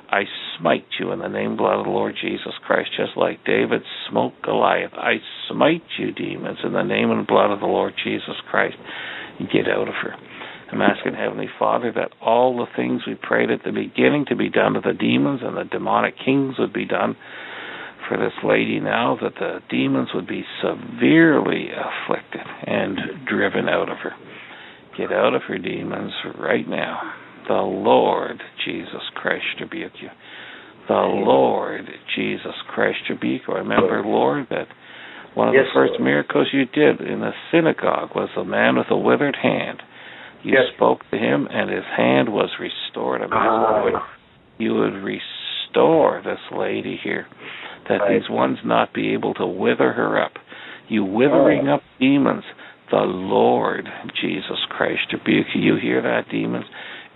[0.09, 0.23] I
[0.57, 4.33] smite you in the name blood of the Lord Jesus Christ, just like David smote
[4.43, 4.93] Goliath.
[4.93, 5.17] I
[5.49, 8.75] smite you, demons, in the name and blood of the Lord Jesus Christ.
[9.39, 10.15] Get out of her.
[10.71, 14.49] I'm asking Heavenly Father that all the things we prayed at the beginning to be
[14.49, 17.15] done to the demons and the demonic kings would be done
[18.07, 22.97] for this lady now, that the demons would be severely afflicted and
[23.27, 24.13] driven out of her.
[24.99, 26.99] Get out of her demons right now.
[27.47, 30.09] The Lord Jesus Christ rebuke you.
[30.89, 33.53] The Lord Jesus Christ rebuke you.
[33.53, 34.67] Remember, Lord, that
[35.35, 36.03] one of Yes, the first Lord.
[36.03, 39.81] miracles you did in the synagogue was a man with a withered hand.
[40.43, 40.73] You Yes.
[40.75, 43.21] spoke to him, and his hand was restored.
[43.21, 43.77] I'm Ah.
[43.77, 44.01] asking
[44.57, 47.25] you would restore this lady here,
[47.87, 48.19] that Right.
[48.19, 50.37] these ones not be able to wither her up.
[50.89, 51.75] You withering Oh.
[51.75, 52.43] up demons,
[52.91, 53.87] the Lord
[54.21, 55.75] Jesus Christ rebuke you.
[55.75, 56.65] You hear that, demons?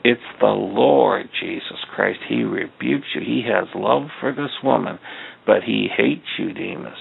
[0.04, 2.20] It's the Lord Jesus Christ.
[2.28, 3.22] He rebukes you.
[3.22, 5.00] He has love for this woman,
[5.46, 6.98] but he hates you, demons.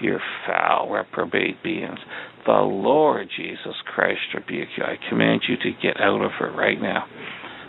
[0.00, 1.98] You're foul, reprobate beings.
[2.46, 4.84] The Lord Jesus Christ rebuke you.
[4.84, 7.04] I command you to get out of her right now.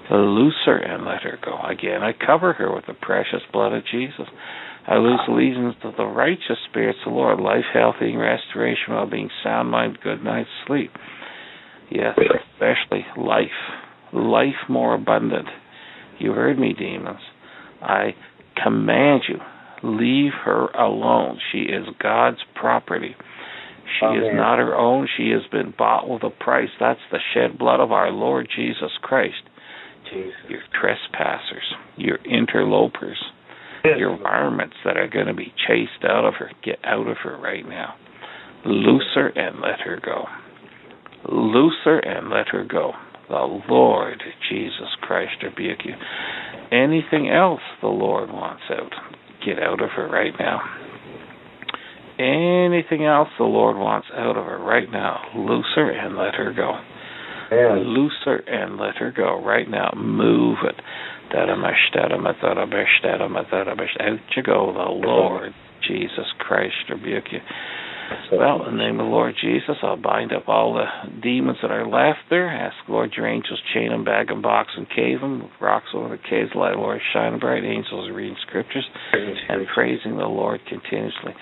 [0.09, 1.57] Loose her and let her go.
[1.61, 4.27] Again, I cover her with the precious blood of Jesus.
[4.87, 9.29] I lose allegiance to the righteous spirits of the Lord, life, healthy, restoration, well being,
[9.43, 10.91] sound mind, good night's sleep.
[11.91, 13.47] Yes, especially life.
[14.13, 15.47] Life more abundant.
[16.19, 17.19] You heard me, demons.
[17.81, 18.15] I
[18.61, 19.37] command you,
[19.83, 21.39] leave her alone.
[21.51, 23.15] She is God's property.
[23.99, 25.07] She is not her own.
[25.17, 26.69] She has been bought with a price.
[26.79, 29.43] That's the shed blood of our Lord Jesus Christ.
[30.11, 30.33] Jesus.
[30.49, 33.17] Your trespassers, your interlopers.
[33.97, 36.51] your varmints that are going to be chased out of her.
[36.63, 37.95] Get out of her right now.
[38.65, 40.25] Loose her and let her go.
[41.29, 42.93] Loose her and let her go.
[43.27, 45.93] The Lord Jesus Christ rebuke you.
[46.71, 48.91] Anything else the Lord wants out,
[49.45, 50.59] get out of her right now.
[52.19, 56.53] Anything else the Lord wants out of her right now, loose her and let her
[56.53, 56.73] go.
[57.83, 59.91] Loose her and let her go right now.
[59.95, 60.75] Move it.
[61.35, 61.49] Out
[64.35, 65.53] you go, the Lord
[65.87, 67.39] Jesus Christ rebuke you.
[68.31, 70.85] Well, in the name of the Lord Jesus, I'll bind up all the
[71.21, 72.49] demons that are left there.
[72.49, 76.21] Ask Lord your angels, chain them, bag them, box them, cave them, rocks over the
[76.29, 77.63] caves, light, Lord, shine bright.
[77.63, 81.33] Angels reading scriptures and praising the Lord continuously.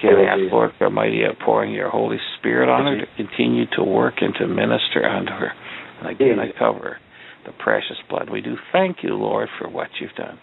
[0.00, 3.84] Can I ask Lord for mighty outpouring your Holy Spirit on her to continue to
[3.84, 5.52] work and to minister unto her.
[6.00, 6.98] And again, I cover
[7.46, 8.30] the precious blood.
[8.30, 10.38] We do thank you, Lord, for what you've done.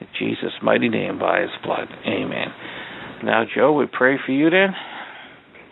[0.00, 1.88] In Jesus' mighty name, by his blood.
[2.06, 2.48] Amen.
[3.24, 4.74] Now, Joe, we pray for you then.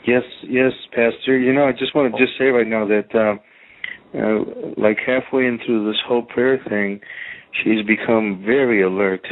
[0.06, 1.38] Yes, yes, Pastor.
[1.38, 3.40] You know, I just want to just say right now that, um,
[4.14, 7.00] uh, like halfway into this whole prayer thing,
[7.62, 9.26] she's become very alert,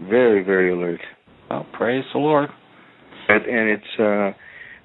[0.00, 1.00] very, very alert,
[1.50, 2.48] Well, praise the Lord.
[3.28, 4.32] and, and it's uh,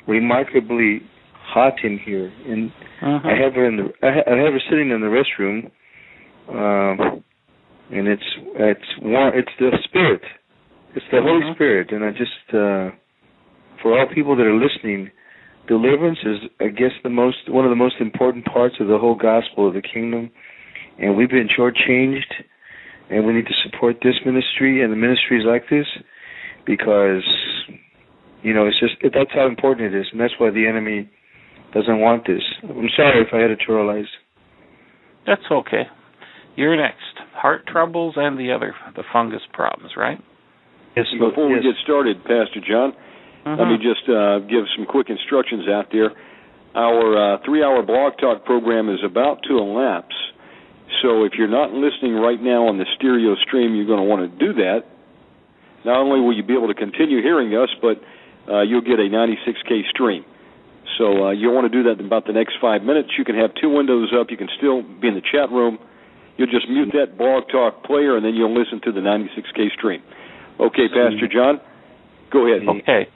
[0.08, 1.02] remarkably
[1.34, 2.32] hot in here.
[2.48, 2.72] And
[3.02, 3.26] Mhm.
[3.26, 5.72] I have her in the, I have her sitting in the restroom,
[6.50, 7.24] um,
[7.92, 8.24] and it's
[8.56, 9.34] it's warm.
[9.36, 10.22] It's the Spirit.
[10.96, 11.56] It's the Holy Mhm.
[11.56, 12.92] Spirit, and I just uh,
[13.82, 15.12] for all people that are listening,
[15.68, 19.16] deliverance is, I guess, the most one of the most important parts of the whole
[19.16, 20.32] gospel of the kingdom,
[20.98, 22.34] and we've been shortchanged,
[23.10, 25.88] and we need to support this ministry and the ministries like this
[26.66, 27.24] because
[28.44, 31.10] you know it's just it, that's how important it is, and that's why the enemy
[31.74, 32.42] doesn't want this.
[32.64, 34.14] I'm sorry if I editorialized.
[35.28, 35.88] That's okay.
[36.56, 36.98] You're next.
[37.34, 40.20] Heart troubles and the other, the fungus problems, right?
[40.96, 42.94] Yes, Before we get started, Pastor John,
[43.46, 43.82] let me Mhm.
[43.82, 46.12] just uh, give some quick instructions out there.
[46.76, 50.16] Our uh, three-hour blog talk program is about to elapse,
[51.02, 54.22] so if you're not listening right now on the stereo stream, you're going to want
[54.22, 54.84] to do that.
[55.86, 58.02] Not only will you be able to continue hearing us, but
[58.52, 60.26] uh, you'll get a 96k stream.
[60.98, 63.10] So uh, you'll want to do that in about the next five minutes.
[63.18, 64.30] You can have two windows up.
[64.32, 65.80] You can still be in the chat room.
[66.40, 70.02] You'll just mute that blog talk player, and then you'll listen to the 96k stream.
[70.58, 71.60] Okay, Pastor John,
[72.32, 72.64] go ahead.
[72.68, 73.12] Okay.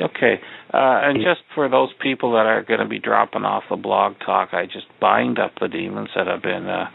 [0.00, 0.34] Okay.
[0.74, 4.14] Uh, and just for those people that are going to be dropping off the blog
[4.24, 6.86] talk, I just bind up the demons that have been uh,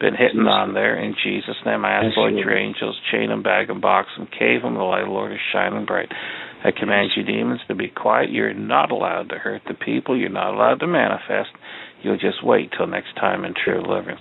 [0.00, 1.84] been hitting on there in Jesus' name.
[1.84, 2.44] I ask Yes, Lord Lord.
[2.46, 4.74] your angels, chain them, bag them, box them, cave them.
[4.74, 6.08] The light of the Lord is shining bright.
[6.64, 8.30] I command you, demons, to be quiet.
[8.30, 10.16] You're not allowed to hurt the people.
[10.18, 11.50] You're not allowed to manifest.
[12.06, 14.20] You'll just wait till next time in true deliverance.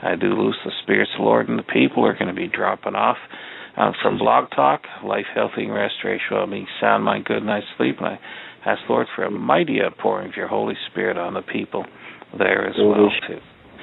[0.00, 2.94] I do loose the spirits, of Lord, and the people are going to be dropping
[2.94, 3.16] off
[3.76, 7.96] uh, from Blog Talk, Life, Healthy, and Restoration, well-being, sound mind, good night's sleep.
[7.98, 8.18] And I
[8.64, 11.84] ask, Lord, for a mighty outpouring of your Holy Spirit on the people
[12.38, 13.40] there as well, too.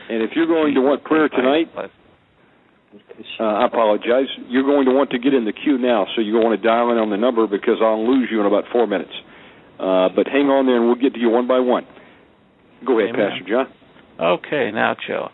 [0.07, 4.31] And if you're going to want prayer tonight, uh, I apologize.
[4.47, 6.65] You're going to want to get in the queue now, so you're going want to
[6.65, 9.11] dial in on the number because I'll lose you in about four minutes.
[9.75, 11.85] Uh, but hang on there, and we'll get to you one by one.
[12.85, 13.30] Go ahead, Amen.
[13.30, 13.68] Pastor John.
[14.19, 15.30] Okay, now, Joe.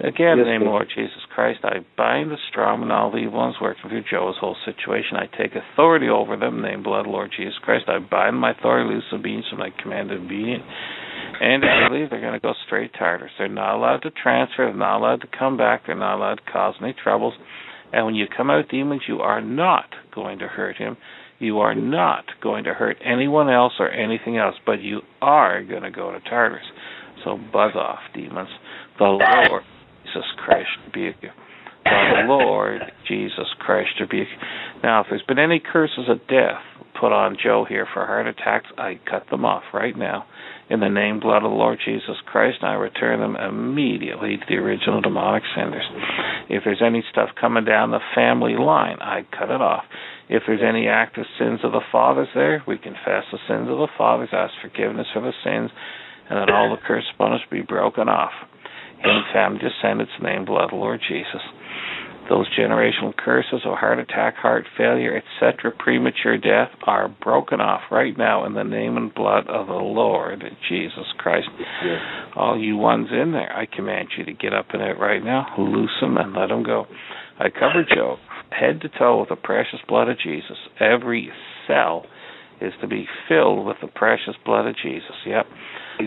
[0.00, 3.38] Again, Yes, name of Lord Jesus Christ, I bind the strong and all the evil
[3.38, 5.18] ones working through Joe's whole situation.
[5.20, 7.84] I take authority over them name blood Lord Jesus Christ.
[7.86, 10.64] I bind my authority, loose obedience, and I command obedient.
[11.40, 13.32] And if they leave, they're going to go straight to Tartarus.
[13.38, 14.64] They're not allowed to transfer.
[14.64, 15.82] They're not allowed to come back.
[15.86, 17.34] They're not allowed to cause any troubles.
[17.92, 20.96] And when you come out demons, you are not going to hurt him.
[21.38, 25.82] You are not going to hurt anyone else or anything else, but you are going
[25.82, 26.64] to go to Tartarus.
[27.24, 28.48] So buzz off, demons.
[28.98, 29.62] The Lord
[30.04, 31.30] Jesus Christ rebuke you.
[31.84, 34.48] The Lord Jesus Christ rebuke you.
[34.82, 36.60] Now, if there's been any curses of death
[37.00, 40.26] put on Joe here for heart attacks, I cut them off right now
[40.70, 44.54] in the name blood of the Lord Jesus Christ, I return them immediately to the
[44.54, 45.84] original demonic senders.
[46.48, 49.82] If there's any stuff coming down the family line, I cut it off.
[50.28, 53.88] If there's any active sins of the fathers there, we confess the sins of the
[53.98, 55.72] fathers, ask forgiveness for the sins,
[56.30, 58.32] and that all the curse upon us be broken off.
[59.02, 61.42] In family descendants, name blood of the Lord Jesus
[62.30, 68.16] those generational curses of heart attack, heart failure, etc., premature death are broken off right
[68.16, 71.48] now in the name and blood of the Lord Jesus Christ.
[71.58, 72.00] Yes.
[72.36, 75.46] All you ones in there, I command you to get up in it right now,
[75.58, 76.86] loose them, and let them go.
[77.38, 78.16] I cover Joe
[78.50, 80.56] head to toe with the precious blood of Jesus.
[80.78, 81.30] Every
[81.66, 82.04] cell
[82.60, 85.14] is to be filled with the precious blood of Jesus.
[85.26, 85.46] Yep.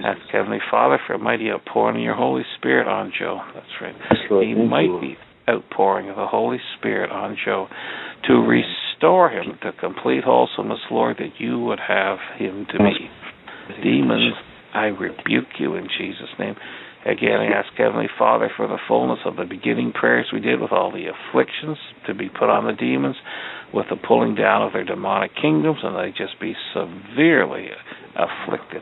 [0.02, 3.42] That's Heavenly Father for a mighty outpouring of your Holy Spirit on Joe.
[3.54, 3.96] That's right.
[4.30, 4.48] Lord.
[4.48, 5.18] He Thank might you, be
[5.50, 7.68] outpouring of the Holy Spirit on Joe
[8.28, 13.10] to restore him to complete wholesomeness, Lord, that you would have him to be.
[13.82, 14.34] Demons,
[14.74, 16.56] I rebuke you in Jesus' name.
[17.06, 20.72] Again, I ask Heavenly Father for the fullness of the beginning prayers we did with
[20.72, 23.18] all the afflictions to be put on the demons,
[23.74, 27.68] with the pulling down of their demonic kingdoms, and they just be severely
[28.16, 28.82] afflicted.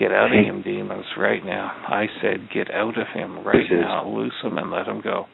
[0.00, 1.70] Get out of him, demons, right now.
[1.86, 4.08] I said, get out of him right now.
[4.08, 5.26] Loose him and let him go.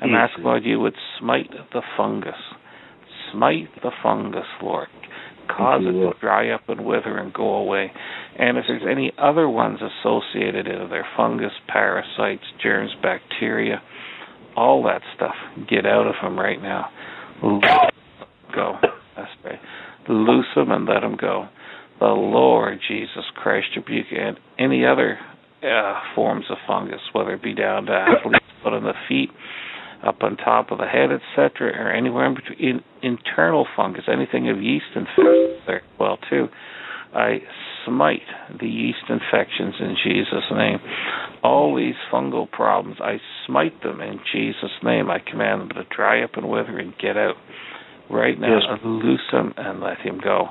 [0.00, 2.32] I'm asking, Lord, you would smite the fungus.
[3.32, 4.88] Smite the fungus, Lord.
[5.46, 7.90] Cause it to dry up and wither and go away.
[8.38, 13.82] And if there's any other ones associated in there, fungus, parasites, germs, bacteria,
[14.56, 15.34] all that stuff,
[15.68, 16.88] get out of them right now.
[18.54, 18.76] Go.
[19.16, 19.58] That's right.
[20.08, 21.48] Loose them and let them go.
[22.00, 25.18] The Lord Jesus Christ rebuke and any other
[25.62, 29.30] uh, forms of fungus, whether it be down to athlete's foot on the feet,
[30.06, 32.58] up on top of the head, etc., or anywhere in between.
[32.60, 36.48] In, internal fungus, anything of yeast infections there, well too.
[37.14, 37.38] I
[37.86, 38.22] smite
[38.60, 40.78] the yeast infections in Jesus' name.
[41.42, 45.10] All these fungal problems, I smite them in Jesus' name.
[45.10, 47.36] I command them to dry up and wither and get out
[48.10, 48.58] right now.
[48.58, 48.78] Yes.
[48.84, 50.48] Loose them and let him go.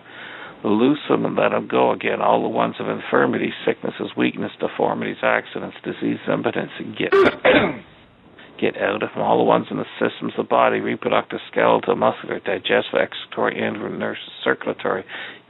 [0.64, 2.22] Loose them and let him go again.
[2.22, 7.12] All the ones of infirmity, sicknesses, weakness, deformities, accidents, disease, impotence, get
[8.60, 9.22] get out of them.
[9.22, 14.18] All the ones in the systems of the body, reproductive, skeletal, muscular, digestive, excretory, nervous,
[14.44, 15.06] circulatory,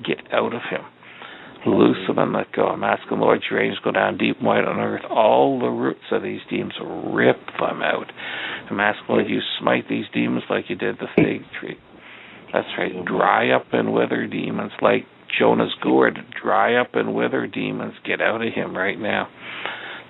[0.06, 0.82] get out of him.
[1.66, 2.68] Loose them and let go.
[2.68, 5.04] I'm asking Lord your angels go down deep and wide on earth.
[5.10, 8.12] All the roots of these demons, rip them out.
[8.70, 11.78] I'm asking Lord you smite these demons like you did the fig tree.
[12.54, 13.06] That's right.
[13.06, 15.06] Dry up and wither demons like
[15.40, 16.18] Jonah's gourd.
[16.42, 17.94] Dry up and wither demons.
[18.06, 19.28] Get out of him right now.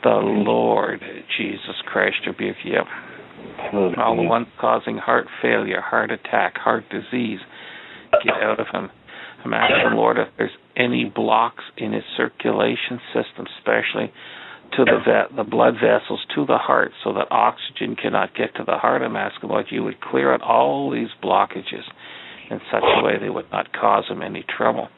[0.04, 0.48] The mm-hmm.
[0.48, 1.02] Lord
[1.38, 2.82] Jesus Christ rebuke you.
[3.98, 7.40] All the ones causing heart failure, heart attack, heart disease,
[8.24, 8.90] get out of him.
[9.44, 14.12] I'm asking Lord if there's any blocks in his circulation system, especially
[14.76, 18.64] to the ve- the blood vessels to the heart, so that oxygen cannot get to
[18.66, 19.02] the heart.
[19.02, 21.86] I'm asking Lord you would clear out all these blockages
[22.50, 24.90] in such a way they would not cause him any trouble.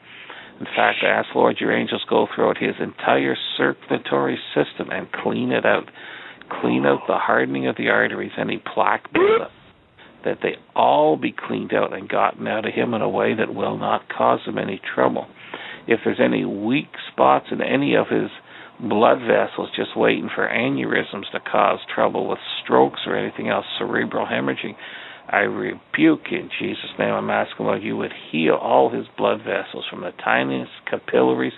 [0.60, 5.52] In fact, I ask Lord your angels go throughout his entire circulatory system and clean
[5.52, 5.90] it out.
[6.60, 9.52] Clean out the hardening of the arteries, any plaque buildup,
[10.24, 13.54] that they all be cleaned out and gotten out of him in a way that
[13.54, 15.26] will not cause him any trouble.
[15.86, 18.30] If there's any weak spots in any of his
[18.80, 24.26] blood vessels just waiting for aneurysms to cause trouble with strokes or anything else, cerebral
[24.26, 24.74] hemorrhaging,
[25.30, 27.14] I rebuke you in Jesus' name.
[27.14, 31.52] I'm asking Lord you would heal all his blood vessels from the tiniest capillaries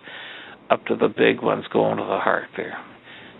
[0.70, 2.76] up to the big ones going to the heart there.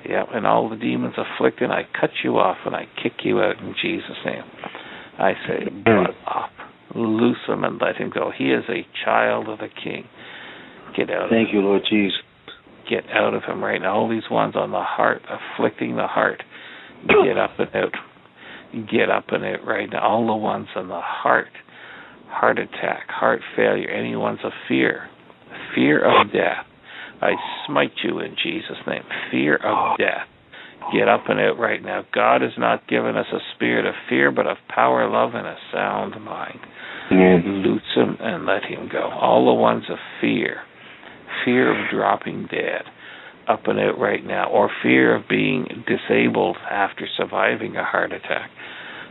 [0.09, 3.59] Yeah, and all the demons afflicting, I cut you off and I kick you out
[3.59, 4.43] in Jesus' name.
[5.19, 6.51] I say, blood off.
[6.95, 8.33] Loose him and let him go.
[8.37, 10.05] He is a child of the King.
[10.97, 11.67] Get out Thank of you, him.
[11.67, 12.19] Lord Jesus.
[12.91, 13.95] Get out of him right now.
[13.95, 16.43] All these ones on the heart, afflicting the heart.
[17.07, 17.93] Get up and out
[18.91, 20.03] get up in it right now.
[20.07, 21.49] All the ones on the heart,
[22.29, 25.09] heart attack, heart failure, any ones of fear,
[25.75, 26.67] fear of death.
[27.21, 27.33] I
[27.67, 29.05] smite you in Jesus' name.
[29.31, 30.27] Fear of death.
[30.93, 32.05] Get up in it right now.
[32.13, 35.57] God has not given us a spirit of fear, but of power, love, and a
[35.73, 36.59] sound mind.
[37.65, 39.09] Loose him and let him go.
[39.09, 40.63] All the ones of fear,
[41.45, 42.83] fear of dropping dead,
[43.49, 48.51] up and out right now, or fear of being disabled after surviving a heart attack,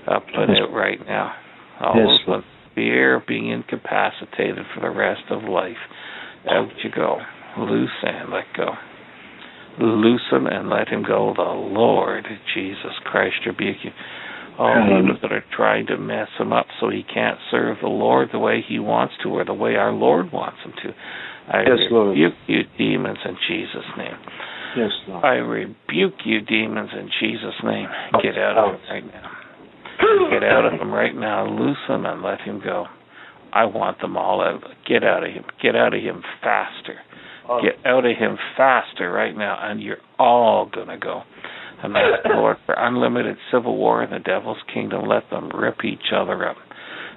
[0.07, 1.33] up and it right now.
[1.81, 2.43] All Yes, those ones,
[2.75, 5.77] fear of being incapacitated for the rest of life.
[6.49, 7.17] Out you go.
[7.57, 8.71] Loose and let go.
[9.79, 11.33] Loosen and let him go.
[11.35, 13.91] The Lord Jesus Christ rebuke you.
[14.59, 15.01] All Hallelujah.
[15.01, 18.39] demons that are trying to mess him up so he can't serve the Lord the
[18.39, 20.93] way he wants to or the way our Lord wants him to.
[21.47, 22.09] I Yes, Lord.
[22.09, 24.17] rebuke you demons in Jesus' name.
[24.77, 25.23] Yes, Lord.
[25.25, 27.87] I rebuke you demons in Jesus' name.
[28.21, 29.31] Get out of him right now.
[30.31, 31.45] Get out of him right now.
[31.45, 32.85] Loose him and let him go.
[33.53, 34.63] I want them all out.
[34.87, 35.43] Get out of him.
[35.61, 36.99] Get out of him faster.
[37.49, 37.61] Oh.
[37.61, 41.23] Get out of him faster right now, and you're all gonna go.
[41.83, 45.07] I'm asking Lord for unlimited civil war in the devil's kingdom.
[45.07, 46.57] Let them rip each other up.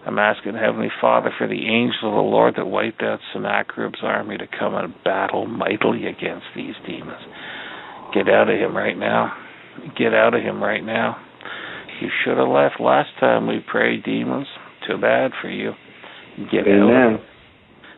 [0.07, 4.37] I'm asking Heavenly Father for the angel of the Lord that wiped out Sennacherib's army
[4.37, 7.23] to come and battle mightily against these demons.
[8.15, 9.33] Get out of him right now.
[9.97, 11.17] Get out of him right now.
[12.01, 14.47] You should have left last time we prayed, demons.
[14.89, 15.73] Too bad for you.
[16.51, 17.19] Get out of Amen.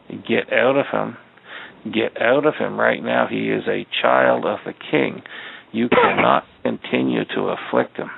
[0.09, 0.23] him.
[0.29, 1.17] Get out of him.
[1.93, 3.27] Get out of him right now.
[3.31, 5.23] He is a child of the King.
[5.73, 8.11] You cannot continue to afflict him.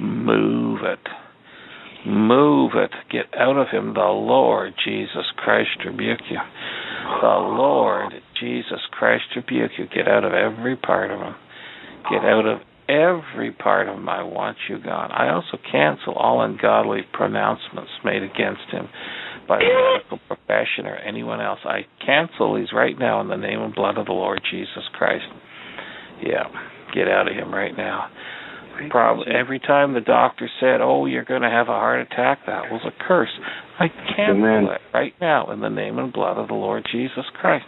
[0.00, 0.98] Move it.
[2.06, 2.90] Move it.
[3.10, 3.94] Get out of him.
[3.94, 6.38] The Lord Jesus Christ rebuke you.
[7.20, 9.86] The Lord Jesus Christ rebuke you.
[9.86, 11.34] Get out of every part of him.
[12.10, 14.08] Get out of every part of him.
[14.08, 15.10] I want you gone.
[15.12, 18.88] I also cancel all ungodly pronouncements made against him
[19.46, 21.60] by the medical profession or anyone else.
[21.64, 25.24] I cancel these right now in the name and blood of the Lord Jesus Christ.
[26.22, 26.44] Yeah,
[26.94, 28.10] get out of him right now.
[28.90, 32.70] Probably every time the doctor said, "Oh, you're going to have a heart attack," that
[32.70, 33.32] was a curse.
[33.78, 34.64] I cancel Amen.
[34.64, 37.64] it right now in the name and blood of the Lord Jesus Christ.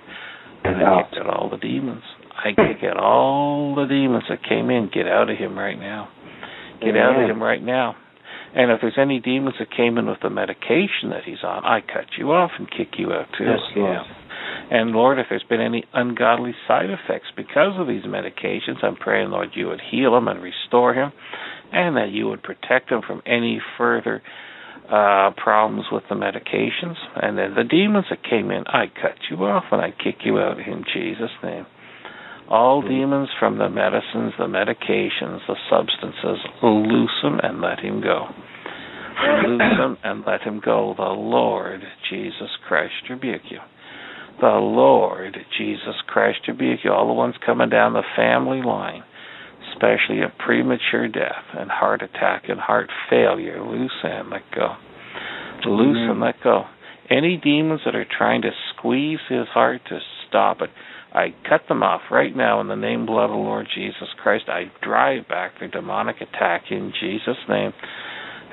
[0.63, 1.11] And I Out.
[1.11, 2.05] kick out all the demons.
[2.45, 4.91] I kick out all the demons that came in.
[4.93, 6.09] Get out of him right now.
[6.81, 7.97] Get out of him right now.
[8.55, 11.81] And if there's any demons that came in with the medication that he's on, I
[11.81, 13.45] cut you off and kick you out too.
[13.45, 13.95] Yes, Lord.
[13.95, 14.03] Yeah.
[14.71, 19.31] And Lord, if there's been any ungodly side effects because of these medications, I'm praying,
[19.31, 21.13] Lord, you would heal him and restore him,
[21.73, 24.23] and that you would protect him from any further
[24.89, 26.97] uh problems with the medications.
[27.15, 30.39] And then the demons that came in, I cut you off and I kick you
[30.39, 31.67] out in Jesus' name.
[32.51, 38.27] All demons from the medicines, the medications, the substances, loose him and let him go.
[39.47, 40.95] Loose him and let him go.
[40.97, 43.59] The Lord Jesus Christ rebuke you.
[44.41, 46.91] The Lord Jesus Christ rebuke you.
[46.91, 49.05] All the ones coming down the family line,
[49.73, 54.75] especially a premature death and heart attack and heart failure, loose and let go.
[55.67, 56.65] Loose and let go.
[57.11, 60.71] Any demons that are trying to squeeze his heart to stop it,
[61.13, 64.45] I cut them off right now in the name blood of the Lord Jesus Christ.
[64.49, 67.73] I drive back their demonic attack in Jesus' name.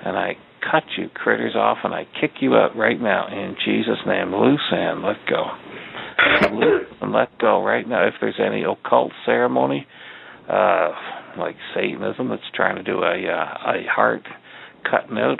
[0.03, 0.37] And I
[0.71, 4.33] cut you critters off and I kick you out right now in Jesus' name.
[4.33, 5.45] Loose and let go.
[6.55, 8.07] Loose and let go right now.
[8.07, 9.85] If there's any occult ceremony,
[10.49, 10.89] uh,
[11.37, 14.23] like Satanism that's trying to do a uh, a heart
[14.89, 15.39] cutting out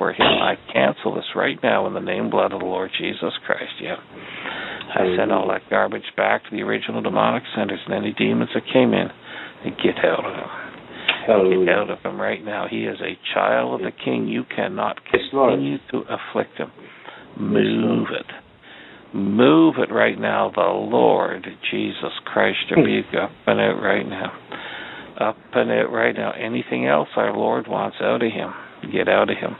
[0.00, 3.34] for him, I cancel this right now in the name blood of the Lord Jesus
[3.44, 3.74] Christ.
[3.82, 3.96] Yeah.
[4.00, 8.62] I send all that garbage back to the original demonic centers and any demons that
[8.72, 9.08] came in,
[9.64, 10.48] and get out of him.
[11.26, 11.66] Hallelujah.
[11.66, 12.66] Get out of him right now.
[12.68, 14.26] He is a child of the King.
[14.26, 16.72] You cannot Yes, continue to afflict him.
[17.38, 18.26] Move it.
[19.14, 20.50] Move it right now.
[20.54, 24.32] The Lord Jesus Christ rebuke up and out right now.
[25.20, 26.32] Up and out right now.
[26.32, 28.50] Anything else our Lord wants out of him,
[28.90, 29.56] get out of him.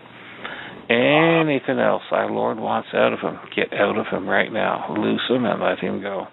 [0.91, 4.93] Anything else our Lord wants out of him, get out of him right now.
[4.99, 6.27] Loose him and let him go.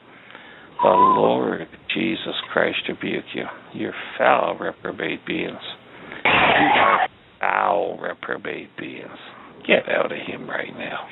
[0.81, 3.45] The Lord Jesus Christ rebuke you.
[3.73, 5.61] You're foul reprobate beings.
[6.25, 7.07] You are
[7.39, 9.19] foul reprobate beings.
[9.67, 11.07] Get out of him right now.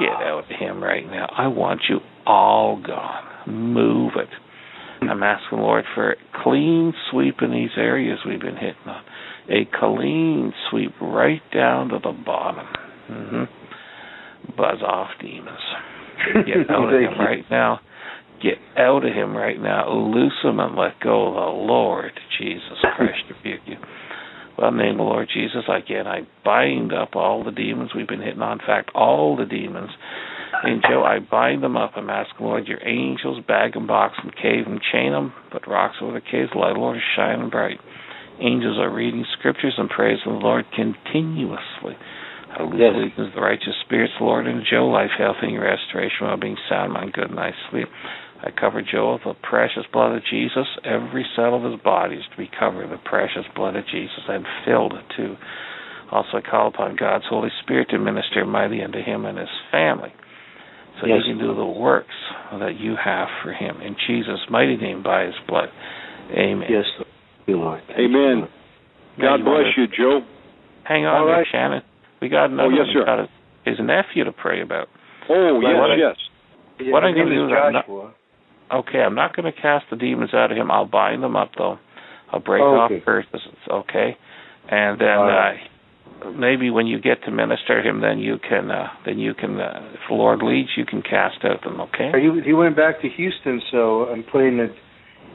[0.00, 1.28] Get out of him right now.
[1.36, 3.24] I want you all gone.
[3.46, 4.28] Move it.
[5.02, 9.02] I'm asking Lord for a clean sweep in these areas we've been hitting on.
[9.50, 12.66] A clean sweep right down to the bottom.
[13.06, 13.44] hmm
[14.56, 15.58] Buzz off, demons.
[16.46, 17.24] Get out of him you.
[17.24, 17.80] right now.
[18.42, 19.90] Get out of him right now.
[19.90, 23.76] Loose him and let go of the Lord Jesus Christ rebuke you.
[24.56, 27.90] Well, in the name of the Lord Jesus, again, I bind up all the demons
[27.94, 28.60] we've been hitting on.
[28.60, 29.90] In fact, all the demons.
[30.62, 31.92] And Joe, I bind them up.
[31.96, 35.96] I'm asking, Lord, your angels, bag and box and cave and chain them, put rocks
[36.02, 37.78] over the caves, light, Lord, shine bright.
[38.40, 41.96] Angels are reading scriptures and praising the Lord continuously.
[42.50, 43.30] I loose Yes.
[43.34, 47.30] the righteous spirits, Lord, into Joe, life, health, and restoration, well being, sound mind, good
[47.30, 47.88] night's sleep.
[48.42, 50.66] I cover Joe with the precious blood of Jesus.
[50.84, 54.22] Every cell of his body is to be covered with the precious blood of Jesus
[54.28, 55.36] and filled too.
[56.10, 60.12] Also, I call upon God's Holy Spirit to minister mighty unto him and his family
[61.00, 61.22] so Yes.
[61.24, 62.14] he can do the works
[62.58, 63.80] that you have for him.
[63.82, 65.70] In Jesus' mighty name, by his blood.
[66.30, 66.66] Amen.
[66.70, 66.84] Yes,
[67.48, 67.80] you, Lord.
[67.86, 68.48] Thank Amen.
[69.16, 70.20] you, Now, God you bless wanna- you, Joe.
[70.84, 71.44] Hang on All there.
[71.50, 71.82] Shannon.
[72.20, 73.04] We got another Oh, yes, sir.
[73.04, 73.28] Got his,
[73.64, 74.88] his nephew to pray about.
[75.28, 75.76] Oh, Right.
[75.76, 76.16] What I- yes,
[76.78, 76.92] yes.
[76.92, 77.88] What his I'm gonna do is is I'm not-
[78.70, 80.70] Okay, I'm not going to cast the demons out of him.
[80.70, 81.78] I'll bind them up though.
[82.30, 83.00] I'll break Oh, off okay.
[83.00, 83.40] curses.
[83.70, 84.14] Okay,
[84.68, 85.58] and then All right.
[86.22, 89.58] uh, maybe when you get to minister him, then you can uh, then you can
[89.58, 91.80] uh, if the Lord leads, you can cast out them.
[91.80, 92.12] Okay.
[92.20, 94.72] He he went back to Houston, so I'm praying that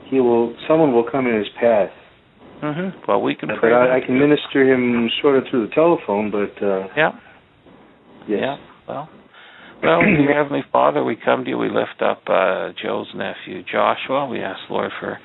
[0.06, 0.56] he will.
[0.68, 1.90] Someone will come in his path.
[2.64, 3.74] Hmm Well, we can But pray.
[3.74, 6.32] I, I can minister him sort of through the telephone.
[6.32, 7.12] But uh, Yeah.
[8.28, 8.40] yes.
[8.40, 8.56] Yeah.
[8.88, 9.10] Well.
[9.84, 11.58] Well, dear Heavenly Father, we come to you.
[11.58, 14.28] We lift up uh, Joe's nephew, Joshua.
[14.30, 15.20] We ask, Lord, for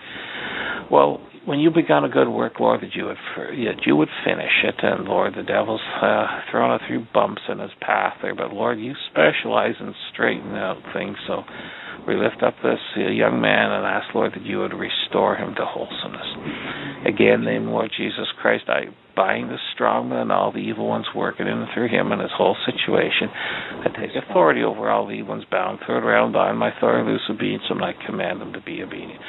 [0.91, 4.53] well, when you begun a good work, Lord, that you would that you would finish
[4.65, 4.75] it.
[4.83, 8.79] And Lord, the devil's uh, throwing it through bumps in his path there, but Lord,
[8.79, 11.17] you specialize in straightening out things.
[11.27, 11.45] So
[12.07, 15.55] we lift up this uh, young man and ask, Lord, that you would restore him
[15.57, 17.09] to wholesomeness.
[17.09, 21.07] Again, name Lord Jesus Christ, I bind the strong man and all the evil ones
[21.17, 23.33] working in through him and his whole situation.
[23.33, 27.09] I take authority over all the evil ones bound, throw it around, bind my authority,
[27.09, 29.21] loose obedience, and I command them to be obedient.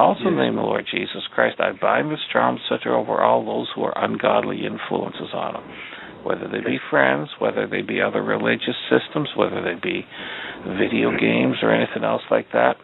[0.00, 3.20] Also, in the name of the Lord Jesus Christ, I bind the strong center over
[3.20, 5.64] all those who are ungodly influences on them,
[6.24, 10.06] whether they be friends, whether they be other religious systems, whether they be
[10.80, 11.20] video mm-hmm.
[11.20, 12.76] games or anything else like that.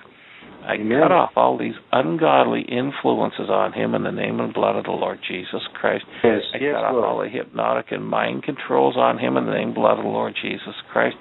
[0.67, 1.01] I Amen.
[1.01, 4.91] cut off all these ungodly influences on him in the name and blood of the
[4.91, 6.05] Lord Jesus Christ.
[6.23, 6.43] Yes.
[6.53, 7.05] I yes, cut off Lord.
[7.05, 10.11] all the hypnotic and mind controls on him in the name and blood of the
[10.11, 11.17] Lord Jesus Christ.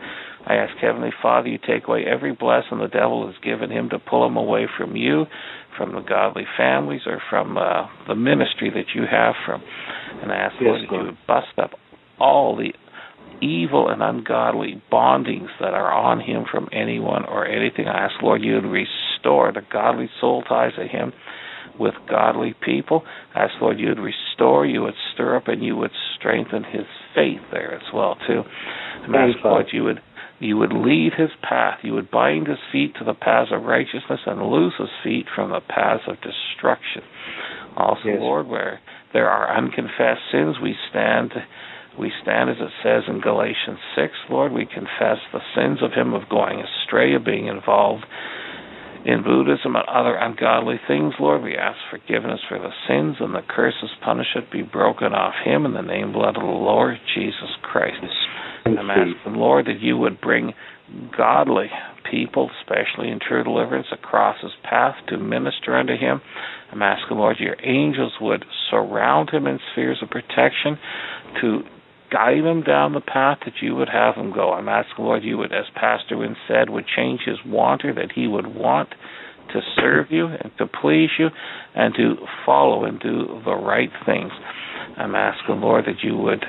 [0.48, 4.00] I ask Heavenly Father, you take away every blessing the devil has given him to
[4.00, 5.26] pull him away from you,
[5.78, 9.62] from the godly families, or from uh, the ministry that you have from.
[10.22, 11.72] And I ask Yes, Lord that you would bust up
[12.20, 12.72] all the
[13.42, 17.88] evil and ungodly bondings that are on him from anyone or anything.
[17.88, 21.12] I ask, Lord, you would restore the godly soul ties of him
[21.80, 23.04] with godly people.
[23.36, 26.86] I ask, Lord, you would restore, you would stir up, and you would strengthen his
[27.14, 28.44] faith there as well, too.
[29.04, 30.00] And I ask, Lord, you would
[30.40, 31.80] you would lead his path.
[31.84, 35.52] You would bind his feet to the paths of righteousness and loose his feet from
[35.52, 37.04] the paths of destruction.
[37.78, 38.20] Also, Yes.
[38.20, 38.80] Lord, where
[39.14, 41.32] there are unconfessed sins, we stand
[41.98, 46.14] we stand as it says in Galatians 6, Lord, we confess the sins of him
[46.14, 48.06] of going astray, of being involved
[49.06, 51.44] in Buddhism and other ungodly things, Lord.
[51.44, 55.74] We ask forgiveness for the sins and the curses, punishment be broken off him in
[55.74, 57.98] the name blood of the Lord Jesus Christ.
[58.64, 60.54] Thank I'm asking, Lord, that you would bring
[61.16, 61.70] godly
[62.10, 66.20] people, especially in true deliverance, across his path to minister unto him.
[66.72, 70.80] I'm asking, Lord, your angels would surround him in spheres of protection
[71.42, 71.62] to
[72.12, 74.54] guide him down the path that you would have him go.
[74.54, 78.28] I'm asking, Lord, you would, as Pastor Win said, would change his wanter, that he
[78.28, 78.90] would want
[79.54, 81.30] to serve you and to please you
[81.76, 84.32] and to follow and do the right things.
[84.98, 86.44] I'm asking, Lord, that you would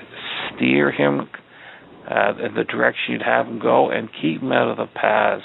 [0.54, 1.28] steer him
[2.08, 5.42] uh, in the direction you'd have him go and keep him out of the paths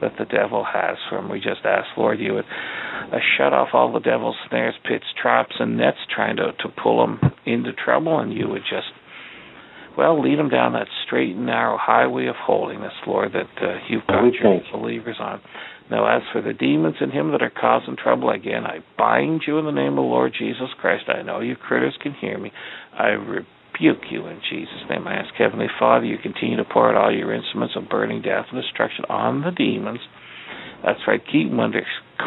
[0.00, 1.30] that the devil has for him.
[1.30, 5.54] We just ask, Lord, you would uh, shut off all the devil's snares, pits, traps,
[5.58, 8.88] and nets trying to, to pull him into trouble, and you would just,
[9.96, 14.06] well, lead him down that straight and narrow highway of holiness, Lord, that uh, you've
[14.06, 15.40] got We your thank believers on.
[15.90, 19.58] Now, as for the demons in him that are causing trouble, again, I bind you
[19.58, 21.04] in the name of the Lord Jesus Christ.
[21.08, 22.52] I know you critters can hear me.
[22.96, 25.08] I rebuke you in Jesus' name.
[25.08, 28.46] I ask Heavenly Father, you continue to pour out all your instruments of burning death
[28.52, 30.00] and destruction on the demons.
[30.84, 31.82] That's right, keep them under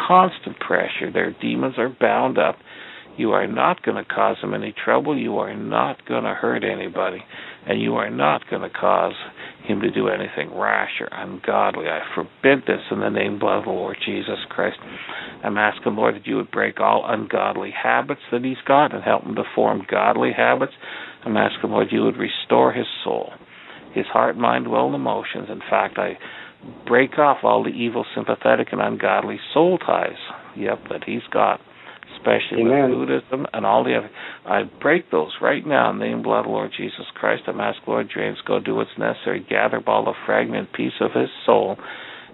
[0.06, 1.10] constant pressure.
[1.12, 2.56] Their demons are bound up.
[3.16, 5.16] You are not going to cause them any trouble.
[5.16, 7.22] You are not going to hurt anybody.
[7.66, 9.14] And you are not going to cause
[9.64, 11.86] him to do anything rash or ungodly.
[11.86, 14.78] I forbid this in the name of the Lord Jesus Christ.
[15.42, 19.22] I'm asking, Lord, that you would break all ungodly habits that he's got and help
[19.22, 20.72] him to form godly habits.
[21.24, 23.30] I'm asking, Lord, you would restore his soul,
[23.94, 25.48] his heart, mind, will, and emotions.
[25.48, 26.18] In fact, I
[26.86, 30.18] break off all the evil, sympathetic, and ungodly soul ties,
[30.56, 31.60] yep, that he's got,
[32.24, 32.90] especially Amen.
[32.90, 34.10] with Buddhism and all the other.
[34.46, 37.42] I break those right now in the name blood of Lord Jesus Christ.
[37.46, 41.12] I'm asking, Lord James, go do what's necessary, gather up all the fragment piece of
[41.12, 41.76] his soul,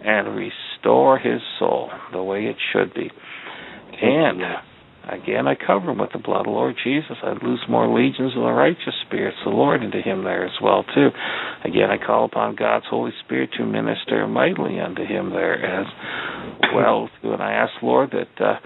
[0.05, 3.11] and restore his soul the way it should be.
[4.03, 4.43] And
[5.09, 7.17] Again, I cover him with the blood of Lord Jesus.
[7.23, 10.85] I lose more legions of the righteous spirits, the Lord, into him there as well
[10.95, 11.09] too.
[11.65, 15.87] Again, I call upon God's Holy Spirit to minister mightily unto him there as
[16.75, 17.33] well too.
[17.33, 18.61] And I ask Lord that uh,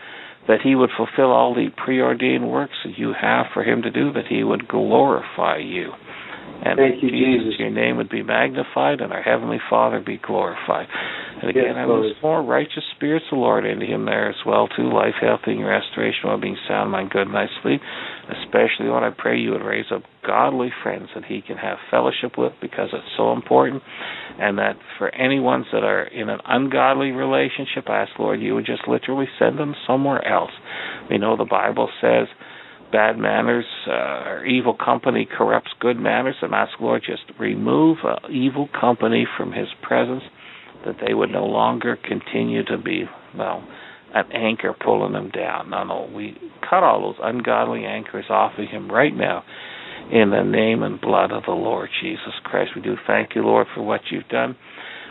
[0.48, 4.12] that he would fulfill all the preordained works that you have for him to do,
[4.12, 5.92] that he would glorify you.
[6.64, 7.60] And Thank you, Jesus, Jesus.
[7.60, 10.88] your name would be magnified and our Heavenly Father be glorified.
[11.42, 14.68] And again, Yes, I lose more righteous spirits, the Lord, into him there as well,
[14.68, 14.88] too.
[14.88, 17.82] Life, health, and restoration, well being, sound mind, good night's sleep.
[18.30, 22.38] Especially, Lord, I pray you would raise up godly friends that he can have fellowship
[22.38, 23.82] with because it's so important.
[24.38, 28.54] And that for any ones that are in an ungodly relationship, I ask, Lord, you
[28.54, 30.52] would just literally send them somewhere else.
[31.10, 32.26] We know the Bible says
[32.94, 36.36] bad manners uh, or evil company corrupts good manners.
[36.40, 40.22] And ask, Lord, just remove uh, evil company from his presence,
[40.86, 43.02] that they would no longer continue to be,
[43.36, 43.66] well,
[44.14, 45.70] an anchor pulling them down.
[45.70, 49.42] No, no, we cut all those ungodly anchors off of him right now
[50.12, 52.72] in the name and blood of the Lord Jesus Christ.
[52.76, 54.54] We do thank you, Lord, for what you've done.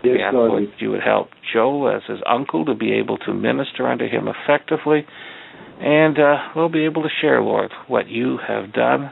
[0.04, 0.64] Yes, we ask, Lord.
[0.80, 5.06] You would help Joe as his uncle to be able to minister unto him effectively.
[5.80, 9.12] And uh, we'll be able to share, Lord, what you have done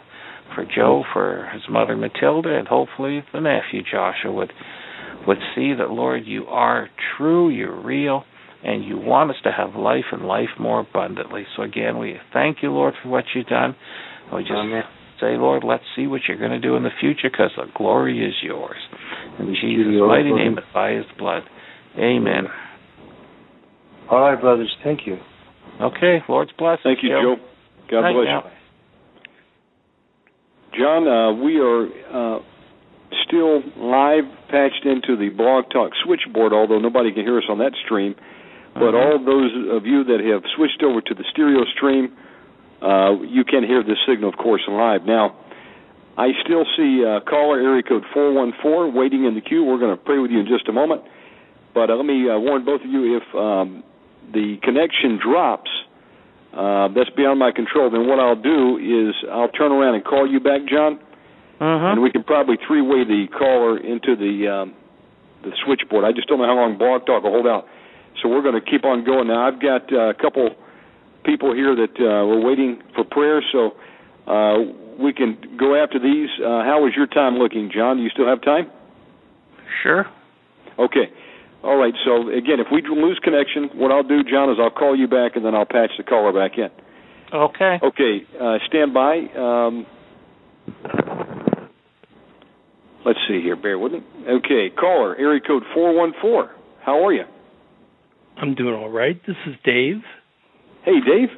[0.55, 4.51] for Joe, for his mother Matilda, and hopefully the nephew Joshua would
[5.27, 8.23] would see that, Lord, you are true, you're real,
[8.63, 11.45] and you want us to have life and life more abundantly.
[11.55, 13.75] So again, we thank you, Lord, for what you've done.
[14.33, 14.83] We just Amen.
[15.19, 18.25] say, Lord, let's see what you're going to do in the future because the glory
[18.25, 18.77] is yours.
[19.39, 21.43] In Jesus' mighty name and by his blood.
[21.97, 22.45] Amen.
[24.09, 24.75] All right, brothers.
[24.83, 25.17] Thank you.
[25.81, 26.83] Okay, Lord's blessings.
[26.83, 27.35] Thank you, Joe.
[27.89, 28.43] God Night bless now.
[28.45, 28.51] you.
[30.77, 31.87] John, uh, we are
[32.37, 32.39] uh,
[33.27, 37.73] still live patched into the Blog Talk switchboard, although nobody can hear us on that
[37.83, 38.15] stream.
[38.73, 39.05] But Mhm.
[39.05, 42.11] all those of you that have switched over to the stereo stream,
[42.81, 45.05] uh, you can hear the signal, of course, live.
[45.05, 45.33] Now,
[46.17, 49.63] I still see uh, caller area code 414 waiting in the queue.
[49.65, 51.01] We're going to pray with you in just a moment.
[51.73, 53.83] But uh, let me uh, warn both of you if um,
[54.33, 55.69] the connection drops,
[56.53, 60.27] uh, that's beyond my control, then what I'll do is I'll turn around and call
[60.27, 60.99] you back, John,
[61.59, 61.93] Mhm.
[61.93, 64.73] and we can probably three-way the caller into the um,
[65.43, 66.05] the switchboard.
[66.05, 67.67] I just don't know how long Blog Talk will hold out.
[68.21, 69.27] So we're going to keep on going.
[69.27, 70.49] Now I've got uh, a couple
[71.23, 73.73] people here that uh, we're waiting for prayer, so
[74.27, 74.59] uh,
[74.99, 76.29] we can go after these.
[76.39, 77.97] Uh, how is your time looking, John?
[77.97, 78.67] Do you still have time?
[79.81, 80.05] Sure.
[80.77, 81.09] Okay.
[81.63, 81.93] All right.
[82.05, 85.35] So again, if we lose connection, what I'll do, John, is I'll call you back
[85.35, 86.69] and then I'll patch the caller back in.
[87.33, 87.79] Okay.
[87.83, 88.21] Okay.
[88.39, 89.19] Uh, stand by.
[89.37, 89.85] Um,
[93.05, 93.55] let's see here.
[93.55, 93.99] Bear with me.
[94.27, 94.69] Okay.
[94.69, 96.51] Caller, area code four one four.
[96.83, 97.23] How are you?
[98.37, 99.21] I'm doing all right.
[99.27, 100.01] This is Dave.
[100.83, 101.29] Hey, Dave.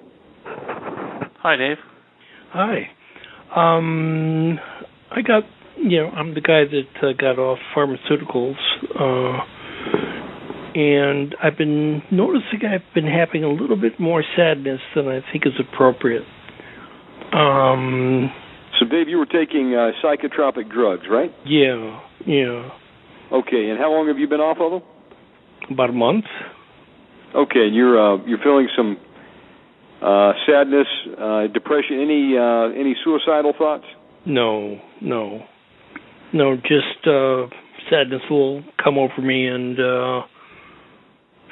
[0.46, 1.78] Hi, Dave.
[2.52, 2.90] Hi.
[3.56, 4.58] Um,
[5.12, 5.44] I got,
[5.78, 8.56] you know, I'm the guy that uh, got off pharmaceuticals,
[8.96, 9.44] uh,
[10.76, 15.46] and I've been noticing I've been having a little bit more sadness than I think
[15.46, 16.24] is appropriate.
[17.34, 18.32] Um,
[18.80, 21.32] So, Dave, you were taking uh, psychotropic drugs, right?
[21.46, 22.70] yeah, yeah,
[23.32, 23.70] Okay.
[23.70, 24.90] And how long have you been off of them?
[25.72, 26.26] about a month.
[27.34, 27.68] Okay.
[27.68, 28.98] And you're uh, you're feeling some
[30.02, 30.88] uh, sadness,
[31.18, 33.86] uh, depression, any uh, any suicidal thoughts?
[34.26, 35.42] No, no,
[36.34, 36.56] no.
[36.58, 37.48] Just uh,
[37.90, 40.22] sadness will come over me and uh,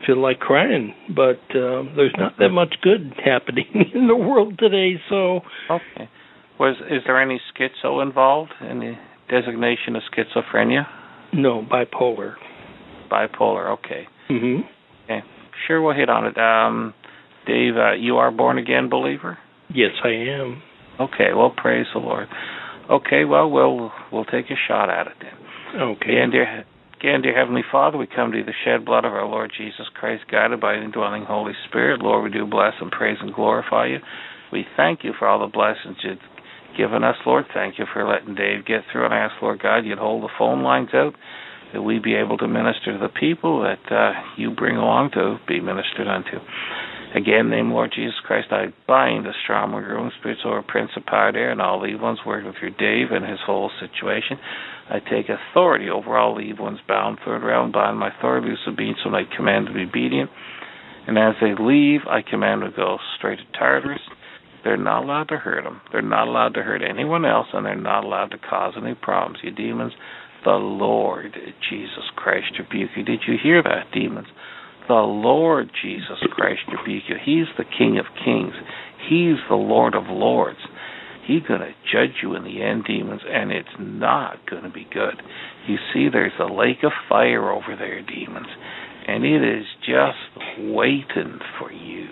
[0.06, 0.94] feel like crying.
[1.10, 5.00] But uh, there's not that much good happening in the world today.
[5.10, 6.10] So Okay.
[6.60, 8.52] Was is there any schizo involved?
[8.62, 8.98] Any
[9.30, 10.86] designation of schizophrenia?
[11.34, 12.36] no, bipolar.
[13.10, 13.72] Bipolar.
[13.80, 14.08] Okay.
[14.28, 14.58] hmm
[15.06, 15.22] Okay.
[15.68, 16.38] Sure, we'll hit on it.
[16.38, 16.94] Um,
[17.48, 19.38] Dave, uh, you are born again believer.
[19.74, 20.62] Yes, I am.
[21.00, 21.34] Okay.
[21.36, 22.28] Well, praise the Lord.
[22.90, 23.26] Okay.
[23.26, 25.82] Well, we'll we'll take a shot at it then.
[25.82, 26.12] Okay.
[26.12, 26.66] Again, dear,
[27.02, 29.88] again, dear Heavenly Father, we come to you the shed blood of our Lord Jesus
[29.96, 32.00] Christ, guided by the indwelling Holy Spirit.
[32.00, 33.98] Lord, we do bless and praise and glorify you.
[34.52, 36.20] We thank you for all the blessings you've
[36.78, 37.46] given us, Lord.
[37.56, 39.06] Thank you for letting Dave get through.
[39.06, 41.16] And I ask, Lord God, you'd hold the phone lines out,
[41.74, 45.40] that we be able to minister to the people that uh, you bring along to
[45.48, 46.38] be ministered unto.
[47.14, 51.62] Again, name Lord Jesus Christ, I bind the strong and room spirits over principality and
[51.62, 54.40] all the evil ones working through Dave and his whole situation.
[54.90, 58.78] I take authority over all the evil ones bound third round, bind my authority, loose
[58.78, 60.30] beings, and I command to be obedient.
[61.06, 64.00] And as they leave, I command to go straight to Tartarus.
[64.64, 65.82] They're not allowed to hurt them.
[65.92, 69.40] They're not allowed to hurt anyone else, and they're not allowed to cause any problems.
[69.44, 69.94] You demons,
[70.46, 71.36] the Lord
[71.70, 73.04] Jesus Christ rebuke you.
[73.04, 74.28] Did you hear that, demons?
[74.92, 77.16] The Lord Jesus Christ rebuke you.
[77.24, 78.52] He's the King of Kings.
[79.10, 80.60] He's the Lord of Lords.
[81.26, 84.86] He's going to judge you in the end, demons, and it's not going to be
[84.92, 85.16] good.
[85.66, 88.48] You see, there's a lake of fire over there, demons,
[89.08, 92.10] and it is just waiting for you.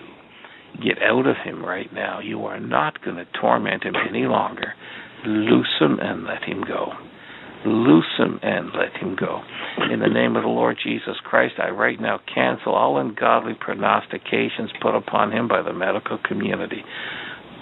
[0.82, 2.20] Get out of him right now.
[2.20, 4.72] You are not going to torment him any longer.
[5.26, 6.92] Loose him and let him go.
[7.66, 9.42] Loose him and let him go.
[9.92, 14.70] In the name of the Lord Jesus Christ, I right now cancel all ungodly prognostications
[14.80, 16.82] put upon him by the medical community.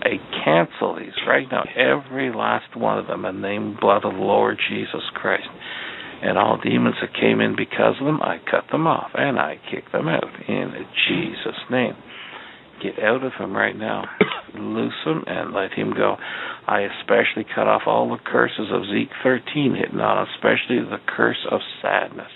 [0.00, 4.14] I cancel these right now, every last one of them, in the name blood of
[4.14, 5.48] the Lord Jesus Christ.
[6.22, 9.58] And all demons that came in because of them, I cut them off and I
[9.70, 10.72] kick them out in
[11.08, 11.94] Jesus' name.
[12.82, 14.04] Get out of him right now.
[14.54, 16.16] Loose him and let him go.
[16.66, 21.46] I especially cut off all the curses of Zeke 13 hitting on, especially the curse
[21.50, 22.30] of sadness.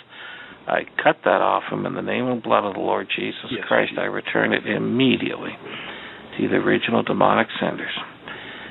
[0.67, 3.65] I cut that off him in the name and blood of the Lord Jesus Yes,
[3.67, 3.93] Christ.
[3.99, 5.53] I return it immediately
[6.39, 7.93] to the original demonic senders.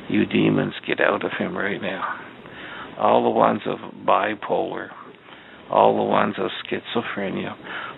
[0.10, 2.04] You demons, get out of him right now.
[2.98, 4.90] All the ones of bipolar,
[5.72, 7.56] all the ones of schizophrenia,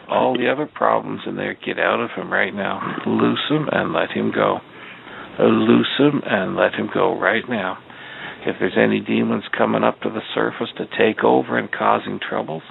[0.10, 3.02] all the other problems in there, get out of him right now.
[3.06, 4.60] Loose him and let him go.
[5.40, 7.78] Loose him and let him go right now.
[8.46, 12.64] If there's any demons coming up to the surface to take over and causing troubles,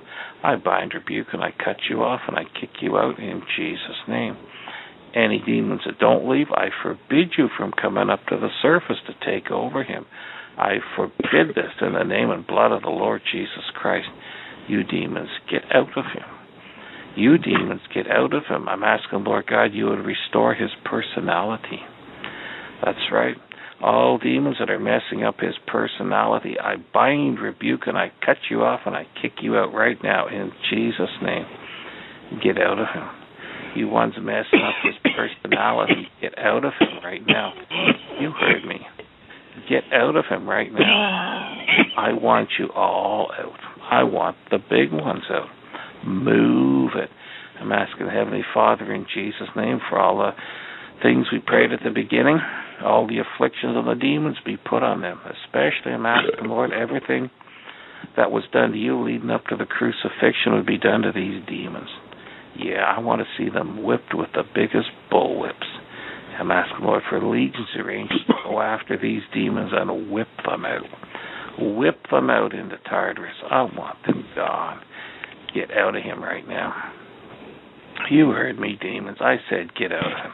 [0.45, 4.07] I bind, rebuke, and I cut you off and I kick you out in Jesus'
[4.07, 4.37] name.
[5.15, 9.15] Any demons that don't leave, I forbid you from coming up to the surface to
[9.27, 10.05] take over him.
[10.59, 14.09] I forbid this in the name and blood of the Lord Jesus Christ.
[14.69, 16.25] You demons, get out of him.
[17.17, 18.69] You demons, get out of him.
[18.69, 21.81] I'm asking, Lord God, you would restore his personality.
[22.85, 23.37] That's right.
[23.83, 28.63] All demons that are messing up his personality, I bind, rebuke, and I cut you
[28.63, 31.47] off and I kick you out right now in Jesus' name.
[32.43, 33.09] Get out of him.
[33.75, 37.53] You ones messing up his personality, get out of him right now.
[38.21, 38.81] You heard me.
[39.69, 41.57] Get out of him right now.
[41.97, 43.72] I want you all out.
[43.93, 45.53] I want the big ones out.
[46.07, 47.11] Move it.
[47.61, 50.33] I'm asking Heavenly Father in Jesus' name for all the
[51.03, 52.39] things we prayed at the beginning,
[52.83, 55.21] all the afflictions of the demons be put on them.
[55.45, 57.29] Especially, I'm asking, Lord, everything
[58.17, 61.45] that was done to you leading up to the crucifixion would be done to these
[61.47, 61.91] demons.
[62.57, 65.69] Yeah, I want to see them whipped with the biggest bull whips.
[66.41, 70.89] I'm asking, Lord, for legions angels to go after these demons and whip them out.
[71.59, 73.35] Whip them out into Tartarus.
[73.51, 74.81] I want them gone.
[75.55, 76.93] Get out of him right now.
[78.11, 79.19] You heard me, demons.
[79.21, 80.33] I said get out of him.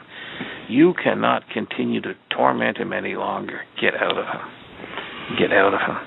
[0.69, 3.61] You cannot continue to torment him any longer.
[3.81, 5.37] Get out of him.
[5.37, 5.97] Get out of him.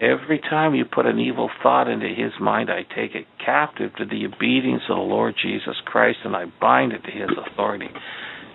[0.00, 4.04] Every time you put an evil thought into his mind, I take it captive to
[4.04, 7.88] the obedience of the Lord Jesus Christ and I bind it to his authority.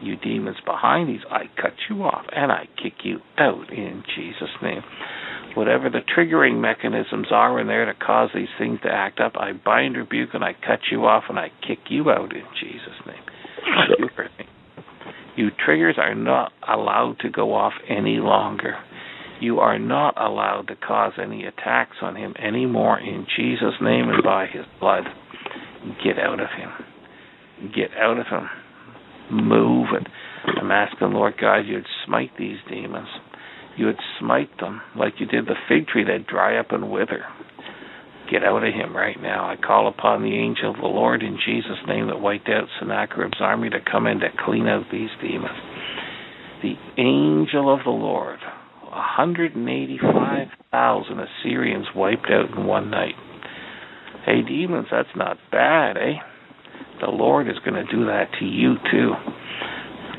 [0.02, 4.50] You demons behind these, I cut you off and I kick you out in Jesus'
[4.62, 4.82] name.
[5.56, 9.54] Whatever the triggering mechanisms are in there to cause these things to act up, I
[9.54, 13.24] bind, rebuke, and I cut you off and I kick you out in Jesus' name.
[13.98, 14.46] You heard me.
[15.36, 18.76] You triggers are not allowed to go off any longer.
[19.40, 24.24] You are not allowed to cause any attacks on him anymore in Jesus' name and
[24.24, 25.04] by his blood.
[26.04, 27.72] Get out of him.
[27.74, 28.50] Get out of him.
[29.32, 30.08] Move it.
[30.60, 33.10] I'm asking, Lord God, you'd smite these demons.
[33.78, 37.26] You would smite them like you did the fig tree that dry up and wither.
[38.32, 39.48] Get out of him right now.
[39.48, 43.40] I call upon the angel of the Lord in Jesus' name that wiped out Sennacherib's
[43.40, 45.58] army to come in to clean out these demons.
[46.62, 48.40] The angel of the Lord
[48.90, 53.16] 185,000 Assyrians wiped out in one night.
[54.26, 56.16] Hey, demons, that's not bad, eh?
[57.00, 59.14] The Lord is going to do that to you, too.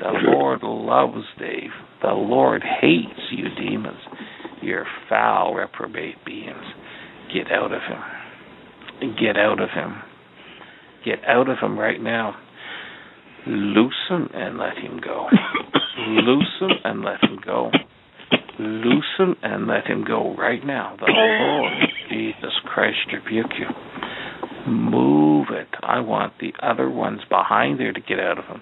[0.00, 1.72] The Lord loves Dave.
[2.02, 4.00] The Lord hates you, demons.
[4.62, 6.64] You're foul, reprobate beings.
[7.32, 9.14] Get out of him.
[9.16, 9.96] Get out of him.
[11.04, 12.34] Get out of him right now.
[13.46, 15.26] Loose him and let him go.
[15.98, 17.70] Loose him and let him go.
[18.58, 20.96] Loose him and let him go right now.
[20.98, 21.72] The Lord
[22.10, 23.66] Jesus Christ rebuke you.
[24.70, 25.68] Move it.
[25.82, 28.60] I want the other ones behind there to get out of him.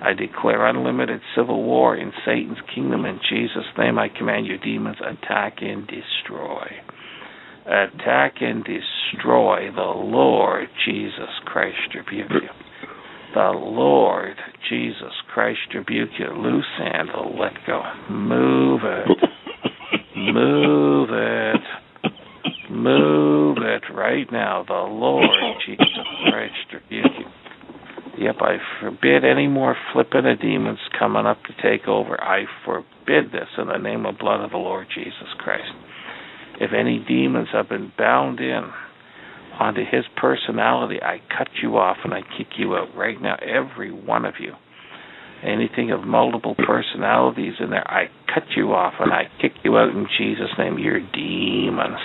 [0.00, 3.04] I declare unlimited civil war in Satan's kingdom.
[3.04, 6.66] In Jesus' name, I command you, demons, attack and destroy.
[7.66, 12.48] Attack and destroy the Lord Jesus Christ rebuke you.
[13.34, 14.36] The Lord
[14.70, 16.28] Jesus Christ rebuke you.
[16.32, 17.82] Loose handle, let go.
[18.10, 19.08] Move it.
[20.16, 21.60] Move it.
[22.70, 24.64] Move it right now.
[24.66, 25.28] The Lord
[25.66, 25.86] Jesus
[26.30, 27.37] Christ rebuke you.
[28.18, 32.20] Yep, I forbid any more flipping of demons coming up to take over.
[32.20, 35.70] I forbid this in the name of blood of the Lord Jesus Christ.
[36.60, 38.70] If any demons have been bound in
[39.60, 43.92] onto his personality, I cut you off and I kick you out right now, every
[43.92, 44.52] one of you.
[45.44, 49.90] Anything of multiple personalities in there, I cut you off and I kick you out
[49.90, 50.78] in Jesus' name.
[50.78, 52.00] You're demons.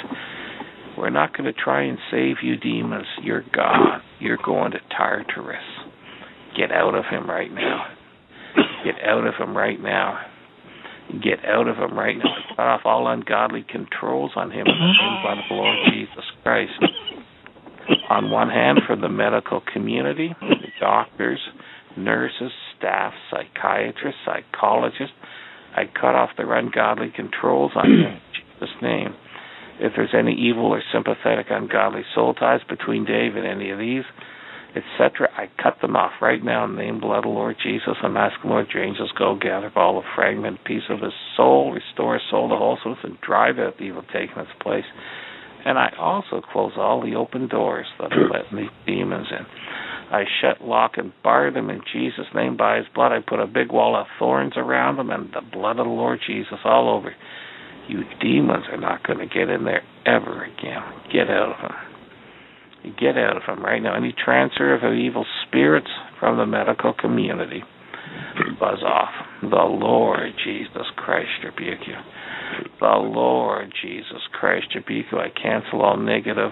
[0.95, 3.07] We're not going to try and save you, demons.
[3.23, 4.03] You're gone.
[4.19, 5.57] You're going to Tartarus.
[6.57, 7.87] Get out of him right now.
[8.83, 10.19] Get out of him right now.
[11.11, 12.35] Get out of him right now.
[12.55, 16.71] Cut off all ungodly controls on him in the name of the Lord Jesus Christ.
[18.09, 21.39] On one hand, for the medical community, the doctors,
[21.97, 25.15] nurses, staff, psychiatrists, psychologists,
[25.75, 28.19] I cut off their ungodly controls on him in
[28.59, 29.15] Jesus' name.
[29.79, 34.03] If there's any evil or sympathetic ungodly soul ties between Dave and any of these,
[34.75, 37.55] etc., I cut them off right now in the name of the blood of Lord
[37.61, 37.95] Jesus.
[38.01, 42.15] I'm asking Lord your angels go gather all the fragment piece of his soul, restore
[42.15, 44.85] his soul to wholesomeness, and drive out the evil taking its place.
[45.65, 49.45] And I also close all the open doors that are letting these demons in.
[50.11, 53.11] I shut, lock, and bar them in Jesus' name by His blood.
[53.11, 56.19] I put a big wall of thorns around them and the blood of the Lord
[56.27, 57.15] Jesus all over.
[57.87, 60.83] You demons are not going to get in there ever again.
[61.11, 61.92] Get out of them.
[62.99, 63.95] Get out of them right now.
[63.95, 65.89] Any transfer of evil spirits
[66.19, 67.63] from the medical community,
[68.59, 69.13] buzz off.
[69.41, 71.95] The Lord Jesus Christ rebuke you.
[72.79, 75.17] The Lord Jesus Christ rebuke you.
[75.17, 76.51] I cancel all negative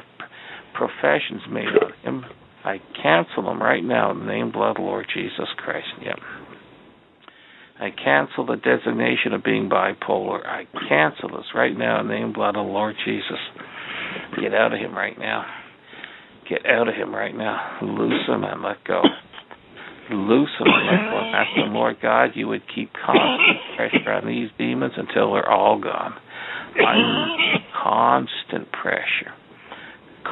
[0.74, 2.26] professions made on him
[2.64, 5.88] I cancel them right now in the name blood Lord Jesus Christ.
[6.04, 6.16] Yep.
[7.80, 10.46] I cancel the designation of being bipolar.
[10.46, 13.40] I cancel this right now in the name blood of Lord Jesus.
[14.40, 15.46] Get out of him right now.
[16.52, 17.80] Get out of him right now.
[17.82, 19.02] Loose him and let go.
[20.12, 21.18] Loose him and let go.
[21.32, 25.80] Ask the Lord God you would keep constant pressure on these demons until they're all
[25.80, 26.14] gone.
[26.76, 29.32] I constant pressure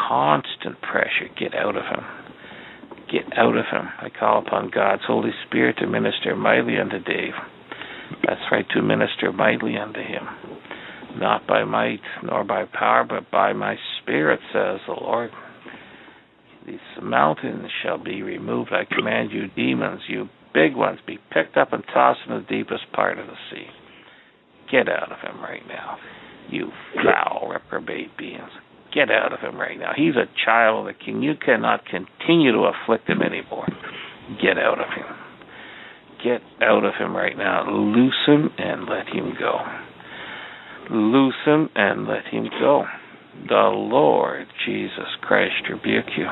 [0.09, 1.29] constant pressure.
[1.37, 2.03] Get out of him.
[3.11, 3.87] Get out of him.
[3.99, 7.33] I call upon God's Holy Spirit to minister mightily unto Dave.
[8.25, 10.27] That's right, to minister mightily unto him.
[11.17, 15.31] Not by might nor by power, but by my Spirit, says the Lord.
[16.69, 18.71] These mountains shall be removed.
[18.71, 22.91] I command you, demons, you big ones, be picked up and tossed in the deepest
[22.93, 23.65] part of the sea.
[24.71, 25.97] Get out of him right now,
[26.49, 26.71] you
[27.03, 28.51] foul reprobate beings.
[28.93, 29.93] Get out of him right now.
[29.95, 31.23] He's a child of the king.
[31.23, 33.67] You cannot continue to afflict him anymore.
[34.41, 35.05] Get out of him.
[36.23, 37.69] Get out of him right now.
[37.69, 39.57] Loose him and let him go.
[40.91, 42.85] Loose him and let him go.
[43.47, 46.27] The Lord Jesus Christ rebuke you.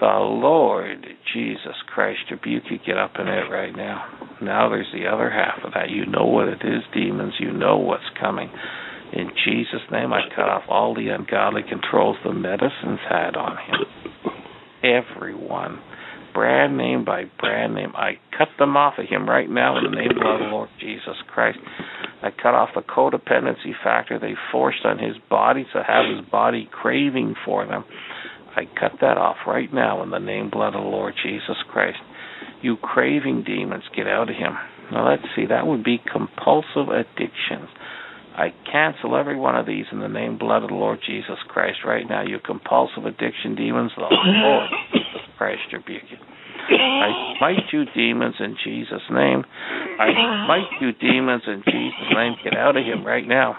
[0.00, 2.78] The Lord Jesus Christ rebuke you.
[2.84, 4.36] Get up in it right now.
[4.40, 5.90] Now there's the other half of that.
[5.90, 7.34] You know what it is, demons.
[7.38, 8.50] You know what's coming.
[9.12, 14.32] In Jesus' name, I cut off all the ungodly controls the medicines had on him.
[14.82, 15.80] Everyone,
[16.32, 19.90] brand name by brand name, I cut them off of him right now in the
[19.90, 21.58] name of the Lord Jesus Christ.
[22.22, 26.68] I cut off the codependency factor they forced on his body to have his body
[26.70, 27.84] craving for them.
[28.56, 31.98] I cut that off right now in the name blood of the Lord Jesus Christ.
[32.62, 34.52] You craving demons, get out of him.
[34.92, 37.68] Now let's see, that would be compulsive addictions.
[38.36, 41.78] I cancel every one of these in the name blood of the Lord Jesus Christ
[41.84, 42.22] right now.
[42.22, 46.16] You compulsive addiction demons, the Lord Jesus Christ rebuke you.
[46.70, 49.44] I smite you demons in Jesus' name.
[49.98, 52.34] I smite you demons in Jesus' name.
[52.44, 53.56] Get out of him right now.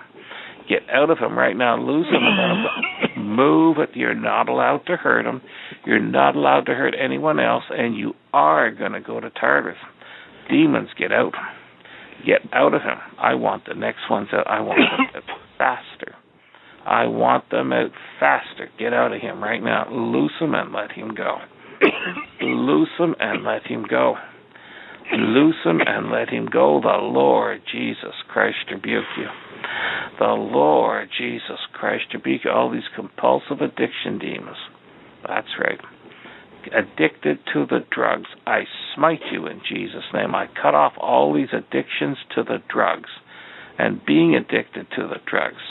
[0.70, 1.78] Get out of him right now.
[1.78, 2.22] Lose him
[3.18, 3.90] move it.
[3.94, 5.42] You're not allowed to hurt him.
[5.86, 9.78] You're not allowed to hurt anyone else, and you are going to go to Tartarus.
[10.50, 11.34] Demons, get out.
[12.26, 12.98] Get out of him.
[13.20, 14.48] I want the next ones out.
[14.48, 16.16] I want them out faster.
[16.86, 18.70] I want them out faster.
[18.80, 19.88] Get out of him right now.
[19.92, 21.38] Loose him and let him go.
[22.42, 24.16] Loose him and let him go.
[25.14, 26.80] Loose him and let him go.
[26.82, 29.28] The Lord Jesus Christ rebuke you.
[30.20, 32.52] The Lord Jesus Christ rebuke you.
[32.52, 34.58] All these compulsive addiction demons.
[35.28, 35.80] That's right
[36.68, 38.62] addicted to the drugs, I
[38.96, 40.36] smite you in Jesus' name.
[40.36, 43.10] I cut off all these addictions to the drugs
[43.78, 45.62] and being addicted to the drugs.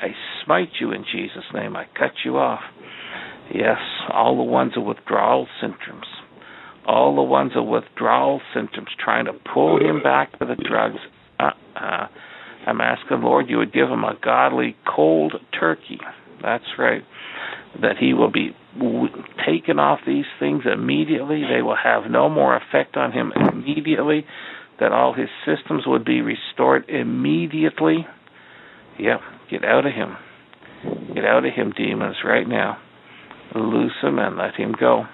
[0.00, 0.08] I
[0.44, 1.76] smite you in Jesus' name.
[1.76, 2.60] I cut you off.
[3.52, 3.78] Yes,
[4.12, 6.04] all the ones with withdrawal symptoms.
[6.86, 10.98] All the ones with withdrawal symptoms trying to pull him back to the drugs.
[11.38, 12.06] Uh-uh.
[12.66, 16.00] I'm asking, Lord, you would give him a godly cold turkey.
[16.42, 17.02] That's right
[17.80, 18.56] that he will be
[19.46, 21.42] taken off these things immediately.
[21.42, 24.24] They will have no more effect on him immediately.
[24.80, 28.06] That all his systems would be restored immediately.
[28.98, 30.16] Yep, get out of him.
[31.14, 32.78] Get out of him, demons, right now.
[33.54, 35.04] Loose him and let him go.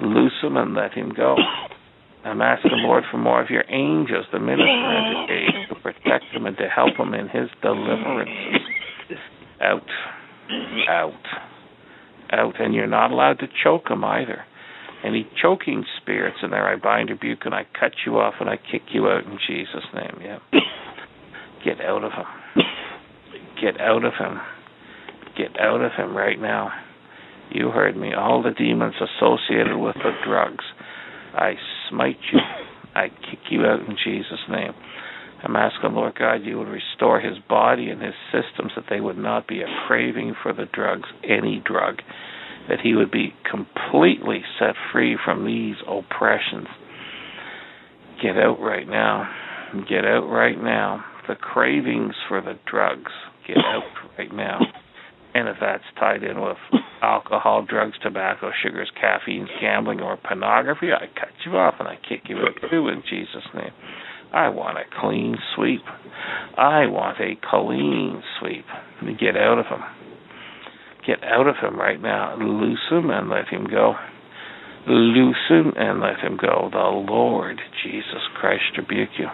[0.00, 1.36] Loose him and let him go.
[2.24, 5.74] I'm asking, the Lord, for more of your angels to minister and to aid, to
[5.76, 8.30] protect him and to help him in his deliverance.
[9.60, 9.86] Out.
[10.88, 11.12] Out.
[12.34, 12.60] Out.
[12.60, 14.44] And you're not allowed to choke him either.
[15.04, 18.56] Any choking spirits in there, I bind, rebuke, and I cut you off and I
[18.56, 20.18] kick you out in Jesus' name.
[20.22, 20.38] Yeah.
[21.64, 22.64] Get out of him.
[23.60, 24.40] Get out of him.
[25.36, 26.70] Get out of him right now.
[27.50, 28.12] You heard me.
[28.14, 30.64] All the demons associated with the drugs.
[31.34, 31.54] I
[31.90, 32.38] smite you.
[32.94, 34.72] I kick you out in Jesus' name.
[35.44, 39.18] I'm asking, Lord God, you would restore his body and his systems, that they would
[39.18, 41.96] not be a craving for the drugs, any drug,
[42.68, 46.68] that he would be completely set free from these oppressions.
[48.22, 49.30] Get out right now.
[49.88, 51.04] Get out right now.
[51.28, 53.12] The cravings for the drugs.
[53.46, 53.82] Get out
[54.18, 54.60] right now.
[55.34, 56.56] And if that's tied in with
[57.02, 62.22] alcohol, drugs, tobacco, sugars, caffeine, gambling, or pornography, I cut you off and I kick
[62.28, 63.72] you out too in Jesus' name.
[64.34, 65.82] I want a clean sweep.
[66.58, 68.64] I want a clean sweep.
[69.20, 69.78] Get out of him.
[71.06, 72.36] Get out of him right now.
[72.36, 73.94] Loose him and let him go.
[74.88, 76.68] Loose him and let him go.
[76.72, 79.28] The Lord Jesus Christ rebuke you.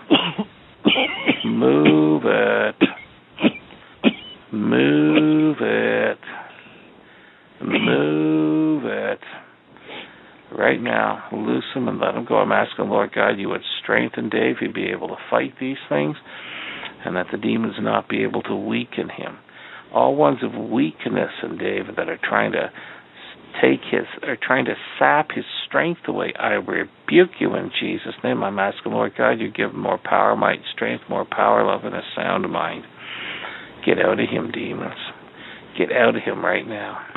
[1.49, 2.77] Move it.
[4.53, 6.19] Move it.
[7.63, 9.21] Move it.
[10.57, 12.37] Right now, loose him and let him go.
[12.37, 14.57] I'm asking, Lord God, you would strengthen Dave.
[14.59, 16.17] He'd be able to fight these things,
[17.05, 19.39] and that the demons not be able to weaken him.
[19.95, 22.71] All ones of weakness in David that are trying to
[23.63, 26.33] take his, are trying to sap his strength away.
[26.39, 28.43] I rebuke you in Jesus' name.
[28.43, 31.95] I'm asking, Lord God, you give him more power, might, strength, more power, love, and
[31.95, 32.85] a sound mind.
[33.85, 34.99] Get out of him, demons.
[35.79, 37.07] Get out of him right now.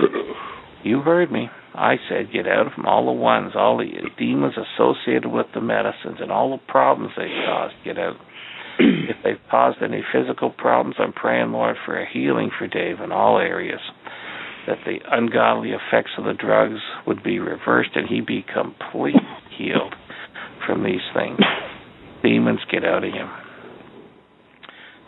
[0.85, 1.47] You heard me.
[1.75, 2.85] I said get out of him.
[2.85, 7.29] All the ones, all the demons associated with the medicines and all the problems they
[7.45, 8.15] caused, get out.
[8.79, 13.11] if they've caused any physical problems, I'm praying, Lord, for a healing for Dave in
[13.11, 13.81] all areas.
[14.67, 19.19] That the ungodly effects of the drugs would be reversed and he be completely
[19.57, 19.93] healed
[20.65, 21.39] from these things.
[22.23, 23.29] Demons, get out of him.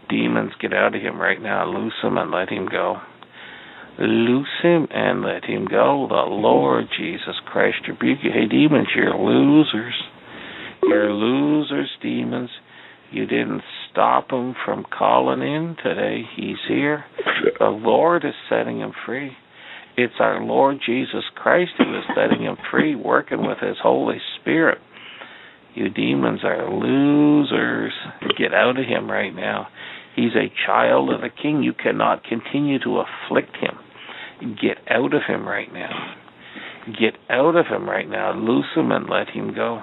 [0.10, 1.66] Demons, get out of him right now.
[1.66, 2.98] Loose him and let him go.
[3.98, 6.08] Loose him and let him go.
[6.10, 8.32] The Lord Jesus Christ rebuke you.
[8.32, 9.94] Hey, demons, you're losers.
[10.84, 12.50] You're losers, demons.
[13.12, 16.24] You didn't stop him from calling in today.
[16.36, 17.06] He's here.
[17.60, 19.32] The Lord is setting him free.
[19.98, 24.80] It's our Lord Jesus Christ who is setting him free, working with his Holy Spirit.
[25.74, 27.94] You demons are losers.
[28.38, 29.68] Get out of him right now.
[30.16, 31.64] He's a child of the king.
[31.64, 33.78] You cannot continue to afflict him.
[34.46, 36.16] Get out of him right now.
[36.88, 38.34] Get out of him right now.
[38.34, 39.82] Loose him and let him go.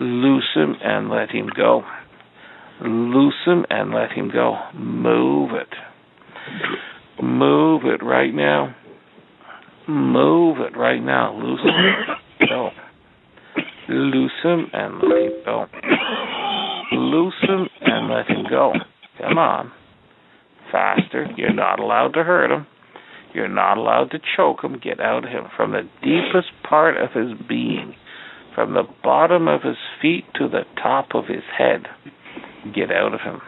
[0.00, 1.82] Loose him and let him go.
[2.80, 4.56] Loose him and let him go.
[4.74, 5.68] Move it.
[7.22, 8.74] Move it right now.
[9.86, 11.34] Move it right now.
[11.34, 12.48] Loose him.
[12.48, 12.70] Go.
[13.90, 15.66] Loose him and let him go.
[16.92, 18.72] Loose him and let him go.
[19.20, 19.70] Come on.
[20.72, 21.26] Faster.
[21.36, 22.66] You're not allowed to hurt him.
[23.34, 24.80] You're not allowed to choke him.
[24.82, 27.94] Get out of him from the deepest part of his being,
[28.54, 31.86] from the bottom of his feet to the top of his head.
[32.74, 33.40] Get out of him.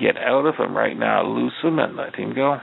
[0.00, 1.26] Get out of him right now.
[1.26, 2.58] Loose him and let him go.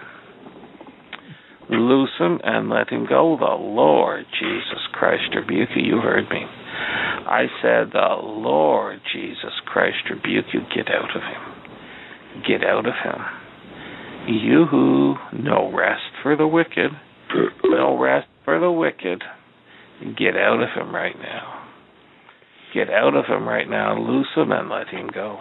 [1.70, 3.38] Loose him and let him go.
[3.40, 5.84] The Lord Jesus Christ rebuke you.
[5.84, 6.42] You heard me.
[6.42, 10.62] I said, The Lord Jesus Christ rebuke you.
[10.76, 12.42] Get out of him.
[12.48, 13.22] Get out of him.
[14.28, 16.92] You who no rest for the wicked,
[17.64, 19.24] no rest for the wicked.
[20.18, 21.66] Get out of him right now.
[22.74, 23.98] Get out of him right now.
[24.00, 25.40] Loose him and let him go.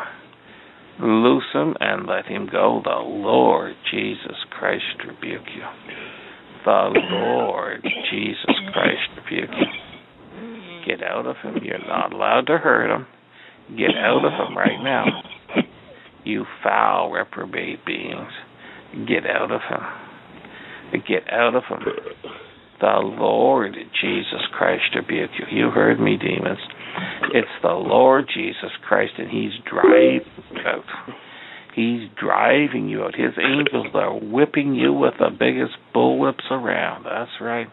[1.01, 2.81] Loose him and let him go.
[2.83, 5.63] The Lord Jesus Christ rebuke you.
[6.65, 10.87] The Lord Jesus Christ rebuke you.
[10.87, 11.59] Get out of him.
[11.63, 13.07] You're not allowed to hurt him.
[13.77, 15.05] Get out of him right now.
[16.25, 18.33] You foul reprobate beings.
[18.93, 21.03] Get out of him.
[21.07, 21.81] Get out of him.
[22.81, 25.47] The Lord Jesus Christ rebuke you.
[25.51, 26.61] You heard me, demons.
[27.35, 30.85] It's the Lord Jesus Christ, and He's driving you out.
[31.75, 33.15] He's driving you out.
[33.15, 37.05] His angels are whipping you with the biggest bullwhips around.
[37.05, 37.69] That's right.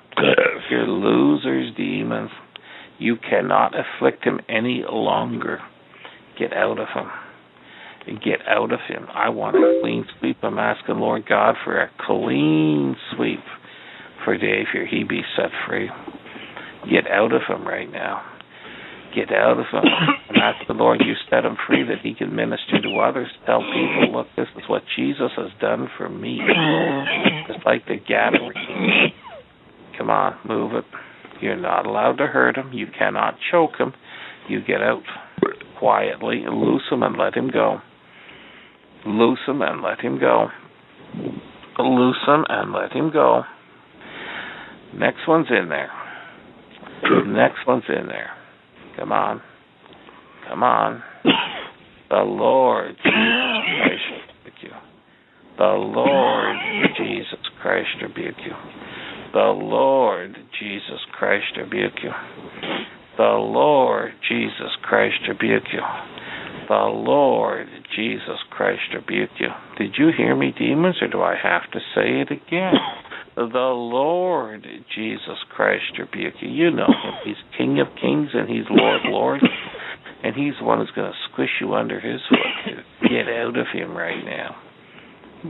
[0.70, 2.32] You're losers, demons.
[2.98, 5.60] You cannot afflict him any longer.
[6.38, 7.10] Get out of him.
[8.06, 9.08] Get out of him.
[9.14, 10.38] I want a clean sweep.
[10.44, 13.40] I'm asking Lord God for a clean sweep
[14.24, 14.86] for Dave here.
[14.86, 15.90] He be set free.
[16.90, 18.22] Get out of him right now.
[19.16, 19.84] Get out of him.
[20.30, 23.28] And ask the Lord you set him free that he can minister to others.
[23.48, 26.40] Tell people, look, this is what Jesus has done for me.
[27.50, 29.14] It's like the Gadarene.
[29.98, 30.86] Come on, move it.
[31.42, 32.72] You're not allowed to hurt him.
[32.72, 33.94] You cannot choke him.
[34.48, 35.02] You get out
[35.80, 37.80] quietly and loose him and let him go.
[39.06, 40.48] Loose him and let him go.
[41.80, 43.44] Loose him and let him go.
[44.96, 45.92] Next one's in there.
[47.28, 48.32] Next one's in there.
[48.98, 49.42] Come on.
[50.50, 51.04] Come on.
[52.10, 54.04] The Lord Jesus Christ
[54.46, 54.72] rebuke you.
[55.58, 56.56] The Lord
[56.98, 58.54] Jesus Christ rebuke you.
[59.34, 62.12] The Lord Jesus Christ rebuke you.
[63.18, 65.82] The Lord Jesus Christ rebuke you.
[66.68, 69.50] The Lord Jesus Christ rebuke you.
[69.78, 72.74] Did you hear me, demons, or do I have to say it again?
[73.36, 76.48] The Lord Jesus Christ rebuke you.
[76.48, 77.14] You know him.
[77.26, 79.42] He's King of Kings and He's Lord Lord.
[80.24, 83.10] And He's the one who's going to squish you under His foot.
[83.10, 84.56] Get out of Him right now.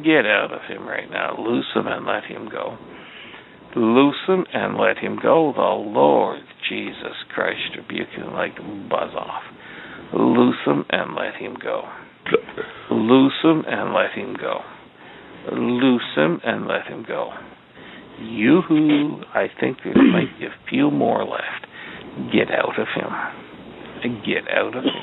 [0.03, 1.37] Get out of Him right now.
[1.37, 2.77] Loose Him and let Him go.
[3.75, 5.53] Loose Him and let Him go.
[5.55, 8.57] The Lord Jesus Christ rebuke you like
[8.89, 9.43] buzz off.
[10.13, 11.83] Loose Him and let Him go.
[12.91, 14.59] Loose Him and let Him go.
[15.51, 17.31] Loose Him and let Him go.
[18.19, 21.67] You who I think there might be a few more left.
[22.31, 23.11] Get out of him.
[24.23, 24.93] Get out of him.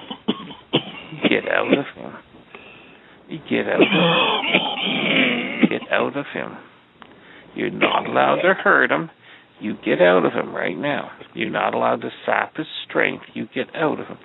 [1.28, 2.12] Get out of him.
[3.28, 4.50] Get out of him.
[5.68, 6.56] Get out of him.
[7.54, 9.10] You're not allowed to hurt him.
[9.60, 11.10] You get out of him right now.
[11.34, 13.24] You're not allowed to sap his strength.
[13.34, 14.18] You get out of him.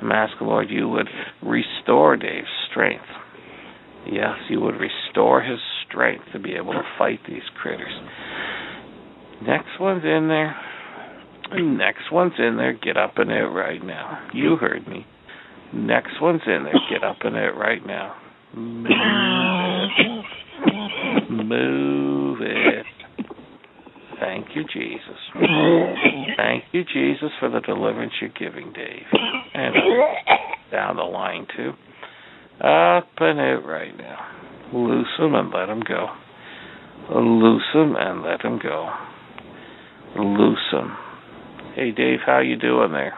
[0.00, 1.08] I'm asking, Lord, you would
[1.42, 3.04] restore Dave's strength.
[4.10, 5.58] Yes, you would restore his
[5.88, 7.92] strength to be able to fight these critters.
[9.42, 10.56] Next one's in there.
[11.52, 12.72] Next one's in there.
[12.72, 14.28] Get up in it right now.
[14.32, 15.06] You heard me.
[15.72, 16.74] Next one's in there.
[16.90, 18.16] Get up in it right now.
[18.56, 18.86] Move
[19.98, 21.30] it.
[21.30, 22.03] Move.
[24.24, 25.18] Thank you, Jesus.
[26.36, 29.04] Thank you, Jesus, for the deliverance you're giving, Dave.
[29.54, 29.74] And
[30.70, 31.72] down the line, too.
[32.60, 34.18] Up in it right now.
[34.72, 36.06] Loose him and let him go.
[37.14, 38.88] Loose him and let him go.
[40.16, 40.96] Loose him.
[41.74, 43.14] Hey, Dave, how you doing there?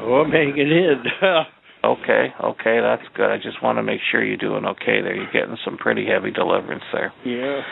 [0.00, 1.02] Oh, I'm hanging in.
[1.84, 3.30] okay, okay, that's good.
[3.30, 5.14] I just want to make sure you're doing okay there.
[5.14, 7.12] You're getting some pretty heavy deliverance there.
[7.24, 7.62] Yeah.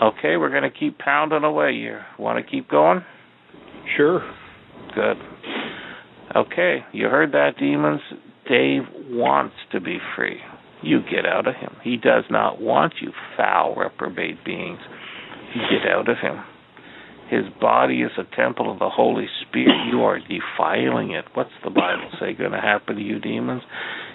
[0.00, 1.72] Okay, we're going to keep pounding away.
[1.72, 3.04] You want to keep going?
[3.96, 4.20] Sure.
[4.94, 5.16] Good.
[6.34, 8.00] Okay, you heard that, demons?
[8.48, 10.38] Dave wants to be free.
[10.82, 11.76] You get out of him.
[11.84, 14.80] He does not want you, foul, reprobate beings.
[15.54, 16.42] Get out of him.
[17.28, 19.86] His body is a temple of the Holy Spirit.
[19.90, 21.26] You are defiling it.
[21.34, 23.62] What's the Bible say going to happen to you, demons?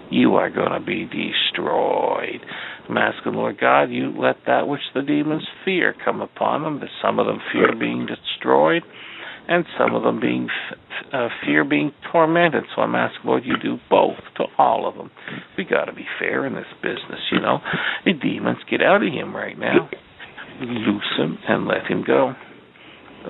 [0.10, 2.42] You are going to be destroyed.
[2.88, 6.80] I'm asking, Lord God, you let that which the demons fear come upon them.
[6.80, 8.84] That some of them fear being destroyed,
[9.48, 10.48] and some of them being
[11.12, 12.64] uh, fear being tormented.
[12.76, 15.12] So I'm asking, Lord, you do both to all of them.
[15.58, 17.60] We got to be fair in this business, you know.
[18.06, 19.90] The demons get out of him right now.
[20.62, 22.34] Loose him and let him go.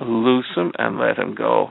[0.00, 1.70] Loose him and let him go.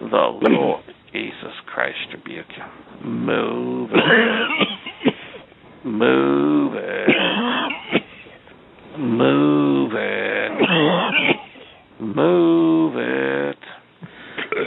[0.00, 2.64] The Lord Jesus Christ rebuke you.
[3.08, 5.14] Move it.
[5.84, 7.08] Move it.
[8.98, 10.50] Move it.
[12.00, 13.58] Move it.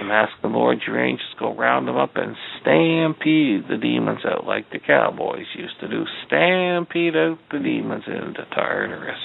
[0.01, 4.45] I'm asking the Lord your angels go round them up and stampede the demons out
[4.48, 6.06] like the cowboys used to do.
[6.27, 9.19] Stampede out the demons into Tartarus.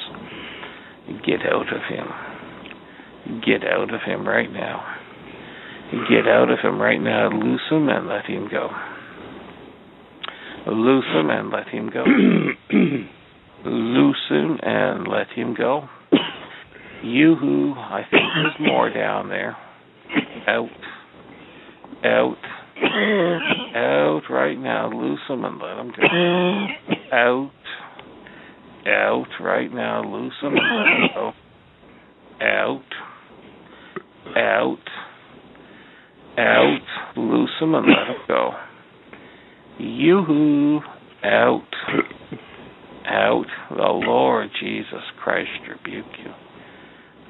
[1.25, 3.41] Get out of him.
[3.47, 5.02] Get out of him right now.
[5.93, 7.29] Get out of him right now.
[7.29, 8.71] Loose him and let him go.
[10.67, 12.05] Loose him and let him go.
[13.69, 15.89] Loose him and let him go.
[17.03, 19.55] You who I think there's more down there.
[20.49, 20.71] Out.
[22.05, 22.37] Out.
[23.77, 24.91] Out right now.
[24.91, 26.07] Loose him and let him go.
[27.13, 27.51] Out.
[28.87, 30.03] Out right now.
[30.05, 31.33] Loose him and let him go.
[32.41, 32.83] Out.
[34.37, 34.79] Out.
[36.39, 36.79] Out.
[37.17, 38.51] Loose him and let him go.
[39.79, 40.81] You who
[41.25, 41.63] Out.
[43.07, 43.47] Out.
[43.71, 46.33] The Lord Jesus Christ rebuke you.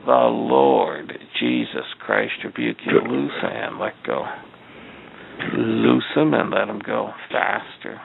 [0.05, 3.00] The Lord Jesus Christ rebuke you.
[3.08, 4.24] Loose him and let go.
[5.55, 7.10] Loose him and let him go.
[7.31, 8.00] Faster.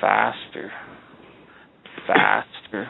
[0.00, 0.72] Faster.
[2.06, 2.88] Faster.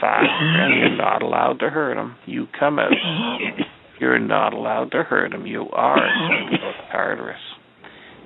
[0.00, 0.28] Faster.
[0.30, 2.16] And you're not allowed to hurt him.
[2.26, 2.92] You come out.
[4.00, 5.46] You're not allowed to hurt him.
[5.46, 5.96] You are
[6.28, 7.40] going to go to Tartarus.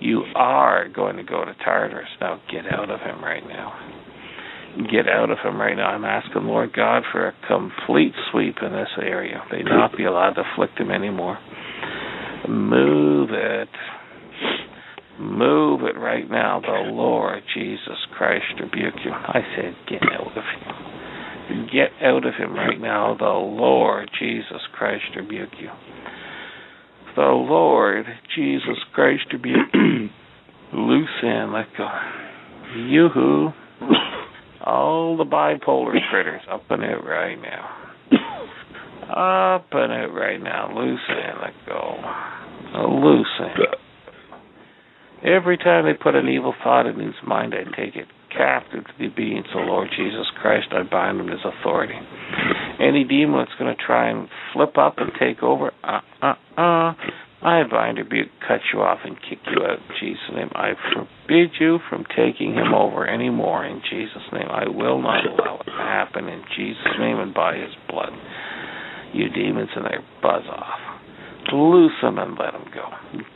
[0.01, 2.09] You are going to go to Tartarus.
[2.21, 3.73] Now get out of him right now.
[4.91, 5.89] Get out of him right now.
[5.89, 9.43] I'm asking Lord God for a complete sweep in this area.
[9.51, 11.39] They not be allowed to afflict him anymore.
[12.49, 13.69] Move it.
[15.21, 16.61] Move it right now.
[16.61, 19.13] The Lord Jesus Christ rebuke you.
[19.13, 21.02] I said, get out of him.
[21.71, 23.17] Get out of him right now.
[23.19, 25.69] The Lord Jesus Christ rebuke you.
[27.15, 30.09] The Lord Jesus Christ rebuke you.
[30.75, 31.89] Loose and let go.
[32.77, 33.53] Yoo-hoo.
[34.65, 37.69] All the bipolar critters up in it right now.
[39.57, 40.75] Up in it right now.
[40.75, 41.97] Loose and let go.
[42.89, 43.51] Loose and.
[45.25, 48.93] Every time they put an evil thought in his mind, I take it captive to
[48.99, 50.69] the obedience of the Lord Jesus Christ.
[50.73, 51.99] I bind him his authority.
[52.81, 56.95] Any demon that's going to try and flip up and take over, uh, uh, uh,
[57.43, 60.51] I bind, rebuke, cut you off, and kick you out in Jesus' name.
[60.55, 64.49] I forbid you from taking him over anymore in Jesus' name.
[64.49, 68.13] I will not allow it to happen in Jesus' name and by his blood.
[69.13, 70.79] You demons and they buzz off.
[71.53, 72.89] Loose him and let him go.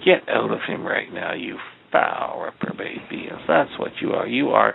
[0.05, 1.59] Get out of him right now, you
[1.97, 3.41] foul reprobate beings.
[3.49, 4.27] That's what you are.
[4.27, 4.75] You are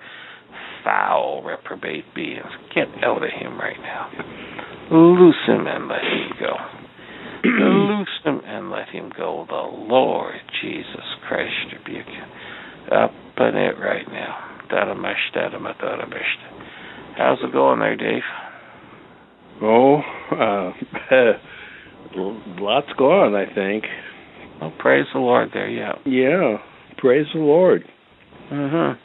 [0.83, 2.49] foul reprobate beings.
[2.73, 4.09] Get out of him right now.
[4.91, 6.53] Loose him and let him go.
[7.43, 9.45] Loose him and let him go.
[9.47, 12.95] The Lord Jesus Christ rebuke you.
[12.95, 14.47] Up in it right now.
[17.17, 18.21] How's it going there, Dave?
[19.61, 20.01] Oh,
[20.31, 20.71] uh,
[22.59, 23.83] lots going I think.
[24.59, 25.93] Well, praise the Lord there, yeah.
[26.05, 26.57] Yeah,
[27.01, 27.83] praise the Lord.
[28.51, 28.97] Mhm.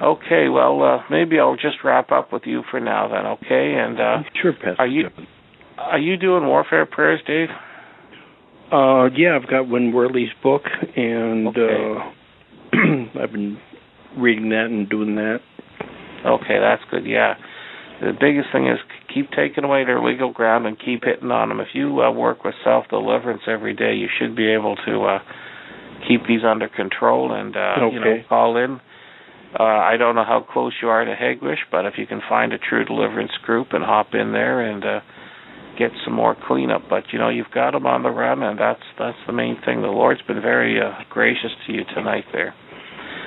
[0.00, 3.74] Okay, well, uh, maybe I'll just wrap up with you for now then, okay?
[3.74, 5.10] And uh sure, Pastor Are you
[5.76, 7.48] are you doing warfare prayers, Dave?
[8.70, 10.62] Uh, yeah, I've got Win Worley's book,
[10.96, 11.94] and Okay.
[12.74, 13.58] uh, I've been
[14.16, 15.40] reading that and doing that.
[16.24, 17.06] Okay, that's good.
[17.06, 17.34] Yeah.
[18.00, 18.78] The biggest thing is
[19.12, 21.60] keep taking away their legal ground and keep hitting on them.
[21.60, 25.18] If you uh, work with self deliverance every day, you should be able to uh,
[26.06, 28.80] keep these under control and uh, you know call in.
[29.58, 32.52] Uh, I don't know how close you are to Hegewisch, but if you can find
[32.52, 35.00] a true deliverance group and hop in there and uh,
[35.78, 36.82] get some more cleanup.
[36.90, 39.80] But you know you've got them on the run, and that's that's the main thing.
[39.80, 42.54] The Lord's been very uh, gracious to you tonight there.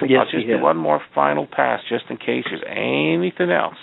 [0.07, 3.77] Yes, I'll just do one more final pass just in case there's anything else.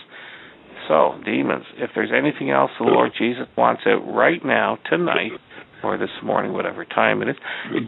[0.88, 5.32] So, demons, if there's anything else the Lord Jesus wants out right now, tonight,
[5.82, 7.36] or this morning, whatever time it is,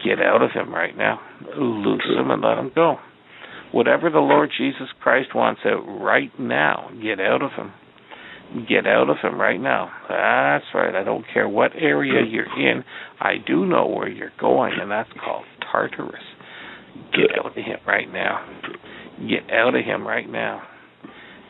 [0.05, 1.21] get out of him right now.
[1.57, 2.97] Loose him and let him go.
[3.73, 7.73] Whatever the Lord Jesus Christ wants out right now, get out of him.
[8.69, 9.91] Get out of him right now.
[10.09, 10.95] That's right.
[10.95, 12.83] I don't care what area you're in.
[13.21, 16.21] I do know where you're going, and that's called Tartarus.
[17.13, 18.45] Get out of him right now.
[19.21, 20.63] Get out of him right now.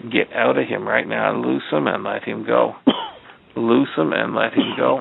[0.02, 1.35] Get out of him right now.
[1.35, 2.75] Loose him and let him go.
[3.57, 5.01] Loose him and let him go.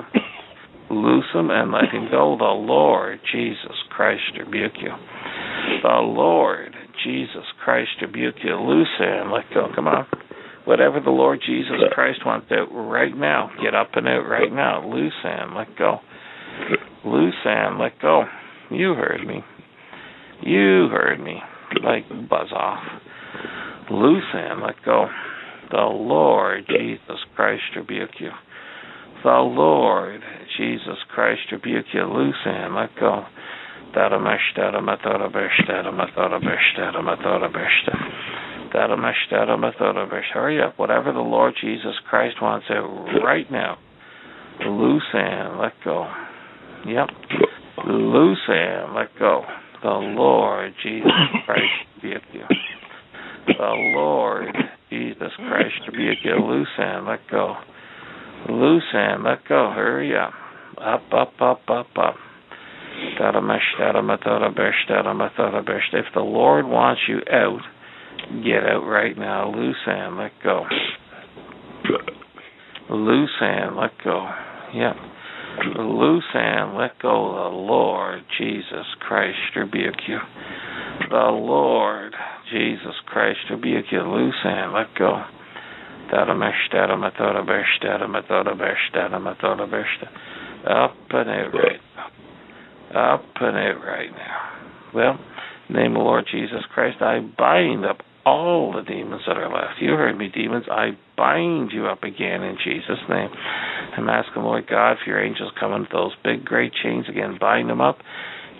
[0.90, 2.36] Loose him and let him go.
[2.38, 4.90] The Lord Jesus Christ rebuke you.
[5.82, 8.56] The Lord Jesus Christ rebuke you.
[8.56, 9.68] Loose him and let go.
[9.74, 10.06] Come on.
[10.64, 14.86] Whatever the Lord Jesus Christ wants out right now, get up and out right now.
[14.86, 15.98] Loose and let go.
[17.04, 18.24] Loose and let go.
[18.70, 19.42] You heard me.
[20.42, 21.40] You heard me.
[21.82, 22.82] Like buzz off.
[23.90, 25.06] Loose and let go.
[25.70, 28.30] The Lord Jesus Christ rebuke you.
[29.22, 30.22] The Lord
[30.56, 32.04] Jesus Christ rebuke you.
[32.04, 33.24] Loose and let go.
[40.32, 40.78] Hurry up.
[40.78, 43.78] Whatever the Lord Jesus Christ wants out right now.
[44.64, 46.06] Loose and let go.
[46.86, 47.08] Yep.
[47.86, 49.42] Loose and let go.
[49.82, 51.10] The Lord Jesus
[51.46, 51.62] Christ
[52.02, 52.44] rebuke you.
[53.46, 54.54] The Lord
[54.88, 56.36] Jesus Christ rebuke you.
[56.36, 57.56] Loose and let go.
[58.48, 59.70] Loose and let go.
[59.74, 60.32] Hurry up.
[60.78, 62.14] Up, up, up, up, up.
[63.02, 63.18] If
[66.14, 67.60] the Lord wants you out,
[68.42, 69.50] get out right now.
[69.54, 70.64] Loose and let go.
[72.90, 74.28] Loose and let go.
[74.74, 74.96] Yep.
[75.78, 77.34] Loose and let go.
[77.34, 80.18] The Lord Jesus Christ rebuke you.
[81.10, 82.14] the Lord.
[82.50, 85.22] Jesus Christ, rebuke you, loose and let go.
[90.66, 93.14] Up and it right now.
[93.14, 94.92] Up and it right now.
[94.92, 95.18] Well,
[95.68, 99.80] name the Lord Jesus Christ, I bind up all the demons that are left.
[99.80, 100.66] You heard me, demons.
[100.70, 103.30] I bind you up again in Jesus' name.
[103.96, 107.38] I'm asking, Lord God, for your angels coming with those big, great chains again.
[107.40, 107.98] Bind them up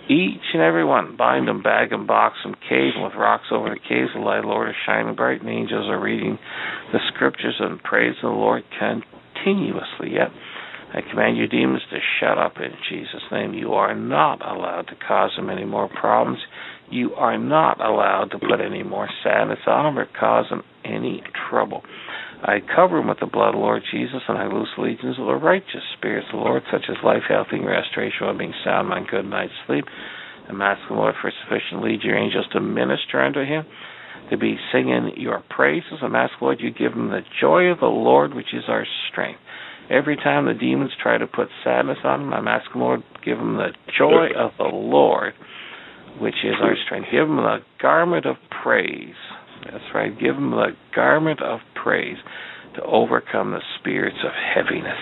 [0.09, 3.69] each and every one, bind them, bag them, box them, cave them with rocks over
[3.69, 4.09] the caves.
[4.13, 6.37] The light, of the Lord, is shining bright, and angels are reading
[6.91, 10.13] the scriptures and praising the Lord continuously.
[10.13, 10.29] Yet,
[10.93, 13.53] I command you, demons, to shut up in Jesus' name.
[13.53, 16.39] You are not allowed to cause them any more problems.
[16.89, 21.23] You are not allowed to put any more sadness on them or cause them any
[21.49, 21.83] trouble.
[22.41, 25.27] I cover them with the blood of the Lord Jesus, and I loose legions of
[25.27, 28.89] the righteous spirits of the Lord, such as life, health, and restoration, well being sound
[28.89, 29.85] mind, good night's sleep.
[30.49, 33.65] I'm asking the Lord for sufficient lead your angels to minister unto him,
[34.31, 36.01] to be singing your praises.
[36.01, 38.87] I'm asking, the Lord, you give them the joy of the Lord, which is our
[39.11, 39.39] strength.
[39.91, 43.37] Every time the demons try to put sadness on them, I'm asking, the Lord, give
[43.37, 45.33] them the joy of the Lord,
[46.19, 47.09] which is our strength.
[47.11, 49.13] Give them the garment of praise
[49.65, 50.11] that's right.
[50.19, 52.17] Give them the garment of praise
[52.75, 54.97] to overcome the spirits of heaviness.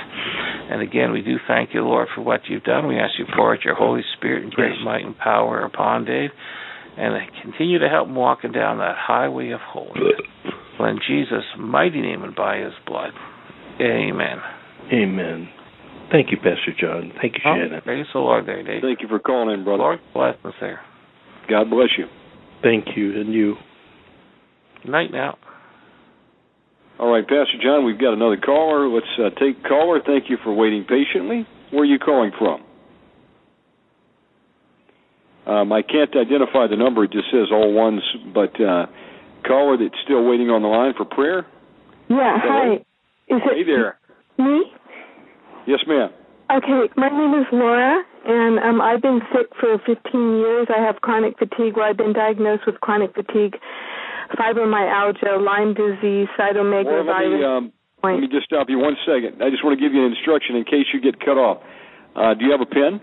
[0.71, 2.87] And again, we do thank you, Lord, for what you've done.
[2.87, 6.31] We ask you pour out your Holy Spirit and great might and power upon Dave,
[6.97, 10.19] and continue to help him walking down that highway of holiness.
[10.79, 13.11] Well, in Jesus' mighty name and by his blood.
[13.81, 14.37] Amen.
[14.91, 15.49] Amen.
[16.11, 17.11] Thank you, Pastor John.
[17.21, 17.73] Thank you, oh, Shannon.
[17.75, 18.81] Oh, praise the Lord there, Dave.
[18.81, 19.83] Thank you for calling in, brother.
[19.83, 20.79] Lord bless us there.
[21.49, 22.05] God bless you.
[22.63, 23.55] Thank you, and you.
[24.83, 25.37] Good night now.
[26.99, 28.89] All right, Pastor John, we've got another caller.
[28.89, 30.01] Let's uh, take caller.
[30.05, 31.47] Thank you for waiting patiently.
[31.71, 32.63] Where are you calling from?
[35.47, 37.05] Um, I can't identify the number.
[37.05, 38.01] It just says all ones.
[38.33, 38.87] But uh,
[39.47, 41.47] caller that's still waiting on the line for prayer.
[42.09, 42.37] Yeah.
[42.37, 42.73] Hi.
[42.73, 42.83] Is
[43.29, 43.97] it hey there.
[44.37, 44.63] Me.
[45.67, 46.09] Yes, ma'am.
[46.51, 46.91] Okay.
[46.97, 49.95] My name is Laura, and um, I've been sick for 15
[50.37, 50.67] years.
[50.75, 51.77] I have chronic fatigue.
[51.77, 53.55] Well, I've been diagnosed with chronic fatigue
[54.37, 57.05] fibromyalgia, Lyme disease, cytomegalovirus.
[57.05, 59.41] Well, let, me, um, let me just stop you one second.
[59.41, 61.61] I just want to give you an instruction in case you get cut off.
[62.15, 63.01] Uh, do you have a pen?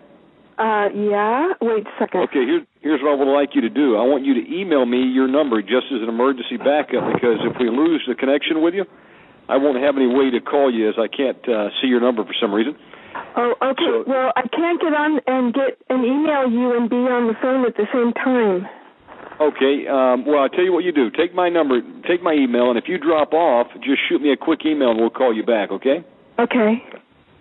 [0.57, 1.53] Uh, yeah.
[1.61, 2.21] Wait a second.
[2.33, 3.97] Okay, here, here's what I would like you to do.
[3.97, 7.61] I want you to email me your number just as an emergency backup because if
[7.61, 8.85] we lose the connection with you,
[9.49, 12.25] I won't have any way to call you as I can't uh, see your number
[12.25, 12.75] for some reason.
[13.37, 13.85] Oh, okay.
[13.85, 17.37] So, well, I can't get on and get and email you and be on the
[17.41, 18.67] phone at the same time.
[19.41, 19.87] Okay.
[19.87, 21.11] Um, well, I'll tell you what you do.
[21.11, 24.37] Take my number, take my email, and if you drop off, just shoot me a
[24.37, 26.05] quick email and we'll call you back, okay?
[26.39, 26.83] Okay.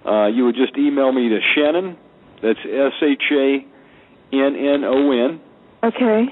[0.06, 1.98] Uh, you would just email me to Shannon,
[2.42, 3.66] that's S H A
[4.34, 5.40] N N O N.
[5.84, 6.26] Okay.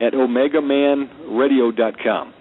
[0.00, 2.34] At OmegaManRadio.com.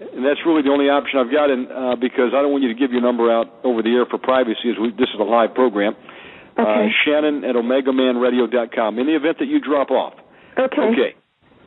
[0.00, 2.74] And that's really the only option I've got, in, uh, because I don't want you
[2.74, 5.22] to give your number out over the air for privacy, as we, this is a
[5.22, 5.94] live program.
[6.58, 6.86] Okay.
[6.86, 8.98] Uh, Shannon at OmegaManRadio.com.
[8.98, 10.14] In the event that you drop off.
[10.58, 10.82] Okay.
[10.92, 11.14] Okay.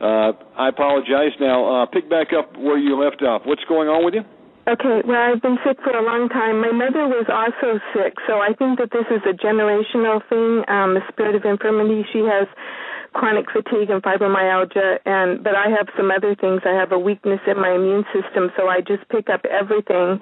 [0.00, 1.32] Uh, I apologize.
[1.40, 3.42] Now, uh, pick back up where you left off.
[3.44, 4.22] What's going on with you?
[4.66, 6.58] Okay, well, I've been sick for a long time.
[6.60, 10.98] My mother was also sick, so I think that this is a generational thing, um,
[10.98, 12.02] a spirit of infirmity.
[12.12, 12.50] She has
[13.14, 16.66] chronic fatigue and fibromyalgia, and but I have some other things.
[16.66, 20.18] I have a weakness in my immune system, so I just pick up everything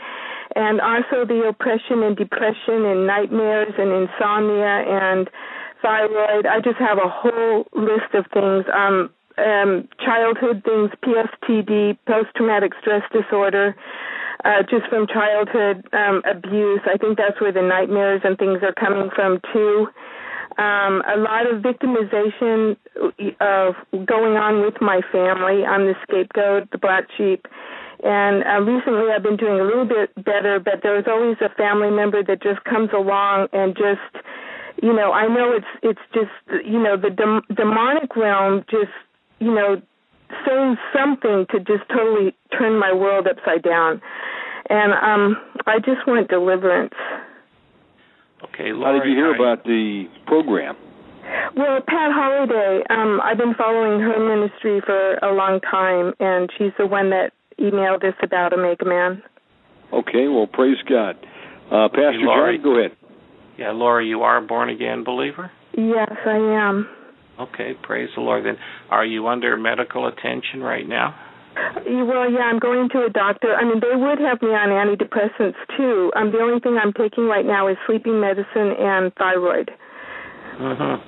[0.54, 5.28] and also the oppression and depression and nightmares and insomnia and
[5.82, 6.46] thyroid.
[6.46, 8.64] I just have a whole list of things.
[8.72, 13.74] Um, um, childhood things, PSTD, post traumatic stress disorder,
[14.44, 16.80] uh, just from childhood um, abuse.
[16.86, 19.88] I think that's where the nightmares and things are coming from too.
[20.56, 22.76] Um, a lot of victimization
[23.40, 23.74] of
[24.06, 25.64] going on with my family.
[25.64, 27.46] I'm the scapegoat, the black sheep
[28.04, 31.90] and uh, recently I've been doing a little bit better, but there's always a family
[31.90, 34.24] member that just comes along and just,
[34.82, 38.92] you know, I know it's it's just, you know, the dem- demonic realm just,
[39.40, 39.80] you know,
[40.44, 44.02] says something to just totally turn my world upside down,
[44.68, 46.94] and um, I just want deliverance.
[48.44, 50.76] Okay, Laurie, how did you hear about the program?
[51.56, 56.72] Well, Pat Holliday, um, I've been following her ministry for a long time, and she's
[56.78, 59.22] the one that emailed us about a Omega Man.
[59.92, 61.16] Okay, well, praise God.
[61.70, 62.96] Uh, Pastor hey, Laurie, John, go ahead.
[63.58, 65.50] Yeah, Laura, you are a born again believer?
[65.76, 66.88] Yes, I am.
[67.38, 68.44] Okay, praise the Lord.
[68.44, 68.56] Then,
[68.90, 71.14] are you under medical attention right now?
[71.86, 73.54] Well, yeah, I'm going to a doctor.
[73.54, 76.12] I mean, they would have me on antidepressants too.
[76.16, 79.70] Um, the only thing I'm taking right now is sleeping medicine and thyroid.
[80.58, 81.00] Mhm.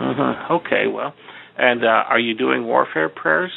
[0.00, 0.54] Uh-huh.
[0.54, 1.14] Okay, well,
[1.56, 3.50] and uh, are you doing warfare prayers?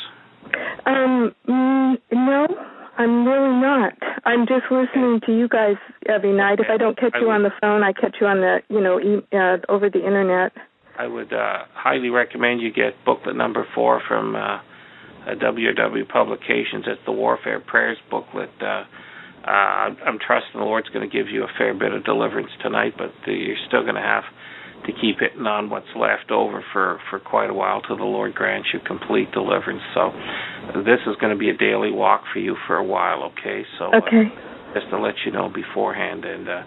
[0.85, 2.47] Um, mm, no,
[2.97, 3.93] I'm really not.
[4.25, 5.75] I'm just listening to you guys
[6.07, 6.59] every night.
[6.59, 8.99] If I don't catch you on the phone, I catch you on the, you know,
[8.99, 10.51] e- uh, over the internet.
[10.97, 16.85] I would uh, highly recommend you get booklet number four from uh, uh, WRW Publications.
[16.87, 18.49] It's the Warfare Prayers booklet.
[18.61, 18.83] Uh,
[19.43, 22.93] uh, I'm trusting the Lord's going to give you a fair bit of deliverance tonight,
[22.97, 24.23] but uh, you're still going to have
[24.85, 28.35] to keep hitting on what's left over for for quite a while till the Lord
[28.35, 29.81] grants you complete deliverance.
[29.93, 33.23] So uh, this is going to be a daily walk for you for a while.
[33.31, 34.27] Okay, so okay.
[34.27, 34.29] Uh,
[34.73, 36.63] just to let you know beforehand, and uh,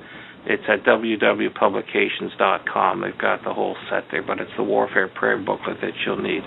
[0.47, 3.01] it's at wrwpublications.com.
[3.01, 6.43] They've got the whole set there, but it's the warfare prayer booklet that you'll need.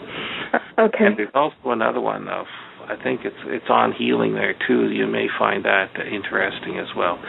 [0.77, 1.05] Okay.
[1.05, 2.45] And there's also another one of
[2.87, 4.89] I think it's it's on healing there too.
[4.89, 7.19] You may find that interesting as well.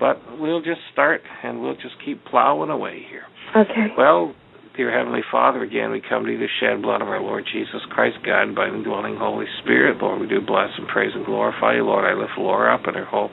[0.00, 3.24] But we'll just start and we'll just keep plowing away here.
[3.54, 3.92] Okay.
[3.98, 4.34] Well,
[4.78, 7.82] dear Heavenly Father, again we come to you the shed blood of our Lord Jesus
[7.90, 10.00] Christ, God by the indwelling Holy Spirit.
[10.00, 11.84] Lord, we do bless and praise and glorify you.
[11.84, 13.28] Lord, I lift Laura up in her whole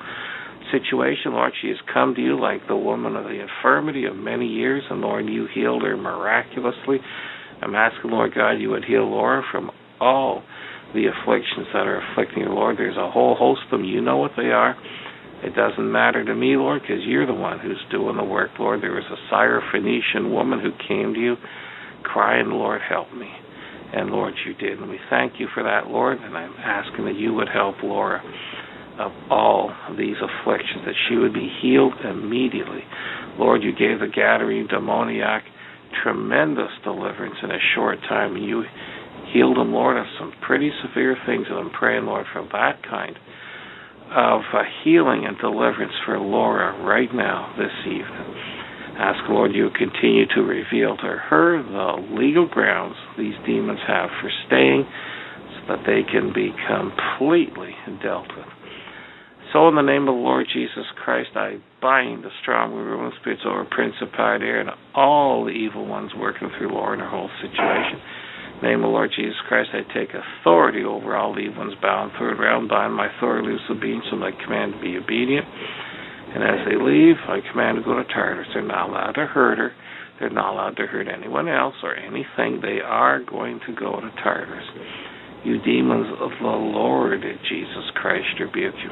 [0.73, 1.31] situation.
[1.31, 4.83] Lord, she has come to you like the woman of the infirmity of many years,
[4.89, 6.99] and Lord, you healed her miraculously.
[7.61, 10.43] I'm asking, Lord God, you would heal Laura from all
[10.93, 12.77] the afflictions that are afflicting her, Lord.
[12.77, 13.85] There's a whole host of them.
[13.85, 14.75] You know what they are.
[15.43, 18.81] It doesn't matter to me, Lord, because you're the one who's doing the work, Lord.
[18.81, 21.35] There was a Syrophoenician woman who came to you
[22.03, 23.29] crying, Lord, help me.
[23.93, 24.79] And Lord, you did.
[24.79, 26.19] And we thank you for that, Lord.
[26.19, 28.21] And I'm asking that you would help Laura
[28.99, 32.83] of all these afflictions, that she would be healed immediately.
[33.39, 35.43] Lord, you gave the Gadarene demoniac
[36.03, 38.35] tremendous deliverance in a short time.
[38.35, 38.63] You
[39.33, 41.47] healed him, Lord, of some pretty severe things.
[41.49, 43.15] And I'm praying, Lord, for that kind
[44.11, 48.33] of uh, healing and deliverance for Laura right now this evening.
[48.97, 54.29] Ask, Lord, you continue to reveal to her the legal grounds these demons have for
[54.47, 58.49] staying so that they can be completely dealt with.
[59.53, 63.41] So, in the name of the Lord Jesus Christ, I bind the strong ruling spirits
[63.45, 68.01] over Principality and all the evil ones working through Laura in her whole situation
[68.61, 72.69] name of Lord Jesus Christ, I take authority over all the ones bound third round,
[72.69, 75.45] bind my authority, loose the beings, so I command to be obedient.
[76.35, 78.47] And as they leave, I command to go to Tartarus.
[78.53, 79.71] They're not allowed to hurt her.
[80.19, 82.61] They're not allowed to hurt anyone else or anything.
[82.61, 84.67] They are going to go to Tartarus.
[85.43, 88.91] You demons of the Lord Jesus Christ rebuke you.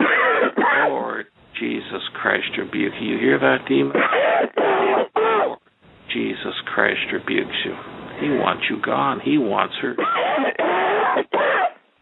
[0.88, 1.26] Lord
[1.58, 3.14] Jesus Christ rebuke you.
[3.14, 3.92] You hear that, demon?
[5.16, 5.58] Lord
[6.12, 7.93] Jesus Christ rebukes you.
[8.20, 9.20] He wants you gone.
[9.20, 9.94] He wants her.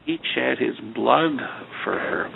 [0.04, 1.32] He shed his blood
[1.84, 2.28] for her.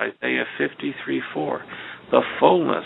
[0.00, 1.64] Isaiah 53 4.
[2.10, 2.84] The fullness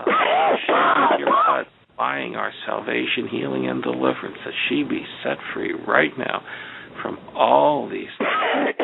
[0.00, 1.66] of your blood,
[1.98, 6.42] buying our salvation, healing, and deliverance, that she be set free right now
[7.02, 8.76] from all these things.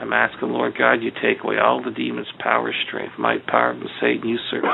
[0.00, 3.84] I'm asking, Lord God, you take away all the demons' power, strength, might, power, and
[4.00, 4.64] Satan, you serve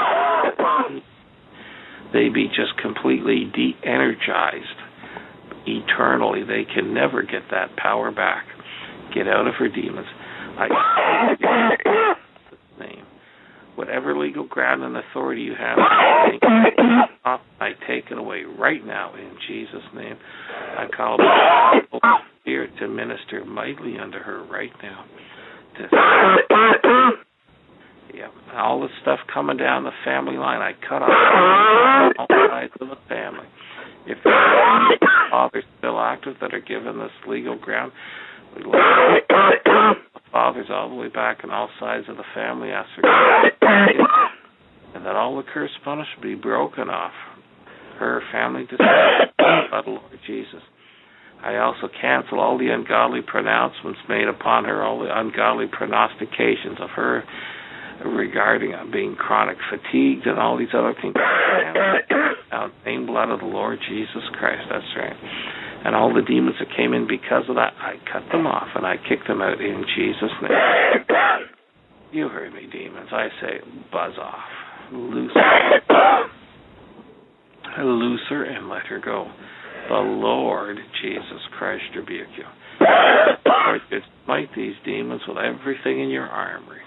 [2.12, 4.80] they be just completely de energized
[5.66, 6.42] eternally.
[6.42, 8.46] They can never get that power back.
[9.14, 10.06] Get out of her demons.
[10.58, 12.14] I
[12.80, 13.04] name.
[13.74, 15.78] Whatever legal ground and authority you have,
[17.60, 20.16] I take it away right now in Jesus' name.
[20.50, 21.24] I call the
[21.90, 22.00] Holy
[22.40, 25.04] Spirit to minister mightily unto her right now.
[25.76, 27.16] To
[28.16, 32.88] yeah, all the stuff coming down the family line, I cut off all sides of
[32.88, 33.46] the family.
[34.06, 34.98] If the
[35.30, 37.92] fathers still active that are given this legal ground,
[38.56, 39.94] we look the
[40.32, 42.88] fathers all the way back on all sides of the family, ask
[44.94, 47.12] and that all the curse punishment be broken off
[47.98, 50.62] her family descent by the Lord Jesus.
[51.42, 56.88] I also cancel all the ungodly pronouncements made upon her, all the ungodly prognostications of
[56.90, 57.24] her
[58.04, 61.14] regarding uh, being chronic fatigued and all these other things.
[62.48, 64.62] Now, name blood of the Lord Jesus Christ.
[64.70, 65.16] That's right.
[65.84, 68.86] And all the demons that came in because of that, I cut them off and
[68.86, 70.52] I kicked them out in Jesus' name.
[72.12, 73.08] You heard me, demons.
[73.10, 73.58] I say,
[73.92, 74.38] buzz off.
[74.92, 75.80] Loose her.
[77.84, 79.28] Loose her and let her go.
[79.88, 82.44] The Lord Jesus Christ rebuke you.
[83.66, 83.80] Lord,
[84.24, 86.80] smite these demons with everything in your armory.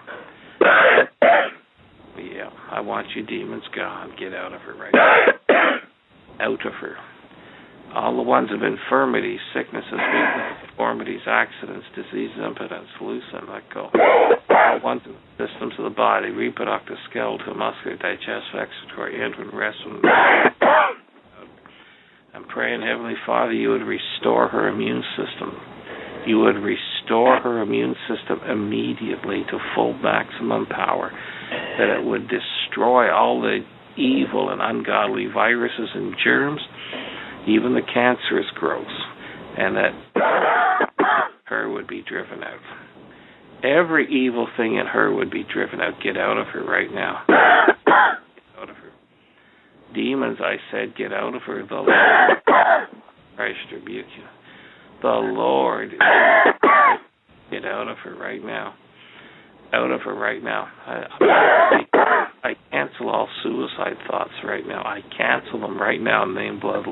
[0.61, 4.11] Yeah, I want you demons gone.
[4.19, 5.79] Get out of her right now.
[6.39, 6.95] Out of her.
[7.95, 9.99] all the ones of infirmities, sicknesses,
[10.69, 13.89] deformities, accidents, diseases, impotence, loose and let go.
[14.49, 19.77] All ones of the systems of the body, reproductive, skeletal, muscular, digestive, excretory, endocrine, rest.
[22.33, 25.53] I'm praying, Heavenly Father, you would restore her immune system.
[26.27, 31.11] You would restore her immune system immediately to full maximum power,
[31.77, 33.59] that it would destroy all the
[33.97, 36.61] evil and ungodly viruses and germs
[37.47, 38.89] even the cancerous growths,
[39.57, 39.91] and that
[41.45, 42.59] her would be driven out.
[43.63, 46.01] Every evil thing in her would be driven out.
[46.03, 47.23] Get out of her right now.
[47.27, 47.35] Get
[48.57, 48.91] out of her.
[49.93, 51.65] Demons, I said, get out of her.
[51.67, 51.89] The Lord
[53.35, 54.23] Christ rebuke you.
[55.01, 55.91] The Lord
[57.51, 58.75] get out of her right now.
[59.71, 60.67] Out of her right now.
[60.85, 61.05] I,
[62.43, 64.81] I cancel all suicide thoughts right now.
[64.81, 66.83] I cancel them right now in the name of blood.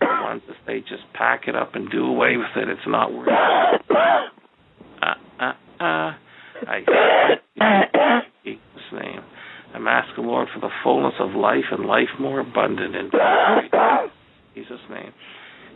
[0.00, 2.68] The ones they just pack it up and do away with it.
[2.68, 3.90] It's not worth it.
[5.02, 5.52] Uh, uh,
[5.82, 6.14] uh.
[6.66, 6.78] I
[7.56, 9.20] in Jesus' name.
[9.74, 13.10] I'm asking Lord for the fullness of life and life more abundant in
[14.54, 15.12] Jesus' name.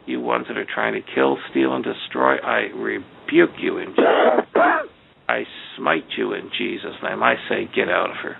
[0.09, 4.95] You ones that are trying to kill, steal, and destroy, I rebuke you in Jesus'.
[5.28, 5.45] I
[5.77, 7.23] smite you in Jesus' name.
[7.23, 8.37] I say, get out of her.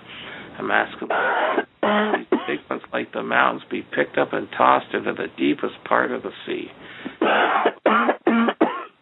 [0.57, 1.09] I'm asking
[2.47, 6.23] big ones like the mountains be picked up and tossed into the deepest part of
[6.23, 6.71] the sea.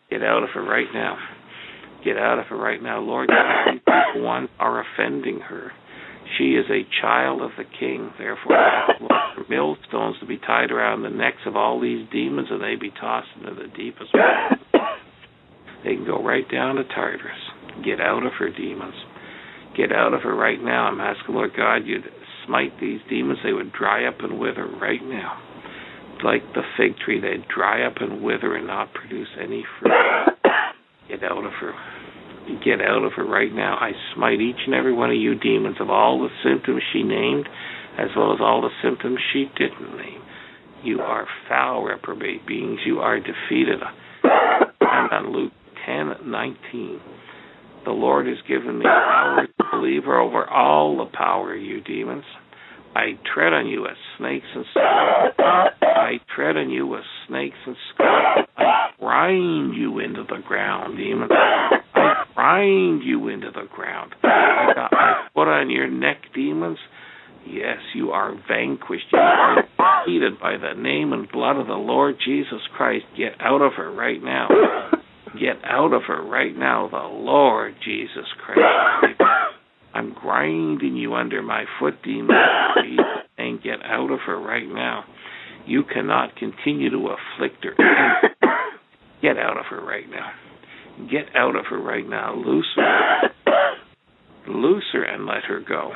[0.10, 1.18] Get out of her right now.
[2.04, 3.00] Get out of her right now.
[3.00, 3.30] Lord,
[4.16, 5.72] ones are offending her.
[6.38, 8.12] She is a child of the king.
[8.18, 8.58] Therefore,
[9.50, 13.30] millstones to be tied around the necks of all these demons and they be tossed
[13.40, 14.14] into the deepest.
[15.84, 17.38] They can go right down to Tartarus.
[17.86, 18.96] Get out of her, demons.
[19.78, 20.88] Get out of her right now.
[20.88, 22.04] I'm asking, Lord God, you'd
[22.46, 23.40] smite these demons.
[23.44, 25.40] They would dry up and wither right now.
[26.24, 29.94] Like the fig tree, they'd dry up and wither and not produce any fruit.
[31.08, 31.74] Get out of her.
[32.64, 33.78] Get out of her right now.
[33.80, 37.48] I smite each and every one of you demons of all the symptoms she named,
[37.98, 40.22] as well as all the symptoms she didn't name.
[40.84, 42.80] You are foul, reprobate beings.
[42.86, 43.82] You are defeated.
[44.24, 45.54] And on Luke
[45.86, 47.02] 10 19.
[47.86, 52.26] The Lord has given me power to believer over all the power, you demons.
[52.96, 55.36] I tread on you as snakes and scorpions.
[55.82, 58.48] I tread on you as snakes and scorpions.
[58.58, 61.32] I grind you into the ground, demons.
[62.38, 64.14] Grind you into the ground.
[64.24, 66.78] I got my foot on your neck, demons.
[67.48, 69.08] Yes, you are vanquished.
[69.12, 69.64] You are
[70.06, 73.06] defeated by the name and blood of the Lord Jesus Christ.
[73.18, 74.50] Get out of her right now.
[75.34, 79.20] Get out of her right now, the Lord Jesus Christ.
[79.96, 82.36] I'm grinding you under my foot, demon.
[83.40, 85.06] And get out of her right now.
[85.66, 87.74] You cannot continue to afflict her.
[89.24, 90.34] Get out of her right now.
[91.10, 92.36] Get out of her right now.
[92.36, 93.30] Loose her.
[94.48, 95.92] Loose her and let her go.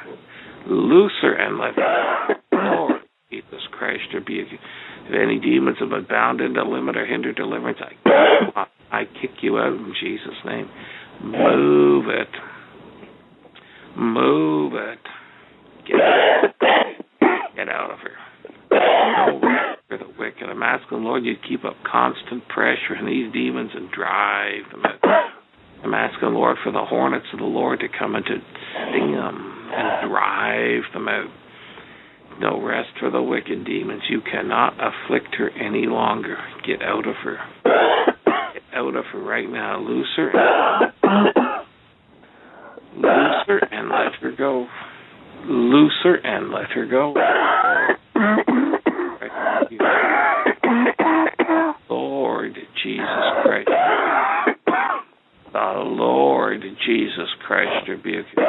[0.68, 2.58] Loose her and let her go.
[2.58, 4.58] Lord Jesus Christ rebuke you.
[5.08, 9.58] If any demons have been bound into limit or hinder deliverance, I I kick you
[9.58, 10.70] out in Jesus' name.
[11.24, 12.28] Move it.
[13.98, 15.00] Move it.
[15.88, 16.54] Get out,
[17.56, 18.12] Get out of her.
[18.72, 19.51] No
[19.92, 20.48] for the wicked.
[20.50, 24.84] I'm asking, Lord, you keep up constant pressure on these demons and drive them.
[25.84, 28.38] I'm asking, Lord, for the hornets of the Lord to come and to
[28.88, 31.30] sting them and drive them out.
[32.40, 34.04] No rest for the wicked demons.
[34.10, 36.38] You cannot afflict her any longer.
[36.66, 37.38] Get out of her
[38.54, 39.80] Get out of her right now.
[39.80, 40.32] Loose her.
[42.96, 44.68] Loose her and let her go.
[45.46, 47.14] Loose her and let her go.
[51.90, 53.70] Lord Jesus Christ.
[55.54, 58.44] The Lord Jesus Christ rebuke you.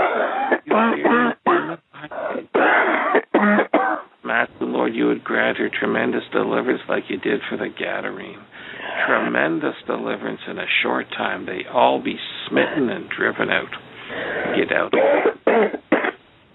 [4.24, 8.42] Master Lord, you would grant her tremendous deliverance like you did for the Gadarene
[9.06, 11.46] tremendous deliverance in a short time.
[11.46, 12.16] They all be
[12.48, 13.70] smitten and driven out.
[14.56, 14.92] Get out.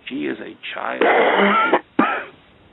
[0.08, 1.84] She is a child.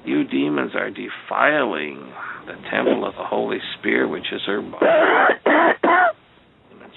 [0.05, 2.12] You demons are defiling
[2.47, 4.86] the temple of the Holy Spirit, which is her body.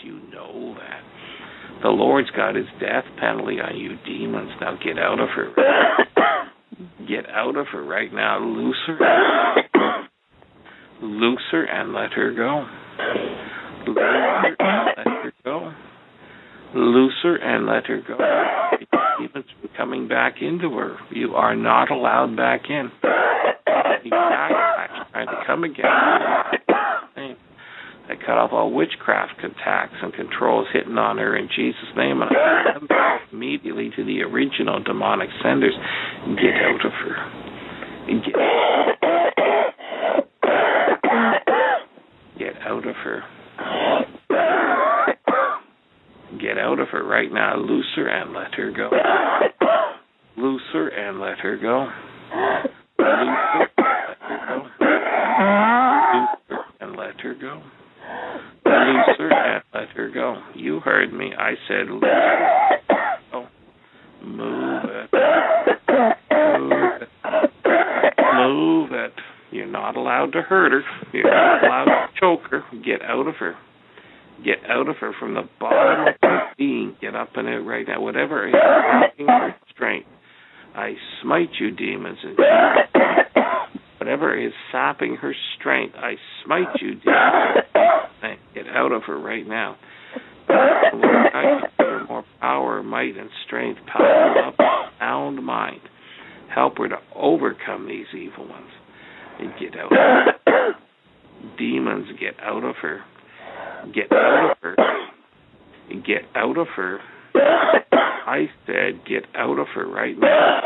[0.03, 1.81] You know that.
[1.81, 4.51] The Lord's got his death penalty on you demons.
[4.61, 5.53] Now get out of her.
[7.07, 8.39] Get out of her right now.
[8.39, 8.97] Loose her
[11.01, 12.65] loose her and let her go.
[13.87, 15.73] Loose her and let her go.
[16.75, 19.06] Loose her and let her go.
[19.17, 20.97] Demons coming back into her.
[21.11, 22.91] You are not allowed back in.
[25.11, 25.85] trying to come again.
[28.09, 32.31] I cut off all witchcraft contacts and controls hitting on her in Jesus' name, and
[32.31, 32.97] I send them
[33.33, 35.73] immediately to the original demonic senders.
[36.35, 37.15] Get out of her.
[38.07, 38.33] Get,
[42.39, 43.23] get out of her.
[46.39, 47.55] Get out of her right now.
[47.57, 48.89] Loose her and let her go.
[50.37, 51.87] Loose her and let her go.
[52.99, 53.37] Loose
[56.49, 57.61] her and let her go.
[58.65, 60.41] Loose her and let her go.
[60.53, 61.33] You heard me.
[61.37, 62.79] I said loose her.
[63.33, 63.47] Oh.
[64.23, 65.09] Move it.
[66.59, 67.09] Move it.
[68.35, 69.13] Move it.
[69.51, 70.83] You're not allowed to hurt her.
[71.13, 72.63] You're not allowed to choke her.
[72.83, 73.55] Get out of her.
[74.43, 76.95] Get out of her from the bottom of her being.
[77.01, 78.01] Get up and out right now.
[78.01, 80.07] Whatever is blocking her strength,
[80.75, 82.37] I smite you, demons, and
[83.97, 88.37] whatever is sapping her strength, I smite you, demons.
[88.53, 89.75] Get out of her right now.
[90.49, 94.55] I give her more power, might, and strength, power up,
[94.99, 95.81] sound mind.
[96.53, 98.69] Help her to overcome these evil ones.
[99.39, 99.91] And get out.
[101.59, 103.01] Demons, get out of her.
[103.93, 104.75] Get out of her.
[106.05, 106.99] Get out of her.
[107.35, 110.61] I said, get out of her right now.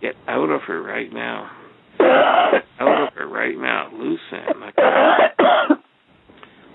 [0.00, 1.50] Get out of her right now.
[1.98, 3.90] Get out of her right now.
[3.92, 4.60] Loosen.
[4.60, 5.76] Let go.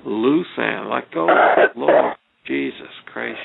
[0.06, 0.90] Loosen.
[0.90, 1.28] Let go.
[1.76, 2.16] Lord
[2.48, 3.40] Jesus Christ.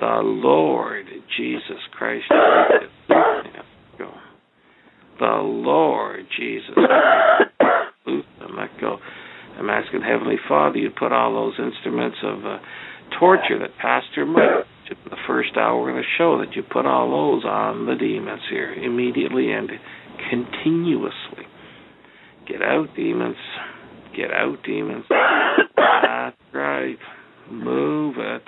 [0.00, 2.24] The Lord Jesus Christ.
[5.18, 7.52] The Lord Jesus Christ.
[8.06, 8.56] Loosen.
[8.56, 8.98] Let go.
[9.58, 12.58] I'm asking Heavenly Father you put all those instruments of uh,
[13.18, 17.10] torture that Pastor Mike in the first hour of the show that you put all
[17.10, 19.70] those on the demons here immediately and
[20.30, 21.46] continuously.
[22.46, 23.36] Get out, demons.
[24.16, 25.04] Get out, demons.
[25.08, 26.96] That's right.
[27.50, 28.42] Move it.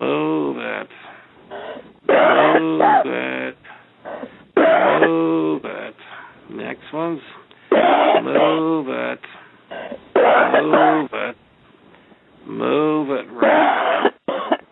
[0.00, 0.88] Move it.
[2.08, 3.56] Move it.
[5.00, 5.94] Move it.
[6.50, 7.20] Next one's
[8.22, 9.20] move it.
[10.62, 11.36] Move it.
[12.46, 14.10] Move it right.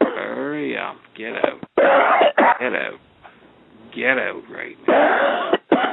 [0.01, 0.97] Hurry up.
[1.17, 1.61] Get out.
[2.61, 3.01] Get out.
[3.95, 5.53] Get out right now.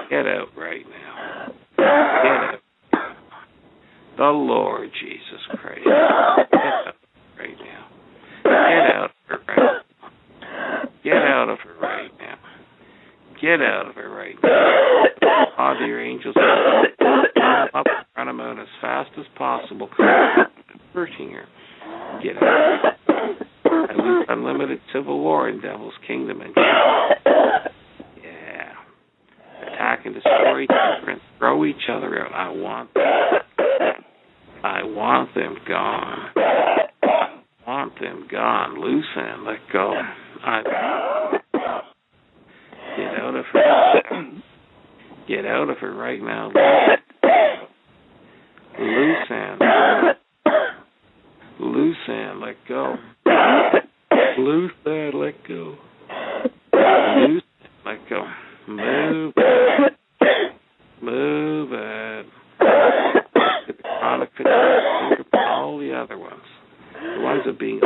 [0.10, 1.54] Get out right now.
[1.78, 2.60] Get out.
[4.18, 5.84] The Lord Jesus Christ.
[5.84, 6.96] Get out
[7.40, 7.88] right now.
[8.44, 9.82] Get out of her right
[10.42, 10.84] now.
[11.04, 12.38] Get out of her right now.
[13.42, 15.46] Get out of her right now.
[15.62, 16.36] Father, your angels
[17.76, 19.90] up her as fast as possible,
[20.92, 21.46] hurting her.
[22.24, 22.98] Get out.
[24.28, 26.56] Unlimited civil war in Devil's Kingdom and
[28.24, 28.74] yeah.
[29.62, 30.66] Attack and destroy
[31.06, 32.34] other throw each other out.
[32.34, 33.04] I want them.
[34.64, 36.30] I want them gone.
[36.38, 38.82] I want them gone.
[38.82, 39.94] Loose and let go.
[40.44, 40.64] I
[42.98, 44.42] get out of her.
[45.32, 46.52] Get out of her right now.
[48.78, 49.62] Loose and
[51.58, 52.98] loose and let go.
[54.38, 55.78] Loose and let go.
[56.74, 58.26] Loose and let go.
[58.68, 59.94] Move it.
[61.02, 62.26] Move it.
[62.60, 66.44] The chronic fatigue, all the other ones.
[66.94, 67.80] The ones that being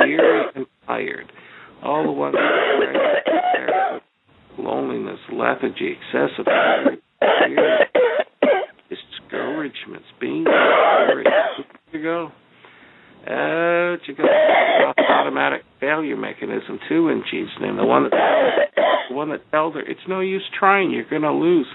[0.00, 1.32] weary and tired.
[1.82, 4.00] All the ones that are
[4.58, 7.86] loneliness, lethargy, excessive fear,
[8.88, 11.30] discouragements, being discouraged.
[11.92, 12.30] you go.
[13.28, 14.24] Out you go.
[15.08, 17.76] Automatic failure mechanism too in Jesus' name.
[17.76, 18.12] The one that
[19.08, 21.67] the one that tells her it's no use trying, you're gonna lose.